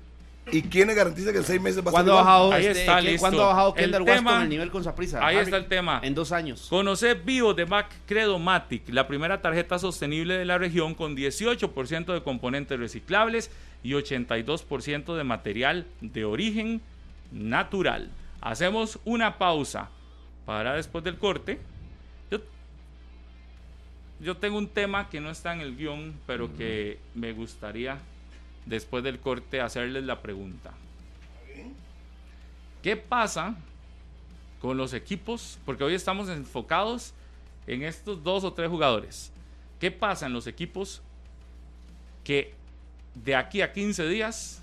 ¿Y 0.51 0.61
quién 0.61 0.87
le 0.87 0.93
garantiza 0.93 1.31
que 1.31 1.39
en 1.39 1.43
seis 1.43 1.59
meses 1.59 1.77
va 1.77 1.85
a 1.87 1.89
estar 1.89 1.91
¿Cuándo 1.91 2.11
ha 2.11 2.21
igual? 2.21 2.25
bajado, 2.25 2.51
Ahí 2.53 2.65
este, 2.67 2.79
está, 2.81 2.95
¿qué- 2.97 3.01
listo. 3.07 3.19
¿cuándo 3.21 3.43
ha 3.43 3.47
bajado 3.47 3.69
El 3.69 3.83
Kendall 3.83 4.05
tema- 4.05 4.15
Waston 4.29 4.43
el 4.43 4.49
nivel 4.49 4.69
con 4.71 4.83
Saprissa? 4.83 5.25
Ahí 5.25 5.37
Harry? 5.37 5.45
está 5.45 5.57
el 5.57 5.65
tema. 5.65 5.99
En 6.03 6.13
dos 6.13 6.31
años. 6.31 6.67
Conocer 6.69 7.19
Vivo 7.23 7.55
de 7.55 7.65
Mac 7.65 7.87
Credo 8.05 8.37
Matic, 8.37 8.83
la 8.89 9.07
primera 9.07 9.41
tarjeta 9.41 9.79
sostenible 9.79 10.37
de 10.37 10.45
la 10.45 10.59
región 10.59 10.93
con 10.93 11.15
18% 11.15 12.13
de 12.13 12.21
componentes 12.21 12.79
reciclables 12.79 13.49
y 13.81 13.93
82% 13.93 15.15
de 15.15 15.23
material 15.23 15.87
de 16.01 16.25
origen 16.25 16.79
natural. 17.31 18.09
Hacemos 18.41 18.99
una 19.03 19.39
pausa 19.39 19.89
para 20.45 20.75
después 20.75 21.03
del 21.03 21.17
corte. 21.17 21.59
Yo, 24.19 24.37
tengo 24.37 24.57
un 24.57 24.67
tema 24.67 25.09
que 25.09 25.19
no 25.19 25.29
está 25.29 25.53
en 25.53 25.61
el 25.61 25.75
guion, 25.75 26.13
pero 26.25 26.55
que 26.55 26.99
me 27.13 27.33
gustaría 27.33 27.99
después 28.65 29.03
del 29.03 29.19
corte 29.19 29.61
hacerles 29.61 30.03
la 30.05 30.21
pregunta. 30.21 30.71
¿Qué 32.81 32.95
pasa 32.95 33.55
con 34.61 34.77
los 34.77 34.93
equipos? 34.93 35.59
Porque 35.65 35.83
hoy 35.83 35.95
estamos 35.95 36.29
enfocados 36.29 37.13
en 37.67 37.83
estos 37.83 38.23
dos 38.23 38.43
o 38.43 38.53
tres 38.53 38.69
jugadores. 38.69 39.31
¿Qué 39.79 39.91
pasa 39.91 40.27
en 40.27 40.33
los 40.33 40.47
equipos 40.47 41.01
que 42.23 42.53
de 43.15 43.35
aquí 43.35 43.61
a 43.61 43.73
15 43.73 44.07
días 44.07 44.61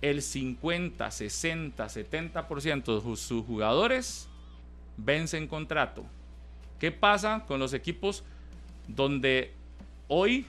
el 0.00 0.22
50, 0.22 1.10
60, 1.10 1.86
70% 1.86 2.94
de 2.94 3.16
sus 3.16 3.44
jugadores 3.44 4.28
vencen 4.96 5.46
contrato? 5.46 6.04
¿Qué 6.80 6.92
pasa 6.92 7.44
con 7.46 7.58
los 7.58 7.72
equipos 7.72 8.22
donde 8.88 9.52
hoy 10.08 10.46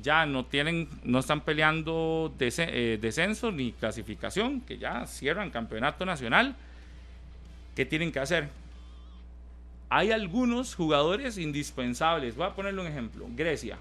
ya 0.00 0.24
no 0.26 0.44
tienen, 0.44 0.88
no 1.02 1.18
están 1.18 1.40
peleando 1.40 2.32
dese- 2.38 2.68
eh, 2.70 2.98
descenso 3.00 3.50
ni 3.50 3.72
clasificación, 3.72 4.60
que 4.60 4.78
ya 4.78 5.06
cierran 5.06 5.50
campeonato 5.50 6.04
nacional? 6.06 6.54
¿Qué 7.74 7.84
tienen 7.84 8.12
que 8.12 8.20
hacer? 8.20 8.48
Hay 9.90 10.10
algunos 10.10 10.74
jugadores 10.74 11.38
indispensables. 11.38 12.36
Voy 12.36 12.46
a 12.46 12.54
ponerle 12.54 12.80
un 12.82 12.86
ejemplo. 12.86 13.26
Grecia. 13.34 13.78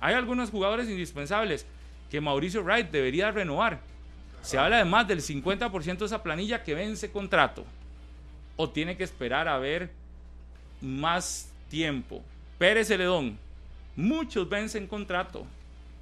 Hay 0.00 0.14
algunos 0.14 0.50
jugadores 0.50 0.88
indispensables 0.88 1.66
que 2.10 2.20
Mauricio 2.20 2.62
Wright 2.62 2.90
debería 2.90 3.30
renovar. 3.30 3.80
Se 4.42 4.58
habla 4.58 4.78
de 4.78 4.84
más 4.84 5.06
del 5.08 5.20
50% 5.22 5.98
de 5.98 6.06
esa 6.06 6.22
planilla 6.22 6.62
que 6.62 6.74
vence 6.74 7.10
contrato. 7.10 7.64
O 8.56 8.68
tiene 8.70 8.96
que 8.96 9.04
esperar 9.04 9.48
a 9.48 9.58
ver 9.58 9.90
más 10.80 11.50
tiempo. 11.68 12.22
Pérez 12.58 12.88
Celedón. 12.88 13.38
Muchos 13.96 14.48
vencen 14.48 14.86
contrato. 14.86 15.46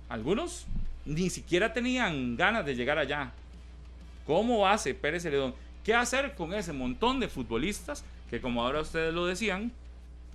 Algunos 0.09 0.67
ni 1.05 1.31
siquiera 1.31 1.73
tenían 1.73 2.37
ganas 2.37 2.65
de 2.67 2.75
llegar 2.75 2.99
allá. 2.99 3.33
como 4.27 4.61
base 4.61 4.95
Pérez 4.95 5.23
Celedón. 5.23 5.55
¿Qué 5.83 5.95
hacer 5.95 6.35
con 6.35 6.53
ese 6.53 6.73
montón 6.73 7.19
de 7.19 7.29
futbolistas 7.29 8.05
que, 8.29 8.41
como 8.43 8.63
ahora 8.63 8.83
ustedes 8.83 9.15
lo 9.15 9.25
decían, 9.25 9.73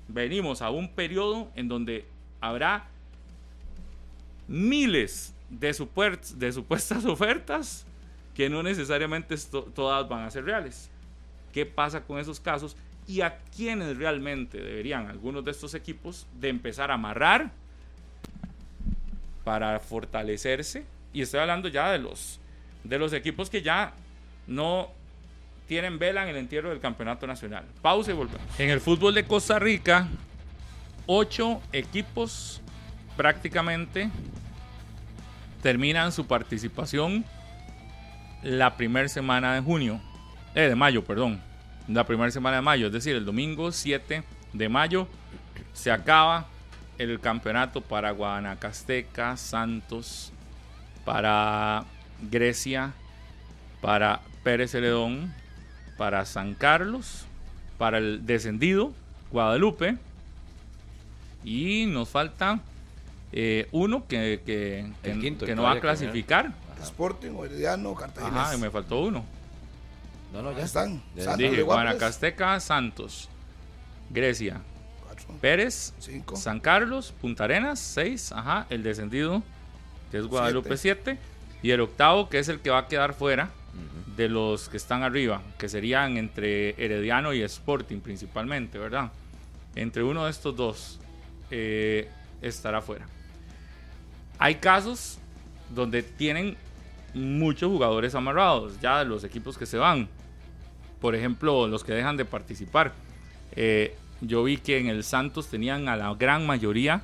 venimos 0.07 0.63
a 0.63 0.71
un 0.71 0.89
periodo 0.89 1.51
en 1.55 1.67
donde 1.67 2.05
habrá 2.41 2.87
miles 4.47 5.33
de, 5.49 5.67
de 5.67 6.51
supuestas 6.51 7.05
ofertas 7.05 7.85
que 8.33 8.49
no 8.49 8.63
necesariamente 8.63 9.35
todas 9.75 10.09
van 10.09 10.25
a 10.25 10.31
ser 10.31 10.45
reales? 10.45 10.89
¿Qué 11.51 11.65
pasa 11.65 12.03
con 12.03 12.19
esos 12.19 12.39
casos? 12.39 12.75
Y 13.07 13.21
a 13.21 13.39
quienes 13.55 13.97
realmente 13.97 14.59
deberían 14.59 15.07
algunos 15.07 15.43
de 15.43 15.51
estos 15.51 15.73
equipos 15.73 16.25
de 16.39 16.49
empezar 16.49 16.91
a 16.91 16.95
amarrar 16.95 17.51
para 19.43 19.79
fortalecerse. 19.79 20.85
Y 21.11 21.21
estoy 21.21 21.41
hablando 21.41 21.67
ya 21.67 21.91
de 21.91 21.99
los, 21.99 22.39
de 22.83 22.97
los 22.97 23.13
equipos 23.13 23.49
que 23.49 23.61
ya 23.61 23.93
no 24.47 24.89
tienen 25.67 25.99
vela 25.99 26.23
en 26.23 26.29
el 26.29 26.37
entierro 26.37 26.69
del 26.69 26.79
campeonato 26.79 27.27
nacional. 27.27 27.65
Pausa 27.81 28.11
y 28.11 28.13
volvemos. 28.13 28.41
En 28.59 28.69
el 28.69 28.79
fútbol 28.79 29.13
de 29.13 29.25
Costa 29.25 29.59
Rica, 29.59 30.07
ocho 31.05 31.61
equipos 31.71 32.61
prácticamente 33.15 34.09
terminan 35.61 36.11
su 36.11 36.27
participación 36.27 37.23
la 38.43 38.75
primera 38.75 39.07
semana 39.07 39.55
de 39.55 39.61
junio, 39.61 40.01
eh, 40.53 40.63
de 40.63 40.75
mayo, 40.75 41.03
perdón, 41.03 41.41
la 41.87 42.05
primera 42.05 42.31
semana 42.31 42.57
de 42.57 42.61
mayo, 42.61 42.87
es 42.87 42.93
decir, 42.93 43.15
el 43.15 43.25
domingo 43.25 43.71
7 43.71 44.23
de 44.53 44.69
mayo 44.69 45.07
se 45.73 45.91
acaba 45.91 46.47
el 46.97 47.19
campeonato 47.19 47.81
para 47.81 48.11
Guanacasteca, 48.11 49.35
Santos, 49.37 50.31
para 51.03 51.83
Grecia, 52.31 52.93
para 53.81 54.21
Pérez 54.43 54.71
Celedón, 54.71 55.33
para 55.97 56.25
San 56.25 56.53
Carlos, 56.53 57.25
para 57.77 57.97
el 57.97 58.25
descendido, 58.25 58.93
Guadalupe, 59.31 59.97
y 61.43 61.85
nos 61.87 62.07
falta 62.09 62.59
eh, 63.31 63.67
uno 63.71 64.07
que, 64.07 64.41
que, 64.45 64.91
que- 65.01 65.19
quinto, 65.19 65.45
no 65.55 65.63
va 65.63 65.73
a 65.73 65.79
clasificar. 65.79 66.51
Sporting, 66.81 67.31
Herediano, 67.43 67.95
Cartagena. 67.95 68.51
Y 68.55 68.57
me 68.57 68.69
faltó 68.69 68.99
uno. 69.01 69.25
No, 70.33 70.41
no, 70.41 70.51
ya 70.51 70.63
están. 70.63 71.01
Santos 71.15 71.37
Dije 71.37 71.61
Guanacasteca, 71.61 72.59
Santos, 72.59 73.29
Grecia, 74.09 74.61
cuatro, 75.03 75.27
Pérez, 75.39 75.93
cinco. 75.99 76.35
San 76.35 76.59
Carlos, 76.59 77.13
Punta 77.21 77.43
Arenas, 77.43 77.79
6, 77.79 78.31
ajá, 78.31 78.65
el 78.71 78.81
descendido, 78.81 79.43
que 80.09 80.17
es 80.17 80.25
Guadalupe 80.25 80.75
7, 80.75 81.19
y 81.61 81.69
el 81.69 81.81
octavo, 81.81 82.29
que 82.29 82.39
es 82.39 82.49
el 82.49 82.61
que 82.61 82.71
va 82.71 82.79
a 82.79 82.87
quedar 82.87 83.13
fuera 83.13 83.51
de 84.17 84.27
los 84.27 84.69
que 84.69 84.77
están 84.77 85.03
arriba, 85.03 85.41
que 85.59 85.69
serían 85.69 86.17
entre 86.17 86.71
Herediano 86.83 87.33
y 87.33 87.41
Sporting 87.43 87.99
principalmente, 87.99 88.79
¿verdad? 88.79 89.11
Entre 89.75 90.03
uno 90.03 90.25
de 90.25 90.31
estos 90.31 90.55
dos 90.55 90.99
eh, 91.51 92.09
estará 92.41 92.81
fuera. 92.81 93.07
Hay 94.39 94.55
casos 94.55 95.19
donde 95.69 96.03
tienen 96.03 96.57
muchos 97.13 97.69
jugadores 97.69 98.15
amarrados, 98.15 98.79
ya 98.79 98.99
de 98.99 99.05
los 99.05 99.23
equipos 99.23 99.57
que 99.57 99.65
se 99.65 99.77
van. 99.77 100.07
Por 101.03 101.15
ejemplo, 101.15 101.67
los 101.67 101.83
que 101.83 101.91
dejan 101.91 102.15
de 102.15 102.23
participar. 102.23 102.93
Eh, 103.57 103.93
yo 104.21 104.41
vi 104.45 104.55
que 104.55 104.77
en 104.79 104.87
el 104.87 105.03
Santos 105.03 105.49
tenían 105.49 105.89
a 105.89 105.97
la 105.97 106.13
gran 106.13 106.45
mayoría 106.47 107.01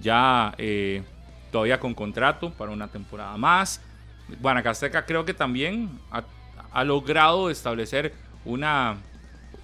ya 0.00 0.54
eh, 0.58 1.02
todavía 1.50 1.80
con 1.80 1.92
contrato 1.92 2.52
para 2.52 2.70
una 2.70 2.86
temporada 2.86 3.36
más. 3.36 3.80
Guanacasteca 4.40 5.04
creo 5.06 5.24
que 5.24 5.34
también 5.34 5.90
ha, 6.72 6.84
logrado 6.84 7.50
establecer 7.50 8.14
una, 8.44 8.98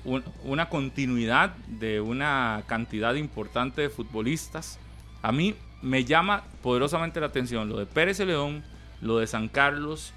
un- 0.05 0.25
una 0.43 0.69
continuidad 0.69 1.55
de 1.69 2.01
una 2.01 2.65
cantidad 2.67 3.15
importante 3.15 3.83
de 3.83 3.91
futbolistas. 3.91 4.81
A 5.23 5.31
mí 5.31 5.55
me 5.83 6.05
llama 6.05 6.43
poderosamente 6.65 7.21
la 7.21 7.27
atención 7.27 7.69
lo 7.69 7.79
de 7.79 7.87
Pérez 7.87 8.17
Celedón, 8.17 8.65
lo 9.01 9.19
de 9.19 9.29
San 9.29 9.47
Carlos, 9.47 10.13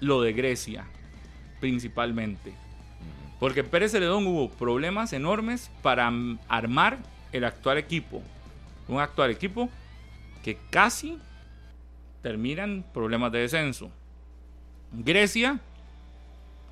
lo 0.00 0.20
de 0.20 0.34
Grecia, 0.34 0.84
principalmente. 1.58 2.52
Porque 3.42 3.64
Pérez 3.64 3.90
Celedón 3.90 4.24
hubo 4.28 4.48
problemas 4.50 5.12
enormes 5.12 5.68
para 5.82 6.12
armar 6.46 6.98
el 7.32 7.42
actual 7.42 7.76
equipo. 7.76 8.22
Un 8.86 9.00
actual 9.00 9.32
equipo 9.32 9.68
que 10.44 10.56
casi 10.70 11.18
terminan 12.22 12.84
problemas 12.94 13.32
de 13.32 13.40
descenso. 13.40 13.90
Grecia, 14.92 15.58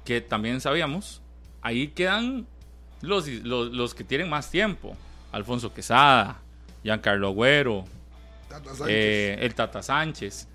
que 0.05 0.21
también 0.21 0.61
sabíamos, 0.61 1.21
ahí 1.61 1.89
quedan 1.89 2.47
los, 3.01 3.27
los, 3.27 3.73
los 3.73 3.93
que 3.93 4.05
tienen 4.05 4.31
más 4.31 4.49
tiempo. 4.49 4.97
Alfonso 5.33 5.75
Quesada, 5.75 6.41
Giancarlo 6.85 7.31
Agüero, 7.31 7.85
Tata 8.49 8.71
eh, 8.87 9.39
el 9.41 9.57
Tata 9.57 9.83
Sánchez. 9.83 10.47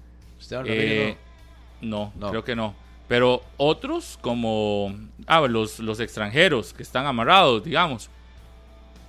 Eh, 0.66 1.18
No. 1.82 2.14
creo 2.30 2.46
que 2.46 2.56
no. 2.56 2.74
Pero 3.08 3.44
otros 3.58 4.18
como 4.22 4.96
ah, 5.28 5.42
los, 5.42 5.80
los 5.80 6.00
extranjeros 6.00 6.74
que 6.74 6.84
están 6.84 7.06
amarrados, 7.06 7.64
digamos. 7.64 8.10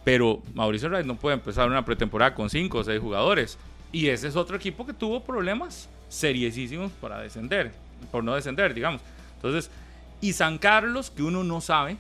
Pero 0.05 0.43
Mauricio 0.55 0.89
Reyes 0.89 1.07
no 1.07 1.17
puede 1.17 1.35
empezar 1.35 1.69
una 1.69 1.85
pretemporada 1.85 2.35
con 2.35 2.51
cinco 2.51 2.79
o 2.79 2.85
seis 2.85 3.01
jugadores. 3.01 3.59
Y 3.93 4.09
ese 4.09 4.29
es 4.29 4.37
otro 4.37 4.57
equipo 4.57 4.87
que 4.87 4.93
tuvo 4.93 5.25
problemas 5.25 5.89
seriosísimos 6.09 6.93
para 7.01 7.21
descender, 7.21 7.73
por 8.11 8.23
no 8.23 8.35
descender, 8.35 8.75
digamos. 8.75 9.01
Entonces, 9.37 9.71
y 10.21 10.33
San 10.33 10.59
Carlos, 10.59 11.11
que 11.11 11.23
uno 11.23 11.45
no 11.45 11.61
sabe 11.61 11.97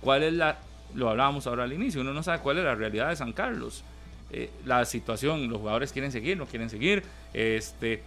cuál 0.00 0.22
es 0.22 0.32
la, 0.32 0.58
lo 0.94 1.08
hablábamos 1.08 1.46
ahora 1.46 1.64
al 1.64 1.72
inicio, 1.72 2.00
uno 2.00 2.12
no 2.12 2.22
sabe 2.22 2.40
cuál 2.40 2.58
es 2.58 2.64
la 2.64 2.74
realidad 2.74 3.08
de 3.08 3.16
San 3.16 3.32
Carlos. 3.32 3.82
Eh, 4.30 4.50
la 4.64 4.84
situación, 4.84 5.48
los 5.48 5.58
jugadores 5.58 5.92
quieren 5.92 6.10
seguir, 6.10 6.38
no 6.38 6.46
quieren 6.46 6.70
seguir, 6.70 7.02
este, 7.34 8.02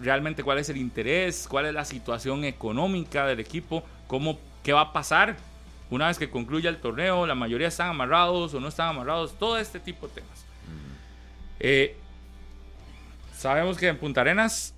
realmente 0.00 0.42
cuál 0.42 0.58
es 0.58 0.68
el 0.68 0.76
interés, 0.76 1.46
cuál 1.48 1.66
es 1.66 1.74
la 1.74 1.84
situación 1.84 2.44
económica 2.44 3.26
del 3.26 3.40
equipo, 3.40 3.82
cómo, 4.06 4.38
qué 4.62 4.72
va 4.72 4.82
a 4.82 4.92
pasar 4.92 5.36
una 5.90 6.08
vez 6.08 6.18
que 6.18 6.28
concluya 6.28 6.68
el 6.68 6.78
torneo, 6.78 7.26
la 7.26 7.34
mayoría 7.34 7.68
están 7.68 7.88
amarrados 7.88 8.52
o 8.52 8.60
no 8.60 8.68
están 8.68 8.88
amarrados, 8.88 9.38
todo 9.38 9.58
este 9.58 9.80
tipo 9.80 10.06
de 10.08 10.14
temas. 10.14 10.44
Eh, 11.60 11.96
sabemos 13.34 13.78
que 13.78 13.88
en 13.88 13.96
Punta 13.96 14.20
Arenas 14.20 14.74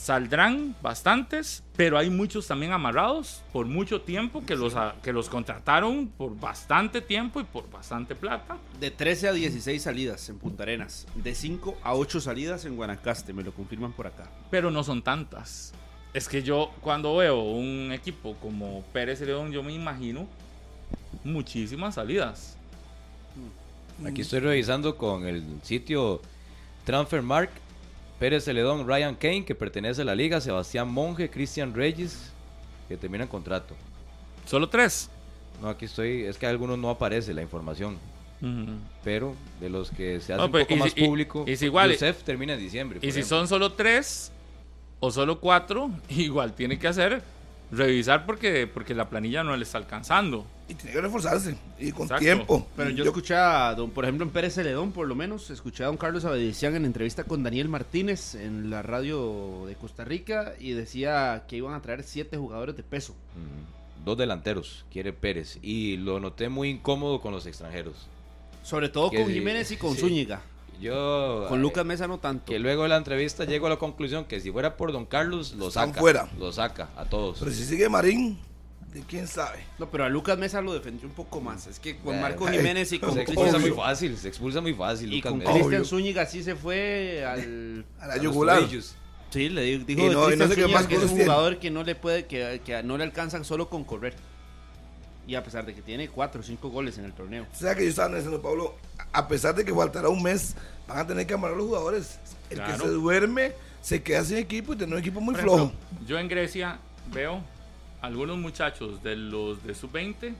saldrán 0.00 0.74
bastantes, 0.80 1.62
pero 1.76 1.98
hay 1.98 2.08
muchos 2.08 2.46
también 2.46 2.72
amarrados 2.72 3.42
por 3.52 3.66
mucho 3.66 4.00
tiempo 4.00 4.42
que 4.46 4.56
los, 4.56 4.74
que 5.02 5.12
los 5.12 5.28
contrataron 5.28 6.08
por 6.08 6.40
bastante 6.40 7.02
tiempo 7.02 7.38
y 7.38 7.44
por 7.44 7.70
bastante 7.70 8.14
plata. 8.14 8.56
De 8.80 8.90
13 8.90 9.28
a 9.28 9.32
16 9.32 9.82
salidas 9.82 10.26
en 10.30 10.38
Punta 10.38 10.62
Arenas. 10.62 11.06
De 11.14 11.34
5 11.34 11.80
a 11.82 11.94
8 11.94 12.20
salidas 12.22 12.64
en 12.64 12.76
Guanacaste. 12.76 13.34
Me 13.34 13.42
lo 13.42 13.52
confirman 13.52 13.92
por 13.92 14.06
acá. 14.06 14.30
pero 14.50 14.70
no 14.70 14.82
son 14.82 15.02
tantas. 15.02 15.74
Es 16.14 16.28
que 16.28 16.42
yo 16.42 16.72
cuando 16.80 17.16
veo 17.16 17.38
un 17.42 17.92
equipo 17.92 18.34
como 18.36 18.82
Pérez 18.94 19.20
León, 19.20 19.52
yo 19.52 19.62
me 19.62 19.74
imagino 19.74 20.26
muchísimas 21.24 21.96
salidas. 21.96 22.56
Aquí 24.06 24.22
estoy 24.22 24.40
revisando 24.40 24.96
con 24.96 25.26
el 25.26 25.44
sitio 25.62 26.22
Transfermark. 26.86 27.50
Pérez 28.20 28.44
Celedón, 28.44 28.86
Ryan 28.86 29.14
Kane, 29.16 29.44
que 29.44 29.54
pertenece 29.54 30.02
a 30.02 30.04
la 30.04 30.14
liga, 30.14 30.40
Sebastián 30.40 30.88
Monge, 30.92 31.30
Cristian 31.30 31.74
Reyes, 31.74 32.30
que 32.86 32.96
terminan 32.96 33.26
contrato. 33.26 33.74
Solo 34.46 34.68
tres. 34.68 35.10
No, 35.62 35.68
aquí 35.70 35.86
estoy, 35.86 36.22
es 36.24 36.36
que 36.38 36.46
a 36.46 36.50
algunos 36.50 36.78
no 36.78 36.90
aparece 36.90 37.32
la 37.34 37.42
información, 37.42 37.96
pero 39.02 39.34
de 39.60 39.70
los 39.70 39.90
que 39.90 40.20
se 40.20 40.32
hace 40.34 40.36
No, 40.36 40.46
un 40.46 40.52
pero 40.52 40.66
poco 40.66 40.76
más 40.78 40.92
si- 40.92 41.04
público, 41.04 41.44
y 41.48 41.56
si 41.56 41.64
igual- 41.66 41.92
Yusef 41.92 42.22
termina 42.22 42.52
en 42.54 42.60
diciembre. 42.60 42.98
Y 43.00 43.06
si 43.06 43.08
ejemplo. 43.20 43.28
son 43.38 43.48
solo 43.48 43.72
tres 43.72 44.30
o 45.00 45.10
solo 45.10 45.40
cuatro, 45.40 45.90
igual 46.10 46.52
tiene 46.54 46.78
que 46.78 46.88
hacer 46.88 47.22
revisar 47.72 48.26
porque, 48.26 48.66
porque 48.66 48.94
la 48.94 49.08
planilla 49.08 49.42
no 49.44 49.56
le 49.56 49.62
está 49.62 49.78
alcanzando. 49.78 50.44
Y 50.70 50.74
tiene 50.74 50.92
que 50.92 51.00
reforzarse. 51.00 51.56
Y 51.80 51.90
con 51.90 52.02
Exacto. 52.04 52.24
tiempo. 52.24 52.66
Pero 52.76 52.90
yo, 52.90 53.02
escuché 53.02 53.34
a, 53.34 53.74
don, 53.74 53.90
por 53.90 54.04
ejemplo, 54.04 54.24
en 54.24 54.30
Pérez 54.30 54.54
Celedón, 54.54 54.92
por 54.92 55.08
lo 55.08 55.16
menos, 55.16 55.50
escuché 55.50 55.82
a 55.82 55.86
don 55.86 55.96
Carlos 55.96 56.24
Abedicián 56.24 56.76
en 56.76 56.84
entrevista 56.84 57.24
con 57.24 57.42
Daniel 57.42 57.68
Martínez 57.68 58.36
en 58.36 58.70
la 58.70 58.80
radio 58.82 59.64
de 59.66 59.74
Costa 59.74 60.04
Rica 60.04 60.54
y 60.60 60.70
decía 60.72 61.42
que 61.48 61.56
iban 61.56 61.74
a 61.74 61.82
traer 61.82 62.04
siete 62.04 62.36
jugadores 62.36 62.76
de 62.76 62.84
peso. 62.84 63.16
Dos 64.04 64.16
delanteros, 64.16 64.84
quiere 64.92 65.12
Pérez. 65.12 65.58
Y 65.60 65.96
lo 65.96 66.20
noté 66.20 66.48
muy 66.48 66.70
incómodo 66.70 67.20
con 67.20 67.32
los 67.32 67.46
extranjeros. 67.46 68.06
Sobre 68.62 68.88
todo 68.90 69.10
Que 69.10 69.22
con 69.22 69.32
Jiménez 69.32 69.72
y 69.72 69.76
con 69.76 69.94
sí. 69.94 70.02
Zúñiga. 70.02 70.42
Yo. 70.80 71.46
Con 71.48 71.58
eh, 71.58 71.62
Lucas 71.62 71.84
Mesa 71.84 72.06
no 72.06 72.18
tanto. 72.18 72.46
Que 72.46 72.58
luego 72.58 72.84
de 72.84 72.90
la 72.90 72.96
entrevista 72.96 73.44
llego 73.44 73.66
a 73.66 73.70
la 73.70 73.76
conclusión 73.76 74.24
que 74.24 74.40
si 74.40 74.50
fuera 74.50 74.76
por 74.76 74.92
Don 74.92 75.04
Carlos, 75.04 75.52
lo 75.54 75.68
Están 75.68 75.88
saca. 75.88 76.00
fuera. 76.00 76.28
Lo 76.38 76.52
saca 76.52 76.90
a 76.96 77.04
todos. 77.06 77.38
Pero 77.40 77.50
si 77.50 77.64
sigue 77.64 77.88
Marín, 77.88 78.38
¿de 78.92 79.02
quién 79.02 79.26
sabe? 79.26 79.58
No, 79.78 79.90
pero 79.90 80.04
a 80.04 80.08
Lucas 80.08 80.36
Mesa 80.38 80.60
lo 80.60 80.72
defendió 80.74 81.06
un 81.08 81.14
poco 81.14 81.40
más. 81.40 81.66
Es 81.66 81.78
que 81.78 81.96
con 81.98 82.20
Marco 82.20 82.46
Jiménez 82.46 82.92
y 82.92 82.98
con 82.98 83.14
se 83.14 83.22
expulsa 83.22 83.58
muy 83.58 83.70
fácil, 83.70 84.16
se 84.16 84.28
expulsa 84.28 84.60
muy 84.60 84.74
fácil. 84.74 85.12
y 85.12 85.16
Lucas 85.16 85.30
con 85.30 85.38
Mesa. 85.38 85.50
Cristian 85.52 85.74
Obvio. 85.80 85.84
Zúñiga 85.88 86.26
sí 86.26 86.42
se 86.42 86.56
fue 86.56 87.24
al... 87.24 87.84
A 88.00 88.06
la 88.08 88.12
A 88.14 88.16
los 88.16 88.24
yugular. 88.24 88.58
tobillos. 88.60 88.96
Sí, 89.30 89.48
le 89.48 89.62
di- 89.62 89.78
dijo 89.84 90.00
Y 90.06 90.08
no- 90.10 90.32
y 90.32 90.36
no 90.36 90.48
sé 90.48 90.54
qué 90.56 90.62
Zúñiga 90.62 90.78
más 90.80 90.86
que 90.88 90.94
es 90.96 91.02
un 91.02 91.08
tiene. 91.08 91.24
jugador 91.24 91.58
que 91.58 91.70
no 91.70 91.84
le 91.84 91.94
puede, 91.94 92.26
que, 92.26 92.60
que 92.64 92.82
no 92.82 92.98
le 92.98 93.04
alcanzan 93.04 93.44
solo 93.44 93.68
con 93.70 93.84
correr. 93.84 94.14
Y 95.26 95.36
a 95.36 95.44
pesar 95.44 95.64
de 95.64 95.74
que 95.74 95.82
tiene 95.82 96.08
cuatro 96.08 96.40
o 96.40 96.44
cinco 96.44 96.70
goles 96.70 96.98
en 96.98 97.04
el 97.04 97.12
torneo. 97.12 97.46
O 97.52 97.56
sea 97.56 97.76
que 97.76 97.84
yo 97.84 97.90
estaba 97.90 98.12
diciendo, 98.16 98.42
Pablo, 98.42 98.74
a 99.12 99.28
pesar 99.28 99.54
de 99.54 99.64
que 99.64 99.72
faltará 99.72 100.08
un 100.08 100.20
mes, 100.22 100.56
van 100.88 100.98
a 100.98 101.06
tener 101.06 101.24
que 101.26 101.34
amarrar 101.34 101.56
los 101.56 101.66
jugadores. 101.66 102.18
El 102.48 102.60
que 102.64 102.76
se 102.76 102.88
duerme 102.88 103.52
se 103.80 104.02
queda 104.02 104.24
sin 104.24 104.38
equipo 104.38 104.72
y 104.72 104.76
tiene 104.76 104.92
un 104.94 104.98
equipo 104.98 105.20
muy 105.20 105.34
Por 105.34 105.42
flojo. 105.44 105.56
ejemplo, 105.58 106.06
yo 106.08 106.18
en 106.18 106.26
Grecia 106.28 106.80
veo 107.12 107.40
algunos 108.02 108.38
muchachos 108.38 109.02
de 109.02 109.16
los 109.16 109.62
de 109.64 109.74
sub-20 109.74 110.34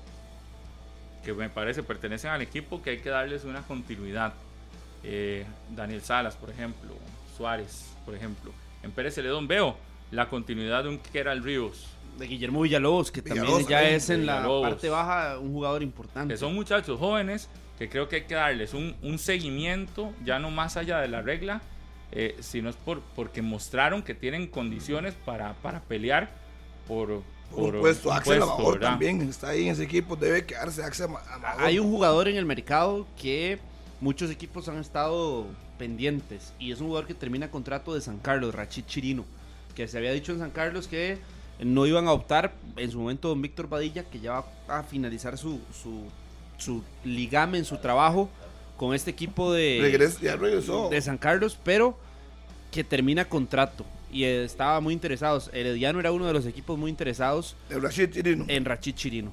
que 1.24 1.34
me 1.34 1.50
parece 1.50 1.82
pertenecen 1.82 2.30
al 2.30 2.42
equipo 2.42 2.82
que 2.82 2.90
hay 2.90 2.98
que 2.98 3.10
darles 3.10 3.44
una 3.44 3.62
continuidad. 3.62 4.32
Eh, 5.02 5.44
Daniel 5.70 6.02
Salas, 6.02 6.36
por 6.36 6.50
ejemplo, 6.50 6.90
Suárez, 7.36 7.94
por 8.04 8.14
ejemplo. 8.14 8.52
En 8.82 8.90
Pérez 8.92 9.14
Celedón 9.14 9.46
veo 9.46 9.76
la 10.10 10.28
continuidad 10.28 10.84
de 10.84 10.90
un 10.90 10.98
Keral 10.98 11.42
Ríos, 11.42 11.86
De 12.18 12.26
Guillermo 12.26 12.62
Villalobos, 12.62 13.10
que 13.10 13.22
también 13.22 13.44
Villalobos 13.44 13.68
ya 13.68 13.78
también, 13.78 13.96
es 13.96 14.10
en 14.10 14.26
la 14.26 14.42
parte 14.62 14.88
baja 14.88 15.38
un 15.38 15.52
jugador 15.52 15.82
importante. 15.82 16.34
que 16.34 16.38
son 16.38 16.54
muchachos 16.54 16.98
jóvenes 16.98 17.48
que 17.78 17.88
creo 17.88 18.08
que 18.08 18.16
hay 18.16 18.22
que 18.24 18.34
darles 18.34 18.74
un, 18.74 18.94
un 19.02 19.18
seguimiento 19.18 20.12
ya 20.22 20.38
no 20.38 20.50
más 20.50 20.76
allá 20.76 20.98
de 21.00 21.08
la 21.08 21.22
regla, 21.22 21.62
eh, 22.12 22.36
sino 22.40 22.68
es 22.68 22.76
por, 22.76 23.00
porque 23.16 23.40
mostraron 23.40 24.02
que 24.02 24.14
tienen 24.14 24.48
condiciones 24.48 25.14
para, 25.14 25.54
para 25.54 25.80
pelear 25.80 26.30
por, 26.86 27.22
Por 27.50 27.64
por 27.64 27.74
un 27.74 27.80
puesto, 27.80 28.08
un 28.10 28.16
Axel 28.16 28.38
puesto, 28.38 28.54
Amador 28.54 28.74
¿verdad? 28.74 28.90
también 28.90 29.20
está 29.22 29.48
ahí 29.48 29.66
en 29.66 29.72
ese 29.72 29.82
equipo, 29.84 30.16
debe 30.16 30.44
quedarse 30.46 30.82
Axel 30.84 31.06
Ama- 31.06 31.22
Amador. 31.30 31.62
Hay 31.64 31.78
un 31.78 31.90
jugador 31.90 32.28
en 32.28 32.36
el 32.36 32.44
mercado 32.46 33.06
que 33.20 33.58
muchos 34.00 34.30
equipos 34.30 34.68
han 34.68 34.78
estado 34.78 35.46
pendientes 35.78 36.52
y 36.58 36.72
es 36.72 36.80
un 36.80 36.86
jugador 36.88 37.06
que 37.06 37.14
termina 37.14 37.50
contrato 37.50 37.94
de 37.94 38.00
San 38.00 38.18
Carlos, 38.18 38.54
Rachid 38.54 38.84
Chirino, 38.86 39.24
que 39.74 39.88
se 39.88 39.98
había 39.98 40.12
dicho 40.12 40.32
en 40.32 40.38
San 40.38 40.50
Carlos 40.50 40.86
que 40.86 41.18
no 41.58 41.86
iban 41.86 42.06
a 42.08 42.12
optar 42.12 42.52
en 42.76 42.90
su 42.90 42.98
momento 42.98 43.28
don 43.28 43.42
Víctor 43.42 43.68
Badilla, 43.68 44.04
que 44.04 44.20
ya 44.20 44.32
va 44.32 44.44
a 44.78 44.82
finalizar 44.82 45.36
su, 45.36 45.60
su, 45.82 46.04
su 46.58 46.82
ligamen, 47.04 47.64
su 47.64 47.78
trabajo 47.78 48.30
con 48.76 48.94
este 48.94 49.10
equipo 49.10 49.52
de, 49.52 49.78
Regres- 49.82 50.20
ya 50.20 50.36
regresó. 50.36 50.88
de 50.88 51.00
San 51.02 51.18
Carlos, 51.18 51.58
pero 51.62 51.98
que 52.70 52.84
termina 52.84 53.24
contrato 53.26 53.84
y 54.12 54.24
estaba 54.24 54.80
muy 54.80 54.94
interesados. 54.94 55.50
Herediano 55.52 56.00
era 56.00 56.12
uno 56.12 56.26
de 56.26 56.32
los 56.32 56.46
equipos 56.46 56.78
muy 56.78 56.90
interesados 56.90 57.56
El 57.68 57.82
Rashid 57.82 58.10
Chirino. 58.10 58.44
en 58.48 58.64
Rachid 58.64 58.94
Chirino. 58.94 59.32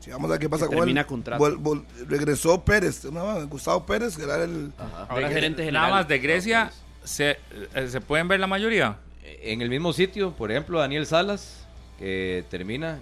Sí, 0.00 0.10
vamos 0.10 0.28
a 0.30 0.32
ver 0.34 0.40
qué 0.40 0.48
pasa 0.48 0.66
con 0.66 0.76
termina 0.76 1.00
él. 1.00 1.06
contrato. 1.06 1.42
Vol- 1.44 1.58
vol- 1.60 1.84
regresó 2.08 2.62
Pérez, 2.64 3.04
¿no? 3.06 3.46
Gustavo 3.48 3.84
Pérez, 3.84 4.16
que 4.16 4.22
era 4.24 4.42
el. 4.44 4.70
Ahora 5.08 5.28
De- 5.28 5.34
gerente 5.34 5.62
general. 5.64 5.82
Nada 5.88 5.94
más 5.96 6.08
de 6.08 6.18
Grecia, 6.18 6.70
se, 7.02 7.38
eh, 7.74 7.88
¿se 7.88 8.00
pueden 8.00 8.28
ver 8.28 8.38
la 8.40 8.46
mayoría? 8.46 8.98
En 9.42 9.60
el 9.62 9.68
mismo 9.68 9.92
sitio, 9.92 10.32
por 10.32 10.50
ejemplo, 10.52 10.78
Daniel 10.78 11.06
Salas, 11.06 11.66
que 11.98 12.44
termina 12.50 13.00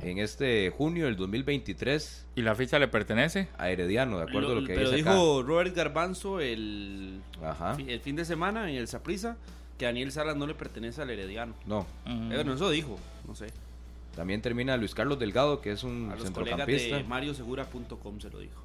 en 0.00 0.18
este 0.18 0.70
junio 0.70 1.04
del 1.04 1.16
2023 1.16 2.24
¿Y 2.34 2.40
la 2.40 2.54
ficha 2.54 2.78
le 2.78 2.88
pertenece? 2.88 3.48
a 3.58 3.68
Herediano, 3.68 4.16
de 4.18 4.24
acuerdo 4.24 4.52
a 4.52 4.54
lo 4.54 4.66
que 4.66 4.72
pero 4.74 4.90
dice 4.90 4.96
dijo 5.02 5.42
Robert 5.42 5.76
Garbanzo 5.76 6.40
el. 6.40 7.20
Ajá. 7.44 7.76
el 7.86 8.00
fin 8.00 8.16
de 8.16 8.24
semana 8.24 8.70
en 8.70 8.76
el 8.76 8.88
Saprisa 8.88 9.36
que 9.78 9.84
Daniel 9.86 10.12
Salas 10.12 10.36
no 10.36 10.46
le 10.46 10.54
pertenece 10.54 11.02
al 11.02 11.10
Herediano. 11.10 11.54
No. 11.66 11.86
Eh, 12.06 12.30
bueno, 12.34 12.54
eso 12.54 12.70
dijo, 12.70 12.98
no 13.26 13.34
sé. 13.34 13.48
también 14.14 14.42
termina 14.42 14.76
Luis 14.76 14.94
Carlos 14.94 15.18
Delgado, 15.18 15.60
que 15.60 15.72
es 15.72 15.82
un 15.84 16.10
A 16.12 16.16
los 16.16 16.30
colegas 16.30 16.58
centrocampista. 16.58 16.96
de 16.96 17.04
mariosegura.com 17.04 18.20
se 18.20 18.30
lo 18.30 18.38
dijo. 18.40 18.60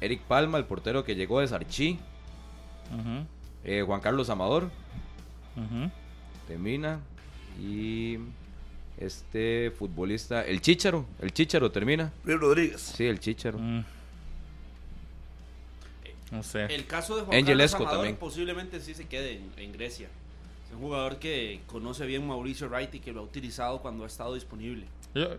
Eric 0.00 0.22
Palma, 0.22 0.58
el 0.58 0.64
portero 0.64 1.02
que 1.04 1.14
llegó 1.16 1.40
de 1.40 1.48
Sarchi. 1.48 1.98
Ujú, 2.92 3.26
Eh, 3.64 3.82
Juan 3.84 4.00
Carlos 4.00 4.30
Amador, 4.30 4.64
ujú. 5.56 5.90
termina. 6.46 7.00
Y 7.60 8.18
este 8.98 9.72
futbolista, 9.76 10.42
el 10.44 10.60
Chicharo, 10.60 11.06
el 11.20 11.32
Chicharo 11.32 11.70
termina. 11.72 12.12
Luis 12.24 12.38
Rodríguez. 12.38 12.80
Sí, 12.80 13.04
el 13.06 13.18
Chicharo. 13.20 13.58
Mm. 13.58 13.84
No 16.30 16.42
sé. 16.42 16.66
El 16.66 16.86
caso 16.86 17.16
de 17.16 17.22
Juan 17.22 17.36
Angel 17.38 17.46
Carlos 17.56 17.64
Esco 17.64 17.82
Amador 17.84 17.98
también. 18.00 18.16
posiblemente 18.16 18.80
sí 18.80 18.94
se 18.94 19.06
quede 19.06 19.36
en, 19.36 19.50
en 19.56 19.72
Grecia. 19.72 20.08
Es 20.68 20.74
un 20.74 20.80
jugador 20.80 21.18
que 21.18 21.60
conoce 21.66 22.04
bien 22.06 22.26
Mauricio 22.26 22.68
Wright 22.68 22.94
y 22.94 23.00
que 23.00 23.12
lo 23.12 23.20
ha 23.20 23.22
utilizado 23.24 23.80
cuando 23.80 24.04
ha 24.04 24.06
estado 24.06 24.34
disponible. 24.34 24.84
Yo, 25.14 25.36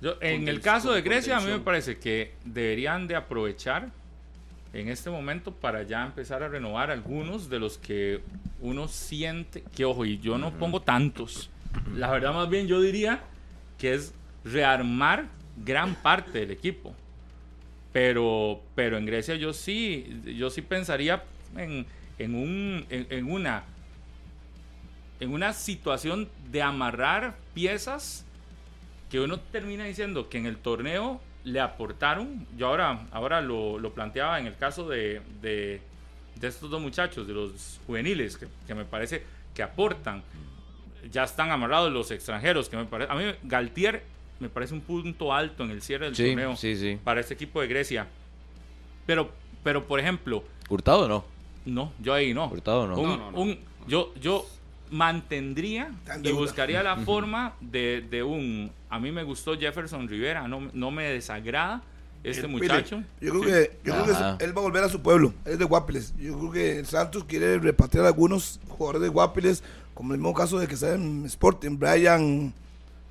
yo- 0.00 0.16
en 0.22 0.44
Conten- 0.44 0.48
el 0.48 0.60
caso 0.62 0.92
de 0.92 1.02
Grecia, 1.02 1.36
a 1.36 1.40
mí 1.40 1.46
me 1.46 1.52
contención. 1.52 1.64
parece 1.64 1.98
que 1.98 2.32
deberían 2.44 3.06
de 3.06 3.16
aprovechar 3.16 3.90
en 4.72 4.88
este 4.88 5.10
momento 5.10 5.52
para 5.52 5.82
ya 5.82 6.04
empezar 6.04 6.42
a 6.42 6.48
renovar 6.48 6.90
algunos 6.90 7.50
de 7.50 7.58
los 7.58 7.76
que 7.76 8.22
uno 8.62 8.88
siente 8.88 9.62
que, 9.76 9.84
ojo, 9.84 10.04
y 10.06 10.18
yo 10.18 10.38
no 10.38 10.52
pongo 10.58 10.80
tantos. 10.80 11.50
La 11.94 12.10
verdad, 12.10 12.32
más 12.32 12.48
bien 12.48 12.66
yo 12.66 12.80
diría 12.80 13.20
que 13.76 13.92
es 13.94 14.14
rearmar 14.44 15.26
gran 15.64 15.94
parte 15.96 16.38
del 16.40 16.50
equipo. 16.50 16.94
Pero, 17.92 18.60
pero 18.74 18.98
en 18.98 19.06
Grecia 19.06 19.34
yo 19.36 19.52
sí, 19.52 20.20
yo 20.36 20.50
sí 20.50 20.62
pensaría 20.62 21.24
en, 21.56 21.86
en 22.18 22.34
un, 22.34 22.86
en, 22.90 23.30
una 23.30 23.64
en 25.20 25.32
una 25.32 25.52
situación 25.52 26.28
de 26.50 26.62
amarrar 26.62 27.36
piezas 27.54 28.24
que 29.10 29.20
uno 29.20 29.40
termina 29.40 29.84
diciendo 29.84 30.28
que 30.28 30.38
en 30.38 30.46
el 30.46 30.58
torneo 30.58 31.20
le 31.44 31.60
aportaron. 31.60 32.46
Yo 32.56 32.68
ahora, 32.68 33.06
ahora 33.10 33.40
lo, 33.40 33.78
lo 33.78 33.92
planteaba 33.94 34.38
en 34.38 34.46
el 34.46 34.56
caso 34.56 34.88
de, 34.88 35.22
de, 35.40 35.80
de 36.36 36.46
estos 36.46 36.70
dos 36.70 36.80
muchachos, 36.80 37.26
de 37.26 37.32
los 37.32 37.80
juveniles, 37.86 38.36
que, 38.36 38.46
que 38.66 38.74
me 38.74 38.84
parece 38.84 39.22
que 39.54 39.62
aportan. 39.62 40.22
Ya 41.10 41.24
están 41.24 41.50
amarrados 41.50 41.90
los 41.90 42.10
extranjeros, 42.10 42.68
que 42.68 42.76
me 42.76 42.84
parece. 42.84 43.10
A 43.10 43.16
mí, 43.16 43.24
Galtier 43.44 44.02
me 44.40 44.48
parece 44.48 44.74
un 44.74 44.80
punto 44.80 45.32
alto 45.32 45.64
en 45.64 45.70
el 45.70 45.82
cierre 45.82 46.06
del 46.06 46.16
Sí, 46.16 46.26
torneo 46.28 46.56
sí, 46.56 46.76
sí. 46.76 46.98
para 47.02 47.20
este 47.20 47.34
equipo 47.34 47.60
de 47.60 47.66
Grecia. 47.68 48.06
Pero, 49.06 49.30
pero 49.64 49.86
por 49.86 49.98
ejemplo, 50.00 50.44
Hurtado 50.68 51.08
no. 51.08 51.24
no, 51.64 51.92
yo 52.00 52.12
ahí 52.14 52.34
no. 52.34 52.46
Hurtado 52.46 52.86
no. 52.86 52.98
Un- 52.98 53.08
No, 53.08 53.16
no, 53.16 53.30
no. 53.32 53.40
un- 53.40 53.58
yo, 53.86 54.12
yo 54.20 54.46
mantendría 54.90 55.90
y 56.22 56.32
buscaría 56.32 56.82
la 56.82 56.96
forma 56.98 57.54
de, 57.60 58.04
de 58.10 58.22
un. 58.22 58.70
A 58.90 58.98
mí 58.98 59.10
me 59.12 59.22
gustó 59.22 59.58
Jefferson 59.58 60.08
Rivera, 60.08 60.46
no, 60.48 60.70
no 60.72 60.90
me 60.90 61.04
desagrada 61.04 61.82
este 62.24 62.46
muchacho. 62.46 62.96
mire, 62.98 63.08
yo 63.20 63.30
creo 63.40 63.42
Sí. 63.42 63.48
que, 63.48 63.76
yo 63.84 63.92
creo 63.94 64.04
que 64.06 64.10
Ajá. 64.12 64.36
él 64.40 64.56
va 64.56 64.60
a 64.60 64.64
volver 64.64 64.84
a 64.84 64.88
su 64.88 65.00
pueblo. 65.00 65.32
Él 65.44 65.52
es 65.52 65.58
de 65.58 65.64
Guapiles. 65.64 66.14
Yo 66.18 66.38
creo 66.38 66.50
que 66.50 66.78
el 66.80 66.86
Santos 66.86 67.24
quiere 67.24 67.58
repatriar 67.58 68.04
a 68.04 68.08
algunos 68.08 68.60
jugadores 68.68 69.02
de 69.02 69.08
Guapiles, 69.08 69.62
como 69.94 70.12
el 70.14 70.18
mismo 70.18 70.34
caso 70.34 70.58
de 70.58 70.66
que 70.66 70.74
está 70.74 70.94
en 70.94 71.24
Sporting, 71.26 71.78
Brian 71.78 72.52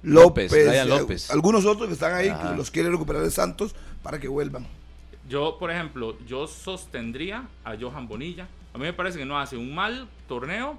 López. 0.03 0.51
López, 0.51 0.67
Brian 0.67 0.87
y 0.87 0.89
López. 0.89 1.31
Algunos 1.31 1.65
otros 1.65 1.87
que 1.87 1.93
están 1.93 2.13
ahí, 2.13 2.29
Ajá. 2.29 2.51
que 2.51 2.57
los 2.57 2.71
quiere 2.71 2.89
recuperar 2.89 3.23
el 3.23 3.31
Santos 3.31 3.75
para 4.03 4.19
que 4.19 4.27
vuelvan. 4.27 4.67
Yo, 5.27 5.57
por 5.59 5.71
ejemplo, 5.71 6.17
yo 6.25 6.47
sostendría 6.47 7.47
a 7.65 7.75
Johan 7.79 8.07
Bonilla. 8.07 8.47
A 8.73 8.77
mí 8.77 8.83
me 8.85 8.93
parece 8.93 9.17
que 9.17 9.25
no 9.25 9.39
hace 9.39 9.57
un 9.57 9.73
mal 9.75 10.07
torneo 10.27 10.77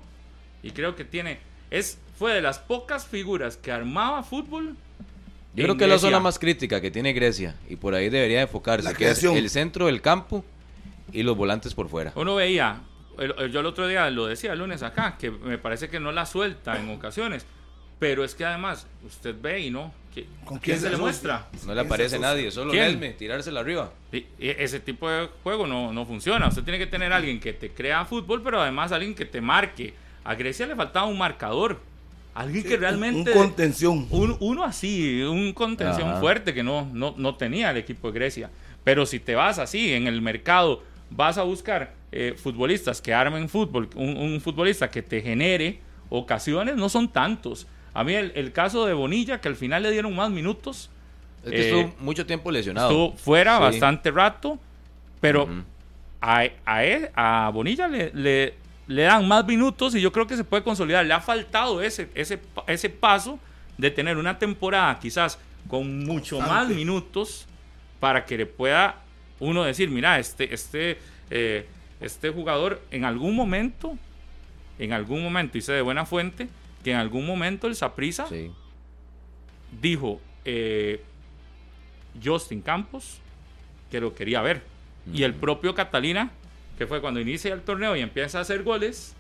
y 0.62 0.70
creo 0.70 0.95
que 0.97 1.05
tiene. 1.05 1.40
Es, 1.70 1.99
fue 2.19 2.32
de 2.32 2.40
las 2.40 2.59
pocas 2.59 3.07
figuras 3.07 3.57
que 3.57 3.70
armaba 3.73 4.23
fútbol. 4.23 4.77
Yo 5.55 5.65
creo 5.65 5.77
que 5.77 5.85
es 5.85 5.89
la 5.90 5.95
Grecia. 5.97 6.09
zona 6.09 6.20
más 6.20 6.39
crítica 6.39 6.81
que 6.81 6.90
tiene 6.90 7.12
Grecia 7.12 7.57
y 7.69 7.77
por 7.77 7.95
ahí 7.95 8.09
debería 8.09 8.43
enfocarse, 8.43 8.95
que 8.95 9.11
es 9.11 9.23
el 9.24 9.51
centro 9.51 9.86
del 9.86 10.01
campo 10.01 10.45
y 11.12 11.23
los 11.24 11.36
volantes 11.36 11.74
por 11.74 11.89
fuera. 11.89 12.12
Uno 12.15 12.35
veía, 12.36 12.81
el- 13.19 13.35
el- 13.39 13.51
yo 13.53 13.61
el 13.61 13.66
otro 13.66 13.89
día 13.89 14.09
lo 14.11 14.27
decía 14.27 14.53
el 14.53 14.61
lunes 14.61 14.82
acá, 14.82 15.16
que 15.19 15.31
me 15.31 15.59
parece 15.59 15.89
que 15.89 15.99
no 16.01 16.12
la 16.12 16.27
suelta 16.27 16.78
en 16.78 16.89
ocasiones. 16.90 17.45
Pero 17.99 18.25
es 18.25 18.35
que 18.35 18.45
además, 18.45 18.87
usted 19.07 19.35
ve 19.41 19.61
y 19.61 19.70
no. 19.70 19.93
¿Con 20.45 20.57
¿a 20.57 20.61
quién 20.61 20.77
quién 20.77 20.81
se 20.81 20.91
le 20.91 20.97
muestra? 20.97 21.47
No 21.66 21.75
le 21.75 21.81
aparece 21.81 22.19
nadie, 22.19 22.51
solo 22.51 22.73
¿Quién? 22.73 22.87
Nelme, 22.87 23.11
tirársela 23.11 23.61
arriba. 23.61 23.93
Y- 24.12 24.19
y 24.39 24.49
ese 24.49 24.81
tipo 24.81 25.09
de 25.09 25.29
juego 25.45 25.66
no, 25.66 25.93
no 25.93 26.05
funciona. 26.07 26.49
Usted 26.49 26.62
tiene 26.65 26.79
que 26.79 26.87
tener 26.89 27.12
alguien 27.12 27.39
que 27.39 27.53
te 27.53 27.70
crea 27.70 28.05
fútbol, 28.05 28.43
pero 28.43 28.61
además 28.61 28.91
alguien 28.91 29.15
que 29.15 29.25
te 29.27 29.41
marque. 29.41 29.95
A 30.25 30.35
Grecia 30.35 30.66
le 30.66 30.75
faltaba 30.75 31.07
un 31.07 31.19
marcador. 31.19 31.81
Alguien 32.35 32.65
que 32.65 32.77
realmente... 32.77 33.31
Un 33.33 33.37
contención. 33.39 34.07
un- 34.11 34.37
uno 34.41 34.65
así, 34.65 35.23
un 35.23 35.53
contención 35.53 36.09
Ajá. 36.11 36.20
fuerte 36.20 36.53
que 36.55 36.62
no, 36.65 36.89
no, 36.93 37.15
no 37.16 37.35
tenía 37.37 37.70
el 37.70 37.77
equipo 37.77 38.11
de 38.11 38.19
Grecia. 38.19 38.51
Pero 38.85 39.07
si 39.07 39.20
te 39.20 39.35
vas 39.37 39.59
así 39.61 39.93
en 39.93 40.07
el 40.09 40.20
mercado, 40.20 40.83
vas 41.11 41.39
a 41.39 41.43
buscar 41.45 41.95
eh, 42.11 42.35
futbolistas 42.37 43.01
que 43.01 43.12
armen 43.15 43.49
fútbol, 43.49 43.89
un, 43.95 44.16
un 44.16 44.41
futbolista 44.41 44.89
que 44.91 45.03
te 45.03 45.20
genere 45.20 45.79
ocasiones, 46.09 46.75
no 46.77 46.89
son 46.89 47.09
tantos. 47.12 47.66
A 47.99 48.05
mí 48.05 48.15
el, 48.15 48.33
el 48.37 48.53
caso 48.53 48.87
de 48.87 48.95
Bonilla, 48.95 49.41
que 49.41 49.49
al 49.49 49.57
final 49.57 49.83
le 49.83 49.91
dieron 49.91 50.15
más 50.15 50.31
minutos, 50.31 50.91
Es 51.45 51.51
que 51.53 51.57
Eh, 51.57 51.69
estuvo 51.81 51.95
mucho 52.01 52.27
tiempo 52.27 52.51
lesionado. 52.51 52.89
estuvo 52.91 53.12
fuera 53.16 53.57
Sí. 53.57 53.62
bastante 53.62 54.11
rato, 54.11 54.59
pero 55.20 55.49
a, 56.20 56.45
a, 56.66 56.85
él- 56.85 57.11
a 57.15 57.51
Bonilla 57.55 57.87
le, 57.89 58.11
le, 58.12 58.55
le 58.89 59.03
dan 59.03 59.27
más 59.27 59.47
minutos 59.47 59.95
y 59.95 60.01
yo 60.01 60.11
creo 60.12 60.27
que 60.27 60.37
se 60.37 60.45
puede 60.45 60.62
consolidar. 60.65 61.07
Le 61.07 61.15
ha 61.15 61.20
faltado 61.20 61.81
ese, 61.81 62.09
ese, 62.15 62.41
ese 62.66 62.91
paso 62.91 63.39
de 63.79 63.91
tener 63.91 64.16
una 64.16 64.39
temporada 64.39 64.99
quizás 64.99 65.39
con 65.69 66.05
mucho 66.05 66.41
más 66.41 66.69
minutos 66.69 67.47
para 68.01 68.25
que 68.25 68.37
le 68.37 68.47
pueda 68.47 68.97
uno 69.41 69.62
decir, 69.62 69.89
mira, 69.91 70.19
este, 70.19 70.53
este, 70.53 70.99
eh, 71.31 71.66
este 72.01 72.31
jugador 72.31 72.81
en 72.91 73.05
algún 73.05 73.35
momento 73.37 73.97
en 74.81 74.93
algún 74.93 75.23
momento, 75.23 75.59
y 75.59 75.61
sé 75.62 75.73
de 75.73 75.83
buena 75.83 76.05
fuente, 76.07 76.49
que 76.89 76.93
en 76.94 76.98
algún 77.01 77.27
momento 77.27 77.66
el 77.66 77.77
Saprisa 77.77 78.27
Sí. 78.28 78.51
dijo 79.82 80.23
eh, 80.47 81.02
Justin 82.24 82.62
Campos 82.62 83.19
que 83.90 84.01
lo 84.01 84.15
quería 84.15 84.40
ver. 84.40 84.62
Y 85.12 85.23
el 85.24 85.35
propio 85.35 85.74
Catalina, 85.74 86.31
que 86.78 86.86
fue 86.86 87.02
cuando 87.02 87.20
inicia 87.20 87.52
el 87.52 87.60
torneo 87.60 87.94
y 87.94 88.01
empieza 88.01 88.39
a 88.39 88.40
hacer 88.43 88.62
goles, 88.62 89.15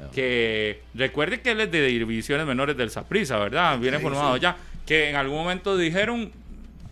Ah. 0.00 0.10
que 0.12 0.82
recuerde 0.94 1.40
que 1.40 1.52
él 1.52 1.60
es 1.60 1.70
de 1.70 1.86
divisiones 1.86 2.44
menores 2.48 2.76
del 2.76 2.90
Saprissa, 2.90 3.38
¿verdad? 3.38 3.78
Viene 3.78 3.98
Sí, 3.98 4.02
formado 4.02 4.34
sí. 4.34 4.40
ya. 4.40 4.56
Que 4.84 5.10
en 5.10 5.14
algún 5.14 5.36
momento 5.38 5.76
dijeron, 5.76 6.32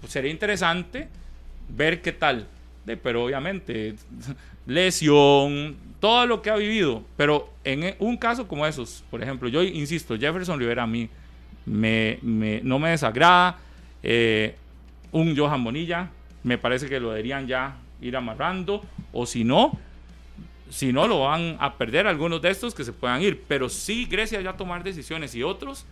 pues, 0.01 0.12
sería 0.12 0.31
interesante 0.31 1.09
ver 1.69 2.01
qué 2.01 2.12
tal. 2.12 2.47
De- 2.86 2.97
pero 2.97 3.24
obviamente, 3.24 3.97
lesión, 4.66 5.77
todo 6.03 6.27
lo 6.27 6.43
que 6.43 6.51
ha 6.51 6.57
vivido. 6.57 7.05
Pero 7.16 7.49
en 7.62 7.85
e- 7.85 7.97
un 8.01 8.16
caso 8.16 8.49
como 8.49 8.66
esos, 8.66 9.05
por 9.09 9.23
ejemplo, 9.23 9.49
yo 9.49 9.62
insisto, 9.62 10.19
Jefferson 10.19 10.59
Rivera 10.59 10.83
a 10.83 10.87
mí 10.89 11.09
me, 11.65 12.19
me- 12.23 12.61
no 12.65 12.81
me 12.81 12.91
desagrada. 12.91 13.59
Eh, 14.03 14.57
un 15.12 15.37
Johan 15.37 15.62
Bonilla, 15.62 16.11
me 16.43 16.59
parece 16.59 16.89
que 16.89 16.99
lo 16.99 17.11
deberían 17.11 17.47
ya 17.47 17.77
ir 18.01 18.16
amarrando. 18.16 18.83
O 19.12 19.27
si 19.27 19.45
no, 19.45 19.79
si 20.70 20.93
no, 20.93 21.07
lo 21.07 21.20
van 21.20 21.57
a 21.61 21.74
perder 21.79 22.09
algunos 22.09 22.43
de 22.43 22.51
estos 22.51 22.74
que 22.74 22.83
se 22.83 22.93
puedan 22.93 23.23
ir. 23.23 23.41
Pero 23.47 23.69
sí, 23.69 24.07
Grecia 24.07 24.41
ya 24.41 24.57
tomar 24.57 24.83
decisiones 24.83 25.35
y 25.37 25.45
otros 25.45 25.85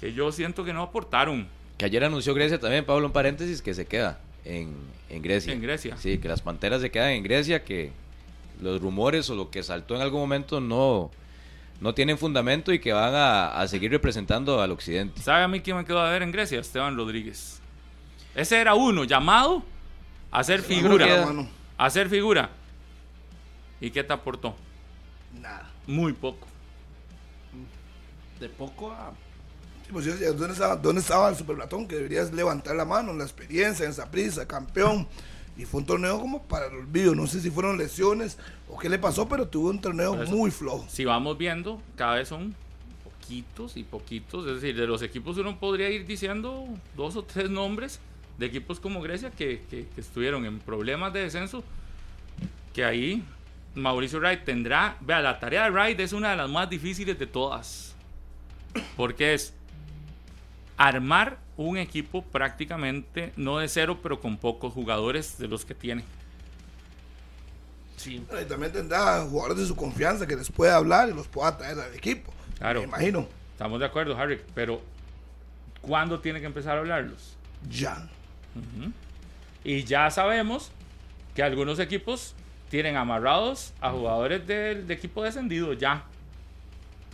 que 0.00 0.12
yo 0.12 0.32
siento 0.32 0.64
que 0.64 0.72
no 0.72 0.82
aportaron 0.82 1.46
Que 1.78 1.84
ayer 1.84 2.02
anunció 2.02 2.34
Grecia 2.34 2.58
también, 2.58 2.84
Pablo, 2.84 3.06
en 3.06 3.12
paréntesis, 3.12 3.62
que 3.62 3.72
se 3.72 3.86
queda 3.86 4.18
en, 4.44 4.74
en 5.10 5.22
Grecia. 5.22 5.52
en 5.52 5.62
Grecia. 5.62 5.96
Sí, 5.96 6.18
que 6.18 6.26
las 6.26 6.42
Panteras 6.42 6.80
se 6.80 6.90
quedan 6.90 7.10
en 7.10 7.22
Grecia, 7.22 7.62
que 7.62 7.92
los 8.62 8.80
rumores 8.80 9.28
o 9.30 9.34
lo 9.34 9.50
que 9.50 9.62
saltó 9.62 9.96
en 9.96 10.02
algún 10.02 10.20
momento 10.20 10.60
no, 10.60 11.10
no 11.80 11.94
tienen 11.94 12.16
fundamento 12.16 12.72
y 12.72 12.78
que 12.78 12.92
van 12.92 13.14
a, 13.14 13.60
a 13.60 13.68
seguir 13.68 13.90
representando 13.90 14.60
al 14.62 14.70
occidente. 14.70 15.20
¿Sabe 15.20 15.42
a 15.42 15.48
mí 15.48 15.60
quién 15.60 15.76
me 15.76 15.84
quedó 15.84 16.00
a 16.00 16.10
ver 16.10 16.22
en 16.22 16.32
Grecia? 16.32 16.60
Esteban 16.60 16.96
Rodríguez. 16.96 17.60
Ese 18.34 18.60
era 18.60 18.74
uno 18.74 19.04
llamado 19.04 19.62
a 20.30 20.38
hacer 20.40 20.62
queda. 20.62 20.80
figura. 20.80 21.46
A 21.76 21.86
hacer 21.86 22.08
figura. 22.08 22.50
¿Y 23.80 23.90
qué 23.90 24.02
te 24.04 24.12
aportó? 24.12 24.54
Nada. 25.40 25.70
Muy 25.86 26.12
poco. 26.12 26.46
De 28.40 28.48
poco 28.48 28.90
a. 28.90 29.12
Pues 29.90 30.06
¿dónde 30.36 30.52
estaba, 30.54 30.76
¿dónde 30.76 31.00
estaba 31.02 31.28
el 31.28 31.36
superplatón? 31.36 31.86
Que 31.86 31.96
deberías 31.96 32.32
levantar 32.32 32.74
la 32.74 32.86
mano, 32.86 33.12
la 33.12 33.24
experiencia, 33.24 33.84
en 33.84 33.90
esa 33.90 34.10
prisa, 34.10 34.46
campeón. 34.48 35.06
Y 35.56 35.64
fue 35.66 35.80
un 35.80 35.86
torneo 35.86 36.18
como 36.18 36.42
para 36.42 36.66
el 36.66 36.74
olvido. 36.74 37.14
No 37.14 37.26
sé 37.26 37.40
si 37.40 37.50
fueron 37.50 37.76
lesiones 37.78 38.38
o 38.68 38.78
qué 38.78 38.88
le 38.88 38.98
pasó, 38.98 39.28
pero 39.28 39.48
tuvo 39.48 39.68
un 39.70 39.80
torneo 39.80 40.20
eso. 40.22 40.32
muy 40.32 40.50
flojo. 40.50 40.86
Si 40.88 41.04
vamos 41.04 41.36
viendo, 41.36 41.80
cada 41.96 42.14
vez 42.16 42.28
son 42.28 42.54
poquitos 43.04 43.76
y 43.76 43.82
poquitos. 43.82 44.46
Es 44.46 44.54
decir, 44.62 44.74
de 44.76 44.86
los 44.86 45.02
equipos 45.02 45.36
uno 45.36 45.58
podría 45.58 45.90
ir 45.90 46.06
diciendo 46.06 46.66
dos 46.96 47.16
o 47.16 47.22
tres 47.24 47.50
nombres 47.50 48.00
de 48.38 48.46
equipos 48.46 48.80
como 48.80 49.00
Grecia 49.02 49.30
que, 49.30 49.62
que- 49.70 49.86
que 49.94 50.00
estuvieron 50.00 50.46
en 50.46 50.58
problemas 50.58 51.12
de 51.12 51.20
descenso. 51.20 51.62
Que 52.72 52.84
ahí 52.86 53.22
Mauricio 53.74 54.18
Wright 54.20 54.44
tendrá. 54.44 54.96
Vea, 55.02 55.20
la 55.20 55.38
tarea 55.38 55.64
de 55.64 55.70
Wright 55.70 56.00
es 56.00 56.14
una 56.14 56.30
de 56.30 56.36
las 56.38 56.48
más 56.48 56.70
difíciles 56.70 57.18
de 57.18 57.26
todas. 57.26 57.94
Porque 58.96 59.34
es 59.34 59.52
armar 60.78 61.38
un 61.56 61.76
equipo 61.76 62.22
prácticamente 62.22 63.32
no 63.36 63.58
de 63.58 63.68
cero, 63.68 63.98
pero 64.02 64.20
con 64.20 64.36
pocos 64.36 64.72
jugadores 64.72 65.38
de 65.38 65.48
los 65.48 65.64
que 65.64 65.74
tiene. 65.74 66.04
Sí. 67.96 68.24
Y 68.40 68.44
también 68.46 68.72
tendrá 68.72 69.22
jugadores 69.22 69.58
de 69.58 69.66
su 69.66 69.76
confianza 69.76 70.26
que 70.26 70.34
les 70.34 70.50
pueda 70.50 70.76
hablar 70.76 71.08
y 71.08 71.12
los 71.12 71.28
pueda 71.28 71.56
traer 71.56 71.78
al 71.78 71.94
equipo. 71.94 72.32
Claro. 72.58 72.80
Me 72.80 72.86
imagino. 72.86 73.28
Estamos 73.52 73.78
de 73.78 73.86
acuerdo, 73.86 74.16
Harry, 74.16 74.40
pero 74.54 74.82
¿cuándo 75.80 76.20
tiene 76.20 76.40
que 76.40 76.46
empezar 76.46 76.76
a 76.76 76.80
hablarlos? 76.80 77.36
Ya. 77.70 78.08
Y 79.62 79.84
ya 79.84 80.10
sabemos 80.10 80.72
que 81.34 81.42
algunos 81.42 81.78
equipos 81.78 82.34
tienen 82.70 82.96
amarrados 82.96 83.72
a 83.80 83.90
jugadores 83.90 84.46
del 84.46 84.86
de 84.86 84.94
equipo 84.94 85.22
descendido 85.22 85.72
ya. 85.74 86.04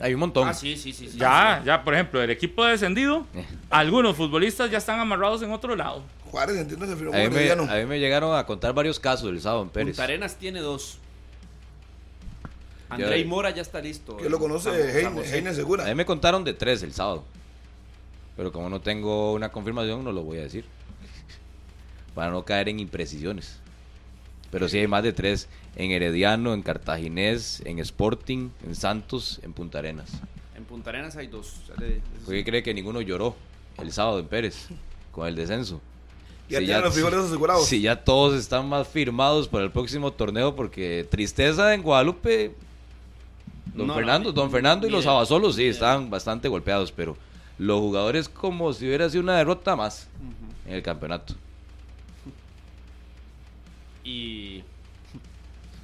Hay 0.01 0.15
un 0.15 0.21
montón. 0.21 0.47
Ah, 0.49 0.55
sí, 0.55 0.77
sí, 0.77 0.93
sí. 0.93 1.09
sí. 1.09 1.19
Ya, 1.19 1.63
ya, 1.65 1.83
por 1.83 1.93
ejemplo, 1.95 2.23
el 2.23 2.31
equipo 2.31 2.65
descendido, 2.65 3.27
Eh. 3.35 3.45
algunos 3.71 4.17
futbolistas 4.17 4.71
ya 4.71 4.79
están 4.79 5.01
amarrados 5.01 5.43
en 5.43 5.51
otro 5.53 5.75
lado. 5.75 6.03
Juárez 6.31 6.57
entiendo 6.59 6.87
que 6.87 6.95
firmó 6.95 7.15
A 7.15 7.19
mí, 7.19 7.29
me, 7.31 7.51
a 7.51 7.57
mí 7.57 7.87
me 7.87 7.99
llegaron 7.99 8.37
a 8.39 8.45
contar 8.47 8.73
varios 8.75 9.01
casos 9.01 9.31
el 9.31 9.41
sábado 9.41 9.63
en 9.63 9.71
Pérez. 9.71 9.89
Punta 9.89 10.05
Arenas 10.05 10.37
tiene 10.37 10.61
dos. 10.61 10.99
Ya- 12.91 12.95
Andrei 12.95 13.25
Mora 13.25 13.51
ya 13.51 13.63
está 13.63 13.81
listo. 13.81 14.17
Que 14.17 14.29
lo 14.31 14.39
conoce 14.39 14.71
Heine. 15.01 15.23
Heine 15.25 15.55
Segura. 15.55 15.85
A 15.85 15.89
mí 15.89 15.95
me 15.95 16.07
contaron 16.07 16.45
de 16.45 16.55
tres 16.55 16.83
el 16.83 16.93
sábado. 16.93 17.25
Pero 18.37 18.53
como 18.53 18.69
no 18.71 18.81
tengo 18.81 19.33
una 19.33 19.49
confirmación, 19.51 20.05
no 20.05 20.13
lo 20.13 20.23
voy 20.23 20.39
a 20.39 20.43
decir. 20.43 20.65
Para 22.15 22.31
no 22.31 22.45
caer 22.45 22.69
en 22.69 22.81
imprecisiones. 22.81 23.59
Pero 24.51 24.69
sí 24.69 24.79
hay 24.79 24.87
más 24.87 25.03
de 25.03 25.13
tres. 25.13 25.49
En 25.77 25.91
Herediano, 25.91 26.55
en 26.55 26.63
Cartaginés, 26.63 27.63
en 27.65 27.79
Sporting, 27.79 28.51
en 28.67 28.75
Santos, 28.75 29.41
en 29.43 29.53
Punta 29.53 29.79
Arenas. 29.79 30.11
En 30.57 30.65
Punta 30.65 30.91
Arenas 30.91 31.17
hay 31.17 31.27
dos. 31.27 31.63
¿Por 32.25 32.35
qué 32.35 32.45
cree 32.45 32.63
que 32.63 32.75
ninguno 32.75 33.01
lloró 33.01 33.37
el 33.79 33.93
sábado 33.93 34.19
en 34.19 34.27
Pérez 34.27 34.69
con 35.13 35.27
el 35.27 35.35
descenso? 35.35 35.81
Ya 36.49 36.61
Si 36.61 36.65
tienen 36.65 36.83
los 36.83 36.95
frijoles 36.95 37.21
asegurados. 37.21 37.67
Si 37.67 37.81
ya 37.83 38.03
todos 38.03 38.39
están 38.39 38.69
más 38.69 38.89
firmados 38.89 39.49
para 39.49 39.65
el 39.65 39.71
próximo 39.71 40.13
torneo, 40.13 40.57
porque 40.57 41.07
tristeza 41.09 41.75
en 41.75 41.83
Guadalupe. 41.83 42.55
Don 43.67 43.87
No, 43.87 43.93
no, 43.93 43.95
Fernando, 43.95 44.33
Don 44.33 44.51
Fernando 44.51 44.87
y 44.87 44.91
los. 44.91 45.07
Abasolos 45.07 45.57
sí 45.57 45.63
idea. 45.63 45.73
estaban 45.73 46.09
bastante 46.09 46.49
golpeados, 46.49 46.91
pero 46.91 47.17
los 47.59 47.79
jugadores 47.81 48.29
como 48.29 48.73
si 48.73 48.87
hubiera 48.87 49.11
sido 49.11 49.23
una 49.23 49.37
derrota 49.37 49.77
más 49.77 50.09
en 50.67 50.75
el 50.75 50.83
campeonato. 50.83 51.35
Y 54.09 54.63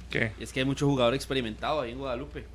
¿Qué? 0.09 0.31
y 0.39 0.43
es 0.43 0.51
que 0.51 0.61
hay 0.61 0.65
mucho 0.65 0.87
jugador 0.87 1.13
experimentado 1.13 1.81
ahí 1.81 1.91
en 1.91 1.99
Guadalupe. 1.99 2.45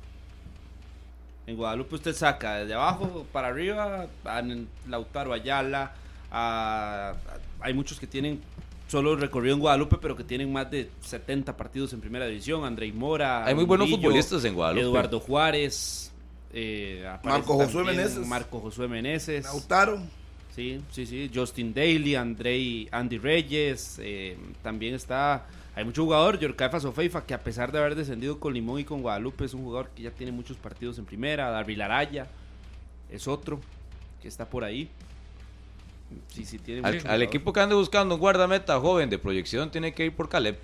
En 1.47 1.55
Guadalupe 1.55 1.95
usted 1.95 2.13
saca 2.13 2.57
desde 2.57 2.73
abajo 2.73 3.25
para 3.31 3.47
arriba 3.47 4.07
a 4.25 4.43
Lautaro 4.87 5.33
Ayala. 5.33 5.93
a- 6.33 7.13
a- 7.13 7.65
hay 7.65 7.73
muchos 7.73 7.99
que 7.99 8.07
tienen 8.07 8.39
solo 8.87 9.15
recorrido 9.17 9.53
en 9.55 9.59
Guadalupe, 9.59 9.97
pero 10.01 10.15
que 10.15 10.23
tienen 10.23 10.51
más 10.51 10.71
de 10.71 10.89
70 11.01 11.55
partidos 11.57 11.91
en 11.93 11.99
primera 11.99 12.25
división. 12.25 12.63
Andrei 12.63 12.91
Mora. 12.93 13.45
Hay 13.45 13.53
muy 13.53 13.65
buenos 13.65 13.89
Murillo, 13.89 14.07
futbolistas 14.07 14.45
en 14.45 14.53
Guadalupe. 14.55 14.83
Eduardo 14.85 15.19
Juárez. 15.19 16.11
eh, 16.53 17.05
Marco 17.23 17.53
Josué 17.55 17.83
Meneses. 17.85 18.27
Marco 18.27 18.59
Josué 18.59 18.87
Meneses. 18.89 19.43
Lautaro. 19.45 20.01
Sí, 20.55 20.81
sí, 20.91 21.05
sí. 21.05 21.29
Justin 21.33 21.73
Daly, 21.73 22.15
Andrei, 22.15 22.87
Andy 22.91 23.17
Reyes. 23.17 23.97
eh, 24.01 24.37
también 24.61 24.95
está. 24.95 25.45
Hay 25.75 25.85
mucho 25.85 26.03
jugador, 26.03 26.37
Yorcaifa 26.37 26.79
Sofeifa, 26.79 27.25
que 27.25 27.33
a 27.33 27.39
pesar 27.39 27.71
de 27.71 27.79
haber 27.79 27.95
descendido 27.95 28.39
con 28.39 28.53
Limón 28.53 28.79
y 28.79 28.83
con 28.83 29.01
Guadalupe, 29.01 29.45
es 29.45 29.53
un 29.53 29.63
jugador 29.63 29.89
que 29.95 30.03
ya 30.03 30.11
tiene 30.11 30.31
muchos 30.31 30.57
partidos 30.57 30.97
en 30.97 31.05
primera. 31.05 31.49
Darby 31.49 31.75
Laraya 31.77 32.27
es 33.09 33.27
otro 33.27 33.59
que 34.21 34.27
está 34.27 34.49
por 34.49 34.63
ahí. 34.63 34.89
Sí, 36.27 36.43
sí, 36.43 36.59
tiene 36.59 36.85
Al, 36.85 37.21
equipo 37.21 37.53
que 37.53 37.61
ande 37.61 37.73
buscando 37.73 38.15
un 38.15 38.19
guardameta 38.21 38.77
joven 38.81 39.09
de 39.09 39.17
proyección 39.17 39.71
tiene 39.71 39.93
que 39.93 40.05
ir 40.05 40.13
por 40.13 40.27
Caleb. 40.27 40.57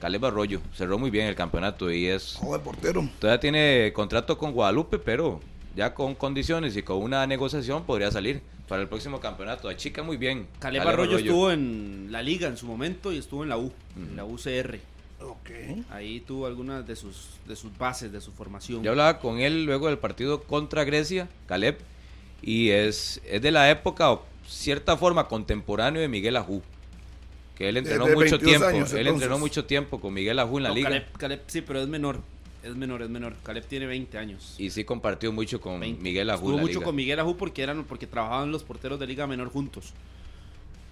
Caleb 0.00 0.24
Arroyo. 0.24 0.60
Cerró 0.74 0.98
muy 0.98 1.10
bien 1.10 1.26
el 1.26 1.34
campeonato 1.34 1.90
y 1.90 2.06
es 2.06 2.36
Joven 2.36 2.62
portero. 2.62 3.08
Todavía 3.18 3.40
tiene 3.40 3.92
contrato 3.94 4.38
con 4.38 4.52
Guadalupe, 4.52 4.98
pero 4.98 5.40
ya 5.76 5.92
con 5.92 6.14
condiciones 6.14 6.76
y 6.76 6.82
con 6.82 7.02
una 7.02 7.26
negociación 7.26 7.84
podría 7.84 8.10
salir 8.10 8.40
para 8.68 8.82
el 8.82 8.88
próximo 8.88 9.18
campeonato. 9.20 9.68
Achica 9.68 10.02
muy 10.02 10.16
bien. 10.16 10.46
Caleb 10.60 10.86
Arroyo 10.86 11.18
estuvo 11.18 11.50
en 11.50 12.08
la 12.10 12.22
liga 12.22 12.48
en 12.48 12.56
su 12.56 12.66
momento 12.66 13.12
y 13.12 13.18
estuvo 13.18 13.42
en 13.42 13.48
la 13.48 13.56
U, 13.58 13.72
en 13.96 14.16
la 14.16 14.24
UCR. 14.24 14.78
Ok. 15.20 15.50
Ahí 15.90 16.20
tuvo 16.20 16.46
algunas 16.46 16.86
de 16.86 16.94
sus, 16.94 17.30
de 17.46 17.56
sus 17.56 17.76
bases, 17.76 18.12
de 18.12 18.20
su 18.20 18.30
formación. 18.32 18.82
Yo 18.84 18.90
hablaba 18.90 19.18
con 19.18 19.40
él 19.40 19.64
luego 19.64 19.88
del 19.88 19.98
partido 19.98 20.42
contra 20.44 20.84
Grecia, 20.84 21.28
Caleb, 21.46 21.78
y 22.42 22.70
es, 22.70 23.20
es 23.26 23.42
de 23.42 23.50
la 23.50 23.70
época, 23.70 24.12
o 24.12 24.24
cierta 24.46 24.96
forma, 24.96 25.26
contemporáneo 25.26 26.00
de 26.00 26.08
Miguel 26.08 26.36
Ajú. 26.36 26.62
Que 27.56 27.68
él 27.68 27.76
entrenó 27.78 28.04
Desde 28.04 28.14
mucho 28.16 28.38
22 28.38 28.48
tiempo. 28.48 28.66
años, 28.68 28.92
él 28.92 29.06
entrenó 29.08 29.38
mucho 29.38 29.64
tiempo 29.64 30.00
con 30.00 30.14
Miguel 30.14 30.38
Ajú 30.38 30.58
en 30.58 30.62
la 30.62 30.68
No, 30.68 30.74
liga. 30.76 30.88
Caleb, 30.90 31.12
Caleb, 31.18 31.42
sí, 31.48 31.62
pero 31.62 31.80
es 31.80 31.88
menor. 31.88 32.20
Es 32.68 32.76
menor, 32.76 33.00
es 33.00 33.08
menor. 33.08 33.34
Caleb 33.42 33.64
tiene 33.64 33.86
20 33.86 34.18
años. 34.18 34.54
Y 34.58 34.68
sí 34.68 34.84
compartió 34.84 35.32
mucho 35.32 35.58
con 35.58 35.80
20. 35.80 36.02
Miguel 36.02 36.28
Ajú. 36.28 36.44
Estuvo 36.44 36.58
mucho 36.58 36.74
liga. 36.74 36.84
con 36.84 36.96
Miguel 36.96 37.18
Ajú 37.20 37.36
porque 37.36 37.62
eran 37.62 37.84
porque 37.84 38.06
trabajaban 38.06 38.52
los 38.52 38.62
porteros 38.62 39.00
de 39.00 39.06
Liga 39.06 39.26
Menor 39.26 39.48
juntos. 39.48 39.94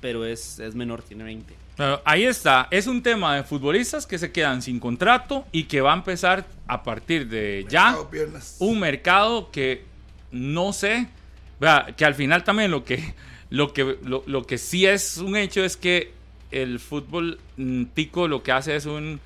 Pero 0.01 0.25
es, 0.25 0.59
es 0.59 0.75
menor, 0.75 1.03
tiene 1.03 1.25
20. 1.25 1.55
Pero 1.77 2.01
ahí 2.05 2.25
está, 2.25 2.69
es 2.71 2.87
un 2.87 3.03
tema 3.03 3.37
de 3.37 3.43
futbolistas 3.43 4.07
que 4.07 4.19
se 4.19 4.33
quedan 4.33 4.63
sin 4.63 4.81
contrato 4.81 5.47
y 5.53 5.65
que 5.65 5.83
va 5.83 5.93
a 5.93 5.97
empezar 5.97 6.47
a 6.67 6.83
partir 6.83 7.29
de 7.29 7.67
ya 7.69 7.93
Mercado 7.93 8.47
un 8.61 8.81
mercado 8.81 9.51
que 9.51 9.85
no 10.31 10.73
sé, 10.73 11.09
vea, 11.61 11.95
que 11.97 12.05
al 12.05 12.15
final 12.15 12.45
también 12.45 12.71
lo 12.71 12.85
que 12.85 13.15
lo 13.51 13.73
que 13.73 13.99
lo, 14.03 14.23
lo 14.27 14.47
que 14.47 14.59
sí 14.59 14.87
es 14.87 15.19
un 15.19 15.37
hecho 15.37 15.65
es 15.65 15.77
que 15.77 16.13
el 16.51 16.79
fútbol 16.79 17.39
mm, 17.57 17.85
tico 17.95 18.29
lo 18.29 18.43
que 18.43 18.53
hace 18.53 18.77
es 18.77 18.87
un 18.87 19.21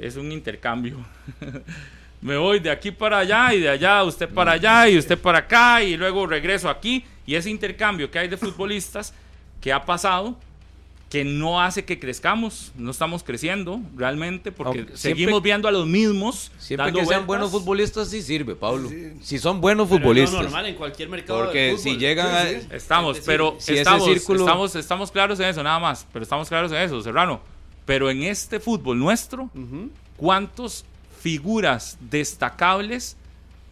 es 0.00 0.16
un 0.16 0.32
intercambio. 0.32 0.98
me 2.20 2.36
voy 2.36 2.58
de 2.60 2.70
aquí 2.70 2.90
para 2.90 3.18
allá 3.18 3.54
y 3.54 3.60
de 3.60 3.68
allá 3.68 4.02
usted 4.04 4.28
para 4.28 4.52
allá 4.52 4.88
y 4.88 4.98
usted 4.98 5.18
para 5.18 5.38
acá 5.38 5.82
y 5.82 5.96
luego 5.96 6.26
regreso 6.26 6.68
aquí 6.68 7.04
y 7.26 7.34
ese 7.34 7.50
intercambio 7.50 8.10
que 8.10 8.18
hay 8.18 8.28
de 8.28 8.36
futbolistas 8.36 9.12
que 9.60 9.72
ha 9.72 9.84
pasado 9.84 10.36
que 11.10 11.24
no 11.24 11.62
hace 11.62 11.84
que 11.84 12.00
crezcamos, 12.00 12.72
no 12.76 12.90
estamos 12.90 13.22
creciendo 13.22 13.80
realmente 13.94 14.50
porque 14.50 14.80
Aunque 14.80 14.96
seguimos 14.96 15.30
siempre- 15.34 15.40
viendo 15.50 15.68
a 15.68 15.70
los 15.70 15.86
mismos 15.86 16.50
Siempre 16.58 16.86
dando 16.86 16.98
que 17.00 17.06
sean 17.06 17.26
vueltas. 17.26 17.26
buenos 17.26 17.50
futbolistas 17.52 18.08
sí 18.08 18.22
sirve, 18.22 18.56
Pablo. 18.56 18.88
Sí. 18.88 19.12
Si 19.22 19.38
son 19.38 19.60
buenos 19.60 19.86
Pero 19.88 20.00
futbolistas. 20.00 20.42
normal 20.42 20.66
en 20.66 20.74
cualquier 20.74 21.08
mercado 21.08 21.44
Porque 21.44 21.58
del 21.68 21.78
si 21.78 21.96
llegan 21.96 22.26
a... 22.34 22.48
Estamos, 22.74 23.20
pero 23.24 23.54
si 23.60 23.78
estamos, 23.78 24.08
círculo- 24.08 24.40
estamos, 24.40 24.74
estamos 24.74 25.10
claros 25.12 25.38
en 25.38 25.46
eso, 25.46 25.62
nada 25.62 25.78
más. 25.78 26.04
Pero 26.12 26.24
estamos 26.24 26.48
claros 26.48 26.72
en 26.72 26.78
eso, 26.78 27.00
Serrano. 27.00 27.40
Pero 27.86 28.10
en 28.10 28.22
este 28.24 28.60
fútbol 28.60 28.98
nuestro, 28.98 29.44
Ujú. 29.54 29.90
¿cuántas 30.18 30.84
figuras 31.20 31.96
destacables 32.00 33.16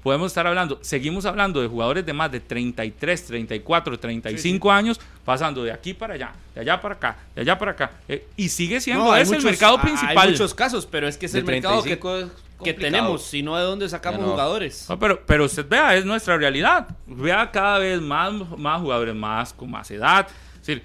podemos 0.03 0.29
estar 0.29 0.47
hablando? 0.47 0.79
Seguimos 0.83 1.25
hablando 1.27 1.61
de 1.61 1.69
jugadores 1.69 2.07
de 2.07 2.13
más 2.13 2.31
de 2.31 2.41
33, 2.41 3.27
34, 3.27 3.99
35 3.99 4.71
años, 4.71 5.01
pasando 5.25 5.65
de 5.65 5.73
aquí 5.73 5.95
para 5.95 6.15
allá, 6.15 6.33
de 6.55 6.61
allá 6.61 6.81
para 6.81 6.95
acá, 6.95 7.17
de 7.35 7.41
allá 7.43 7.59
para 7.59 7.73
acá. 7.73 7.91
Eh, 8.09 8.27
y 8.37 8.49
sigue 8.49 8.81
siendo 8.81 9.05
No, 9.05 9.13
hay 9.13 9.23
ese 9.23 9.31
muchos- 9.33 9.45
el 9.45 9.51
mercado 9.51 9.77
hay 9.79 9.83
principal. 9.83 10.31
muchos 10.31 10.55
casos, 10.55 10.87
pero 10.87 11.09
es 11.09 11.17
que 11.17 11.27
es 11.27 11.33
de 11.33 11.41
el 11.41 11.45
mercado 11.45 11.83
que, 11.83 11.97
35 11.97 12.17
es 12.17 12.25
que 12.25 12.31
complicado. 12.57 12.81
tenemos, 12.81 13.23
si 13.25 13.43
no 13.43 13.57
de 13.57 13.65
dónde 13.65 13.89
sacamos 13.89 14.21
no. 14.21 14.29
jugadores. 14.31 14.87
No, 14.89 14.99
pero, 14.99 15.21
pero 15.27 15.45
usted 15.47 15.67
vea, 15.69 15.97
es 15.97 16.05
nuestra 16.05 16.37
realidad. 16.37 16.87
Vea 17.07 17.51
cada 17.51 17.79
vez 17.79 18.01
más, 18.01 18.33
más 18.57 18.81
jugadores 18.81 19.15
más 19.15 19.53
con 19.53 19.71
más 19.71 19.91
edad. 19.91 20.29
Es 20.61 20.67
decir, 20.67 20.83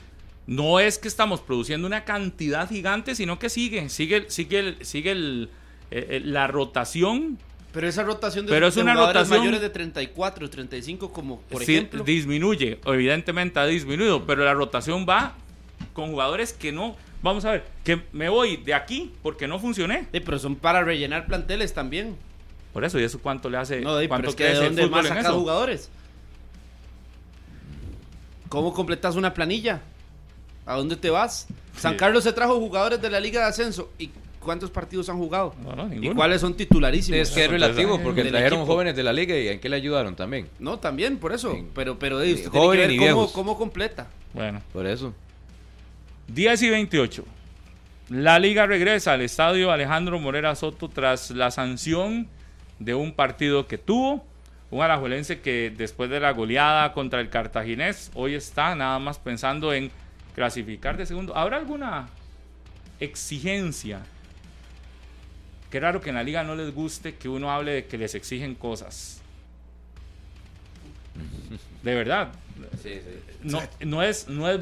no 0.49 0.80
es 0.80 0.97
que 0.97 1.07
estamos 1.07 1.41
produciendo 1.41 1.85
una 1.85 2.05
cantidad 2.05 2.67
gigante, 2.67 3.13
sino 3.13 3.38
que 3.38 3.49
sigue, 3.49 3.88
sigue, 3.89 4.26
sigue, 4.30 4.59
el- 4.59 4.85
sigue 4.85 5.11
el, 5.11 5.49
eh, 5.91 6.07
eh, 6.09 6.21
la 6.26 6.47
rotación. 6.47 7.38
Pero 7.71 7.88
esa 7.88 8.01
rotación 8.01 8.47
de, 8.47 8.51
Pero 8.51 8.65
es 8.67 8.73
de 8.76 8.81
una 8.81 8.93
jugadores 8.93 9.21
rotación- 9.21 9.39
mayores 9.41 9.61
de 9.61 9.69
34, 9.69 10.49
35, 10.49 11.11
como 11.13 11.39
por 11.41 11.63
sí, 11.63 11.76
ejemplo. 11.76 12.03
disminuye, 12.03 12.80
evidentemente 12.85 13.59
ha 13.59 13.67
disminuido, 13.67 14.26
pero 14.26 14.43
la 14.43 14.55
rotación 14.55 15.05
va 15.07 15.35
con 15.93 16.09
jugadores 16.09 16.51
que 16.51 16.71
no. 16.71 16.95
Vamos 17.21 17.45
a 17.45 17.51
ver, 17.51 17.65
que 17.84 18.01
me 18.11 18.27
voy 18.30 18.57
de 18.57 18.73
aquí 18.73 19.11
porque 19.21 19.47
no 19.47 19.59
funcioné. 19.59 20.07
Sí, 20.11 20.19
pero 20.19 20.39
son 20.39 20.55
para 20.55 20.84
rellenar 20.84 21.27
planteles 21.27 21.76
también. 21.76 22.15
Por 22.73 22.84
eso, 22.85 22.99
¿y 22.99 23.03
eso 23.03 23.19
cuánto 23.19 23.49
le 23.51 23.57
hace? 23.57 23.81
No, 23.81 23.97
cuánto 24.07 24.30
es 24.30 24.35
que 24.35 24.45
de 24.45 24.51
el 24.53 24.57
dónde 24.57 24.88
más 24.88 25.05
eso? 25.05 25.39
jugadores. 25.39 25.89
¿Cómo 28.47 28.73
completas 28.73 29.15
una 29.15 29.34
planilla? 29.34 29.81
¿A 30.69 30.75
dónde 30.75 30.95
te 30.95 31.09
vas? 31.09 31.47
San. 31.75 31.97
Carlos 31.97 32.23
se 32.23 32.31
trajo 32.31 32.59
jugadores 32.59 33.01
de 33.01 33.09
la 33.09 33.19
Liga 33.19 33.41
de 33.41 33.47
Ascenso. 33.47 33.89
¿Y 33.97 34.11
cuántos 34.39 34.69
partidos 34.69 35.09
han 35.09 35.17
jugado? 35.17 35.55
No, 35.63 35.75
no, 35.75 35.91
¿Y 35.91 36.13
cuáles 36.13 36.41
son 36.41 36.53
titularísimos? 36.53 37.19
Es 37.19 37.31
que 37.31 37.45
es 37.45 37.49
relativo, 37.49 37.99
porque 38.03 38.23
trajeron 38.25 38.59
equipo. 38.59 38.73
jóvenes 38.73 38.95
de 38.95 39.01
la 39.01 39.11
liga 39.11 39.35
y 39.35 39.47
en 39.47 39.59
qué 39.59 39.67
le 39.67 39.77
ayudaron 39.77 40.15
también. 40.15 40.47
No, 40.59 40.77
también, 40.77 41.17
por 41.17 41.33
eso. 41.33 41.53
Sí. 41.53 41.65
Pero, 41.73 41.97
pero 41.97 42.17
usted 42.17 42.51
tiene 42.51 42.99
que 42.99 43.13
ver 43.13 43.15
cómo 43.33 43.57
completa. 43.57 44.09
Bueno. 44.31 44.61
Por 44.71 44.85
eso. 44.85 45.11
10 46.27 46.61
y 46.61 46.69
28. 46.69 47.25
La 48.09 48.37
liga 48.37 48.67
regresa 48.67 49.13
al 49.13 49.21
estadio 49.21 49.71
Alejandro 49.71 50.19
Morera 50.19 50.55
Soto 50.55 50.87
tras 50.87 51.31
la 51.31 51.49
sanción 51.49 52.27
de 52.77 52.93
un 52.93 53.13
partido 53.13 53.65
que 53.65 53.79
tuvo. 53.79 54.23
Un 54.69 54.83
alajuelense 54.83 55.41
que 55.41 55.73
después 55.75 56.11
de 56.11 56.19
la 56.19 56.31
goleada 56.31 56.93
contra 56.93 57.21
el 57.21 57.29
cartaginés, 57.29 58.11
hoy 58.13 58.35
está 58.35 58.75
nada 58.75 58.99
más 58.99 59.17
pensando 59.17 59.73
en 59.73 59.89
clasificar 60.40 60.95
de 60.95 61.06
segundo. 61.06 61.36
¿Habrá 61.36 61.57
alguna 61.57 62.07
exigencia? 63.02 63.99
Qué 65.70 65.82
raro 65.82 65.99
que 65.99 66.11
en 66.11 66.16
la 66.16 66.24
liga 66.24 66.45
no 66.45 66.56
les 66.56 66.74
guste 66.74 67.16
que 67.16 67.28
uno 67.28 67.52
hable 67.52 67.74
de 67.74 67.86
que 67.88 67.98
les 67.98 68.16
exigen 68.16 68.56
cosas. 68.56 69.20
De 71.84 71.94
verdad 71.94 72.32
no, 73.44 73.61
no 73.82 74.02
es, 74.02 74.30
no 74.30 74.49
es, 74.49 74.61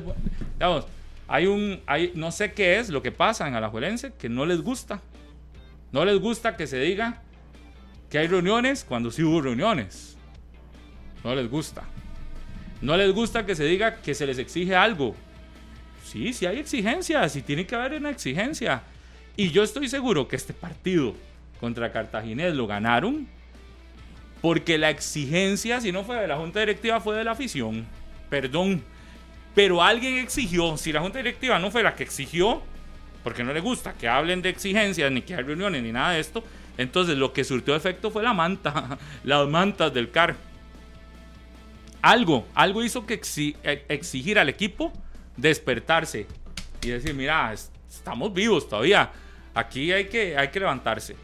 digamos, 0.54 0.88
hay 1.28 1.46
un, 1.46 1.80
hay, 1.86 2.12
no 2.16 2.32
sé 2.32 2.54
qué 2.54 2.80
es 2.80 2.90
lo 2.90 3.04
que 3.04 3.12
pasa 3.12 3.48
en 3.48 3.54
Alajuelense 3.54 4.14
que 4.14 4.30
no 4.30 4.48
les 4.48 4.62
gusta. 4.62 5.00
No 5.92 6.06
les 6.06 6.20
gusta 6.20 6.58
que 6.58 6.66
se 6.66 6.80
diga 6.80 7.22
que 8.10 8.18
hay 8.18 8.26
reuniones 8.26 8.84
cuando 8.84 9.12
sí 9.12 9.22
hubo 9.22 9.42
reuniones. 9.42 10.18
No 11.24 11.36
les 11.36 11.48
gusta. 11.48 11.84
No 12.82 12.98
les 12.98 13.14
gusta 13.14 13.46
que 13.46 13.56
se 13.56 13.66
diga 13.66 13.98
que 13.98 14.16
se 14.16 14.26
les 14.26 14.40
exige 14.40 14.76
algo. 14.76 15.16
Sí, 16.18 16.34
sí 16.34 16.46
hay 16.48 16.58
exigencias 16.58 17.36
y 17.36 17.44
tiene 17.44 17.66
que 17.68 17.76
haber 17.76 17.94
una 17.94 18.10
exigencia. 18.10 18.82
Y 19.36 19.52
yo 19.52 19.62
estoy 19.62 19.88
seguro 19.88 20.28
que 20.28 20.36
este 20.36 20.52
partido 20.52 21.14
contra 21.60 21.92
Cartaginés 21.92 22.56
lo 22.56 22.66
ganaron 22.66 23.28
porque 24.42 24.80
la 24.80 24.90
exigencia, 24.90 25.80
si 25.80 25.92
no 25.92 26.04
fue 26.04 26.18
de 26.18 26.28
la 26.28 26.38
junta 26.38 26.60
directiva, 26.60 27.00
fue 27.00 27.16
de 27.16 27.24
la 27.24 27.32
afición. 27.32 27.86
Perdón. 28.32 28.84
Pero 29.54 29.84
alguien 29.84 30.18
exigió, 30.18 30.76
si 30.78 30.92
la 30.92 31.02
junta 31.02 31.20
directiva 31.20 31.60
no 31.60 31.70
fue 31.70 31.84
la 31.84 31.96
que 31.96 32.04
exigió, 32.04 32.62
porque 33.24 33.44
no 33.44 33.54
le 33.54 33.60
gusta 33.60 33.94
que 33.94 34.08
hablen 34.08 34.42
de 34.42 34.50
exigencias, 34.50 35.12
ni 35.12 35.22
que 35.22 35.36
hay 35.36 35.44
reuniones, 35.44 35.84
ni 35.84 35.92
nada 35.92 36.14
de 36.14 36.20
esto, 36.20 36.44
entonces 36.78 37.18
lo 37.18 37.32
que 37.32 37.44
surtió 37.44 37.76
efecto 37.76 38.10
fue 38.10 38.24
la 38.24 38.34
manta, 38.34 38.98
las 39.24 39.48
mantas 39.48 39.94
del 39.94 40.10
CAR. 40.10 40.36
Algo, 42.02 42.48
algo 42.56 42.84
hizo 42.84 43.06
que 43.06 43.20
eh, 43.64 43.86
exigir 43.90 44.40
al 44.40 44.50
equipo 44.50 44.94
despertarse 45.38 46.26
y 46.82 46.90
decir, 46.90 47.14
mira, 47.14 47.54
es- 47.54 47.72
estamos 47.90 48.34
vivos 48.34 48.68
todavía, 48.68 49.10
aquí 49.54 49.92
hay 49.94 50.06
que, 50.06 50.38
hay 50.38 50.50
que 50.50 50.60
levantarse 50.60 51.16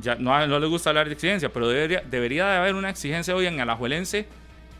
ya 0.00 0.14
no, 0.14 0.46
no 0.46 0.58
le 0.58 0.66
gusta 0.66 0.90
hablar 0.90 1.06
de 1.06 1.12
exigencia, 1.14 1.52
pero 1.52 1.68
debería, 1.68 2.02
debería 2.08 2.46
de 2.48 2.56
haber 2.56 2.74
una 2.74 2.88
exigencia 2.90 3.36
hoy 3.36 3.46
en 3.46 3.60
Alajuelense 3.60 4.26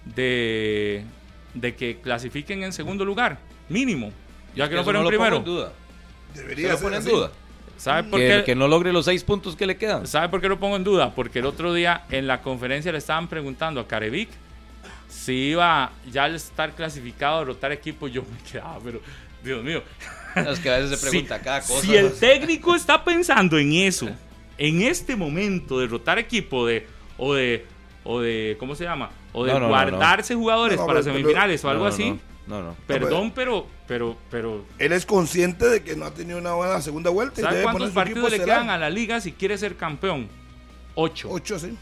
de, 0.07 1.05
de 1.55 1.75
que 1.75 1.99
clasifiquen 2.01 2.63
en 2.63 2.73
segundo 2.73 3.05
lugar, 3.05 3.39
mínimo, 3.69 4.11
ya 4.57 4.69
que 4.69 4.75
no 4.75 4.85
fueron 4.85 5.05
lo 5.05 5.11
pongo 5.11 5.19
primero. 5.21 5.37
en 5.37 5.45
duda. 5.45 5.73
Debería 6.35 6.69
¿Se 6.69 6.73
lo 6.73 6.79
ser 6.79 6.85
pone 6.87 6.97
en 6.97 7.05
duda? 7.05 7.31
¿Sabe 7.77 8.05
por, 8.09 8.19
Que, 8.21 8.29
qué, 8.29 8.45
que 8.45 8.55
no 8.55 8.69
logre 8.69 8.93
los 8.93 9.05
seis 9.05 9.23
puntos 9.23 9.55
que 9.55 9.67
le 9.67 9.77
quedan. 9.77 10.07
¿Sabe 10.07 10.29
por 10.29 10.41
qué 10.41 10.49
lo 10.49 10.59
pongo 10.59 10.77
en 10.77 10.85
duda? 10.85 11.15
Porque 11.15 11.41
el 11.41 11.47
otro 11.47 11.75
día 11.75 12.05
en 12.11 12.27
la 12.27 12.41
conferencia 12.41 12.91
le 12.93 12.99
estaban 12.99 13.29
preguntando 13.29 13.81
a 13.81 13.87
Carevic 13.89 14.31
si 15.13 15.33
iba 15.51 15.93
ya 16.11 16.25
al 16.25 16.35
estar 16.35 16.75
clasificado 16.75 17.37
a 17.37 17.39
derrotar 17.41 17.71
equipo. 17.73 18.09
Yo 18.09 18.23
me 18.23 18.51
quedaba, 18.51 18.79
pero 18.83 19.01
Dios 19.45 19.63
mío. 19.63 19.83
Es 20.35 20.59
que 20.61 20.71
a 20.71 20.79
veces 20.79 20.91
se 20.91 20.97
Si- 21.07 21.11
pregunta 21.11 21.41
cada 21.41 21.61
cosa. 21.61 21.81
Si 21.83 21.95
el 21.95 22.13
técnico 22.13 22.75
está 22.75 23.05
pensando 23.05 23.59
en 23.59 23.73
eso, 23.75 24.09
en 24.59 24.83
este 24.83 25.15
momento, 25.17 25.79
derrotar 25.79 26.19
equipo 26.19 26.67
de, 26.67 26.87
o 27.19 27.35
de, 27.35 27.67
o 28.05 28.21
de, 28.21 28.57
¿cómo 28.59 28.75
se 28.75 28.85
llama? 28.85 29.11
O 29.33 29.45
de 29.45 29.53
No, 29.53 29.59
no, 29.61 29.67
no, 29.67 29.69
guardarse 29.69 30.35
jugadores 30.35 30.79
No, 30.79 30.87
para 30.87 31.01
pero- 31.01 31.13
semifinales 31.15 31.65
o 31.65 31.69
algo 31.71 31.85
No, 31.85 31.89
no, 31.91 31.95
así. 31.95 32.19
No, 32.47 32.61
no. 32.63 32.77
Perdón, 32.89 33.33
pero, 33.35 33.67
pero, 33.87 34.17
pero, 34.31 34.65
Él 34.79 34.93
es 34.93 35.07
consciente 35.07 35.69
de 35.69 35.83
que 35.85 35.95
no 35.95 36.07
ha 36.07 36.11
tenido 36.13 36.39
una 36.39 36.55
buena 36.55 36.81
segunda 36.81 37.09
vuelta. 37.11 37.41
y 37.41 37.45
¿sabe 37.45 37.57
debe 37.59 37.65
cuántos 37.65 37.91
poner 37.91 37.93
su 37.95 38.11
equipo 38.11 38.21
partidos 38.27 38.39
le 38.41 38.45
quedan 38.45 38.71
a 38.71 38.79
la 38.79 38.91
liga 38.91 39.21
si 39.21 39.33
quiere 39.33 39.57
ser 39.59 39.77
campeón? 39.77 40.29
Ocho. 40.95 41.29
Ocho, 41.31 41.59
sí. 41.59 41.77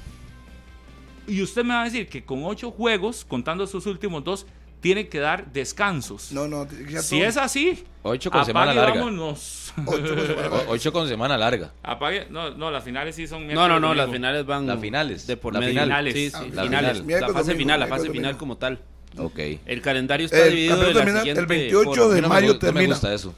Y 1.30 1.42
usted 1.42 1.62
me 1.64 1.74
va 1.74 1.82
a 1.82 1.84
decir 1.84 2.08
que 2.08 2.24
con 2.24 2.44
ocho 2.44 2.70
juegos, 2.70 3.24
contando 3.24 3.66
sus 3.66 3.86
últimos 3.86 4.24
dos, 4.24 4.46
tiene 4.80 5.08
que 5.08 5.18
dar 5.20 5.52
descansos. 5.52 6.32
No, 6.32 6.48
no. 6.48 6.66
ya 6.88 7.02
si 7.02 7.18
todo- 7.18 7.28
es 7.28 7.36
así, 7.36 7.84
Ocho 8.02 8.30
con 8.30 8.38
apague 8.40 8.46
semana 8.52 8.74
larga. 8.74 8.94
vámonos. 9.00 9.72
Ocho 9.86 10.14
con 10.16 10.26
semana 10.26 10.48
O- 10.48 10.64
ocho 10.70 10.92
con 10.92 11.08
semana 11.08 11.36
larga. 11.38 11.72
Apague, 11.82 12.26
no, 12.30 12.50
no, 12.50 12.70
las 12.70 12.82
finales 12.82 13.14
sí 13.14 13.26
son 13.26 13.46
No, 13.46 13.54
no, 13.68 13.78
no, 13.78 13.88
domingo. 13.88 13.94
las 13.94 14.10
finales 14.10 14.46
van. 14.46 14.66
Las 14.66 14.80
finales, 14.80 15.26
De 15.26 15.36
por 15.36 15.52
la 15.52 15.60
medio. 15.60 15.72
final. 15.72 15.86
Finales. 15.88 16.14
Sí, 16.14 16.30
sí, 16.30 16.36
Ah, 16.36 16.40
la 16.54 16.62
finales. 16.62 16.90
final. 16.92 17.04
Miércoles, 17.04 17.20
La 17.20 17.26
fase 17.38 17.50
domingo, 17.52 17.58
final, 17.58 17.80
la 17.80 17.86
fase 17.86 18.00
miércoles, 18.02 18.12
final 18.18 18.32
domingo. 18.32 18.38
como 18.38 18.56
tal. 18.56 18.78
Ok. 19.18 19.38
El 19.66 19.82
calendario 19.82 20.24
está 20.26 20.44
El 20.44 20.50
dividido 20.50 20.76
de 20.78 20.86
la 20.86 20.92
termina 20.94 21.18
el 21.18 21.24
siguiente 21.26 21.46
28 21.46 21.84
forma. 21.94 22.02
de 22.02 22.10
A 22.10 22.14
mí 22.14 22.20
no 22.22 22.28
me 22.28 22.34
mayo 22.34 22.46
gu- 22.46 22.48
no 22.48 22.54
me 22.54 22.58
termina. 22.60 22.94
gusta 22.94 23.12
eso. 23.14 23.34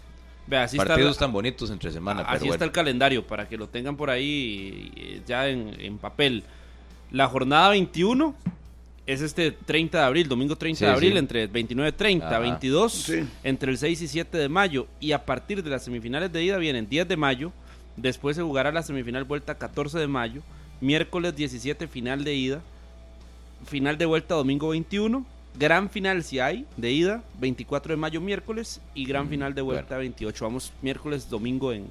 Vea, 0.46 0.62
así 0.64 0.76
está, 0.76 0.86
Partidos 0.88 1.16
la- 1.16 1.20
tan 1.20 1.32
bonitos 1.32 1.70
entre 1.70 1.90
semana, 1.90 2.20
así 2.22 2.26
pero 2.30 2.36
está 2.44 2.48
bueno. 2.48 2.64
el 2.64 2.72
calendario 2.72 3.26
para 3.26 3.48
que 3.48 3.56
lo 3.56 3.68
tengan 3.68 3.96
por 3.96 4.10
ahí 4.10 4.92
eh, 4.96 5.22
ya 5.26 5.48
en, 5.48 5.74
en 5.80 5.98
papel. 5.98 6.44
La 7.12 7.28
jornada 7.28 7.68
21 7.70 8.34
es 9.06 9.20
este 9.20 9.52
30 9.52 9.98
de 9.98 10.04
abril, 10.04 10.28
domingo 10.28 10.56
30 10.56 10.78
Sí, 10.78 10.84
de 10.86 10.90
abril, 10.90 11.12
sí. 11.12 11.18
entre 11.18 11.46
29, 11.46 11.92
30, 11.92 12.26
Ajá. 12.26 12.38
22, 12.38 12.92
Sí. 12.92 13.24
entre 13.44 13.70
el 13.70 13.78
6 13.78 14.00
y 14.02 14.08
7 14.08 14.38
de 14.38 14.48
mayo. 14.48 14.86
Y 15.00 15.12
a 15.12 15.24
partir 15.24 15.62
de 15.62 15.70
las 15.70 15.84
semifinales 15.84 16.32
de 16.32 16.42
ida 16.42 16.56
vienen 16.56 16.88
10 16.88 17.06
de 17.06 17.16
mayo, 17.16 17.52
después 17.96 18.36
se 18.36 18.42
jugará 18.42 18.72
la 18.72 18.82
semifinal 18.82 19.24
vuelta 19.24 19.56
14 19.58 19.98
de 19.98 20.06
mayo, 20.08 20.40
miércoles 20.80 21.36
17 21.36 21.86
final 21.88 22.24
de 22.24 22.34
ida, 22.34 22.62
final 23.66 23.98
de 23.98 24.06
vuelta 24.06 24.34
domingo 24.34 24.68
21, 24.70 25.26
gran 25.58 25.90
final 25.90 26.22
si 26.24 26.38
hay 26.38 26.64
de 26.78 26.92
ida 26.92 27.22
24 27.40 27.92
de 27.92 27.96
mayo 27.98 28.20
miércoles 28.22 28.80
y 28.94 29.04
gran 29.04 29.28
final 29.28 29.54
de 29.54 29.60
vuelta 29.62 29.98
28. 29.98 30.44
Vamos 30.44 30.72
miércoles, 30.80 31.28
domingo 31.28 31.72
en 31.72 31.86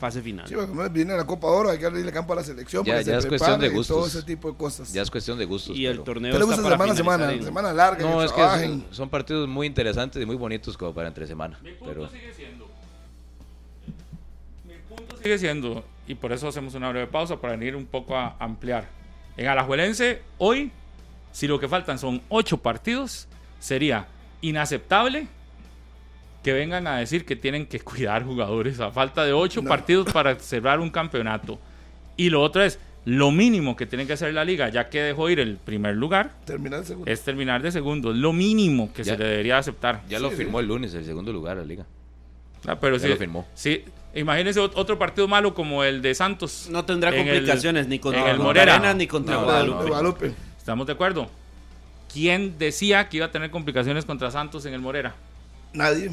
fase 0.00 0.20
final. 0.22 0.48
Sí, 0.48 0.54
porque 0.56 0.88
viene 0.88 1.16
la 1.16 1.24
Copa 1.26 1.46
Oro, 1.46 1.70
hay 1.70 1.78
que 1.78 1.86
abrirle 1.86 2.10
campo 2.10 2.32
a 2.32 2.36
la 2.36 2.42
selección. 2.42 2.84
Ya- 2.84 2.94
para 2.94 3.02
ya 3.02 3.12
se 3.12 3.18
es 3.18 3.26
cuestión 3.26 3.60
de 3.60 3.66
y 3.66 3.70
Todo 3.70 3.76
gustos. 3.78 4.14
ese 4.16 4.22
tipo 4.24 4.50
de 4.50 4.56
cosas. 4.56 4.92
Ya 4.92 5.02
es 5.02 5.10
cuestión 5.10 5.38
de 5.38 5.44
gustos. 5.44 5.76
y 5.76 5.86
el 5.86 5.92
pero- 5.92 6.04
torneo 6.04 6.32
¿Qué 6.32 6.38
le 6.38 6.44
está 6.44 6.56
para 6.62 6.74
semana 6.74 6.92
a 6.92 6.96
semana? 6.96 7.32
en- 7.32 7.44
Semana 7.44 7.72
larga. 7.72 8.02
No, 8.10 8.18
que 8.18 8.24
es 8.24 8.32
que 8.32 8.80
son 8.90 9.08
partidos 9.08 9.46
muy 9.48 9.66
interesantes 9.66 10.20
y 10.20 10.26
muy 10.26 10.36
bonitos 10.36 10.76
como 10.76 10.92
para 10.94 11.06
entre 11.08 11.26
semana. 11.26 11.58
Mi 11.62 11.72
punto 11.72 11.84
Pero 11.94 12.08
sigue 12.10 12.32
siendo. 12.34 12.66
Mi 14.66 14.74
punto 14.88 15.16
sigue 15.22 15.38
siendo. 15.38 15.84
y 16.06 16.14
por 16.14 16.32
eso 16.32 16.48
hacemos 16.48 16.74
una 16.74 16.88
breve 16.90 17.06
pausa 17.06 17.36
para 17.40 17.52
venir 17.56 17.76
un 17.76 17.86
poco 17.86 18.16
a 18.16 18.36
ampliar. 18.40 18.88
En 19.36 19.46
Alajuelense, 19.46 20.22
hoy, 20.38 20.72
si 21.32 21.46
lo 21.46 21.60
que 21.60 21.68
faltan 21.68 21.98
son 21.98 22.20
ocho 22.28 22.56
partidos, 22.58 23.28
sería 23.60 24.08
inaceptable 24.40 25.28
que 26.42 26.52
vengan 26.52 26.86
a 26.86 26.96
decir 26.98 27.24
que 27.26 27.36
tienen 27.36 27.66
que 27.66 27.80
cuidar 27.80 28.24
jugadores 28.24 28.80
a 28.80 28.90
falta 28.90 29.24
de 29.24 29.32
ocho 29.32 29.62
partidos 29.62 30.10
para 30.12 30.34
cerrar 30.38 30.80
un 30.80 30.90
campeonato. 30.90 31.58
Y 32.16 32.30
lo 32.30 32.40
otro 32.42 32.62
es, 32.62 32.78
lo 33.04 33.30
mínimo 33.30 33.76
que 33.76 33.86
tiene 33.86 34.06
que 34.06 34.12
hacer 34.12 34.32
la 34.34 34.44
liga, 34.44 34.68
ya 34.68 34.88
que 34.90 35.00
dejó 35.02 35.28
ir 35.30 35.40
el 35.40 35.56
primer 35.56 35.96
lugar, 35.96 36.32
Terminar 36.44 36.84
segundo. 36.84 37.10
es 37.10 37.22
terminar 37.22 37.62
de 37.62 37.72
segundo. 37.72 38.12
Lo 38.12 38.32
mínimo 38.32 38.92
que 38.92 39.04
Ya. 39.04 39.12
se 39.14 39.18
le 39.18 39.24
debería 39.28 39.58
aceptar. 39.58 40.02
Ya 40.08 40.18
lo 40.18 40.30
firmó 40.30 40.60
el 40.60 40.66
lunes, 40.66 40.92
el 40.94 41.04
segundo 41.04 41.32
lugar 41.32 41.56
la 41.56 41.64
liga. 41.64 41.86
Ah, 42.66 42.76
pero 42.78 42.96
Ya 42.96 43.02
sí, 43.04 43.08
lo 43.08 43.16
firmó. 43.16 43.46
sí, 43.54 43.84
imagínense 44.14 44.60
ot- 44.60 44.72
otro 44.74 44.98
partido 44.98 45.26
malo 45.28 45.54
como 45.54 45.82
el 45.82 46.02
de 46.02 46.14
Santos. 46.14 46.68
No 46.70 46.84
tendrá 46.84 47.08
el- 47.10 47.16
complicaciones 47.16 47.86
ni 47.88 47.98
contra 47.98 48.22
en 48.24 48.28
el 48.28 48.38
Morera. 48.38 48.74
Arenas 48.74 48.96
ni 48.96 49.06
contra 49.06 49.34
No, 49.36 49.44
Guadalupe. 49.44 49.84
Guadalupe. 49.86 50.32
¿Estamos 50.58 50.86
de 50.86 50.92
acuerdo? 50.92 51.30
¿Quién 52.12 52.58
decía 52.58 53.08
que 53.08 53.18
iba 53.18 53.26
a 53.26 53.30
tener 53.30 53.50
complicaciones 53.50 54.04
contra 54.04 54.30
Santos 54.30 54.66
en 54.66 54.74
el 54.74 54.80
Morera? 54.80 55.14
Nadie. 55.72 56.10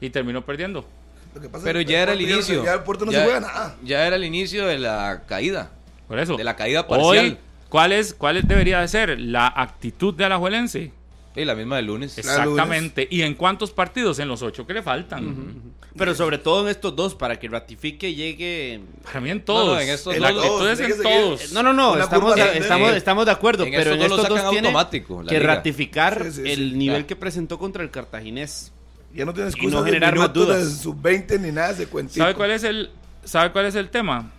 Y 0.00 0.10
terminó 0.10 0.44
perdiendo. 0.44 0.86
Lo 1.34 1.40
que 1.40 1.48
pasa 1.48 1.64
Pero 1.64 1.80
es 1.80 1.86
que 1.86 1.92
ya 1.92 2.02
era 2.02 2.12
el 2.12 2.20
inicio. 2.20 2.64
Ya 2.64 2.74
el 2.74 2.80
puerto 2.82 3.04
no 3.04 3.12
ya, 3.12 3.18
se 3.20 3.24
juega 3.24 3.40
nada. 3.40 3.76
ya 3.82 4.06
era 4.06 4.16
el 4.16 4.24
inicio 4.24 4.66
de 4.66 4.78
la 4.78 5.22
caída. 5.26 5.70
Por 6.06 6.18
eso. 6.18 6.36
De 6.36 6.44
la 6.44 6.54
caída 6.56 6.86
parcial. 6.86 7.24
Hoy, 7.26 7.38
¿cuál, 7.68 7.92
es, 7.92 8.14
¿cuál 8.14 8.36
es- 8.36 8.46
debería 8.46 8.80
de 8.80 8.88
ser 8.88 9.18
la 9.18 9.46
actitud 9.48 10.14
de 10.14 10.24
Alajuelense? 10.26 10.92
Y 11.36 11.44
la 11.44 11.56
misma 11.56 11.76
del 11.76 11.86
lunes. 11.86 12.16
Exactamente. 12.16 13.08
¿Y 13.10 13.22
en 13.22 13.34
cuántos 13.34 13.72
partidos? 13.72 14.20
En 14.20 14.28
los 14.28 14.42
ocho 14.42 14.64
que 14.66 14.74
le 14.74 14.82
faltan. 14.82 15.74
Pero 15.96 16.14
sobre 16.14 16.38
todo 16.38 16.62
en 16.62 16.68
estos 16.68 16.94
dos, 16.94 17.16
para 17.16 17.40
que 17.40 17.48
ratifique 17.48 18.08
y 18.10 18.14
llegue. 18.14 18.80
Para 19.02 19.20
mí 19.20 19.30
en 19.30 19.44
todos. 19.44 19.66
No, 19.66 19.74
no, 19.74 19.80
en 19.80 19.88
estos 19.88 20.16
dos, 20.16 20.80
en 20.80 21.02
todos. 21.02 21.52
No, 21.52 21.62
no, 21.64 21.72
no, 21.72 21.96
estamos, 22.00 22.36
de, 22.36 22.58
estamos, 22.58 22.92
estamos 22.94 23.26
de 23.26 23.32
acuerdo, 23.32 23.64
En 23.64 23.70
pero 23.72 23.92
estos 23.92 23.96
en 23.96 24.02
estos 24.12 24.28
dos 24.28 24.50
tiene 24.50 24.68
automático, 24.68 25.24
que 25.24 25.38
liga. 25.40 25.54
ratificar 25.54 26.22
Sí, 26.26 26.30
sí, 26.32 26.42
sí. 26.44 26.52
el 26.52 26.78
nivel 26.78 27.06
que 27.06 27.16
presentó 27.16 27.58
contra 27.58 27.82
el 27.82 27.90
cartaginés. 27.90 28.72
Ya 29.14 29.24
no 29.24 29.32
tiene 29.32 29.48
Y 29.48 29.52
excusa 29.52 29.76
no 29.76 29.82
de 29.82 29.90
generar 29.92 30.16
más 30.18 30.32
dudas. 30.32 30.64
de 30.64 30.82
sub-20 30.82 31.40
ni 31.40 31.52
nada 31.52 31.72
de 31.72 31.86
cuentito. 31.86 32.18
¿Sabe 32.20 32.34
cuál 32.34 32.50
es 32.50 32.64
el, 32.64 32.90
sabe 33.24 33.52
cuál 33.52 33.66
es 33.66 33.74
el 33.76 33.88
tema? 33.90 34.30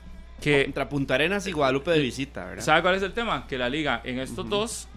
Que 0.41 0.65
Contra 0.65 0.89
Punta 0.89 1.15
Arenas 1.15 1.47
y 1.47 1.51
Guadalupe 1.53 1.91
de 1.91 1.99
visita, 1.99 2.43
¿verdad? 2.45 2.63
¿Sabe 2.63 2.81
cuál 2.81 2.95
es 2.95 3.03
el 3.03 3.13
tema? 3.13 3.47
Que 3.47 3.57
la 3.57 3.69
liga 3.69 4.01
en 4.03 4.19
estos 4.19 4.49
dos, 4.49 4.87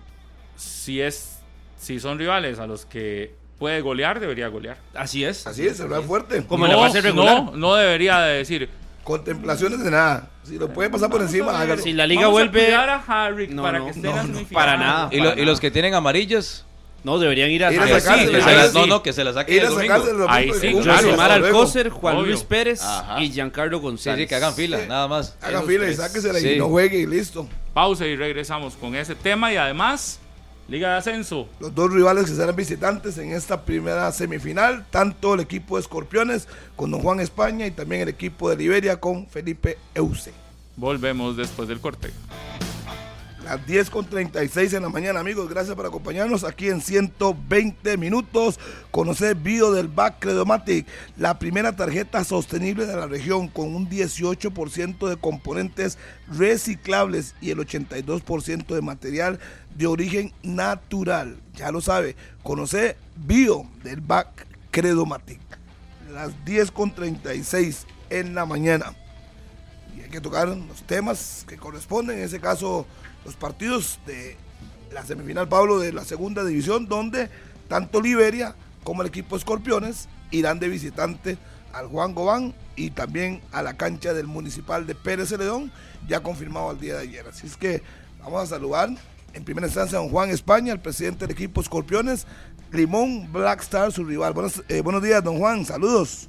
si 0.57 1.01
es, 1.01 1.39
si 1.79 2.01
son 2.01 2.19
rivales 2.19 2.59
a 2.59 2.67
los 2.67 2.85
que 2.87 3.35
puede 3.59 3.81
golear, 3.81 4.19
debería 4.19 4.49
golear. 4.49 4.79
Así 4.95 5.25
es. 5.25 5.47
Así 5.47 5.65
es, 5.67 5.81
hablar 5.81 6.03
fuerte. 6.03 6.45
Como 6.45 6.67
en 6.67 6.73
la 6.73 6.79
fase 6.79 7.01
regular. 7.01 7.45
No, 7.45 7.53
no 7.57 7.75
debería 7.77 8.19
de 8.21 8.39
decir. 8.39 8.69
Contemplaciones 9.05 9.83
de 9.83 9.91
nada. 9.91 10.29
Si 10.43 10.59
lo 10.59 10.69
puede 10.73 10.91
pasar 10.91 11.09
por 11.09 11.23
encima, 11.23 11.59
hágalo. 11.59 11.81
Si 11.81 11.93
la 11.93 12.07
liga 12.07 12.23
vamos 12.23 12.35
vuelve- 12.35 12.75
A 12.75 12.95
a 12.97 13.27
Harry 13.27 13.49
No, 13.49 13.63
para 13.63 13.79
no, 13.79 13.93
que 13.93 14.01
no, 14.01 14.23
no, 14.25 14.41
para 14.53 14.77
nada. 14.77 15.09
Y, 15.13 15.21
lo- 15.21 15.35
y 15.39 15.45
los 15.45 15.61
que 15.61 15.71
tienen 15.71 15.95
amarillas, 15.95 16.67
No, 17.05 17.19
deberían 17.19 17.51
ir 17.51 17.65
a 17.65 17.73
Ir 17.73 17.81
a 17.81 17.87
que 17.87 18.01
sí, 18.01 18.09
que 18.29 18.43
se 18.43 18.73
no, 18.75 18.87
no, 18.87 19.03
que 19.03 19.13
se 19.13 19.23
la 19.25 19.33
saquen 19.33 19.55
Ir 19.55 19.61
el 19.63 19.67
a 19.69 19.71
domingo. 19.71 19.99
los 20.15 20.29
Ahí 20.29 20.51
sí, 20.61 20.75
claro. 20.83 21.07
Josimar 21.09 21.39
luego. 21.41 21.47
Alcócer, 21.59 21.89
Juan 21.91 22.17
Obvio. 22.17 22.27
Luis 22.27 22.43
Pérez 22.43 22.83
Ajá. 22.83 23.23
y 23.23 23.31
Giancarlo 23.31 23.81
González. 23.81 24.21
sí, 24.25 24.29
que 24.29 24.35
hagan 24.35 24.53
fila, 24.55 24.79
nada 24.89 25.07
más. 25.07 25.37
Hagan 25.41 25.65
fila 25.65 25.89
y 25.89 25.95
sáquesela 25.95 26.39
Sí. 26.41 26.51
y 26.55 26.59
no 26.59 26.69
juegue 26.69 26.99
y 26.99 27.07
listo. 27.07 27.49
Pausa 27.73 28.05
y 28.05 28.17
regresamos 28.17 28.75
con 28.75 28.97
ese 28.97 29.15
tema 29.15 29.53
y 29.53 29.57
además, 29.57 30.19
Liga 30.69 30.91
de 30.91 30.97
Ascenso. 30.99 31.49
Los 31.61 31.73
dos 31.75 31.91
rivales 31.93 32.27
que 32.27 32.33
serán 32.35 32.57
visitantes 32.57 33.17
en 33.17 33.33
esta 33.33 33.63
primera 33.63 34.11
semifinal, 34.13 34.85
tanto 34.91 35.35
el 35.35 35.41
equipo 35.41 35.77
de 35.77 35.83
Escorpiones 35.83 36.49
con 36.77 36.91
Don 36.91 37.01
Juan 37.01 37.21
España 37.21 37.65
y 37.67 37.71
también 37.71 38.03
el 38.03 38.09
equipo 38.09 38.51
de 38.51 38.57
Liberia 38.57 38.99
con 38.99 39.27
Felipe 39.29 39.79
Euse. 39.95 40.33
Volvemos 40.77 41.37
después 41.37 41.69
del 41.69 41.81
corte. 41.81 42.11
Las 43.49 43.67
10 43.67 43.89
con 43.89 44.05
36 44.05 44.75
en 44.75 44.83
la 44.83 44.91
mañana, 44.91 45.21
amigos. 45.21 45.49
Gracias 45.49 45.75
por 45.75 45.87
acompañarnos 45.87 46.45
aquí 46.45 46.69
en 46.69 46.83
120 46.83 47.97
minutos. 47.97 48.61
Conocer 48.91 49.37
Bio 49.37 49.73
del 49.73 49.89
BAC 49.89 50.19
Credomatic, 50.19 50.87
la 51.17 51.39
primera 51.39 51.75
tarjeta 51.75 52.25
sostenible 52.25 52.85
de 52.85 52.95
la 52.95 53.07
región 53.07 53.49
con 53.49 53.75
un 53.75 53.89
18% 53.89 55.09
de 55.09 55.17
componentes 55.17 55.97
reciclables 56.27 57.37
y 57.41 57.51
el 57.51 57.61
82% 57.61 58.67
de 58.67 58.83
material 58.83 59.41
de 59.75 59.87
origen 59.87 60.35
natural. 60.43 61.41
Ya 61.55 61.73
lo 61.73 61.81
sabe, 61.81 62.17
conocer 62.43 62.99
Bio 63.17 63.67
del 63.83 64.03
BAC 64.03 64.47
Credomatic. 64.71 65.41
Las 66.13 66.45
10 66.45 66.71
con 66.71 66.95
36 66.95 67.87
en 68.11 68.35
la 68.35 68.45
mañana 68.45 68.95
y 69.97 70.03
hay 70.03 70.11
que 70.11 70.21
tocar 70.21 70.49
los 70.49 70.83
temas 70.83 71.45
que 71.49 71.57
corresponden, 71.57 72.19
en 72.19 72.25
ese 72.25 72.41
caso 72.41 72.87
los 73.29 73.37
partidos 73.37 73.99
de 74.07 74.39
la 74.91 75.05
semifinal 75.05 75.47
Pablo 75.51 75.79
de 75.79 75.93
la 75.93 76.03
segunda 76.03 76.47
división, 76.47 76.89
donde 76.89 77.29
tanto 77.69 78.01
Liberia 78.01 78.55
como 78.85 79.03
el 79.03 79.09
equipo 79.09 79.37
Escorpiones 79.37 80.09
irán 80.31 80.59
de 80.59 80.69
visitante 80.69 81.37
al 81.75 81.89
Juan 81.89 82.15
Gobán 82.15 82.55
y 82.75 82.89
también 82.89 83.43
a 83.53 83.61
la 83.61 83.77
cancha 83.77 84.15
del 84.15 84.27
municipal 84.27 84.87
de 84.87 84.95
Pérez 84.95 85.29
Celedón, 85.29 85.71
ya 86.09 86.21
confirmado 86.23 86.71
al 86.71 86.81
día 86.81 86.95
de 86.95 87.03
ayer. 87.03 87.27
Así 87.27 87.47
es 87.47 87.59
que 87.59 87.83
vamos 88.19 88.45
a 88.45 88.47
saludar 88.47 88.89
en 89.35 89.45
primera 89.45 89.67
instancia 89.67 89.99
a 89.99 90.01
don 90.01 90.11
Juan 90.11 90.31
España, 90.31 90.73
el 90.73 90.81
presidente 90.81 91.27
del 91.27 91.33
equipo 91.33 91.61
Escorpiones, 91.61 92.27
Limón 92.73 93.31
Black 93.31 93.61
Star, 93.61 93.93
su 93.93 94.05
rival. 94.05 94.33
Buenos, 94.33 94.63
eh, 94.71 94.81
buenos 94.81 95.03
días, 95.03 95.23
don 95.23 95.39
Juan, 95.39 95.67
saludos. 95.67 96.28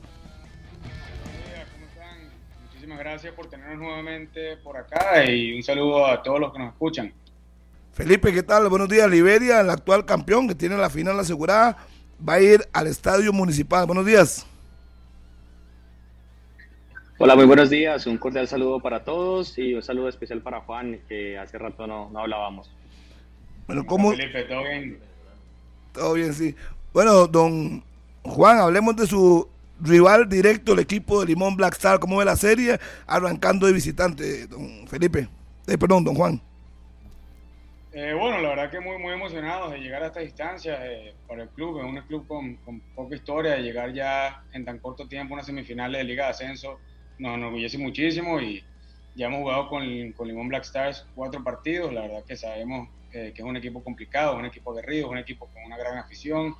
Gracias 2.99 3.33
por 3.33 3.47
tenernos 3.47 3.79
nuevamente 3.79 4.57
por 4.57 4.75
acá 4.75 5.23
y 5.25 5.55
un 5.55 5.63
saludo 5.63 6.05
a 6.05 6.21
todos 6.21 6.37
los 6.37 6.51
que 6.51 6.59
nos 6.59 6.73
escuchan. 6.73 7.13
Felipe, 7.93 8.33
¿qué 8.33 8.43
tal? 8.43 8.67
Buenos 8.67 8.89
días. 8.89 9.09
Liberia, 9.09 9.61
el 9.61 9.69
actual 9.69 10.05
campeón 10.05 10.49
que 10.49 10.55
tiene 10.55 10.75
la 10.77 10.89
final 10.89 11.17
asegurada, 11.17 11.77
va 12.27 12.33
a 12.33 12.41
ir 12.41 12.59
al 12.73 12.87
estadio 12.87 13.31
municipal. 13.31 13.85
Buenos 13.85 14.05
días. 14.05 14.45
Hola, 17.17 17.37
muy 17.37 17.45
buenos 17.45 17.69
días. 17.69 18.05
Un 18.05 18.17
cordial 18.17 18.49
saludo 18.49 18.81
para 18.81 19.03
todos 19.05 19.57
y 19.57 19.73
un 19.73 19.81
saludo 19.81 20.09
especial 20.09 20.41
para 20.41 20.59
Juan, 20.61 20.99
que 21.07 21.37
hace 21.37 21.57
rato 21.57 21.87
no, 21.87 22.09
no 22.09 22.19
hablábamos. 22.19 22.69
Bueno, 23.65 23.85
¿cómo? 23.85 24.11
Felipe, 24.11 24.43
¿todo 24.43 24.63
bien? 24.63 24.99
Todo 25.93 26.13
bien, 26.13 26.33
sí. 26.33 26.53
Bueno, 26.91 27.27
don 27.27 27.81
Juan, 28.23 28.59
hablemos 28.59 28.95
de 28.97 29.07
su 29.07 29.47
rival 29.79 30.27
directo, 30.27 30.73
el 30.73 30.79
equipo 30.79 31.21
de 31.21 31.27
Limón 31.27 31.55
Black 31.55 31.73
Star. 31.73 31.99
¿Cómo 31.99 32.17
ve 32.17 32.25
la 32.25 32.35
serie? 32.35 32.79
Arrancando 33.07 33.67
de 33.67 33.73
visitante, 33.73 34.47
don 34.47 34.87
Felipe. 34.87 35.27
Eh, 35.67 35.77
perdón, 35.77 36.03
don 36.03 36.15
Juan. 36.15 36.41
Eh, 37.91 38.13
bueno, 38.13 38.39
la 38.39 38.49
verdad 38.49 38.69
que 38.69 38.79
muy, 38.79 38.97
muy 38.99 39.13
emocionados 39.13 39.71
de 39.71 39.79
llegar 39.79 40.03
a 40.03 40.07
esta 40.07 40.19
distancia 40.19 40.85
eh, 40.85 41.13
para 41.27 41.43
el 41.43 41.49
club. 41.49 41.79
Es 41.79 41.85
un 41.85 41.99
club 42.07 42.27
con, 42.27 42.55
con 42.57 42.79
poca 42.95 43.15
historia, 43.15 43.53
de 43.53 43.63
llegar 43.63 43.93
ya 43.93 44.43
en 44.53 44.63
tan 44.63 44.79
corto 44.79 45.07
tiempo 45.07 45.33
a 45.33 45.37
una 45.37 45.43
semifinal 45.43 45.91
de 45.91 46.03
Liga 46.03 46.25
de 46.25 46.31
Ascenso 46.31 46.79
nos 47.19 47.35
enorgullece 47.35 47.77
muchísimo 47.77 48.39
y 48.39 48.63
ya 49.15 49.27
hemos 49.27 49.41
jugado 49.41 49.67
con, 49.67 49.85
Limón 49.85 50.47
Black 50.47 50.63
Stars 50.63 51.05
cuatro 51.13 51.43
partidos. 51.43 51.93
La 51.93 52.01
verdad 52.01 52.23
que 52.25 52.35
sabemos 52.35 52.89
que 53.11 53.33
es 53.35 53.39
un 53.41 53.57
equipo 53.57 53.83
complicado, 53.83 54.37
un 54.37 54.45
equipo 54.45 54.71
aguerrido, 54.71 55.09
un 55.09 55.17
equipo 55.17 55.47
con 55.47 55.63
una 55.63 55.77
gran 55.77 55.97
afición, 55.97 56.55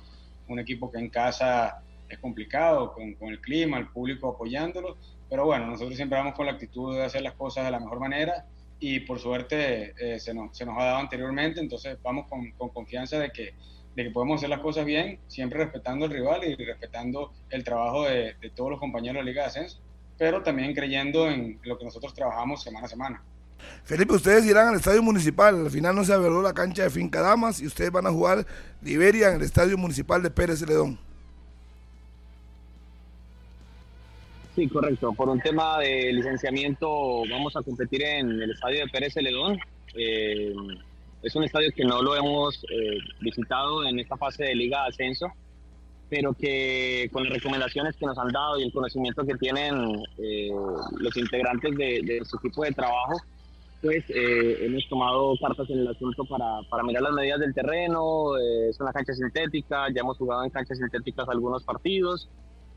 un 0.48 0.58
equipo 0.58 0.90
que 0.90 0.98
en 0.98 1.08
casa 1.08 1.82
es 2.10 2.18
complicado, 2.18 2.92
con, 2.92 3.14
con 3.14 3.28
el 3.28 3.40
clima, 3.40 3.78
el 3.78 3.88
público 3.88 4.28
apoyándolo. 4.28 4.96
Pero 5.28 5.46
bueno, 5.46 5.66
nosotros 5.66 5.96
siempre 5.96 6.18
vamos 6.18 6.34
con 6.34 6.46
la 6.46 6.52
actitud 6.52 6.94
de 6.94 7.04
hacer 7.04 7.22
las 7.22 7.34
cosas 7.34 7.64
de 7.64 7.70
la 7.70 7.80
mejor 7.80 8.00
manera 8.00 8.46
y 8.80 9.00
por 9.00 9.20
suerte 9.20 9.94
eh, 9.98 10.18
se, 10.18 10.34
nos, 10.34 10.56
se 10.56 10.64
nos 10.64 10.76
ha 10.78 10.84
dado 10.84 10.98
anteriormente, 10.98 11.60
entonces 11.60 11.98
vamos 12.02 12.26
con, 12.28 12.50
con 12.52 12.70
confianza 12.70 13.18
de 13.18 13.30
que, 13.30 13.54
de 13.94 14.04
que 14.04 14.10
podemos 14.10 14.38
hacer 14.38 14.48
las 14.48 14.60
cosas 14.60 14.86
bien, 14.86 15.20
siempre 15.28 15.58
respetando 15.58 16.06
al 16.06 16.10
rival 16.10 16.42
y 16.44 16.56
respetando 16.56 17.32
el 17.50 17.62
trabajo 17.62 18.06
de, 18.06 18.34
de 18.40 18.50
todos 18.50 18.70
los 18.70 18.80
compañeros 18.80 19.16
de 19.16 19.20
la 19.20 19.30
Liga 19.30 19.42
de 19.42 19.48
Ascenso, 19.48 19.80
pero 20.18 20.42
también 20.42 20.74
creyendo 20.74 21.28
en 21.28 21.60
lo 21.62 21.78
que 21.78 21.84
nosotros 21.84 22.14
trabajamos 22.14 22.62
semana 22.62 22.86
a 22.86 22.88
semana. 22.88 23.22
Felipe, 23.84 24.14
ustedes 24.14 24.46
irán 24.46 24.68
al 24.68 24.76
estadio 24.76 25.02
municipal. 25.02 25.66
Al 25.66 25.70
final 25.70 25.94
no 25.94 26.04
se 26.04 26.14
abrió 26.14 26.40
la 26.40 26.54
cancha 26.54 26.82
de 26.82 26.90
Finca 26.90 27.20
Damas 27.20 27.60
y 27.60 27.66
ustedes 27.66 27.90
van 27.90 28.06
a 28.06 28.10
jugar 28.10 28.46
Liberia 28.80 29.28
en 29.28 29.36
el 29.36 29.42
estadio 29.42 29.76
municipal 29.76 30.22
de 30.22 30.30
Pérez 30.30 30.60
Celedón. 30.60 30.98
Sí, 34.60 34.68
correcto. 34.68 35.14
Por 35.14 35.30
un 35.30 35.40
tema 35.40 35.78
de 35.78 36.12
licenciamiento 36.12 37.22
vamos 37.30 37.56
a 37.56 37.62
competir 37.62 38.02
en 38.02 38.42
el 38.42 38.50
estadio 38.50 38.80
de 38.80 38.88
Pérez 38.88 39.14
Celedón. 39.14 39.58
Eh, 39.96 40.52
es 41.22 41.34
un 41.34 41.44
estadio 41.44 41.70
que 41.74 41.82
no 41.82 42.02
lo 42.02 42.14
hemos 42.14 42.62
eh, 42.64 42.98
visitado 43.22 43.86
en 43.86 43.98
esta 43.98 44.18
fase 44.18 44.44
de 44.44 44.54
Liga 44.54 44.84
Ascenso, 44.84 45.32
pero 46.10 46.34
que 46.34 47.08
con 47.10 47.24
las 47.24 47.32
recomendaciones 47.32 47.96
que 47.96 48.04
nos 48.04 48.18
han 48.18 48.28
dado 48.28 48.60
y 48.60 48.64
el 48.64 48.72
conocimiento 48.74 49.24
que 49.24 49.34
tienen 49.36 50.02
eh, 50.18 50.50
los 50.98 51.16
integrantes 51.16 51.74
de, 51.78 52.20
su 52.26 52.36
equipo 52.36 52.62
de 52.62 52.72
trabajo, 52.72 53.18
pues 53.80 54.04
hemos 54.10 54.86
tomado 54.90 55.38
cartas 55.40 55.70
en 55.70 55.78
el 55.78 55.88
asunto 55.88 56.26
para, 56.26 56.60
para 56.68 56.82
mirar 56.82 57.04
las 57.04 57.14
medidas 57.14 57.40
del 57.40 57.54
terreno. 57.54 58.36
es 58.36 58.78
una 58.78 58.92
cancha 58.92 59.14
sintética, 59.14 59.86
ya 59.88 60.02
hemos 60.02 60.18
jugado 60.18 60.44
en 60.44 60.50
canchas 60.50 60.76
sintéticas 60.76 61.26
algunos 61.30 61.64
partidos 61.64 62.28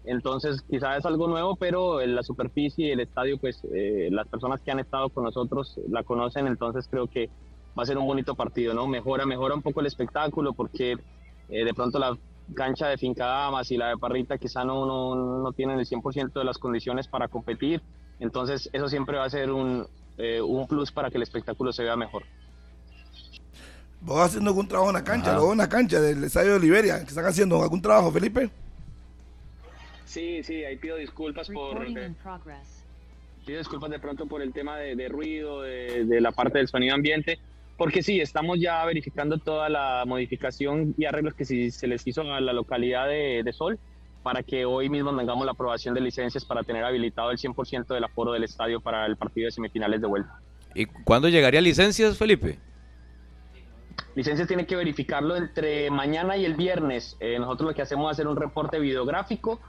Entonces, 0.05 0.61
quizás 0.69 0.99
es 0.99 1.05
algo 1.05 1.27
nuevo, 1.27 1.55
pero 1.55 2.05
la 2.05 2.23
superficie 2.23 2.87
y 2.87 2.91
el 2.91 2.99
estadio, 2.99 3.37
pues 3.37 3.61
eh, 3.73 4.09
las 4.11 4.27
personas 4.27 4.59
que 4.61 4.71
han 4.71 4.79
estado 4.79 5.09
con 5.09 5.23
nosotros 5.23 5.79
la 5.89 6.03
conocen, 6.03 6.47
entonces 6.47 6.87
creo 6.89 7.07
que 7.07 7.29
va 7.77 7.83
a 7.83 7.85
ser 7.85 7.97
un 7.97 8.05
bonito 8.05 8.35
partido, 8.35 8.73
¿no? 8.73 8.85
Mejora, 8.87 9.25
mejora 9.25 9.55
un 9.55 9.61
poco 9.61 9.79
el 9.79 9.85
espectáculo 9.87 10.53
porque 10.53 10.97
eh, 11.49 11.65
de 11.65 11.73
pronto 11.73 11.99
la 11.99 12.17
cancha 12.53 12.87
de 12.87 12.97
Finca 12.97 13.25
Damas 13.25 13.71
y 13.71 13.77
la 13.77 13.89
de 13.89 13.97
Parrita 13.97 14.37
quizá 14.37 14.65
no, 14.65 14.85
no, 14.85 15.39
no 15.39 15.51
tienen 15.53 15.79
el 15.79 15.85
100% 15.85 16.33
de 16.33 16.43
las 16.43 16.57
condiciones 16.57 17.07
para 17.07 17.29
competir, 17.29 17.81
entonces 18.19 18.69
eso 18.73 18.89
siempre 18.89 19.17
va 19.17 19.23
a 19.23 19.29
ser 19.29 19.51
un, 19.51 19.87
eh, 20.17 20.41
un 20.41 20.67
plus 20.67 20.91
para 20.91 21.09
que 21.09 21.17
el 21.17 21.23
espectáculo 21.23 21.71
se 21.71 21.83
vea 21.83 21.95
mejor. 21.95 22.23
¿Vos 24.01 24.19
haciendo 24.19 24.49
algún 24.49 24.67
trabajo 24.67 24.89
en 24.89 24.95
la 24.95 25.03
cancha? 25.03 25.37
¿Vos 25.37 25.53
en 25.53 25.59
la 25.59 25.69
cancha 25.69 26.01
del 26.01 26.25
estadio 26.25 26.53
de 26.53 26.59
Liberia? 26.59 26.99
¿Que 26.99 27.09
están 27.09 27.25
haciendo 27.25 27.63
algún 27.63 27.81
trabajo, 27.81 28.11
Felipe? 28.11 28.51
Sí, 30.13 30.43
sí, 30.43 30.63
ahí 30.63 30.77
pido 30.77 30.97
disculpas 30.97 31.49
por... 31.49 31.83
pido 31.87 33.57
disculpas 33.57 33.89
de 33.89 33.97
pronto 33.97 34.27
por 34.27 34.43
el 34.43 34.53
tema 34.53 34.77
de, 34.77 35.09
ruido, 35.09 35.63
de, 35.63 36.21
la 36.21 36.31
parte 36.31 36.59
del 36.59 36.67
sonido 36.67 36.93
ambiente, 36.93 37.39
porque 37.79 38.03
sí, 38.03 38.21
estamos 38.21 38.59
ya 38.59 38.85
verificando 38.85 39.39
toda 39.39 39.69
la 39.69 40.03
modificación 40.05 40.93
y 40.99 41.05
arreglos 41.05 41.33
que 41.33 41.45
se 41.45 41.87
les 41.87 42.05
hizo 42.05 42.21
a 42.31 42.39
la 42.39 42.53
localidad 42.53 43.07
de, 43.07 43.51
Sol 43.53 43.79
para 44.21 44.43
que 44.43 44.65
hoy 44.65 44.87
mismo 44.87 45.17
tengamos 45.17 45.47
la 45.47 45.53
aprobación 45.53 45.95
de 45.95 46.01
licencias 46.01 46.45
para 46.45 46.61
tener 46.61 46.83
habilitado 46.83 47.31
el 47.31 47.39
100% 47.39 47.87
del 47.87 48.03
aforo 48.03 48.33
del 48.33 48.43
estadio 48.43 48.81
para 48.81 49.07
el 49.07 49.17
partido 49.17 49.45
de 49.45 49.51
semifinales 49.51 49.99
de 49.99 50.05
vuelta. 50.05 50.39
¿Y 50.75 50.85
cuándo 50.85 51.27
llegaría 51.27 51.59
licencias, 51.59 52.19
Felipe? 52.19 52.59
Licencias 54.13 54.47
tiene 54.47 54.67
que 54.67 54.75
verificarlo 54.75 55.35
entre 55.35 55.89
mañana 55.89 56.37
y 56.37 56.45
el 56.45 56.53
viernes. 56.53 57.17
Eh, 57.19 57.39
nosotros 57.39 57.71
lo 57.71 57.75
que 57.75 57.81
hacemos 57.81 58.11
es 58.11 58.11
hacer 58.11 58.27
un 58.27 58.35
reporte 58.35 58.79
videográfico 58.79 59.59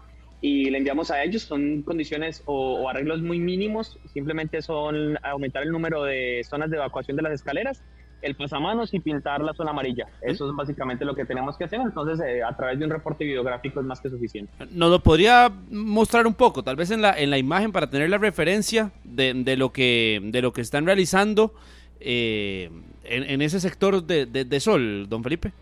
y 0.41 0.71
le 0.71 0.79
enviamos 0.79 1.11
a 1.11 1.23
ellos. 1.23 1.43
Son 1.43 1.83
condiciones 1.83 2.43
o, 2.47 2.89
arreglos 2.89 3.23
muy 3.23 3.39
mínimos, 3.39 3.99
simplemente 4.13 4.63
son 4.63 5.19
aumentar 5.23 5.63
el 5.63 5.71
número 5.71 6.05
de 6.05 6.43
zonas 6.49 6.71
de 6.71 6.77
evacuación 6.77 7.17
de 7.17 7.23
las 7.23 7.33
escaleras, 7.33 7.83
el 8.23 8.35
pasamanos 8.37 8.95
y 8.95 9.01
pintar 9.01 9.43
la 9.43 9.53
zona 9.55 9.71
amarilla. 9.71 10.07
Eso 10.23 10.49
es 10.49 10.57
básicamente 10.57 11.05
lo 11.05 11.15
que 11.15 11.25
tenemos 11.25 11.57
que 11.57 11.65
hacer. 11.65 11.81
Entonces, 11.81 12.21
eh, 12.27 12.43
a 12.43 12.57
través 12.57 12.79
de 12.79 12.85
un 12.87 12.91
reporte 12.91 13.25
videográfico 13.25 13.81
es 13.81 13.87
más 13.87 14.01
que 14.01 14.09
suficiente. 14.09 14.53
¿Nos 14.71 14.91
lo 14.91 15.01
podría 15.01 15.53
mostrar 15.71 16.27
un 16.27 16.35
poco, 16.35 16.63
tal 16.63 16.77
vez 16.77 16.91
en 16.91 17.03
la, 17.03 17.19
en 17.19 17.31
la 17.31 17.39
imagen, 17.39 17.73
para 17.73 17.91
tener 17.91 18.09
la 18.09 18.19
referencia 18.19 18.93
de, 19.05 19.35
de 19.35 19.57
lo, 19.57 19.73
que, 19.73 20.21
de 20.25 20.43
lo 20.43 20.53
que 20.53 20.63
están 20.63 20.87
realizando 20.87 21.55
eh, 22.01 22.71
en, 23.05 23.43
ese 23.43 23.61
sector 23.61 24.03
de, 24.03 24.27
de 24.27 24.61
Sol, 24.61 25.07
don 25.09 25.23
Felipe? 25.23 25.53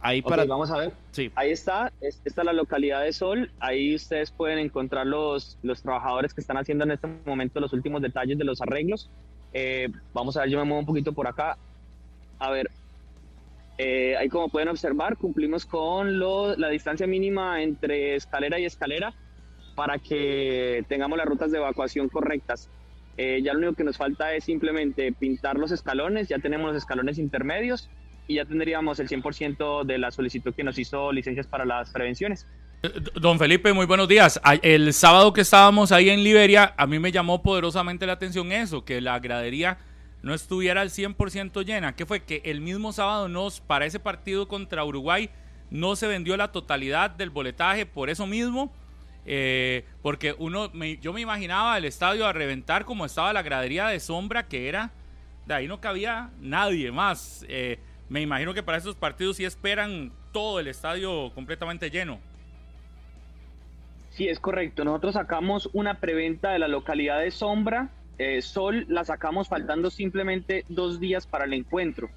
Ahí 0.00 0.22
para... 0.22 0.44
vamos 0.44 0.70
a 0.70 0.78
ver. 0.78 0.92
Sí. 1.10 1.30
Ahí 1.34 1.50
está, 1.50 1.92
esta 2.00 2.28
es 2.28 2.36
la 2.46 2.52
localidad 2.52 3.02
de 3.02 3.12
Sol. 3.12 3.50
Ahí 3.58 3.94
ustedes 3.94 4.30
pueden 4.30 4.58
encontrar 4.58 5.06
los, 5.06 5.58
los 5.62 5.82
trabajadores 5.82 6.34
que 6.34 6.40
están 6.40 6.56
haciendo 6.56 6.84
en 6.84 6.92
este 6.92 7.08
momento 7.26 7.60
los 7.60 7.72
últimos 7.72 8.00
detalles 8.00 8.38
de 8.38 8.44
los 8.44 8.60
arreglos. 8.60 9.10
Eh, 9.52 9.88
vamos 10.12 10.36
a 10.36 10.42
ver, 10.42 10.50
yo 10.50 10.58
me 10.58 10.64
muevo 10.64 10.80
un 10.80 10.86
poquito 10.86 11.12
por 11.12 11.26
acá. 11.26 11.58
A 12.38 12.50
ver, 12.50 12.70
eh, 13.78 14.16
ahí 14.16 14.28
como 14.28 14.48
pueden 14.48 14.68
observar, 14.68 15.16
cumplimos 15.16 15.66
con 15.66 16.18
lo, 16.18 16.56
la 16.56 16.68
distancia 16.68 17.06
mínima 17.06 17.62
entre 17.62 18.14
escalera 18.14 18.58
y 18.58 18.64
escalera 18.64 19.14
para 19.74 19.98
que 19.98 20.84
tengamos 20.88 21.18
las 21.18 21.26
rutas 21.26 21.50
de 21.50 21.58
evacuación 21.58 22.08
correctas. 22.08 22.68
Eh, 23.16 23.40
ya 23.42 23.52
lo 23.52 23.58
único 23.58 23.74
que 23.74 23.84
nos 23.84 23.96
falta 23.96 24.32
es 24.32 24.44
simplemente 24.44 25.12
pintar 25.12 25.58
los 25.58 25.72
escalones, 25.72 26.28
ya 26.28 26.38
tenemos 26.38 26.68
los 26.68 26.76
escalones 26.76 27.18
intermedios 27.18 27.88
y 28.28 28.34
ya 28.34 28.44
tendríamos 28.44 29.00
el 29.00 29.08
100% 29.08 29.84
de 29.84 29.98
la 29.98 30.10
solicitud 30.10 30.54
que 30.54 30.62
nos 30.62 30.78
hizo 30.78 31.10
licencias 31.10 31.46
para 31.46 31.64
las 31.64 31.90
prevenciones. 31.90 32.46
Eh, 32.82 32.90
don 33.14 33.38
Felipe, 33.38 33.72
muy 33.72 33.86
buenos 33.86 34.06
días. 34.06 34.38
El 34.62 34.92
sábado 34.92 35.32
que 35.32 35.40
estábamos 35.40 35.90
ahí 35.90 36.10
en 36.10 36.22
Liberia, 36.22 36.74
a 36.76 36.86
mí 36.86 36.98
me 36.98 37.10
llamó 37.10 37.42
poderosamente 37.42 38.06
la 38.06 38.12
atención 38.12 38.52
eso, 38.52 38.84
que 38.84 39.00
la 39.00 39.18
gradería 39.18 39.78
no 40.22 40.34
estuviera 40.34 40.82
al 40.82 40.90
100% 40.90 41.64
llena. 41.64 41.96
¿Qué 41.96 42.04
fue? 42.04 42.22
Que 42.22 42.42
el 42.44 42.60
mismo 42.60 42.92
sábado 42.92 43.28
nos, 43.28 43.60
para 43.60 43.86
ese 43.86 43.98
partido 43.98 44.46
contra 44.46 44.84
Uruguay 44.84 45.30
no 45.70 45.96
se 45.96 46.06
vendió 46.06 46.36
la 46.36 46.52
totalidad 46.52 47.10
del 47.10 47.30
boletaje 47.30 47.86
por 47.86 48.10
eso 48.10 48.26
mismo. 48.26 48.72
Eh, 49.30 49.84
porque 50.02 50.34
uno, 50.38 50.72
yo 51.00 51.12
me 51.12 51.20
imaginaba 51.20 51.76
el 51.76 51.84
estadio 51.84 52.26
a 52.26 52.32
reventar 52.32 52.84
como 52.84 53.04
estaba 53.04 53.32
la 53.32 53.42
gradería 53.42 53.88
de 53.88 54.00
sombra 54.00 54.48
que 54.48 54.68
era, 54.68 54.90
de 55.44 55.52
ahí 55.54 55.68
no 55.68 55.80
cabía 55.80 56.30
nadie 56.40 56.92
más. 56.92 57.44
Eh, 57.48 57.78
me 58.08 58.20
imagino 58.20 58.54
que 58.54 58.62
para 58.62 58.78
esos 58.78 58.94
partidos 58.94 59.36
sí 59.36 59.44
esperan 59.44 60.12
todo 60.32 60.60
el 60.60 60.68
estadio 60.68 61.30
completamente 61.34 61.90
lleno. 61.90 62.20
Sí, 64.10 64.28
es 64.28 64.40
correcto. 64.40 64.84
Nosotros 64.84 65.14
sacamos 65.14 65.68
una 65.72 66.00
preventa 66.00 66.50
de 66.50 66.58
la 66.58 66.68
localidad 66.68 67.20
de 67.20 67.30
Sombra. 67.30 67.90
Eh, 68.18 68.42
Sol 68.42 68.84
la 68.88 69.04
sacamos 69.04 69.48
faltando 69.48 69.90
simplemente 69.90 70.64
dos 70.68 70.98
días 70.98 71.26
para 71.26 71.44
el 71.44 71.52
encuentro. 71.52 72.10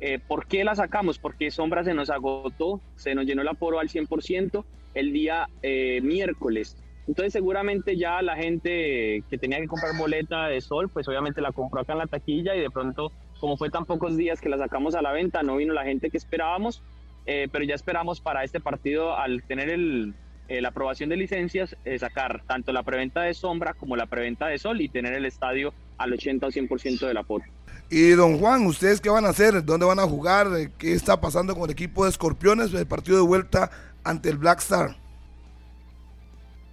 Eh, 0.00 0.18
¿Por 0.18 0.46
qué 0.46 0.64
la 0.64 0.74
sacamos? 0.74 1.18
Porque 1.18 1.50
Sombra 1.50 1.82
se 1.84 1.94
nos 1.94 2.10
agotó, 2.10 2.80
se 2.96 3.14
nos 3.14 3.24
llenó 3.24 3.42
el 3.42 3.48
aforo 3.48 3.78
al 3.78 3.88
100% 3.88 4.64
el 4.94 5.12
día 5.12 5.48
eh, 5.62 6.00
miércoles. 6.02 6.76
Entonces 7.06 7.32
seguramente 7.32 7.96
ya 7.96 8.20
la 8.20 8.36
gente 8.36 9.22
que 9.30 9.38
tenía 9.38 9.60
que 9.60 9.68
comprar 9.68 9.96
boleta 9.96 10.48
de 10.48 10.60
Sol, 10.60 10.88
pues 10.88 11.06
obviamente 11.08 11.40
la 11.40 11.52
compró 11.52 11.80
acá 11.80 11.92
en 11.92 12.00
la 12.00 12.06
taquilla 12.06 12.56
y 12.56 12.60
de 12.60 12.70
pronto 12.70 13.12
como 13.46 13.56
fue 13.56 13.70
tan 13.70 13.84
pocos 13.84 14.16
días 14.16 14.40
que 14.40 14.48
la 14.48 14.58
sacamos 14.58 14.96
a 14.96 15.02
la 15.02 15.12
venta, 15.12 15.44
no 15.44 15.54
vino 15.54 15.72
la 15.72 15.84
gente 15.84 16.10
que 16.10 16.16
esperábamos, 16.16 16.82
eh, 17.26 17.46
pero 17.52 17.64
ya 17.64 17.76
esperamos 17.76 18.20
para 18.20 18.42
este 18.42 18.58
partido, 18.58 19.16
al 19.16 19.44
tener 19.44 19.68
el, 19.68 20.14
eh, 20.48 20.60
la 20.60 20.70
aprobación 20.70 21.10
de 21.10 21.16
licencias, 21.16 21.76
eh, 21.84 21.96
sacar 21.96 22.42
tanto 22.48 22.72
la 22.72 22.82
preventa 22.82 23.20
de 23.20 23.34
sombra 23.34 23.74
como 23.74 23.94
la 23.94 24.06
preventa 24.06 24.48
de 24.48 24.58
sol 24.58 24.80
y 24.80 24.88
tener 24.88 25.12
el 25.12 25.26
estadio 25.26 25.72
al 25.96 26.12
80 26.12 26.44
o 26.44 26.50
100% 26.50 27.06
del 27.06 27.18
apoyo. 27.18 27.44
Y 27.88 28.10
don 28.10 28.36
Juan, 28.40 28.66
¿ustedes 28.66 29.00
qué 29.00 29.10
van 29.10 29.24
a 29.24 29.28
hacer? 29.28 29.64
¿Dónde 29.64 29.86
van 29.86 30.00
a 30.00 30.08
jugar? 30.08 30.48
¿Qué 30.76 30.92
está 30.92 31.20
pasando 31.20 31.54
con 31.54 31.66
el 31.66 31.70
equipo 31.70 32.02
de 32.02 32.10
Escorpiones? 32.10 32.74
El 32.74 32.88
partido 32.88 33.16
de 33.18 33.22
vuelta 33.22 33.70
ante 34.02 34.28
el 34.28 34.38
Black 34.38 34.58
Star. 34.58 34.96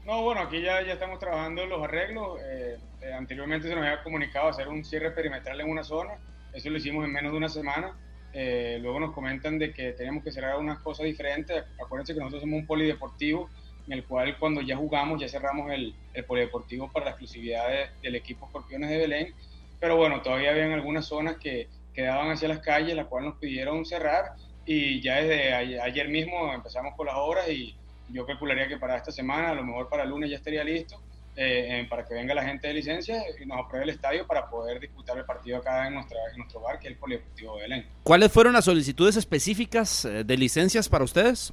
No, 0.08 0.24
bueno, 0.24 0.42
aquí 0.42 0.60
ya, 0.60 0.82
ya 0.82 0.94
estamos 0.94 1.20
trabajando 1.20 1.62
en 1.62 1.70
los 1.70 1.84
arreglos. 1.84 2.40
anteriormente 3.16 3.68
se 3.68 3.76
nos 3.76 3.86
había 3.86 4.02
comunicado 4.02 4.50
hacer 4.50 4.68
un 4.70 4.84
cierre 4.84 5.12
perimetral 5.12 5.62
en 5.62 5.70
una 5.70 5.84
zona. 5.84 6.14
Eso 6.54 6.70
lo 6.70 6.78
hicimos 6.78 7.06
en 7.06 7.12
menos 7.12 7.32
de 7.32 7.38
una 7.38 7.50
semana. 7.50 7.98
Eh, 8.32 8.78
luego 8.82 9.00
nos 9.00 9.12
comentan 9.12 9.60
de 9.60 9.74
que 9.74 9.94
tenemos 9.94 10.24
que 10.24 10.32
cerrar 10.32 10.58
unas 10.58 10.80
cosas 10.80 11.06
diferentes. 11.06 11.64
Acuérdense 11.84 12.14
que 12.14 12.20
nosotros 12.20 12.42
somos 12.42 12.60
un 12.60 12.66
polideportivo 12.66 13.50
en 13.88 13.94
el 13.94 14.06
cual 14.06 14.38
cuando 14.38 14.62
ya 14.62 14.78
jugamos 14.78 15.20
ya 15.20 15.28
cerramos 15.28 15.72
el, 15.72 15.94
el 16.14 16.26
polideportivo 16.26 16.92
para 16.92 17.06
la 17.06 17.12
exclusividad 17.12 17.66
del 18.02 18.16
equipo 18.16 18.46
Escorpiones 18.46 18.90
de 18.90 18.98
Belén. 18.98 19.34
Pero 19.80 19.98
bueno, 19.98 20.22
todavía 20.22 20.52
habían 20.52 20.72
algunas 20.72 21.06
zonas 21.06 21.38
que 21.38 21.68
quedaban 21.94 22.32
hacia 22.32 22.48
las 22.48 22.60
calles, 22.60 22.96
las 22.96 23.08
cuales 23.08 23.32
nos 23.32 23.40
pidieron 23.40 23.86
cerrar 23.86 24.34
y 24.66 25.02
ya 25.02 25.18
desde 25.18 25.82
ayer 25.82 26.08
mismo 26.08 26.54
empezamos 26.54 26.96
con 26.96 27.08
las 27.08 27.16
obras 27.18 27.50
y 27.50 27.76
yo 28.10 28.26
calcularía 28.26 28.68
que 28.68 28.78
para 28.78 28.96
esta 28.96 29.12
semana, 29.12 29.50
a 29.50 29.56
lo 29.56 29.64
mejor 29.64 29.90
para 29.90 30.04
el 30.04 30.10
lunes 30.10 30.30
ya 30.30 30.38
estaría 30.38 30.64
listo 30.64 31.03
eh, 31.36 31.88
para 31.90 32.06
que 32.06 32.14
venga 32.14 32.36
la 32.36 32.44
gente 32.44 32.68
de 32.68 32.76
licencia 32.76 33.24
y 33.42 33.46
nos 33.46 33.66
apruebe 33.66 33.86
el 33.86 33.90
estadio 33.90 34.28
para 34.28 34.48
poder 34.50 34.80
disputar 34.80 35.18
el 35.18 35.26
partido 35.26 35.58
acá 35.58 35.88
en, 35.88 35.96
nuestra, 35.96 36.18
en 36.32 36.38
nuestro 36.38 36.62
bar, 36.62 36.78
que 36.78 36.88
es 36.88 36.94
el 36.94 37.00
Polideportivo 37.00 37.56
de 37.56 37.62
Belén. 37.64 37.86
¿Cuáles 38.04 38.32
fueron 38.32 38.54
las 38.54 38.66
solicitudes 38.66 39.16
específicas 39.16 40.06
eh, 40.06 40.24
de 40.24 40.38
licencias 40.38 40.88
para 40.88 41.04
ustedes? 41.04 41.52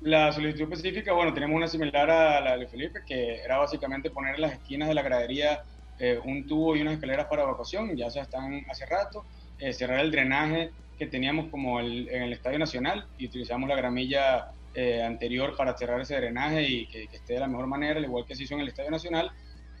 La 0.00 0.30
solicitud 0.30 0.62
específica, 0.72 1.12
bueno, 1.12 1.34
tenemos 1.34 1.56
una 1.56 1.66
similar 1.66 2.08
a 2.08 2.40
la 2.40 2.56
de 2.56 2.68
Felipe, 2.68 3.00
que 3.04 3.40
era 3.42 3.58
básicamente 3.58 4.10
poner 4.10 4.36
en 4.36 4.42
las 4.42 4.52
esquinas 4.52 4.88
de 4.88 4.94
la 4.94 5.02
gradería 5.02 5.62
eh, 5.98 6.20
un 6.24 6.46
tubo 6.46 6.76
y 6.76 6.82
unas 6.82 6.94
escaleras 6.94 7.26
para 7.26 7.42
evacuación, 7.42 7.96
ya 7.96 8.10
se 8.10 8.20
están 8.20 8.64
hace 8.70 8.86
rato, 8.86 9.24
cerrar 9.72 10.00
el 10.00 10.10
drenaje 10.10 10.70
que 10.98 11.06
teníamos 11.06 11.48
como 11.50 11.78
el, 11.78 12.08
en 12.08 12.22
el 12.22 12.32
Estadio 12.32 12.58
Nacional 12.58 13.06
y 13.16 13.26
utilizamos 13.26 13.68
la 13.68 13.76
gramilla 13.76 14.48
eh, 14.74 15.02
anterior 15.02 15.54
para 15.56 15.76
cerrar 15.76 16.00
ese 16.00 16.16
drenaje 16.16 16.62
y 16.62 16.86
que, 16.86 17.04
esté 17.12 17.34
de 17.34 17.40
la 17.40 17.48
mejor 17.48 17.66
manera, 17.66 17.98
al 17.98 18.04
igual 18.04 18.24
que 18.26 18.34
se 18.34 18.44
hizo 18.44 18.54
en 18.54 18.60
el 18.60 18.68
Estadio 18.68 18.90
Nacional. 18.90 19.30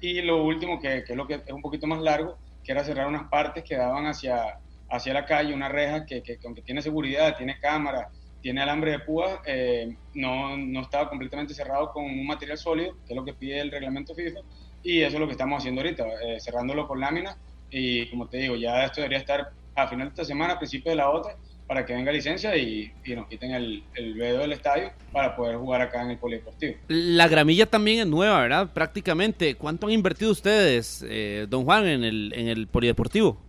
Y 0.00 0.22
lo 0.22 0.44
último, 0.44 0.80
que, 0.80 0.98
es 0.98 1.16
lo 1.16 1.26
que 1.26 1.34
es 1.34 1.52
un 1.52 1.62
poquito 1.62 1.86
más 1.86 2.00
largo, 2.00 2.36
que 2.64 2.72
era 2.72 2.84
cerrar 2.84 3.06
unas 3.06 3.28
partes 3.28 3.64
que 3.64 3.76
daban 3.76 4.06
hacia, 4.06 4.58
hacia 4.90 5.14
la 5.14 5.24
calle, 5.24 5.54
una 5.54 5.68
reja 5.68 6.04
que, 6.04 6.22
que 6.22 6.38
aunque 6.44 6.62
tiene 6.62 6.82
seguridad, 6.82 7.36
tiene 7.36 7.58
cámara, 7.58 8.08
tiene 8.42 8.60
alambre 8.60 8.90
de 8.90 8.98
púa, 8.98 9.40
eh, 9.46 9.96
no, 10.14 10.56
no, 10.56 10.80
estaba 10.82 11.08
completamente 11.08 11.54
cerrado 11.54 11.92
con 11.92 12.04
un 12.04 12.26
material 12.26 12.58
sólido, 12.58 12.96
que 13.06 13.12
es 13.12 13.16
lo 13.16 13.24
que 13.24 13.32
pide 13.32 13.60
el 13.60 13.70
reglamento 13.70 14.14
FIFA, 14.14 14.40
y 14.82 15.00
eso 15.00 15.14
es 15.14 15.20
lo 15.20 15.26
que 15.26 15.32
estamos 15.32 15.60
haciendo 15.60 15.80
ahorita, 15.80 16.04
eh, 16.24 16.40
cerrándolo 16.40 16.86
con 16.88 17.00
láminas, 17.00 17.38
y 17.70 18.10
como 18.10 18.28
te 18.28 18.38
digo, 18.38 18.56
ya 18.56 18.84
esto 18.84 19.00
debería 19.00 19.18
estar 19.18 19.52
a 19.76 19.86
final 19.86 20.08
de 20.08 20.10
esta 20.10 20.24
semana, 20.24 20.54
a 20.54 20.58
principio 20.58 20.90
de 20.90 20.96
la 20.96 21.08
otra, 21.08 21.36
para 21.66 21.86
que 21.86 21.94
venga 21.94 22.12
licencia 22.12 22.56
y, 22.56 22.92
nos 23.14 23.28
quiten 23.28 23.52
el, 23.52 23.84
el 23.94 24.14
vedo 24.14 24.40
del 24.40 24.52
estadio 24.52 24.90
para 25.12 25.36
poder 25.36 25.56
jugar 25.56 25.80
acá 25.80 26.02
en 26.02 26.10
el 26.10 26.18
polideportivo. 26.18 26.76
La 26.88 27.28
gramilla 27.28 27.66
también 27.66 28.00
es 28.00 28.06
nueva, 28.06 28.40
¿verdad? 28.40 28.72
Prácticamente. 28.72 29.54
¿Cuánto 29.54 29.86
han 29.86 29.92
invertido 29.92 30.30
ustedes, 30.30 31.04
eh, 31.08 31.46
don 31.48 31.64
Juan, 31.64 31.86
en 31.86 32.04
el, 32.04 32.32
en 32.34 32.48
el 32.48 32.66
polideportivo? 32.66 33.40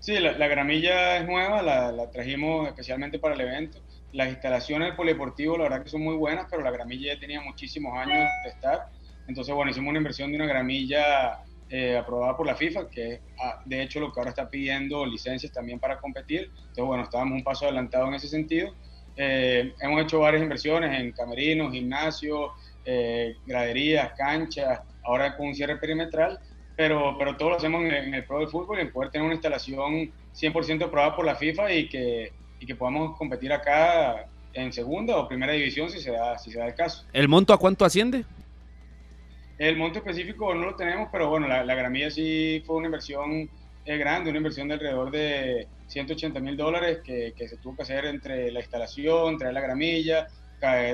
Sí, 0.00 0.18
la, 0.18 0.48
gramilla 0.48 1.18
es 1.18 1.26
nueva, 1.26 1.60
la, 1.62 1.92
la, 1.92 2.10
trajimos 2.10 2.66
especialmente 2.68 3.18
para 3.18 3.34
el 3.34 3.42
evento. 3.42 3.78
Las 4.12 4.30
instalaciones 4.30 4.88
del 4.88 4.96
polideportivo, 4.96 5.58
la 5.58 5.64
verdad 5.64 5.82
que 5.84 5.90
son 5.90 6.02
muy 6.02 6.16
buenas, 6.16 6.46
pero 6.50 6.62
la 6.62 6.70
gramilla 6.70 7.14
ya 7.14 7.20
tenía 7.20 7.40
muchísimos 7.42 7.96
años 7.96 8.28
de 8.44 8.50
estar. 8.50 8.88
Entonces, 9.28 9.54
bueno, 9.54 9.70
hicimos 9.70 9.90
una 9.90 9.98
inversión 9.98 10.30
de 10.32 10.36
una 10.36 10.46
gramilla 10.46 11.44
eh, 11.72 11.96
aprobada 11.96 12.36
por 12.36 12.46
la 12.46 12.56
FIFA, 12.56 12.90
que 12.90 13.12
es 13.12 13.20
ah, 13.40 13.62
de 13.64 13.80
hecho 13.82 14.00
lo 14.00 14.12
que 14.12 14.18
ahora 14.18 14.30
está 14.30 14.50
pidiendo 14.50 15.06
licencias 15.06 15.52
también 15.52 15.78
para 15.78 15.98
competir. 15.98 16.50
Entonces, 16.52 16.84
bueno, 16.84 17.04
estábamos 17.04 17.36
un 17.36 17.44
paso 17.44 17.64
adelantado 17.64 18.08
en 18.08 18.14
ese 18.14 18.26
sentido. 18.26 18.74
Eh, 19.16 19.72
hemos 19.80 20.02
hecho 20.02 20.18
varias 20.18 20.42
inversiones 20.42 20.98
en 20.98 21.12
camerinos, 21.12 21.72
gimnasios, 21.72 22.50
eh, 22.84 23.36
graderías, 23.46 24.12
canchas, 24.18 24.80
ahora 25.04 25.36
con 25.36 25.46
un 25.46 25.54
cierre 25.54 25.76
perimetral, 25.76 26.40
pero, 26.76 27.16
pero 27.16 27.36
todo 27.36 27.50
lo 27.50 27.56
hacemos 27.56 27.84
en, 27.84 28.14
el 28.14 28.24
Pro 28.24 28.40
del 28.40 28.48
Fútbol 28.48 28.78
y 28.78 28.82
en 28.82 28.92
poder 28.92 29.10
tener 29.10 29.24
una 29.24 29.34
instalación 29.34 30.10
100% 30.34 30.86
aprobada 30.86 31.14
por 31.14 31.24
la 31.24 31.36
FIFA 31.36 31.72
y 31.72 31.88
que, 31.88 32.32
y 32.58 32.66
que 32.66 32.74
podamos 32.74 33.16
competir 33.16 33.52
acá 33.52 34.26
en 34.54 34.72
segunda 34.72 35.16
o 35.18 35.28
primera 35.28 35.52
división 35.52 35.88
si 35.88 36.00
se 36.00 36.10
da, 36.10 36.36
si 36.36 36.50
se 36.50 36.58
da 36.58 36.66
el 36.66 36.74
caso. 36.74 37.04
¿El 37.12 37.28
monto 37.28 37.52
a 37.52 37.58
cuánto 37.58 37.84
asciende? 37.84 38.24
El 39.60 39.76
monto 39.76 39.98
específico 39.98 40.54
no 40.54 40.64
lo 40.64 40.74
tenemos, 40.74 41.10
pero 41.12 41.28
bueno, 41.28 41.46
la, 41.46 41.62
la 41.62 41.74
gramilla 41.74 42.10
sí 42.10 42.62
fue 42.64 42.76
una 42.76 42.86
inversión 42.86 43.50
eh, 43.84 43.98
grande, 43.98 44.30
una 44.30 44.38
inversión 44.38 44.68
de 44.68 44.74
alrededor 44.74 45.10
de 45.10 45.68
180 45.86 46.40
mil 46.40 46.56
dólares 46.56 47.00
que, 47.04 47.34
se 47.36 47.58
tuvo 47.58 47.76
que 47.76 47.82
hacer 47.82 48.06
entre 48.06 48.50
la 48.50 48.60
instalación, 48.60 49.36
traer 49.36 49.52
la 49.52 49.60
gramilla, 49.60 50.28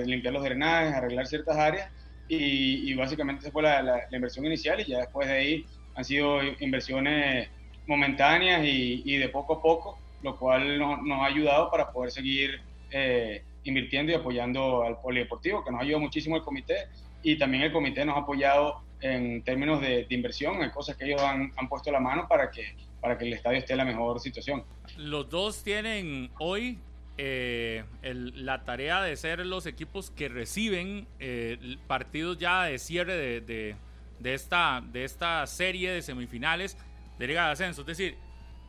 limpiar 0.04 0.34
los 0.34 0.42
drenajes, 0.42 0.94
arreglar 0.94 1.28
ciertas 1.28 1.56
áreas 1.56 1.92
y, 2.26 2.90
y 2.90 2.94
básicamente 2.94 3.42
esa 3.42 3.52
fue 3.52 3.62
la, 3.62 4.08
inversión 4.10 4.44
inicial 4.46 4.80
y 4.80 4.86
ya 4.86 4.98
después 4.98 5.28
de 5.28 5.34
ahí 5.34 5.66
han 5.94 6.04
sido 6.04 6.40
inversiones 6.58 7.48
momentáneas 7.86 8.62
y, 8.64 9.16
de 9.16 9.28
poco 9.28 9.58
a 9.58 9.62
poco, 9.62 9.96
lo 10.24 10.36
cual 10.36 10.76
nos, 10.76 11.20
ha 11.20 11.26
ayudado 11.26 11.70
para 11.70 11.92
poder 11.92 12.10
seguir 12.10 12.60
eh, 12.90 13.44
invirtiendo 13.62 14.10
y 14.10 14.16
apoyando 14.16 14.82
al 14.82 15.00
polideportivo, 15.00 15.64
que 15.64 15.70
nos 15.70 15.82
ayuda 15.82 15.98
muchísimo 15.98 16.34
el 16.34 16.42
comité 16.42 16.88
y 17.26 17.36
también 17.36 17.64
el 17.64 17.72
comité 17.72 18.04
nos 18.04 18.16
ha 18.16 18.20
apoyado 18.20 18.82
en 19.00 19.42
términos 19.42 19.80
de, 19.80 20.06
inversión, 20.10 20.62
en 20.62 20.70
cosas 20.70 20.96
que 20.96 21.06
ellos 21.06 21.20
han, 21.20 21.52
han, 21.56 21.68
puesto 21.68 21.90
la 21.90 21.98
mano 21.98 22.28
para 22.28 22.52
que, 22.52 22.76
para 23.00 23.18
que 23.18 23.24
el 23.26 23.32
estadio 23.32 23.58
esté 23.58 23.72
en 23.72 23.78
la 23.78 23.84
mejor 23.84 24.20
situación. 24.20 24.62
Los 24.96 25.28
dos 25.28 25.64
tienen 25.64 26.30
hoy 26.38 26.78
eh, 27.18 27.82
la 28.02 28.62
tarea 28.62 29.02
de 29.02 29.16
ser 29.16 29.44
los 29.44 29.66
equipos 29.66 30.12
que 30.12 30.28
reciben 30.28 31.08
eh, 31.18 31.76
partidos 31.88 32.38
ya 32.38 32.62
de 32.62 32.78
cierre 32.78 33.16
de, 33.16 33.40
de, 33.40 33.76
de, 34.20 34.34
esta, 34.34 34.80
de 34.92 35.04
esta 35.04 35.44
serie 35.48 35.90
de 35.90 36.02
semifinales 36.02 36.78
de 37.18 37.26
Liga 37.26 37.46
de 37.46 37.52
Ascenso. 37.52 37.80
Es 37.80 37.88
decir, 37.88 38.16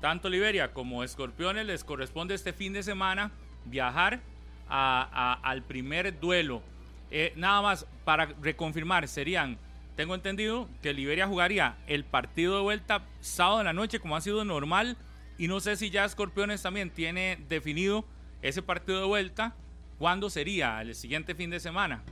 tanto 0.02 0.30
Liberia 0.30 0.74
como 0.74 1.04
Escorpiones 1.04 1.68
les 1.68 1.84
corresponde 1.84 2.34
este 2.34 2.54
fin 2.54 2.74
de 2.74 2.82
semana 2.82 3.32
viajar 3.66 4.20
a, 4.68 5.40
al 5.44 5.62
primer 5.62 6.20
duelo. 6.20 6.64
Eh, 7.12 7.34
nada 7.36 7.62
más 7.62 7.86
para 8.04 8.26
reconfirmar, 8.42 9.08
serían, 9.08 9.58
tengo 9.96 10.14
entendido 10.14 10.68
que 10.82 10.94
Liberia 10.94 11.28
jugaría 11.28 11.78
el 11.88 12.04
partido 12.04 12.58
de 12.58 12.62
vuelta 12.62 13.04
sábado 13.20 13.62
en 13.62 13.66
la 13.66 13.74
noche 13.74 14.00
como 14.00 14.16
ha 14.16 14.22
sido 14.22 14.44
normal 14.46 14.98
y 15.38 15.48
no 15.48 15.60
sé 15.60 15.76
si 15.76 15.90
ya 15.90 16.06
Escorpiones 16.06 16.62
también 16.62 16.90
tiene 16.90 17.38
definido 17.48 18.06
ese 18.42 18.62
partido 18.62 19.00
de 19.00 19.06
vuelta, 19.06 19.56
¿cuándo 19.98 20.30
sería? 20.30 20.82
¿El 20.82 20.96
siguiente 20.96 21.36
fin 21.36 21.50
de 21.50 21.60
semana? 21.60 22.04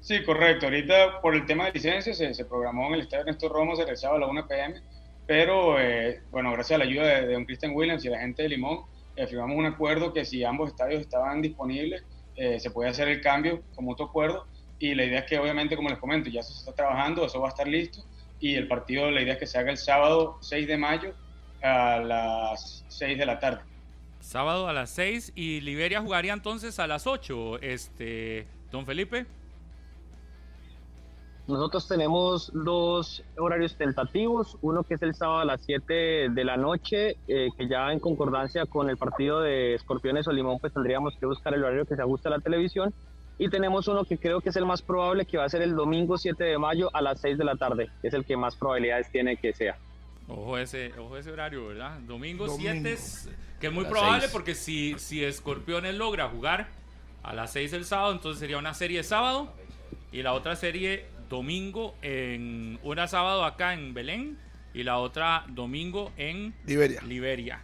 Sí, 0.00 0.22
correcto. 0.22 0.66
Ahorita 0.66 1.20
por 1.20 1.34
el 1.34 1.46
tema 1.46 1.66
de 1.66 1.72
licencias 1.72 2.18
se, 2.18 2.44
programó 2.44 2.88
en 2.88 2.94
el 2.94 3.00
estadio 3.00 3.24
Néstor 3.24 3.52
Romo, 3.52 3.74
se 3.74 3.84
realizaba 3.84 4.16
a 4.16 4.18
la 4.18 4.26
1 4.26 4.46
pm, 4.46 4.82
pero 5.26 5.80
eh, 5.80 6.20
bueno, 6.30 6.52
gracias 6.52 6.76
a 6.76 6.78
la 6.78 6.90
ayuda 6.90 7.22
de, 7.22 7.36
un 7.36 7.44
Christian 7.46 7.72
Williams 7.74 8.04
y 8.04 8.10
la 8.10 8.20
gente 8.20 8.42
de 8.42 8.50
Limón, 8.50 8.80
eh, 9.16 9.26
firmamos 9.26 9.56
un 9.56 9.66
acuerdo 9.66 10.12
que 10.12 10.24
si 10.24 10.44
ambos 10.44 10.70
estadios 10.70 11.00
estaban 11.00 11.40
disponibles, 11.40 12.04
eh, 12.36 12.58
se 12.60 12.70
puede 12.70 12.90
hacer 12.90 13.08
el 13.08 13.20
cambio 13.20 13.62
con 13.74 13.88
otro 13.88 14.06
acuerdo. 14.06 14.46
Y 14.78 14.94
la 14.94 15.04
idea 15.04 15.20
es 15.20 15.26
que, 15.26 15.38
obviamente, 15.38 15.76
como 15.76 15.88
les 15.88 15.98
comento, 15.98 16.28
ya 16.28 16.42
se 16.42 16.52
está 16.52 16.72
trabajando, 16.72 17.24
eso 17.24 17.40
va 17.40 17.48
a 17.48 17.50
estar 17.50 17.68
listo. 17.68 18.04
Y 18.40 18.54
el 18.56 18.68
partido, 18.68 19.10
la 19.10 19.22
idea 19.22 19.34
es 19.34 19.38
que 19.38 19.46
se 19.46 19.58
haga 19.58 19.70
el 19.70 19.78
sábado 19.78 20.38
6 20.40 20.66
de 20.66 20.76
mayo 20.76 21.14
a 21.62 21.98
las 21.98 22.84
6 22.88 23.18
de 23.18 23.26
la 23.26 23.38
tarde. 23.38 23.62
Sábado 24.20 24.68
a 24.68 24.72
las 24.72 24.90
6 24.90 25.32
y 25.34 25.60
Liberia 25.60 26.00
jugaría 26.00 26.32
entonces 26.32 26.78
a 26.78 26.86
las 26.86 27.06
8, 27.06 27.60
este, 27.60 28.46
don 28.70 28.86
Felipe. 28.86 29.26
Nosotros 31.46 31.86
tenemos 31.86 32.50
dos 32.54 33.22
horarios 33.36 33.76
tentativos, 33.76 34.56
uno 34.62 34.82
que 34.82 34.94
es 34.94 35.02
el 35.02 35.14
sábado 35.14 35.40
a 35.40 35.44
las 35.44 35.60
7 35.62 36.30
de 36.30 36.44
la 36.44 36.56
noche, 36.56 37.18
eh, 37.28 37.50
que 37.56 37.68
ya 37.68 37.92
en 37.92 38.00
concordancia 38.00 38.64
con 38.64 38.88
el 38.88 38.96
partido 38.96 39.42
de 39.42 39.74
Escorpiones 39.74 40.26
o 40.26 40.32
Limón, 40.32 40.58
pues 40.58 40.72
tendríamos 40.72 41.14
que 41.20 41.26
buscar 41.26 41.52
el 41.52 41.62
horario 41.62 41.84
que 41.84 41.96
se 41.96 42.02
ajuste 42.02 42.28
a 42.28 42.30
la 42.30 42.40
televisión. 42.40 42.94
Y 43.36 43.50
tenemos 43.50 43.88
uno 43.88 44.04
que 44.04 44.16
creo 44.16 44.40
que 44.40 44.48
es 44.48 44.56
el 44.56 44.64
más 44.64 44.80
probable, 44.80 45.26
que 45.26 45.36
va 45.36 45.44
a 45.44 45.48
ser 45.50 45.60
el 45.60 45.74
domingo 45.74 46.16
7 46.16 46.42
de 46.42 46.56
mayo 46.56 46.88
a 46.94 47.02
las 47.02 47.20
6 47.20 47.36
de 47.36 47.44
la 47.44 47.56
tarde, 47.56 47.90
que 48.00 48.08
es 48.08 48.14
el 48.14 48.24
que 48.24 48.38
más 48.38 48.56
probabilidades 48.56 49.10
tiene 49.10 49.36
que 49.36 49.52
sea. 49.52 49.76
Ojo 50.28 50.56
ese, 50.56 50.92
ojo 50.98 51.18
ese 51.18 51.30
horario, 51.30 51.66
¿verdad? 51.66 51.98
Domingo, 52.06 52.48
7, 52.48 52.96
que 53.60 53.66
es 53.66 53.72
muy 53.72 53.84
probable 53.84 54.28
porque 54.32 54.54
si, 54.54 54.98
si 54.98 55.22
Escorpiones 55.22 55.94
logra 55.96 56.28
jugar 56.28 56.68
a 57.22 57.34
las 57.34 57.52
6 57.52 57.72
del 57.72 57.84
sábado, 57.84 58.12
entonces 58.12 58.40
sería 58.40 58.56
una 58.56 58.72
serie 58.72 58.98
de 58.98 59.04
sábado 59.04 59.52
y 60.10 60.22
la 60.22 60.32
otra 60.32 60.56
serie 60.56 61.06
domingo 61.34 61.96
en 62.00 62.78
una 62.84 63.08
sábado 63.08 63.44
acá 63.44 63.74
en 63.74 63.92
Belén 63.92 64.38
y 64.72 64.84
la 64.84 64.98
otra 64.98 65.44
domingo 65.48 66.12
en 66.16 66.54
Liberia. 66.64 67.02
Liberia. 67.02 67.60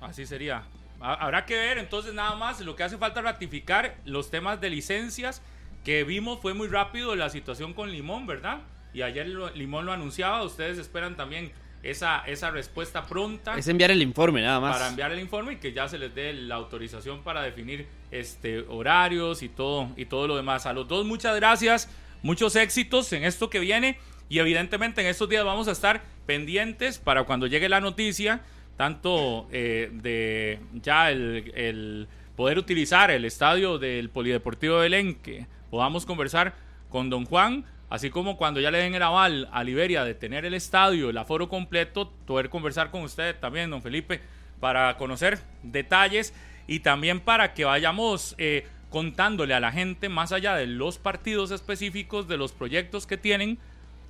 Así 0.00 0.26
sería. 0.26 0.64
Habrá 1.00 1.46
que 1.46 1.56
ver 1.56 1.78
entonces 1.78 2.12
nada 2.12 2.34
más 2.34 2.60
lo 2.60 2.74
que 2.74 2.82
hace 2.82 2.98
falta 2.98 3.22
ratificar 3.22 3.96
los 4.04 4.30
temas 4.30 4.60
de 4.60 4.70
licencias 4.70 5.42
que 5.84 6.02
vimos 6.02 6.40
fue 6.40 6.54
muy 6.54 6.66
rápido 6.66 7.14
la 7.14 7.30
situación 7.30 7.72
con 7.72 7.90
Limón, 7.92 8.26
¿verdad? 8.26 8.62
Y 8.92 9.02
ayer 9.02 9.28
Limón 9.54 9.86
lo 9.86 9.92
anunciaba, 9.92 10.42
ustedes 10.42 10.78
esperan 10.78 11.16
también 11.16 11.52
esa, 11.84 12.24
esa 12.26 12.50
respuesta 12.50 13.04
pronta. 13.04 13.56
Es 13.56 13.68
enviar 13.68 13.92
el 13.92 14.02
informe 14.02 14.42
nada 14.42 14.58
más. 14.58 14.76
Para 14.76 14.88
enviar 14.88 15.12
el 15.12 15.20
informe 15.20 15.54
y 15.54 15.56
que 15.56 15.72
ya 15.72 15.88
se 15.88 15.98
les 15.98 16.14
dé 16.14 16.32
la 16.32 16.56
autorización 16.56 17.22
para 17.22 17.42
definir 17.42 17.86
este 18.10 18.60
horarios 18.68 19.42
y 19.42 19.48
todo 19.48 19.88
y 19.96 20.06
todo 20.06 20.26
lo 20.26 20.36
demás. 20.36 20.66
A 20.66 20.72
los 20.72 20.86
dos 20.88 21.04
muchas 21.04 21.36
gracias 21.36 21.88
muchos 22.22 22.56
éxitos 22.56 23.12
en 23.12 23.24
esto 23.24 23.50
que 23.50 23.58
viene 23.58 23.98
y 24.28 24.38
evidentemente 24.38 25.02
en 25.02 25.08
estos 25.08 25.28
días 25.28 25.44
vamos 25.44 25.68
a 25.68 25.72
estar 25.72 26.02
pendientes 26.24 26.98
para 26.98 27.24
cuando 27.24 27.46
llegue 27.46 27.68
la 27.68 27.80
noticia, 27.80 28.40
tanto 28.76 29.46
eh, 29.52 29.90
de 29.92 30.58
ya 30.72 31.10
el, 31.10 32.08
poder 32.36 32.58
utilizar 32.58 33.10
el 33.10 33.24
estadio 33.24 33.78
del 33.78 34.08
Polideportivo 34.08 34.76
de 34.76 34.82
Belén, 34.82 35.16
que 35.16 35.46
podamos 35.70 36.06
conversar 36.06 36.54
con 36.88 37.10
don 37.10 37.26
Juan, 37.26 37.66
así 37.90 38.08
como 38.08 38.38
cuando 38.38 38.58
ya 38.60 38.70
le 38.70 38.78
den 38.78 38.94
el 38.94 39.02
aval 39.02 39.48
a 39.52 39.62
Liberia 39.64 40.02
de 40.04 40.14
tener 40.14 40.46
el 40.46 40.54
estadio, 40.54 41.10
el 41.10 41.18
aforo 41.18 41.48
completo, 41.48 42.10
poder 42.26 42.48
conversar 42.48 42.90
con 42.90 43.02
usted 43.02 43.36
también, 43.38 43.68
don 43.68 43.82
Felipe, 43.82 44.20
para 44.60 44.96
conocer 44.96 45.40
detalles 45.62 46.32
y 46.66 46.80
también 46.80 47.20
para 47.20 47.52
que 47.52 47.64
vayamos... 47.64 48.34
Eh, 48.38 48.66
contándole 48.92 49.54
a 49.54 49.60
la 49.60 49.72
gente, 49.72 50.08
más 50.08 50.30
allá 50.30 50.54
de 50.54 50.66
los 50.66 50.98
partidos 50.98 51.50
específicos, 51.50 52.28
de 52.28 52.36
los 52.36 52.52
proyectos 52.52 53.06
que 53.06 53.16
tienen 53.16 53.58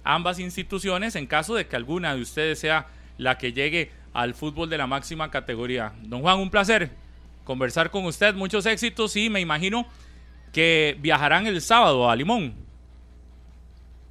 ambas 0.04 0.40
instituciones, 0.40 1.14
en 1.14 1.26
caso 1.26 1.54
de 1.54 1.68
que 1.68 1.76
alguna 1.76 2.14
de 2.14 2.20
ustedes 2.20 2.58
sea 2.58 2.88
la 3.16 3.38
que 3.38 3.52
llegue 3.52 3.92
al 4.12 4.34
fútbol 4.34 4.68
de 4.68 4.78
la 4.78 4.88
máxima 4.88 5.30
categoría. 5.30 5.92
Don 6.02 6.20
Juan, 6.20 6.40
un 6.40 6.50
placer 6.50 6.90
conversar 7.44 7.90
con 7.90 8.04
usted, 8.04 8.34
muchos 8.34 8.66
éxitos 8.66 9.16
y 9.16 9.30
me 9.30 9.40
imagino 9.40 9.86
que 10.52 10.96
viajarán 10.98 11.46
el 11.46 11.60
sábado 11.60 12.10
a 12.10 12.16
Limón. 12.16 12.54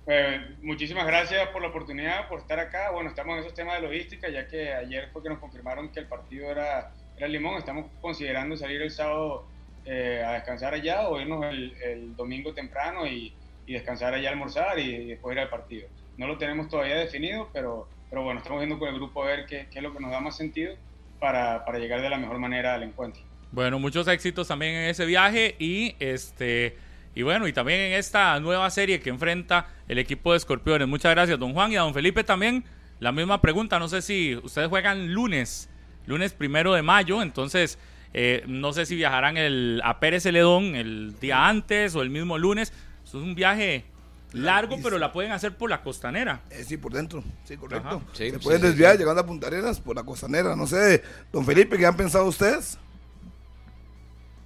Eh, 0.07 0.55
muchísimas 0.61 1.05
gracias 1.05 1.49
por 1.49 1.61
la 1.61 1.67
oportunidad, 1.67 2.27
por 2.29 2.39
estar 2.39 2.59
acá. 2.59 2.91
Bueno, 2.91 3.09
estamos 3.09 3.33
en 3.33 3.39
esos 3.41 3.53
temas 3.53 3.75
de 3.75 3.87
logística, 3.87 4.29
ya 4.29 4.47
que 4.47 4.73
ayer 4.73 5.09
fue 5.11 5.21
que 5.21 5.29
nos 5.29 5.39
confirmaron 5.39 5.89
que 5.89 5.99
el 5.99 6.07
partido 6.07 6.49
era, 6.49 6.93
era 7.17 7.27
Limón. 7.27 7.57
Estamos 7.57 7.85
considerando 8.01 8.55
salir 8.55 8.81
el 8.81 8.89
sábado 8.89 9.50
eh, 9.85 10.23
a 10.25 10.33
descansar 10.33 10.73
allá 10.73 11.07
o 11.07 11.19
irnos 11.19 11.43
el, 11.45 12.15
domingo 12.15 12.53
temprano 12.53 13.07
y, 13.07 13.33
descansar 13.67 14.13
allá, 14.13 14.29
almorzar 14.29 14.77
y, 14.79 15.05
después 15.05 15.33
ir 15.33 15.39
al 15.39 15.49
partido. 15.49 15.87
No 16.17 16.27
lo 16.27 16.37
tenemos 16.37 16.67
todavía 16.67 16.97
definido, 16.97 17.49
pero, 17.53 17.87
pero 18.09 18.21
bueno, 18.21 18.39
estamos 18.39 18.59
viendo 18.59 18.77
con 18.77 18.89
el 18.89 18.95
grupo 18.95 19.23
a 19.23 19.27
ver 19.27 19.45
qué, 19.45 19.67
qué 19.71 19.79
es 19.79 19.83
lo 19.83 19.93
que 19.93 19.99
nos 20.01 20.11
da 20.11 20.19
más 20.19 20.35
sentido 20.35 20.75
para, 21.19 21.63
para, 21.63 21.79
llegar 21.79 22.01
de 22.01 22.09
la 22.09 22.17
mejor 22.17 22.37
manera 22.37 22.75
al 22.75 22.83
encuentro. 22.83 23.21
Bueno, 23.51 23.79
muchos 23.79 24.07
éxitos 24.09 24.49
también 24.49 24.75
en 24.75 24.89
ese 24.89 25.05
viaje 25.05 25.55
y 25.57 25.95
este 25.99 26.75
y 27.13 27.23
bueno, 27.23 27.47
y 27.47 27.53
también 27.53 27.79
en 27.79 27.93
esta 27.93 28.39
nueva 28.39 28.69
serie 28.69 29.01
que 29.01 29.09
enfrenta 29.09 29.67
el 29.87 29.99
equipo 29.99 30.31
de 30.31 30.37
Escorpiones. 30.37 30.87
Muchas 30.87 31.11
gracias, 31.11 31.37
don 31.37 31.53
Juan 31.53 31.71
y 31.71 31.75
a 31.75 31.81
don 31.81 31.93
Felipe 31.93 32.23
también. 32.23 32.63
La 32.99 33.11
misma 33.11 33.41
pregunta, 33.41 33.79
no 33.79 33.89
sé 33.89 34.01
si 34.01 34.35
ustedes 34.35 34.69
juegan 34.69 35.13
lunes, 35.13 35.69
lunes 36.05 36.33
primero 36.33 36.73
de 36.73 36.83
mayo, 36.83 37.21
entonces 37.21 37.77
eh, 38.13 38.43
no 38.47 38.73
sé 38.73 38.85
si 38.85 38.95
viajarán 38.95 39.37
el, 39.37 39.81
a 39.83 39.99
Pérez 39.99 40.23
Celedón 40.23 40.75
el 40.75 41.15
día 41.19 41.47
antes 41.47 41.95
o 41.95 42.01
el 42.01 42.09
mismo 42.09 42.37
lunes. 42.37 42.73
es 43.05 43.13
un 43.13 43.35
viaje 43.35 43.85
largo, 44.33 44.77
pero 44.81 44.97
la 44.97 45.11
pueden 45.11 45.31
hacer 45.31 45.55
por 45.57 45.69
la 45.69 45.81
costanera. 45.81 46.41
Eh, 46.51 46.63
sí, 46.63 46.77
por 46.77 46.93
dentro, 46.93 47.23
sí, 47.43 47.57
correcto. 47.57 48.01
Sí, 48.13 48.29
Se 48.29 48.37
sí, 48.39 48.43
pueden 48.43 48.61
sí, 48.61 48.67
desviar 48.67 48.93
sí. 48.93 48.99
llegando 48.99 49.21
a 49.21 49.25
Punta 49.25 49.47
Arenas 49.47 49.79
por 49.79 49.95
la 49.95 50.03
costanera. 50.03 50.55
No 50.55 50.67
sé, 50.67 51.03
don 51.31 51.45
Felipe, 51.45 51.77
¿qué 51.77 51.85
han 51.85 51.97
pensado 51.97 52.25
ustedes? 52.25 52.77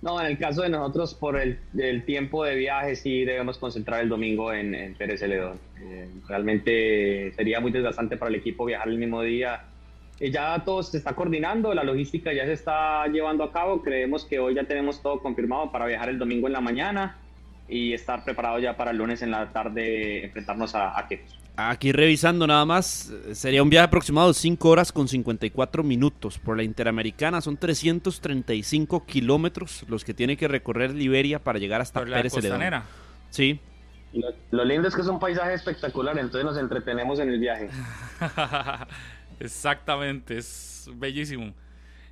No, 0.01 0.19
en 0.21 0.27
el 0.27 0.37
caso 0.37 0.61
de 0.61 0.69
nosotros, 0.69 1.15
por 1.15 1.35
el, 1.39 1.59
el 1.75 2.05
tiempo 2.05 2.43
de 2.45 2.55
viaje, 2.55 2.95
sí 2.95 3.25
debemos 3.25 3.57
concentrar 3.57 4.01
el 4.03 4.09
domingo 4.09 4.53
en, 4.53 4.75
en 4.75 4.93
Pérez 4.93 5.19
Celedón. 5.19 5.59
Eh, 5.81 6.07
realmente 6.27 7.33
sería 7.35 7.59
muy 7.59 7.71
desgastante 7.71 8.15
para 8.15 8.29
el 8.29 8.35
equipo 8.35 8.65
viajar 8.65 8.87
el 8.89 8.99
mismo 8.99 9.23
día. 9.23 9.63
Eh, 10.19 10.31
ya 10.31 10.63
todo 10.63 10.81
se 10.83 10.97
está 10.97 11.13
coordinando, 11.13 11.73
la 11.73 11.83
logística 11.83 12.31
ya 12.33 12.45
se 12.45 12.53
está 12.53 13.05
llevando 13.07 13.43
a 13.43 13.51
cabo. 13.51 13.81
Creemos 13.81 14.25
que 14.25 14.39
hoy 14.39 14.55
ya 14.55 14.63
tenemos 14.63 15.01
todo 15.01 15.19
confirmado 15.19 15.71
para 15.71 15.85
viajar 15.85 16.09
el 16.09 16.17
domingo 16.19 16.47
en 16.47 16.53
la 16.53 16.61
mañana 16.61 17.17
y 17.67 17.93
estar 17.93 18.23
preparados 18.23 18.61
ya 18.61 18.77
para 18.77 18.91
el 18.91 18.97
lunes 18.97 19.21
en 19.21 19.31
la 19.31 19.51
tarde 19.51 20.25
enfrentarnos 20.25 20.75
a, 20.75 20.97
a 20.97 21.07
Quepos. 21.07 21.37
Aquí 21.57 21.93
revisando 21.93 22.45
nada 22.45 22.65
más, 22.65 23.13
sería 23.31 23.63
un 23.63 23.69
viaje 23.69 23.85
aproximado 23.85 24.27
de 24.27 24.33
5 24.33 24.69
horas 24.69 24.91
con 24.91 25.07
54 25.07 25.83
minutos. 25.83 26.37
Por 26.37 26.57
la 26.57 26.63
Interamericana 26.63 27.39
son 27.39 27.55
335 27.57 29.05
kilómetros 29.05 29.85
los 29.87 30.03
que 30.03 30.13
tiene 30.13 30.35
que 30.35 30.47
recorrer 30.49 30.93
Liberia 30.93 31.39
para 31.39 31.57
llegar 31.57 31.79
hasta 31.79 32.01
Por 32.01 32.09
la 32.09 32.17
Pérez 32.17 32.33
Celedón. 32.33 32.57
costanera. 32.57 32.83
Sí, 33.29 33.59
Lo, 34.13 34.27
lo 34.51 34.65
lindo 34.65 34.87
es 34.89 34.95
que 34.95 35.01
es 35.01 35.07
un 35.07 35.19
paisaje 35.19 35.53
espectacular, 35.53 36.17
entonces 36.17 36.43
nos 36.43 36.57
entretenemos 36.57 37.19
en 37.19 37.29
el 37.29 37.39
viaje. 37.39 37.69
Exactamente, 39.39 40.37
es 40.37 40.89
bellísimo. 40.95 41.53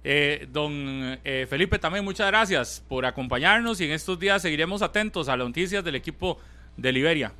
Eh, 0.03 0.47
don 0.51 1.17
eh, 1.23 1.45
Felipe, 1.49 1.79
también 1.79 2.03
muchas 2.03 2.27
gracias 2.27 2.83
por 2.89 3.05
acompañarnos 3.05 3.79
y 3.79 3.85
en 3.85 3.91
estos 3.91 4.19
días 4.19 4.41
seguiremos 4.41 4.81
atentos 4.81 5.29
a 5.29 5.37
las 5.37 5.47
noticias 5.47 5.83
del 5.83 5.95
equipo 5.95 6.37
de 6.75 6.91
Liberia. 6.91 7.31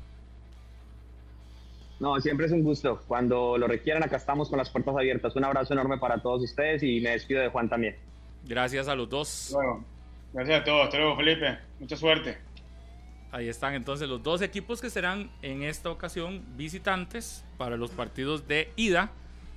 No, 2.00 2.20
siempre 2.20 2.46
es 2.46 2.52
un 2.52 2.62
gusto. 2.62 3.02
Cuando 3.06 3.56
lo 3.58 3.66
requieran, 3.66 4.02
acá 4.02 4.16
estamos 4.16 4.48
con 4.48 4.58
las 4.58 4.70
puertas 4.70 4.96
abiertas. 4.96 5.36
Un 5.36 5.44
abrazo 5.44 5.74
enorme 5.74 5.98
para 5.98 6.18
todos 6.18 6.42
ustedes 6.42 6.82
y 6.82 7.00
me 7.00 7.10
despido 7.10 7.40
de 7.40 7.48
Juan 7.48 7.68
también. 7.68 7.96
Gracias 8.44 8.88
a 8.88 8.94
los 8.94 9.08
dos. 9.08 9.50
Bueno, 9.52 9.84
gracias 10.32 10.60
a 10.60 10.64
todos. 10.64 10.84
Hasta 10.86 10.98
luego, 10.98 11.16
Felipe. 11.16 11.58
Mucha 11.78 11.96
suerte. 11.96 12.38
Ahí 13.30 13.48
están 13.48 13.74
entonces 13.74 14.08
los 14.08 14.22
dos 14.22 14.42
equipos 14.42 14.80
que 14.80 14.90
serán 14.90 15.30
en 15.42 15.62
esta 15.62 15.90
ocasión 15.90 16.44
visitantes 16.56 17.44
para 17.58 17.76
los 17.76 17.90
partidos 17.90 18.46
de 18.46 18.70
ida 18.76 19.10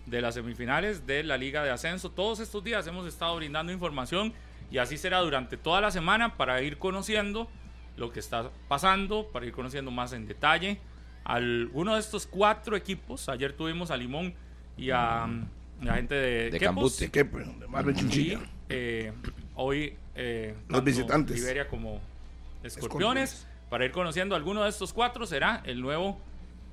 de 0.07 0.21
las 0.21 0.33
semifinales 0.33 1.05
de 1.05 1.23
la 1.23 1.37
Liga 1.37 1.63
de 1.63 1.69
Ascenso. 1.69 2.09
Todos 2.09 2.39
estos 2.39 2.63
días 2.63 2.87
hemos 2.87 3.07
estado 3.07 3.35
brindando 3.35 3.71
información 3.71 4.33
y 4.71 4.79
así 4.79 4.97
será 4.97 5.19
durante 5.19 5.57
toda 5.57 5.79
la 5.79 5.91
semana 5.91 6.35
para 6.35 6.61
ir 6.61 6.77
conociendo 6.77 7.47
lo 7.95 8.11
que 8.11 8.19
está 8.19 8.49
pasando, 8.67 9.27
para 9.31 9.45
ir 9.45 9.51
conociendo 9.51 9.91
más 9.91 10.13
en 10.13 10.27
detalle 10.27 10.79
alguno 11.27 11.95
de 11.95 11.99
estos 11.99 12.25
cuatro 12.25 12.75
equipos. 12.77 13.27
Ayer 13.27 13.51
tuvimos 13.51 13.91
a 13.91 13.97
Limón 13.97 14.33
y 14.77 14.91
a, 14.91 15.27
mm, 15.27 15.85
la 15.85 15.95
gente 15.95 16.15
de, 16.15 16.49
De 16.49 16.59
Quepos. 16.59 16.97
Cambute. 16.97 17.09
¿De 17.09 18.17
Y 18.17 18.37
eh, 18.69 19.11
hoy 19.55 19.97
eh, 20.15 20.55
Los 20.69 20.83
visitantes. 20.83 21.37
Liberia 21.37 21.67
como 21.67 22.01
Escorpiones. 22.63 22.77
Escorpiones. 23.33 23.47
Para 23.69 23.83
ir 23.83 23.91
conociendo 23.91 24.35
alguno 24.35 24.63
de 24.63 24.69
estos 24.69 24.93
cuatro 24.93 25.25
será 25.25 25.61
el 25.65 25.81
nuevo 25.81 26.17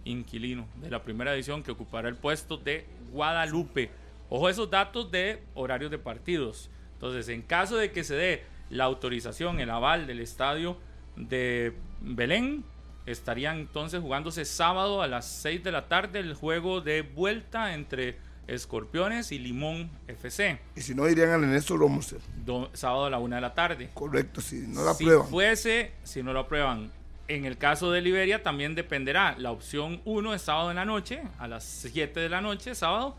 inquilino 0.05 0.67
de 0.77 0.91
la 0.91 1.03
primera 1.03 1.35
edición 1.35 1.63
que 1.63 1.71
ocupará 1.73 2.09
el 2.09 2.17
puesto 2.17 2.57
de 2.57 2.87
Guadalupe. 3.13 3.91
Ojo 4.29 4.49
esos 4.49 4.71
datos 4.71 5.11
de 5.11 5.43
horarios 5.55 5.91
de 5.91 5.99
partidos. 5.99 6.71
Entonces, 6.95 7.29
en 7.29 7.43
caso 7.43 7.77
de 7.77 7.91
que 7.93 8.05
se 8.05 8.15
dé 8.15 8.43
la 8.71 8.85
autorización, 8.85 9.61
el 9.61 9.71
aval 9.71 10.07
del 10.07 10.21
estadio 10.21 10.79
de 11.17 11.75
Belén, 12.01 12.65
estarían 13.07 13.59
entonces 13.59 14.01
jugándose 14.01 14.45
sábado 14.47 15.03
a 15.03 15.07
las 15.07 15.27
6 15.27 15.63
de 15.63 15.73
la 15.73 15.89
tarde 15.89 16.21
el 16.21 16.35
juego 16.35 16.81
de 16.81 17.03
vuelta 17.03 17.75
entre 17.75 18.17
Escorpiones 18.47 19.31
y 19.33 19.39
Limón 19.39 19.91
FC. 20.09 20.59
Y 20.77 20.81
si 20.81 20.95
no, 20.95 21.09
irían 21.09 21.31
al 21.31 21.45
Ernesto 21.45 21.77
Romoser. 21.77 22.21
Do- 22.45 22.71
sábado 22.73 23.07
a 23.07 23.11
la 23.11 23.19
1 23.19 23.35
de 23.37 23.41
la 23.43 23.55
tarde. 23.55 23.91
Correcto, 23.95 24.41
si 24.41 24.57
no 24.67 24.85
la 24.85 24.95
si 24.95 25.05
prueban. 25.05 25.29
fuese, 25.29 25.93
si 26.03 26.23
no 26.23 26.33
lo 26.33 26.41
aprueban, 26.41 26.91
en 27.29 27.45
el 27.45 27.57
caso 27.59 27.91
de 27.91 28.01
Liberia 28.01 28.43
también 28.43 28.75
dependerá. 28.75 29.35
La 29.39 29.51
opción 29.51 30.01
1 30.05 30.35
es 30.35 30.43
sábado 30.43 30.71
en 30.71 30.77
la 30.77 30.85
noche, 30.85 31.23
a 31.39 31.49
las 31.49 31.65
7 31.65 32.21
de 32.21 32.29
la 32.29 32.41
noche, 32.41 32.75
sábado. 32.75 33.17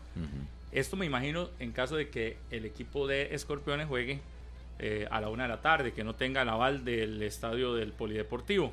Esto 0.72 0.96
me 0.96 1.06
imagino 1.06 1.48
en 1.58 1.72
caso 1.72 1.96
de 1.96 2.08
que 2.10 2.36
el 2.50 2.64
equipo 2.66 3.06
de 3.06 3.34
Escorpiones 3.34 3.86
juegue 3.88 4.20
eh, 4.78 5.08
a 5.10 5.20
la 5.20 5.28
1 5.30 5.42
de 5.42 5.48
la 5.48 5.60
tarde, 5.62 5.92
que 5.92 6.04
no 6.04 6.14
tenga 6.14 6.42
el 6.42 6.48
aval 6.48 6.84
del 6.84 7.22
estadio 7.22 7.74
del 7.74 7.92
Polideportivo. 7.92 8.72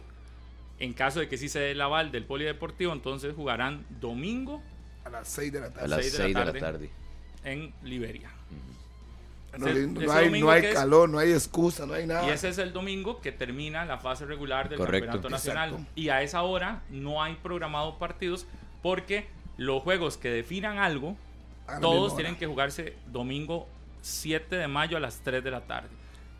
En 0.79 0.93
caso 0.93 1.19
de 1.19 1.29
que 1.29 1.37
sí 1.37 1.47
se 1.49 1.59
dé 1.59 1.71
el 1.71 1.81
aval 1.81 2.11
del 2.11 2.25
Polideportivo, 2.25 2.91
entonces 2.91 3.33
jugarán 3.35 3.85
domingo 4.01 4.61
A 5.05 5.09
las 5.09 5.27
6 5.29 5.53
de 5.53 5.59
la 5.61 5.67
A 5.67 5.71
tarde. 5.71 5.87
las 5.87 6.01
seis 6.01 6.13
de 6.13 6.19
la 6.19 6.23
6 6.25 6.35
de 6.35 6.39
la 6.39 6.45
tarde. 6.45 6.59
tarde. 6.59 6.89
en 7.45 7.73
Liberia. 7.83 8.29
No, 9.57 9.67
ese- 9.67 9.87
no 9.87 10.01
ese 10.01 10.11
hay, 10.11 10.41
no 10.41 10.49
hay 10.49 10.65
es- 10.65 10.73
calor, 10.73 11.09
no 11.09 11.19
hay 11.19 11.31
excusa, 11.31 11.85
no 11.85 11.93
hay 11.93 12.07
nada. 12.07 12.27
Y 12.27 12.31
ese 12.31 12.49
es 12.49 12.57
el 12.57 12.73
domingo 12.73 13.21
que 13.21 13.31
termina 13.31 13.85
la 13.85 13.97
fase 13.97 14.25
regular 14.25 14.67
del 14.69 14.77
Correcto. 14.79 15.11
Campeonato 15.11 15.29
Nacional. 15.29 15.69
Exacto. 15.69 15.91
Y 15.95 16.09
a 16.09 16.21
esa 16.23 16.41
hora 16.43 16.81
no 16.89 17.21
hay 17.21 17.35
programado 17.35 17.97
partidos 17.99 18.47
porque 18.81 19.27
los 19.57 19.83
juegos 19.83 20.17
que 20.17 20.29
definan 20.29 20.79
algo, 20.79 21.15
todos 21.81 22.15
tienen 22.15 22.35
que 22.35 22.47
jugarse 22.47 22.95
domingo 23.11 23.67
7 24.01 24.55
de 24.57 24.67
mayo 24.67 24.97
a 24.97 24.99
las 24.99 25.19
3 25.21 25.43
de 25.43 25.51
la 25.51 25.61
tarde. 25.61 25.89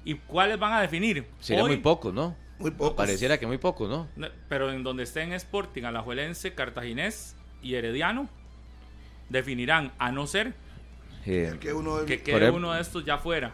¿Y 0.04 0.16
cuáles 0.16 0.60
van 0.60 0.74
a 0.74 0.82
definir? 0.82 1.26
Sería 1.40 1.64
Hoy, 1.64 1.70
muy 1.72 1.78
poco, 1.80 2.12
¿no? 2.12 2.36
Muy 2.60 2.72
pocos. 2.72 2.94
Pareciera 2.96 3.38
que 3.38 3.48
muy 3.48 3.58
poco, 3.58 3.88
no, 3.88 4.08
Pero 4.50 4.72
en 4.72 4.84
donde 4.84 5.04
estén 5.04 5.32
Sporting, 5.34 5.84
Alajuelense, 5.84 6.54
Cartaginés 6.54 7.36
y 7.62 7.76
Herediano, 7.76 8.28
definirán, 9.30 9.92
a 10.00 10.12
no 10.12 10.28
ser 10.28 10.54
Eh, 11.26 11.56
que 11.60 11.74
uno 11.74 12.06
quede 12.06 12.50
uno 12.50 12.74
de 12.74 12.82
estos 12.82 13.04
ya 13.06 13.18
fuera. 13.18 13.54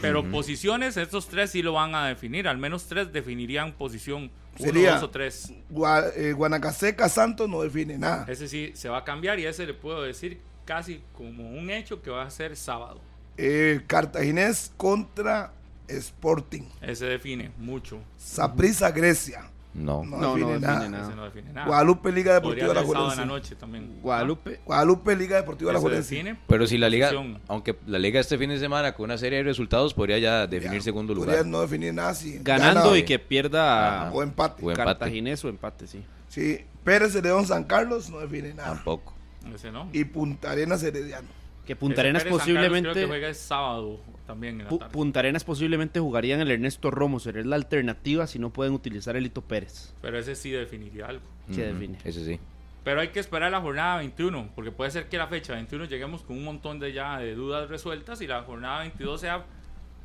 Pero 0.00 0.24
posiciones, 0.30 0.96
estos 0.96 1.28
tres 1.28 1.50
sí 1.50 1.60
lo 1.62 1.74
van 1.74 1.94
a 1.94 2.06
definir. 2.06 2.48
Al 2.48 2.56
menos 2.56 2.86
tres 2.86 3.12
definirían 3.12 3.72
posición. 3.72 4.30
Uno, 4.58 4.66
Sería- 4.66 4.94
dos 4.94 5.02
o 5.04 5.10
tres. 5.10 5.52
Gua- 5.70 6.10
eh, 6.16 6.32
Guanacaseca 6.32 7.08
Santos 7.08 7.48
no 7.48 7.60
define 7.62 7.98
nada. 7.98 8.24
Ese 8.28 8.48
sí 8.48 8.72
se 8.74 8.88
va 8.88 8.98
a 8.98 9.04
cambiar 9.04 9.38
y 9.38 9.44
ese 9.46 9.66
le 9.66 9.74
puedo 9.74 10.02
decir 10.02 10.40
casi 10.64 11.02
como 11.12 11.50
un 11.50 11.68
hecho 11.70 12.00
que 12.02 12.10
va 12.10 12.22
a 12.22 12.30
ser 12.30 12.56
sábado. 12.56 13.00
Eh, 13.36 13.80
Cartaginés 13.86 14.72
contra 14.76 15.52
Sporting. 15.88 16.62
Ese 16.80 17.04
define 17.06 17.50
mucho. 17.58 18.00
Saprissa 18.16 18.90
Grecia. 18.92 19.50
No. 19.74 20.04
No, 20.04 20.16
No, 20.18 20.18
no 20.18 20.34
define 20.34 20.58
define 20.66 20.88
nada. 20.90 21.14
no 21.14 21.24
define 21.24 21.52
nada. 21.52 21.66
Guadalupe 21.66 22.12
Liga 22.12 22.40
Podría 22.40 22.64
Deportiva 22.64 22.74
la 22.74 22.80
Alajuelense. 22.80 23.26
noche 23.26 23.54
también. 23.56 24.00
Guadalupe. 24.02 24.60
Guadalupe 24.64 25.16
Liga 25.16 25.36
Deportiva 25.36 25.70
Alajuelense. 25.70 26.14
define 26.14 26.34
por 26.34 26.46
Pero 26.48 26.66
si 26.66 26.76
la 26.78 26.88
liga, 26.88 27.10
aunque 27.48 27.76
la 27.86 27.98
liga 27.98 28.20
este 28.20 28.36
fin 28.38 28.50
de 28.50 28.58
semana 28.58 28.92
con 28.94 29.04
una 29.04 29.16
serie 29.18 29.38
de 29.38 29.44
resultados 29.44 29.94
podría 29.94 30.18
ya 30.18 30.46
definir 30.46 30.78
Ya, 30.78 30.84
segundo 30.84 31.14
podría 31.14 31.36
lugar. 31.36 31.46
no 31.46 31.60
definir 31.60 31.94
nada 31.94 32.14
si 32.14 32.38
Ganando 32.42 32.84
gana 32.86 32.98
y 32.98 33.04
que 33.04 33.18
pierda 33.18 34.10
o 34.12 34.22
empate. 34.22 34.64
O 34.64 34.70
empate. 34.70 34.84
Cartaginés 34.86 35.44
o 35.44 35.48
empate, 35.48 35.86
sí. 35.86 36.02
Sí, 36.28 36.58
Pérez 36.84 37.14
León 37.22 37.46
San 37.46 37.64
Carlos 37.64 38.10
no 38.10 38.18
define 38.20 38.54
nada. 38.54 38.74
Tampoco. 38.74 39.14
Ese 39.54 39.70
no. 39.70 39.88
Y 39.92 40.04
Punta 40.04 40.50
Arenas 40.52 40.82
Herediano. 40.82 41.28
Que 41.66 41.76
Punta 41.76 42.00
Arenas 42.00 42.24
Carlos 42.24 42.42
Creo 42.42 42.56
que 42.56 42.60
posiblemente... 42.62 43.06
juega 43.06 43.28
el 43.28 43.34
sábado 43.34 44.00
también 44.30 44.60
en 44.60 44.64
la 44.66 44.78
tarde. 44.78 44.92
Punta 44.92 45.20
Arenas 45.20 45.42
posiblemente 45.42 45.98
jugaría 45.98 46.36
en 46.36 46.40
el 46.40 46.50
Ernesto 46.50 46.90
Romo, 46.90 47.18
sería 47.18 47.42
la 47.44 47.56
alternativa 47.56 48.26
si 48.26 48.38
no 48.38 48.50
pueden 48.50 48.72
utilizar 48.72 49.16
el 49.16 49.26
Hito 49.26 49.42
Pérez. 49.42 49.92
Pero 50.00 50.18
ese 50.18 50.36
sí 50.36 50.50
definiría 50.50 51.06
algo. 51.06 51.24
Ujú, 51.48 51.60
define. 51.60 51.98
Ese 52.04 52.24
sí. 52.24 52.38
Pero 52.84 53.00
hay 53.00 53.08
que 53.08 53.18
esperar 53.20 53.50
la 53.50 53.60
jornada 53.60 53.96
21, 53.98 54.50
porque 54.54 54.70
puede 54.70 54.90
ser 54.90 55.08
que 55.08 55.18
la 55.18 55.26
fecha 55.26 55.54
21 55.54 55.86
lleguemos 55.86 56.22
con 56.22 56.38
un 56.38 56.44
montón 56.44 56.78
de 56.78 56.92
ya 56.92 57.18
de 57.18 57.34
dudas 57.34 57.68
resueltas 57.68 58.20
y 58.20 58.26
la 58.26 58.42
jornada 58.42 58.80
22 58.80 59.20
sea 59.20 59.44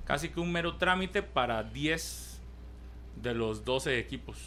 casi 0.05 0.29
que 0.29 0.39
un 0.39 0.51
mero 0.51 0.75
trámite 0.75 1.21
para 1.21 1.63
10 1.63 2.41
de 3.21 3.33
los 3.33 3.63
12 3.63 3.97
equipos 3.99 4.37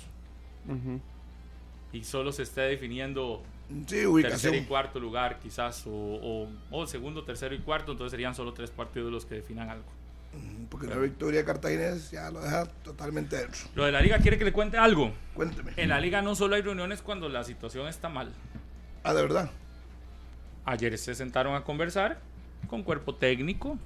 y 1.92 2.04
solo 2.04 2.32
se 2.32 2.42
esté 2.42 2.62
definiendo 2.62 3.42
Sí, 3.68 3.74
tercer 3.84 4.02
y 4.02 4.06
ubicación. 4.06 4.64
cuarto 4.64 4.98
lugar 4.98 5.38
quizás 5.40 5.86
o, 5.86 5.90
o- 5.92 6.48
o 6.70 6.86
segundo, 6.86 7.24
tercero 7.24 7.54
y 7.54 7.58
cuarto, 7.58 7.92
entonces 7.92 8.12
serían 8.12 8.34
solo 8.34 8.52
tres 8.54 8.70
partidos 8.70 9.12
los 9.12 9.26
que 9.26 9.34
definan 9.36 9.68
algo. 9.68 9.84
Porque 10.70 10.86
la 10.86 10.96
victoria 10.96 11.40
de 11.40 11.44
Cartaginés 11.46 12.10
ya 12.10 12.30
lo 12.30 12.40
deja 12.40 12.66
totalmente 12.84 13.36
dentro. 13.36 13.60
Lo 13.74 13.84
de 13.86 13.92
la 13.92 14.00
liga 14.00 14.18
quiere 14.18 14.38
que 14.38 14.44
le 14.44 14.52
cuente 14.52 14.76
algo. 14.76 15.12
Cuénteme. 15.34 15.72
En 15.76 15.88
la 15.88 16.00
liga 16.00 16.20
no 16.22 16.34
solo 16.34 16.54
hay 16.54 16.62
reuniones 16.62 17.00
cuando 17.02 17.28
la 17.30 17.44
situación 17.44 17.88
está 17.88 18.08
mal. 18.10 18.30
Ah, 19.04 19.14
de 19.14 19.22
verdad. 19.22 19.50
Ayer 20.66 20.96
se 20.98 21.14
sentaron 21.14 21.54
a 21.54 21.62
conversar 21.64 22.20
con 22.68 22.82
cuerpo 22.82 23.14
técnico, 23.14 23.78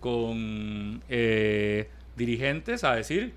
con 0.00 1.02
eh, 1.08 1.88
dirigentes, 2.16 2.84
a 2.84 2.94
decir, 2.94 3.34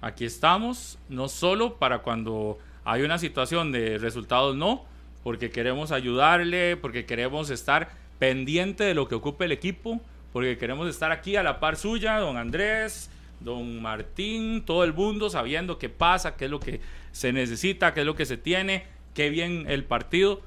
aquí 0.00 0.24
estamos, 0.24 0.98
no 1.08 1.28
solo 1.28 1.76
para 1.76 2.00
cuando 2.00 2.58
hay 2.84 3.02
una 3.02 3.18
situación 3.18 3.72
de 3.72 3.98
resultados, 3.98 4.56
no, 4.56 4.84
porque 5.28 5.50
queremos 5.50 5.92
ayudarle, 5.92 6.78
porque 6.78 7.04
queremos 7.04 7.50
estar 7.50 7.90
pendiente 8.18 8.82
de 8.84 8.94
lo 8.94 9.08
que 9.08 9.14
ocupe 9.14 9.44
el 9.44 9.52
equipo, 9.52 10.00
porque 10.32 10.56
queremos 10.56 10.88
estar 10.88 11.12
aquí 11.12 11.36
a 11.36 11.42
la 11.42 11.60
par 11.60 11.76
suya, 11.76 12.18
don 12.18 12.38
Andrés, 12.38 13.10
don 13.38 13.82
Martín, 13.82 14.62
todo 14.64 14.84
el 14.84 14.94
mundo 14.94 15.28
sabiendo 15.28 15.78
qué 15.78 15.90
pasa, 15.90 16.34
qué 16.34 16.46
es 16.46 16.50
lo 16.50 16.60
que 16.60 16.80
se 17.12 17.34
necesita, 17.34 17.92
qué 17.92 18.00
es 18.00 18.06
lo 18.06 18.14
que 18.14 18.24
se 18.24 18.38
tiene, 18.38 18.86
qué 19.12 19.28
bien 19.28 19.66
el 19.68 19.84
partido. 19.84 20.40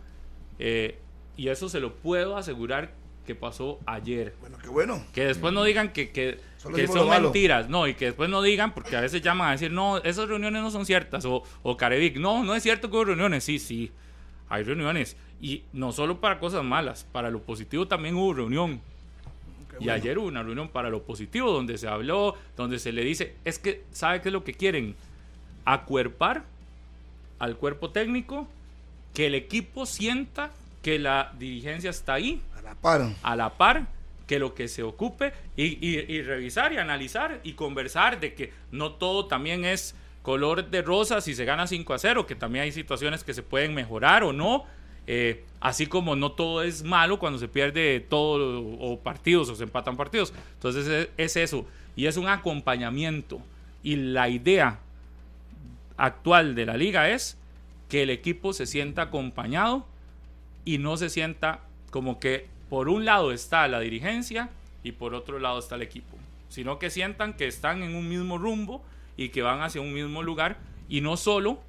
Eh, 0.57 0.97
y 1.37 1.49
eso 1.49 1.69
se 1.69 1.79
lo 1.79 1.93
puedo 1.93 2.35
asegurar 2.35 2.91
que 3.27 3.35
pasó 3.35 3.79
ayer. 3.85 4.33
Bueno, 4.41 4.57
qué 4.63 4.69
bueno. 4.69 5.05
Que 5.13 5.25
después 5.25 5.53
no 5.53 5.63
digan 5.63 5.93
que, 5.93 6.09
que, 6.09 6.39
son 6.87 7.07
mentiras, 7.07 7.69
no, 7.69 7.87
y 7.87 7.93
que 7.93 8.05
después 8.05 8.31
no 8.31 8.41
digan, 8.41 8.73
porque 8.73 8.97
a 8.97 9.01
veces 9.01 9.21
llaman 9.21 9.49
a 9.49 9.51
decir, 9.51 9.71
no, 9.71 9.99
esas 9.99 10.27
reuniones 10.27 10.63
no 10.63 10.71
son 10.71 10.87
ciertas, 10.87 11.23
o, 11.25 11.43
o 11.61 11.77
Carevic, 11.77 12.17
no, 12.17 12.43
no 12.43 12.55
es 12.55 12.63
cierto 12.63 12.89
que 12.89 12.95
hubo 12.95 13.05
reuniones, 13.05 13.43
sí, 13.43 13.59
sí, 13.59 13.91
hay 14.51 14.63
reuniones, 14.63 15.15
y 15.41 15.63
no 15.73 15.91
solo 15.91 16.19
para 16.19 16.39
cosas 16.39 16.63
malas, 16.63 17.05
para 17.11 17.31
lo 17.31 17.41
positivo 17.41 17.87
también 17.87 18.15
hubo 18.15 18.33
reunión. 18.33 18.81
Y 19.79 19.89
ayer 19.89 20.19
hubo 20.19 20.27
una 20.27 20.43
reunión 20.43 20.67
para 20.69 20.89
lo 20.91 21.01
positivo, 21.03 21.51
donde 21.51 21.77
se 21.79 21.87
habló, 21.87 22.35
donde 22.55 22.77
se 22.77 22.91
le 22.91 23.03
dice, 23.03 23.35
es 23.45 23.57
que, 23.57 23.83
¿sabe 23.91 24.21
qué 24.21 24.29
es 24.29 24.33
lo 24.33 24.43
que 24.43 24.53
quieren? 24.53 24.95
Acuerpar 25.65 26.43
al 27.39 27.57
cuerpo 27.57 27.89
técnico, 27.89 28.47
que 29.13 29.27
el 29.27 29.35
equipo 29.35 29.85
sienta 29.85 30.51
que 30.83 30.99
la 30.99 31.33
dirigencia 31.39 31.89
está 31.89 32.13
ahí, 32.15 32.41
A 32.57 32.61
la 32.61 32.75
par. 32.75 33.09
a 33.23 33.35
la 33.35 33.49
par 33.57 33.87
que 34.27 34.39
lo 34.39 34.53
que 34.53 34.67
se 34.67 34.83
ocupe 34.83 35.33
y, 35.57 35.63
y- 35.85 36.05
y 36.07 36.21
revisar 36.21 36.71
y 36.73 36.77
analizar 36.77 37.39
y 37.43 37.53
conversar 37.53 38.19
de 38.19 38.33
que 38.33 38.53
no 38.71 38.93
todo 38.93 39.25
también 39.25 39.65
es 39.65 39.95
color 40.21 40.69
de 40.69 40.81
rosa 40.81 41.21
si 41.21 41.35
se 41.35 41.45
gana 41.45 41.67
5 41.67 41.93
a 41.93 41.99
0, 41.99 42.27
que 42.27 42.35
también 42.35 42.63
hay 42.63 42.71
situaciones 42.71 43.23
que 43.23 43.33
se 43.33 43.43
pueden 43.43 43.73
mejorar 43.73 44.23
o 44.23 44.33
no, 44.33 44.65
eh, 45.07 45.43
así 45.59 45.87
como 45.87 46.15
no 46.15 46.33
todo 46.33 46.61
es 46.63 46.83
malo 46.83 47.19
cuando 47.19 47.39
se 47.39 47.47
pierde 47.47 47.99
todo 47.99 48.61
o 48.79 48.99
partidos 48.99 49.49
o 49.49 49.55
se 49.55 49.63
empatan 49.63 49.97
partidos. 49.97 50.33
Entonces 50.53 50.87
es, 50.87 51.09
es 51.17 51.35
eso. 51.37 51.65
Y 51.95 52.05
es 52.05 52.17
un 52.17 52.27
acompañamiento. 52.27 53.41
Y 53.83 53.95
la 53.95 54.29
idea 54.29 54.79
actual 55.97 56.55
de 56.55 56.65
la 56.65 56.77
liga 56.77 57.09
es 57.09 57.37
que 57.89 58.03
el 58.03 58.09
equipo 58.09 58.53
se 58.53 58.65
sienta 58.65 59.03
acompañado 59.03 59.85
y 60.65 60.77
no 60.77 60.97
se 60.97 61.09
sienta 61.09 61.61
como 61.89 62.19
que 62.19 62.47
por 62.69 62.87
un 62.87 63.05
lado 63.05 63.31
está 63.31 63.67
la 63.67 63.79
dirigencia 63.79 64.49
y 64.83 64.93
por 64.93 65.13
otro 65.13 65.39
lado 65.39 65.59
está 65.59 65.75
el 65.75 65.81
equipo, 65.81 66.17
sino 66.49 66.79
que 66.79 66.89
sientan 66.89 67.33
que 67.33 67.47
están 67.47 67.83
en 67.83 67.95
un 67.95 68.07
mismo 68.07 68.37
rumbo 68.37 68.81
y 69.17 69.29
que 69.29 69.41
van 69.41 69.61
hacia 69.61 69.81
un 69.81 69.93
mismo 69.93 70.23
lugar 70.23 70.57
y 70.89 71.01
no 71.01 71.17
solo 71.17 71.59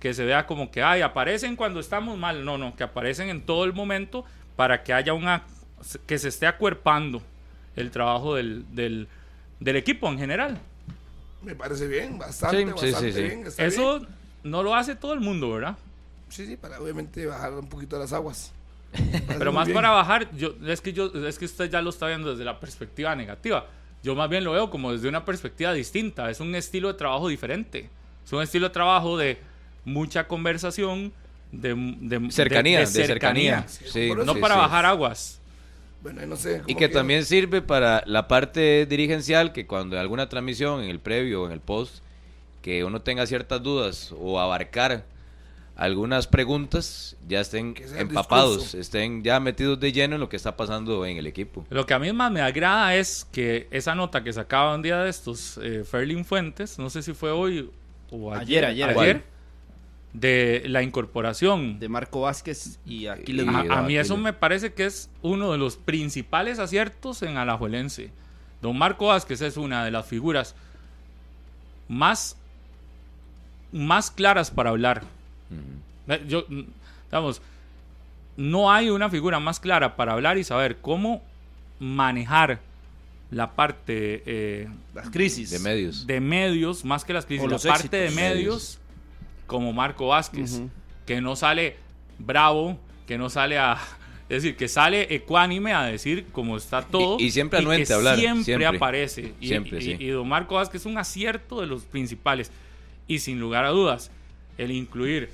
que 0.00 0.14
se 0.14 0.24
vea 0.24 0.46
como 0.46 0.70
que 0.70 0.82
ay, 0.82 1.00
aparecen 1.02 1.54
cuando 1.56 1.80
estamos 1.80 2.18
mal, 2.18 2.44
no, 2.44 2.58
no, 2.58 2.74
que 2.74 2.82
aparecen 2.82 3.28
en 3.28 3.42
todo 3.42 3.64
el 3.64 3.72
momento 3.72 4.24
para 4.56 4.82
que 4.82 4.92
haya 4.92 5.12
una 5.12 5.44
que 6.06 6.18
se 6.18 6.28
esté 6.28 6.46
acuerpando 6.46 7.22
el 7.76 7.90
trabajo 7.90 8.34
del, 8.34 8.64
del, 8.74 9.08
del 9.60 9.76
equipo 9.76 10.08
en 10.08 10.18
general. 10.18 10.58
Me 11.42 11.54
parece 11.54 11.86
bien, 11.88 12.18
bastante, 12.18 12.58
Sí, 12.58 12.64
bastante 12.64 13.12
sí, 13.12 13.12
sí. 13.12 13.22
bien. 13.22 13.46
está 13.46 13.62
bien. 13.62 13.72
Eso 13.72 14.06
no 14.44 14.62
lo 14.62 14.74
hace 14.74 14.94
todo 14.94 15.12
el 15.12 15.20
mundo, 15.20 15.50
¿verdad? 15.52 15.76
Sí, 16.28 16.46
sí, 16.46 16.56
para 16.56 16.80
obviamente 16.80 17.26
bajar 17.26 17.52
un 17.52 17.68
poquito 17.68 17.98
las 17.98 18.12
aguas. 18.12 18.52
Pero 19.38 19.52
más 19.52 19.68
para 19.70 19.90
bajar, 19.90 20.34
yo, 20.36 20.54
es 20.66 20.80
que 20.80 20.92
yo, 20.92 21.06
es 21.26 21.38
que 21.38 21.46
usted 21.46 21.70
ya 21.70 21.80
lo 21.82 21.90
está 21.90 22.06
viendo 22.06 22.30
desde 22.30 22.44
la 22.44 22.58
perspectiva 22.60 23.14
negativa. 23.16 23.66
Yo 24.02 24.14
más 24.14 24.28
bien 24.28 24.44
lo 24.44 24.52
veo 24.52 24.70
como 24.70 24.92
desde 24.92 25.08
una 25.08 25.24
perspectiva 25.24 25.72
distinta. 25.72 26.30
Es 26.30 26.40
un 26.40 26.54
estilo 26.54 26.88
de 26.88 26.94
trabajo 26.94 27.28
diferente. 27.28 27.88
Es 28.24 28.32
un 28.32 28.42
estilo 28.42 28.68
de 28.68 28.72
trabajo 28.72 29.16
de 29.16 29.38
mucha 29.84 30.26
conversación, 30.26 31.12
de, 31.52 31.74
de- 32.00 32.30
Cercanía, 32.30 32.80
de, 32.80 32.86
de 32.86 33.06
cercanía. 33.06 33.64
Sí, 33.68 33.84
Sí, 33.86 34.08
por 34.08 34.18
eso. 34.18 34.26
No 34.26 34.34
sí, 34.34 34.40
para 34.40 34.54
sí. 34.54 34.60
bajar 34.60 34.86
aguas. 34.86 35.38
Bueno, 36.02 36.20
ahí 36.20 36.26
no 36.26 36.34
sé. 36.36 36.62
Y 36.66 36.74
que 36.74 36.88
también 36.88 37.24
sirve 37.24 37.62
para 37.62 38.02
la 38.06 38.26
parte 38.26 38.86
dirigencial, 38.86 39.52
que 39.52 39.66
cuando 39.66 39.94
hay 39.96 40.00
alguna 40.02 40.28
transmisión 40.28 40.82
en 40.82 40.90
el 40.90 40.98
previo 40.98 41.42
o 41.42 41.46
en 41.46 41.52
el 41.52 41.60
post, 41.60 41.98
que 42.60 42.82
uno 42.84 43.02
tenga 43.02 43.24
ciertas 43.26 43.62
dudas 43.62 44.12
o 44.18 44.40
abarcar 44.40 45.04
algunas 45.76 46.26
preguntas, 46.26 47.16
ya 47.26 47.40
estén 47.40 47.74
empapados, 47.96 48.56
discurso. 48.56 48.78
estén 48.78 49.22
ya 49.22 49.40
metidos 49.40 49.80
de 49.80 49.92
lleno 49.92 50.16
en 50.16 50.20
lo 50.20 50.28
que 50.28 50.36
está 50.36 50.56
pasando 50.56 51.04
en 51.06 51.16
el 51.16 51.26
equipo. 51.26 51.66
Lo 51.70 51.86
que 51.86 51.94
a 51.94 51.98
mí 51.98 52.12
más 52.12 52.30
me 52.30 52.40
agrada 52.40 52.94
es 52.94 53.26
que 53.32 53.68
esa 53.70 53.94
nota 53.94 54.22
que 54.22 54.32
sacaba 54.32 54.74
un 54.74 54.82
día 54.82 54.98
de 54.98 55.10
estos, 55.10 55.58
eh, 55.62 55.84
Ferlin 55.84 56.24
Fuentes, 56.24 56.78
no 56.78 56.90
sé 56.90 57.02
si 57.02 57.14
fue 57.14 57.30
hoy 57.30 57.70
o 58.10 58.32
Ayer, 58.34 58.64
ayer, 58.66 58.90
ayer, 58.90 58.98
ayer, 58.98 59.24
de 60.12 60.62
la 60.66 60.82
incorporación 60.82 61.78
De 61.78 61.88
Marco 61.88 62.20
Vázquez 62.20 62.78
y 62.84 63.06
Aquiles 63.06 63.48
A, 63.48 63.78
a 63.78 63.82
mí 63.82 63.96
eso 63.96 64.18
me 64.18 64.34
parece 64.34 64.74
que 64.74 64.84
es 64.84 65.08
uno 65.22 65.52
de 65.52 65.58
los 65.58 65.78
principales 65.78 66.58
aciertos 66.58 67.22
en 67.22 67.38
Alajuelense. 67.38 68.10
Don 68.60 68.76
Marco 68.76 69.06
Vázquez 69.06 69.40
es 69.40 69.56
una 69.56 69.84
de 69.84 69.90
las 69.90 70.06
figuras 70.06 70.54
más, 71.88 72.36
más 73.72 74.10
claras 74.10 74.50
para 74.50 74.70
hablar. 74.70 75.02
Yo, 76.28 76.44
mm, 76.48 76.62
digamos, 77.10 77.42
no 78.36 78.72
hay 78.72 78.90
una 78.90 79.08
figura 79.10 79.38
más 79.40 79.60
clara 79.60 79.96
para 79.96 80.12
hablar 80.12 80.38
y 80.38 80.44
saber 80.44 80.78
cómo 80.80 81.22
manejar 81.78 82.60
la 83.30 83.52
parte 83.52 84.22
eh, 84.26 84.68
Las 84.94 85.10
crisis. 85.10 85.50
De 85.50 85.58
medios. 85.58 86.06
de 86.06 86.20
medios, 86.20 86.84
más 86.84 87.04
que 87.04 87.12
las 87.12 87.24
crisis, 87.26 87.48
la 87.50 87.58
parte 87.58 87.96
de 87.96 88.10
medios, 88.10 88.78
como 89.46 89.72
Marco 89.72 90.08
Vázquez, 90.08 90.60
que 91.06 91.20
no 91.20 91.34
sale 91.36 91.76
bravo, 92.18 92.78
que 93.06 93.18
no 93.18 93.30
sale 93.30 93.58
a... 93.58 93.78
Es 94.28 94.42
decir, 94.42 94.56
que 94.56 94.66
sale 94.66 95.14
ecuánime 95.14 95.74
a 95.74 95.82
decir 95.82 96.24
cómo 96.32 96.56
está 96.56 96.80
todo. 96.80 97.18
y 97.20 97.30
siempre 97.32 97.58
anuente 97.58 97.84
que 97.88 97.92
a 97.92 97.96
hablar, 97.96 98.16
Siempre, 98.18 98.44
siempre. 98.44 98.66
aparece. 98.66 99.34
Y, 99.40 99.48
Siempre, 99.48 99.78
y- 99.78 99.82
sí. 99.82 99.96
y 99.98 100.06
don 100.08 100.26
Marco 100.26 100.54
Vázquez 100.54 100.80
es 100.82 100.86
un 100.86 100.96
acierto 100.96 101.60
de 101.60 101.66
los 101.66 101.82
principales. 101.82 102.50
Y 103.06 103.18
sin 103.18 103.38
lugar 103.40 103.66
a 103.66 103.70
dudas, 103.70 104.10
el 104.56 104.70
incluir 104.70 105.28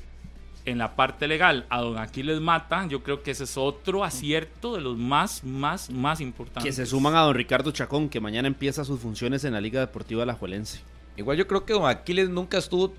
en 0.69 0.79
la 0.79 0.95
parte 0.97 1.27
legal 1.27 1.67
a 1.71 1.81
don 1.81 1.99
Aquiles 1.99 2.41
Mata, 2.41 2.87
yo 2.87 3.03
creo 3.03 3.23
que 3.23 3.31
ese 3.31 3.45
es 3.45 3.57
otro 3.57 4.05
acierto 4.05 4.75
de 4.75 4.81
los 4.81 4.97
más, 4.97 5.45
más, 5.45 5.91
más 5.91 6.21
importantes. 6.21 6.65
Que 6.65 6.73
se 6.73 6.87
suman 6.87 7.15
a 7.15 7.21
don 7.21 7.35
Ricardo 7.35 7.71
Chacón, 7.71 8.09
que 8.09 8.21
mañana 8.21 8.49
empieza 8.49 8.85
sus 8.85 9.01
funciones 9.01 9.45
en 9.45 9.53
la 9.53 9.61
Liga 9.61 9.81
Deportiva 9.81 10.23
Alajuelense. 10.23 10.81
Igual 11.17 11.37
yo 11.37 11.47
creo 11.49 11.65
que 11.65 11.73
Don 11.73 11.87
Aquiles 11.87 12.29
nunca 12.29 12.59
estuvo 12.59 12.93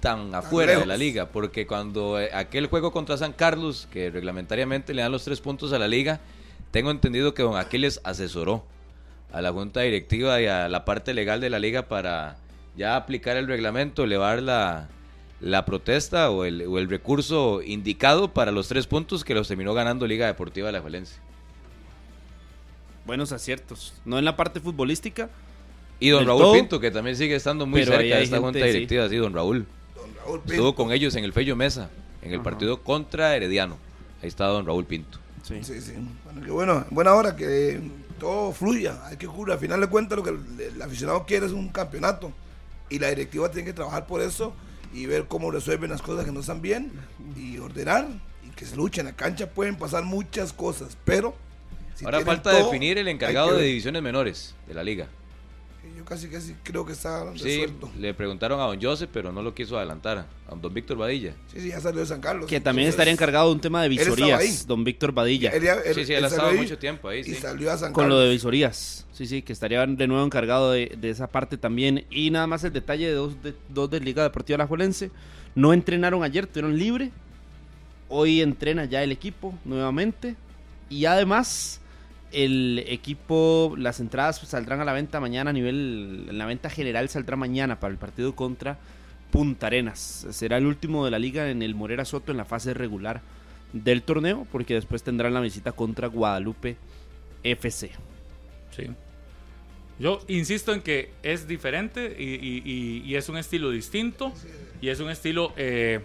tan 0.00 0.34
afuera 0.34 0.78
de 0.78 0.84
la 0.84 0.96
liga, 0.96 1.28
porque 1.28 1.66
cuando 1.66 2.20
eh, 2.20 2.28
aquel 2.34 2.66
juego 2.66 2.92
contra 2.92 3.16
San 3.16 3.32
Carlos, 3.32 3.88
que 3.90 4.10
reglamentariamente 4.10 4.92
le 4.92 5.02
dan 5.02 5.12
los 5.12 5.24
tres 5.24 5.40
puntos 5.40 5.72
a 5.72 5.78
la 5.78 5.88
liga, 5.88 6.20
tengo 6.72 6.90
entendido 6.90 7.34
que 7.34 7.42
Don 7.42 7.56
Aquiles 7.56 8.00
asesoró 8.02 8.66
a 9.32 9.40
la 9.40 9.52
junta 9.52 9.80
directiva 9.80 10.40
y 10.40 10.46
a 10.46 10.68
la 10.68 10.84
parte 10.84 11.14
legal 11.14 11.40
de 11.40 11.50
la 11.50 11.58
liga 11.58 11.88
para 11.88 12.36
ya 12.76 12.96
aplicar 12.96 13.36
el 13.36 13.46
reglamento, 13.46 14.04
elevar 14.04 14.42
la, 14.42 14.88
la 15.42 15.64
protesta 15.64 16.30
o 16.30 16.44
el, 16.44 16.62
o 16.66 16.78
el 16.78 16.88
recurso 16.88 17.62
indicado 17.62 18.32
para 18.32 18.52
los 18.52 18.68
tres 18.68 18.86
puntos 18.86 19.24
que 19.24 19.34
los 19.34 19.48
terminó 19.48 19.74
ganando 19.74 20.06
Liga 20.06 20.26
Deportiva 20.26 20.68
de 20.68 20.72
la 20.72 20.80
Juelense. 20.80 21.16
Buenos 23.04 23.32
aciertos. 23.32 23.92
No 24.04 24.18
en 24.18 24.24
la 24.24 24.36
parte 24.36 24.60
futbolística. 24.60 25.28
Y 25.98 26.10
don 26.10 26.26
Raúl 26.26 26.40
todo, 26.40 26.52
Pinto, 26.54 26.80
que 26.80 26.90
también 26.92 27.16
sigue 27.16 27.34
estando 27.34 27.66
muy 27.66 27.84
cerca 27.84 27.98
de 27.98 28.22
esta 28.22 28.36
gente, 28.36 28.38
junta 28.38 28.58
sí. 28.60 28.66
directiva, 28.66 29.08
sí, 29.08 29.16
don 29.16 29.34
Raúl. 29.34 29.66
Don 29.96 30.14
Raúl 30.14 30.40
Pinto. 30.40 30.52
Estuvo 30.52 30.74
con 30.76 30.92
ellos 30.92 31.14
en 31.16 31.24
el 31.24 31.32
Fello 31.32 31.56
Mesa, 31.56 31.90
en 32.22 32.30
el 32.30 32.36
Ajá. 32.36 32.44
partido 32.44 32.80
contra 32.80 33.36
Herediano. 33.36 33.76
Ahí 34.22 34.28
está 34.28 34.46
don 34.46 34.64
Raúl 34.64 34.84
Pinto. 34.84 35.18
Sí. 35.42 35.58
Sí, 35.62 35.80
sí. 35.80 35.94
Bueno, 36.24 36.42
qué 36.44 36.50
bueno. 36.52 36.84
Buena 36.90 37.14
hora 37.14 37.34
que 37.34 37.80
todo 38.20 38.52
fluya. 38.52 39.04
Hay 39.06 39.16
que 39.16 39.26
ocurrir. 39.26 39.54
Al 39.54 39.58
final 39.58 39.80
de 39.80 39.88
cuentas, 39.88 40.16
lo 40.16 40.22
que 40.22 40.30
el, 40.30 40.60
el 40.74 40.82
aficionado 40.82 41.26
quiere 41.26 41.46
es 41.46 41.52
un 41.52 41.68
campeonato. 41.68 42.32
Y 42.90 43.00
la 43.00 43.08
directiva 43.08 43.50
tiene 43.50 43.66
que 43.66 43.72
trabajar 43.72 44.06
por 44.06 44.20
eso 44.20 44.52
y 44.92 45.06
ver 45.06 45.26
cómo 45.26 45.50
resuelven 45.50 45.90
las 45.90 46.02
cosas 46.02 46.24
que 46.24 46.32
no 46.32 46.40
están 46.40 46.62
bien 46.62 46.92
y 47.36 47.58
ordenar 47.58 48.06
y 48.46 48.50
que 48.50 48.66
se 48.66 48.76
luchen. 48.76 49.06
En 49.06 49.12
la 49.12 49.16
cancha 49.16 49.50
pueden 49.50 49.76
pasar 49.76 50.04
muchas 50.04 50.52
cosas, 50.52 50.96
pero. 51.04 51.34
si 51.94 52.04
Ahora 52.04 52.20
falta 52.20 52.50
todo, 52.50 52.66
definir 52.66 52.98
el 52.98 53.08
encargado 53.08 53.56
de 53.56 53.64
divisiones 53.64 54.02
menores 54.02 54.54
de 54.66 54.74
la 54.74 54.84
liga. 54.84 55.08
Casi, 56.12 56.28
casi 56.28 56.54
creo 56.62 56.84
que 56.84 56.92
está 56.92 57.24
Sí, 57.36 57.44
resuelto. 57.44 57.90
le 57.98 58.12
preguntaron 58.12 58.60
a 58.60 58.64
don 58.64 58.78
Joseph, 58.82 59.08
pero 59.12 59.32
no 59.32 59.40
lo 59.42 59.54
quiso 59.54 59.78
adelantar. 59.78 60.26
A 60.46 60.54
don 60.54 60.74
Víctor 60.74 60.98
Badilla. 60.98 61.34
Sí, 61.50 61.60
sí, 61.60 61.68
ya 61.68 61.80
salió 61.80 62.00
de 62.00 62.06
San 62.06 62.20
Carlos. 62.20 62.46
Que 62.50 62.60
también 62.60 62.84
Entonces, 62.88 62.94
estaría 62.96 63.12
encargado 63.14 63.46
de 63.48 63.54
un 63.54 63.60
tema 63.60 63.82
de 63.82 63.88
visorías, 63.88 64.38
ahí. 64.40 64.54
don 64.66 64.84
Víctor 64.84 65.12
Badilla. 65.12 65.50
él 65.50 65.62
ya- 65.62 65.74
él- 65.74 65.94
Sí, 65.94 66.04
sí, 66.04 66.12
él 66.12 66.18
él 66.18 66.24
ha 66.24 66.28
estado 66.28 66.52
mucho 66.52 66.76
tiempo 66.78 67.08
ahí, 67.08 67.20
Y 67.20 67.24
sí. 67.24 67.34
salió 67.36 67.70
a 67.72 67.78
San 67.78 67.92
Con 67.94 68.02
Carlos. 68.04 68.18
lo 68.18 68.24
de 68.26 68.30
visorías. 68.32 69.06
Sí, 69.12 69.26
sí, 69.26 69.40
que 69.42 69.52
estaría 69.54 69.86
de 69.86 70.06
nuevo 70.06 70.24
encargado 70.24 70.70
de, 70.72 70.94
de 71.00 71.08
esa 71.10 71.26
parte 71.28 71.56
también. 71.56 72.04
Y 72.10 72.30
nada 72.30 72.46
más 72.46 72.62
el 72.64 72.72
detalle 72.72 73.06
de 73.06 73.14
dos 73.14 73.42
de, 73.42 73.54
dos 73.70 73.88
de 73.90 74.00
Liga 74.00 74.22
Deportiva 74.22 74.56
Alajuelense. 74.56 75.10
No 75.54 75.72
entrenaron 75.72 76.22
ayer, 76.24 76.46
tuvieron 76.46 76.76
libre. 76.78 77.10
Hoy 78.08 78.42
entrena 78.42 78.84
ya 78.84 79.02
el 79.02 79.12
equipo 79.12 79.58
nuevamente. 79.64 80.36
Y 80.90 81.06
además, 81.06 81.80
el 82.32 82.84
equipo, 82.86 83.74
las 83.76 84.00
entradas 84.00 84.38
saldrán 84.38 84.80
a 84.80 84.84
la 84.84 84.92
venta 84.92 85.20
mañana 85.20 85.50
a 85.50 85.52
nivel, 85.52 86.26
en 86.28 86.38
la 86.38 86.46
venta 86.46 86.70
general 86.70 87.08
saldrá 87.08 87.36
mañana 87.36 87.80
para 87.80 87.92
el 87.92 87.98
partido 87.98 88.34
contra 88.34 88.78
Punta 89.30 89.68
Arenas. 89.68 90.26
Será 90.30 90.58
el 90.58 90.66
último 90.66 91.04
de 91.04 91.10
la 91.10 91.18
liga 91.18 91.50
en 91.50 91.62
el 91.62 91.74
Morera 91.74 92.04
Soto 92.04 92.32
en 92.32 92.38
la 92.38 92.44
fase 92.44 92.74
regular 92.74 93.22
del 93.72 94.02
torneo, 94.02 94.46
porque 94.52 94.74
después 94.74 95.02
tendrán 95.02 95.34
la 95.34 95.40
visita 95.40 95.72
contra 95.72 96.08
Guadalupe 96.08 96.76
FC. 97.42 97.90
Sí. 98.76 98.90
Yo 99.98 100.20
insisto 100.28 100.72
en 100.72 100.82
que 100.82 101.10
es 101.22 101.46
diferente 101.46 102.16
y, 102.18 103.14
es 103.14 103.28
un 103.28 103.38
estilo 103.38 103.70
distinto 103.70 104.32
y 104.80 104.88
es 104.88 105.00
un 105.00 105.10
estilo, 105.10 105.52
eh, 105.56 106.00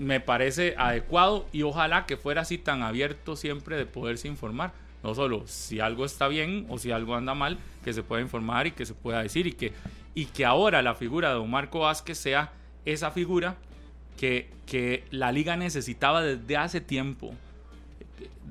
me 0.00 0.18
parece 0.18 0.74
adecuado 0.78 1.46
y 1.52 1.62
ojalá 1.62 2.06
que 2.06 2.16
fuera 2.16 2.40
así 2.40 2.56
tan 2.56 2.82
abierto 2.82 3.36
siempre 3.36 3.76
de 3.76 3.84
poderse 3.84 4.28
informar. 4.28 4.72
No 5.02 5.14
solo 5.14 5.46
si 5.46 5.78
algo 5.80 6.06
está 6.06 6.26
bien 6.26 6.64
o 6.70 6.78
si 6.78 6.90
algo 6.90 7.16
anda 7.16 7.34
mal, 7.34 7.58
que 7.84 7.92
se 7.92 8.02
pueda 8.02 8.22
informar 8.22 8.66
y 8.66 8.70
que 8.70 8.86
se 8.86 8.94
pueda 8.94 9.22
decir 9.22 9.46
y 9.46 9.52
que, 9.52 9.74
y 10.14 10.24
que 10.24 10.46
ahora 10.46 10.80
la 10.80 10.94
figura 10.94 11.28
de 11.28 11.34
Don 11.34 11.50
Marco 11.50 11.80
Vázquez 11.80 12.16
sea 12.16 12.50
esa 12.86 13.10
figura 13.10 13.56
que, 14.18 14.48
que 14.64 15.04
la 15.10 15.32
liga 15.32 15.56
necesitaba 15.56 16.22
desde 16.22 16.56
hace 16.56 16.80
tiempo. 16.80 17.34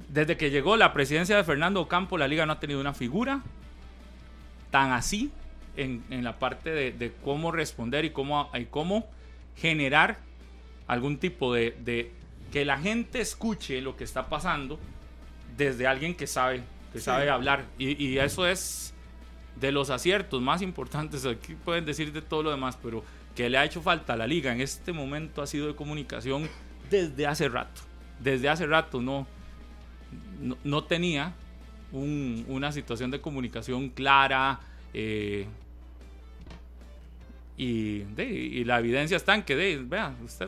Desde 0.08 0.38
que 0.38 0.52
llegó 0.52 0.78
la 0.78 0.94
presidencia 0.94 1.36
de 1.36 1.44
Fernando 1.44 1.82
Ocampo, 1.82 2.20
la 2.20 2.28
liga 2.28 2.46
no 2.46 2.54
ha 2.54 2.60
tenido 2.60 2.80
una 2.80 2.94
figura 2.94 3.42
tan 4.70 4.92
así 4.92 5.32
en, 5.78 6.04
en 6.12 6.24
la 6.24 6.38
parte 6.38 6.70
de, 6.70 6.92
de 6.92 7.12
cómo 7.24 7.52
responder 7.52 8.06
y 8.06 8.12
cómo, 8.12 8.52
y 8.54 8.66
cómo 8.66 9.08
generar 9.56 10.29
algún 10.90 11.18
tipo 11.18 11.54
de, 11.54 11.78
de- 11.86 12.12
que 12.52 12.66
la 12.66 12.78
gente 12.80 13.22
escuche 13.22 13.80
lo 13.82 13.96
que 13.96 14.04
está 14.04 14.28
pasando 14.28 14.80
desde 15.56 15.86
alguien 15.88 16.16
que 16.16 16.26
sabe, 16.28 16.64
que 16.92 17.00
sabe 17.00 17.30
hablar. 17.30 17.66
Y, 17.78 18.04
y 18.04 18.18
eso 18.20 18.46
es 18.48 18.94
de 19.60 19.72
los 19.72 19.90
aciertos 19.92 20.42
más 20.42 20.62
importantes. 20.62 21.26
Aquí 21.26 21.54
pueden 21.56 21.86
decir 21.86 22.12
de 22.12 22.22
todo 22.22 22.44
lo 22.44 22.52
demás, 22.52 22.78
pero 22.82 23.04
que 23.36 23.50
le 23.50 23.58
ha 23.58 23.66
hecho 23.66 23.82
falta 23.82 24.14
a 24.14 24.18
la 24.18 24.26
liga 24.28 24.52
en 24.52 24.62
este 24.62 24.92
momento 24.92 25.42
ha 25.42 25.48
sido 25.48 25.68
de 25.68 25.76
comunicación 25.76 26.50
desde 26.90 27.28
hace 27.28 27.48
rato. 27.50 27.82
Desde 28.20 28.50
hace 28.50 28.66
rato 28.66 29.00
no, 29.02 29.28
no, 30.42 30.58
no 30.64 30.84
tenía 30.86 31.34
un- 31.92 32.46
una 32.48 32.72
situación 32.72 33.12
de 33.12 33.22
comunicación 33.22 33.90
clara. 33.90 34.60
eh, 34.94 35.46
y, 37.60 38.00
de- 38.16 38.26
y 38.30 38.64
la 38.64 38.80
evidencia 38.80 39.18
está 39.18 39.36
en 39.36 39.44
que, 39.44 39.56
de, 39.56 39.78
vea, 39.78 40.16
usted, 40.24 40.48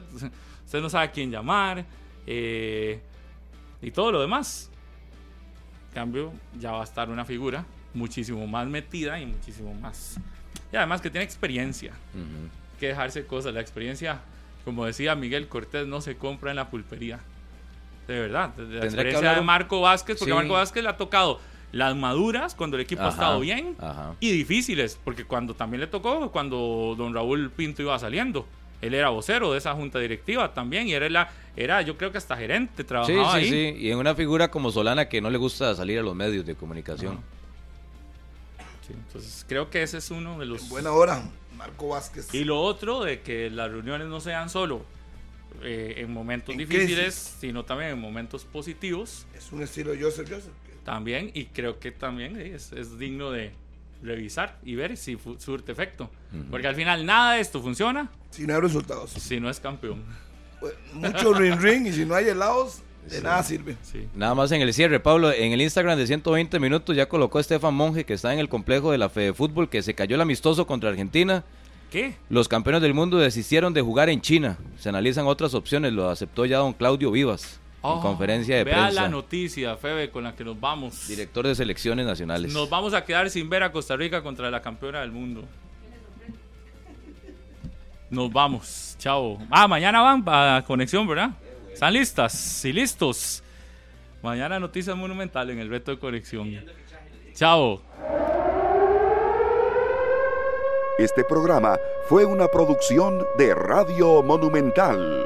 usted 0.65 0.81
no 0.81 0.89
sabe 0.89 1.05
a 1.05 1.11
quién 1.11 1.29
llamar 1.29 1.85
eh, 2.25 3.01
y 3.81 3.91
todo 3.91 4.11
lo 4.13 4.21
demás. 4.21 4.69
En 5.89 5.93
cambio, 5.95 6.31
ya 6.57 6.71
va 6.71 6.81
a 6.81 6.83
estar 6.85 7.09
una 7.09 7.25
figura 7.25 7.65
muchísimo 7.93 8.47
más 8.47 8.65
metida 8.67 9.19
y 9.19 9.25
muchísimo 9.25 9.73
más. 9.73 10.17
Y 10.71 10.77
además 10.77 11.01
que 11.01 11.09
tiene 11.09 11.25
experiencia. 11.25 11.91
Que 12.79 12.87
dejarse 12.87 13.25
cosas. 13.25 13.53
La 13.53 13.59
experiencia, 13.59 14.21
como 14.63 14.85
decía 14.85 15.13
Miguel 15.15 15.49
Cortés, 15.49 15.85
no 15.87 15.99
se 15.99 16.15
compra 16.15 16.51
en 16.51 16.55
la 16.55 16.69
pulpería. 16.69 17.19
De 18.07 18.17
verdad. 18.19 18.53
La 18.57 18.85
experiencia 18.85 19.33
de 19.35 19.41
Marco 19.41 19.81
Vázquez, 19.81 20.17
porque 20.17 20.31
Sí. 20.31 20.35
Marco 20.37 20.53
Vázquez 20.53 20.81
le 20.83 20.89
ha 20.89 20.95
tocado 20.97 21.41
las 21.71 21.95
maduras 21.95 22.53
cuando 22.55 22.75
el 22.77 22.83
equipo 22.83 23.03
ha 23.03 23.09
estado 23.09 23.39
bien 23.39 23.75
ajá. 23.79 24.15
y 24.19 24.31
difíciles, 24.31 24.99
porque 25.03 25.23
cuando 25.25 25.53
también 25.53 25.81
le 25.81 25.87
tocó 25.87 26.31
cuando 26.31 26.95
don 26.97 27.13
Raúl 27.13 27.49
Pinto 27.51 27.81
iba 27.81 27.97
saliendo. 27.99 28.45
Él 28.81 28.95
era 28.95 29.09
vocero 29.09 29.51
de 29.51 29.59
esa 29.59 29.73
junta 29.75 29.99
directiva 29.99 30.53
también 30.55 30.87
y 30.87 30.93
era, 30.93 31.07
la, 31.07 31.29
era 31.55 31.83
yo 31.83 31.97
creo 31.97 32.11
que 32.11 32.17
hasta 32.17 32.35
gerente, 32.35 32.81
Sí, 32.81 32.83
trabajaba 32.87 33.33
sí, 33.33 33.37
ahí. 33.37 33.49
sí. 33.49 33.77
Y 33.79 33.91
en 33.91 33.99
una 33.99 34.15
figura 34.15 34.49
como 34.49 34.71
Solana 34.71 35.07
que 35.07 35.21
no 35.21 35.29
le 35.29 35.37
gusta 35.37 35.75
salir 35.75 35.99
a 35.99 36.01
los 36.01 36.15
medios 36.15 36.45
de 36.47 36.55
comunicación. 36.55 37.19
Sí, 38.87 38.93
entonces 38.93 39.45
creo 39.47 39.69
que 39.69 39.83
ese 39.83 39.99
es 39.99 40.09
uno 40.09 40.39
de 40.39 40.47
los... 40.47 40.67
Buena 40.69 40.91
hora, 40.93 41.23
Marco 41.55 41.89
Vázquez. 41.89 42.33
Y 42.33 42.43
lo 42.43 42.59
otro 42.59 43.03
de 43.03 43.21
que 43.21 43.49
las 43.51 43.69
reuniones 43.71 44.07
no 44.07 44.19
sean 44.19 44.49
solo 44.49 44.83
eh, 45.61 45.95
en 45.97 46.11
momentos 46.11 46.51
En 46.53 46.57
difíciles, 46.57 46.97
crisis. 46.97 47.35
sino 47.39 47.63
también 47.63 47.91
en 47.91 47.99
momentos 47.99 48.45
positivos 48.45 49.27
Es 49.37 49.51
un 49.51 49.61
estilo 49.61 49.91
Joseph 49.99 50.27
Joseph. 50.27 50.53
También 50.83 51.31
y 51.33 51.45
creo 51.45 51.79
que 51.79 51.91
también 51.91 52.39
eh, 52.39 52.53
es, 52.55 52.71
es 52.71 52.97
digno 52.97 53.31
de 53.31 53.51
revisar 54.03 54.57
y 54.63 54.75
ver 54.75 54.97
si 54.97 55.17
surte 55.37 55.71
efecto. 55.71 56.09
Porque 56.49 56.67
al 56.67 56.75
final 56.75 57.05
nada 57.05 57.33
de 57.33 57.41
esto 57.41 57.61
funciona 57.61 58.09
Si 58.31 58.47
no 58.47 58.55
hay 58.55 58.61
resultados. 58.61 59.11
si 59.11 59.39
no 59.39 59.49
es 59.49 59.59
campeón. 59.59 60.03
Pues, 60.59 60.73
Mucho 60.93 61.33
ring 61.33 61.59
ring 61.59 61.87
y 61.87 61.91
si 61.93 62.05
no 62.05 62.15
hay 62.15 62.27
helados, 62.27 62.81
de 63.09 63.21
nada 63.21 63.41
sirve. 63.43 63.77
Sí. 63.83 64.07
Nada 64.15 64.35
más 64.35 64.51
en 64.51 64.61
el 64.61 64.73
cierre, 64.73 64.99
Pablo, 64.99 65.31
en 65.31 65.51
el 65.51 65.61
Instagram 65.61 65.97
de 65.97 66.07
120 66.07 66.59
minutos 66.59 66.95
ya 66.95 67.07
colocó 67.07 67.37
a 67.37 67.41
Estefan 67.41 67.73
Monge 67.73 68.05
que 68.05 68.13
está 68.13 68.33
en 68.33 68.39
el 68.39 68.49
complejo 68.49 68.91
de 68.91 68.97
la 68.97 69.09
Fede 69.09 69.33
Fútbol 69.33 69.69
que 69.69 69.81
se 69.81 69.93
cayó 69.95 70.15
el 70.15 70.21
amistoso 70.21 70.65
contra 70.67 70.89
Argentina. 70.89 71.43
¿Qué? 71.91 72.15
Los 72.29 72.47
campeones 72.47 72.81
del 72.81 72.93
mundo 72.93 73.17
desistieron 73.17 73.73
de 73.73 73.81
jugar 73.81 74.09
en 74.09 74.21
China. 74.21 74.57
Se 74.79 74.89
analizan 74.89 75.27
otras 75.27 75.53
opciones, 75.53 75.93
lo 75.93 76.09
aceptó 76.09 76.45
ya 76.45 76.57
don 76.57 76.73
Claudio 76.73 77.11
Vivas 77.11 77.60
en 77.83 77.89
Oh, 77.89 77.99
conferencia 78.01 78.57
de 78.57 78.63
vea 78.63 78.75
prensa. 78.75 79.01
la 79.01 79.09
noticia, 79.09 79.75
Febe, 79.75 80.09
con 80.11 80.23
la 80.23 80.35
que 80.35 80.43
nos 80.43 80.59
vamos. 80.59 81.07
Director 81.07 81.47
de 81.47 81.55
selecciones 81.55 82.05
nacionales. 82.05 82.53
Nos 82.53 82.69
vamos 82.69 82.93
a 82.93 83.03
quedar 83.03 83.29
sin 83.29 83.49
ver 83.49 83.63
a 83.63 83.71
Costa 83.71 83.95
Rica 83.95 84.21
contra 84.21 84.51
la 84.51 84.61
campeona 84.61 85.01
del 85.01 85.11
mundo. 85.11 85.43
Nos 88.09 88.31
vamos. 88.31 88.95
Chao. 88.99 89.39
Ah, 89.49 89.67
mañana 89.67 90.01
van 90.01 90.23
a 90.27 90.63
conexión, 90.67 91.07
¿verdad? 91.07 91.31
¿Están 91.73 91.93
listas 91.93 92.63
y 92.65 92.73
listos? 92.73 93.41
Mañana 94.21 94.59
noticias 94.59 94.95
monumental 94.95 95.49
en 95.49 95.57
el 95.59 95.69
reto 95.69 95.89
de 95.91 95.97
conexión. 95.97 96.63
Chao. 97.33 97.81
Este 100.99 101.23
programa 101.23 101.79
fue 102.07 102.25
una 102.25 102.47
producción 102.47 103.25
de 103.37 103.55
Radio 103.55 104.21
Monumental. 104.21 105.25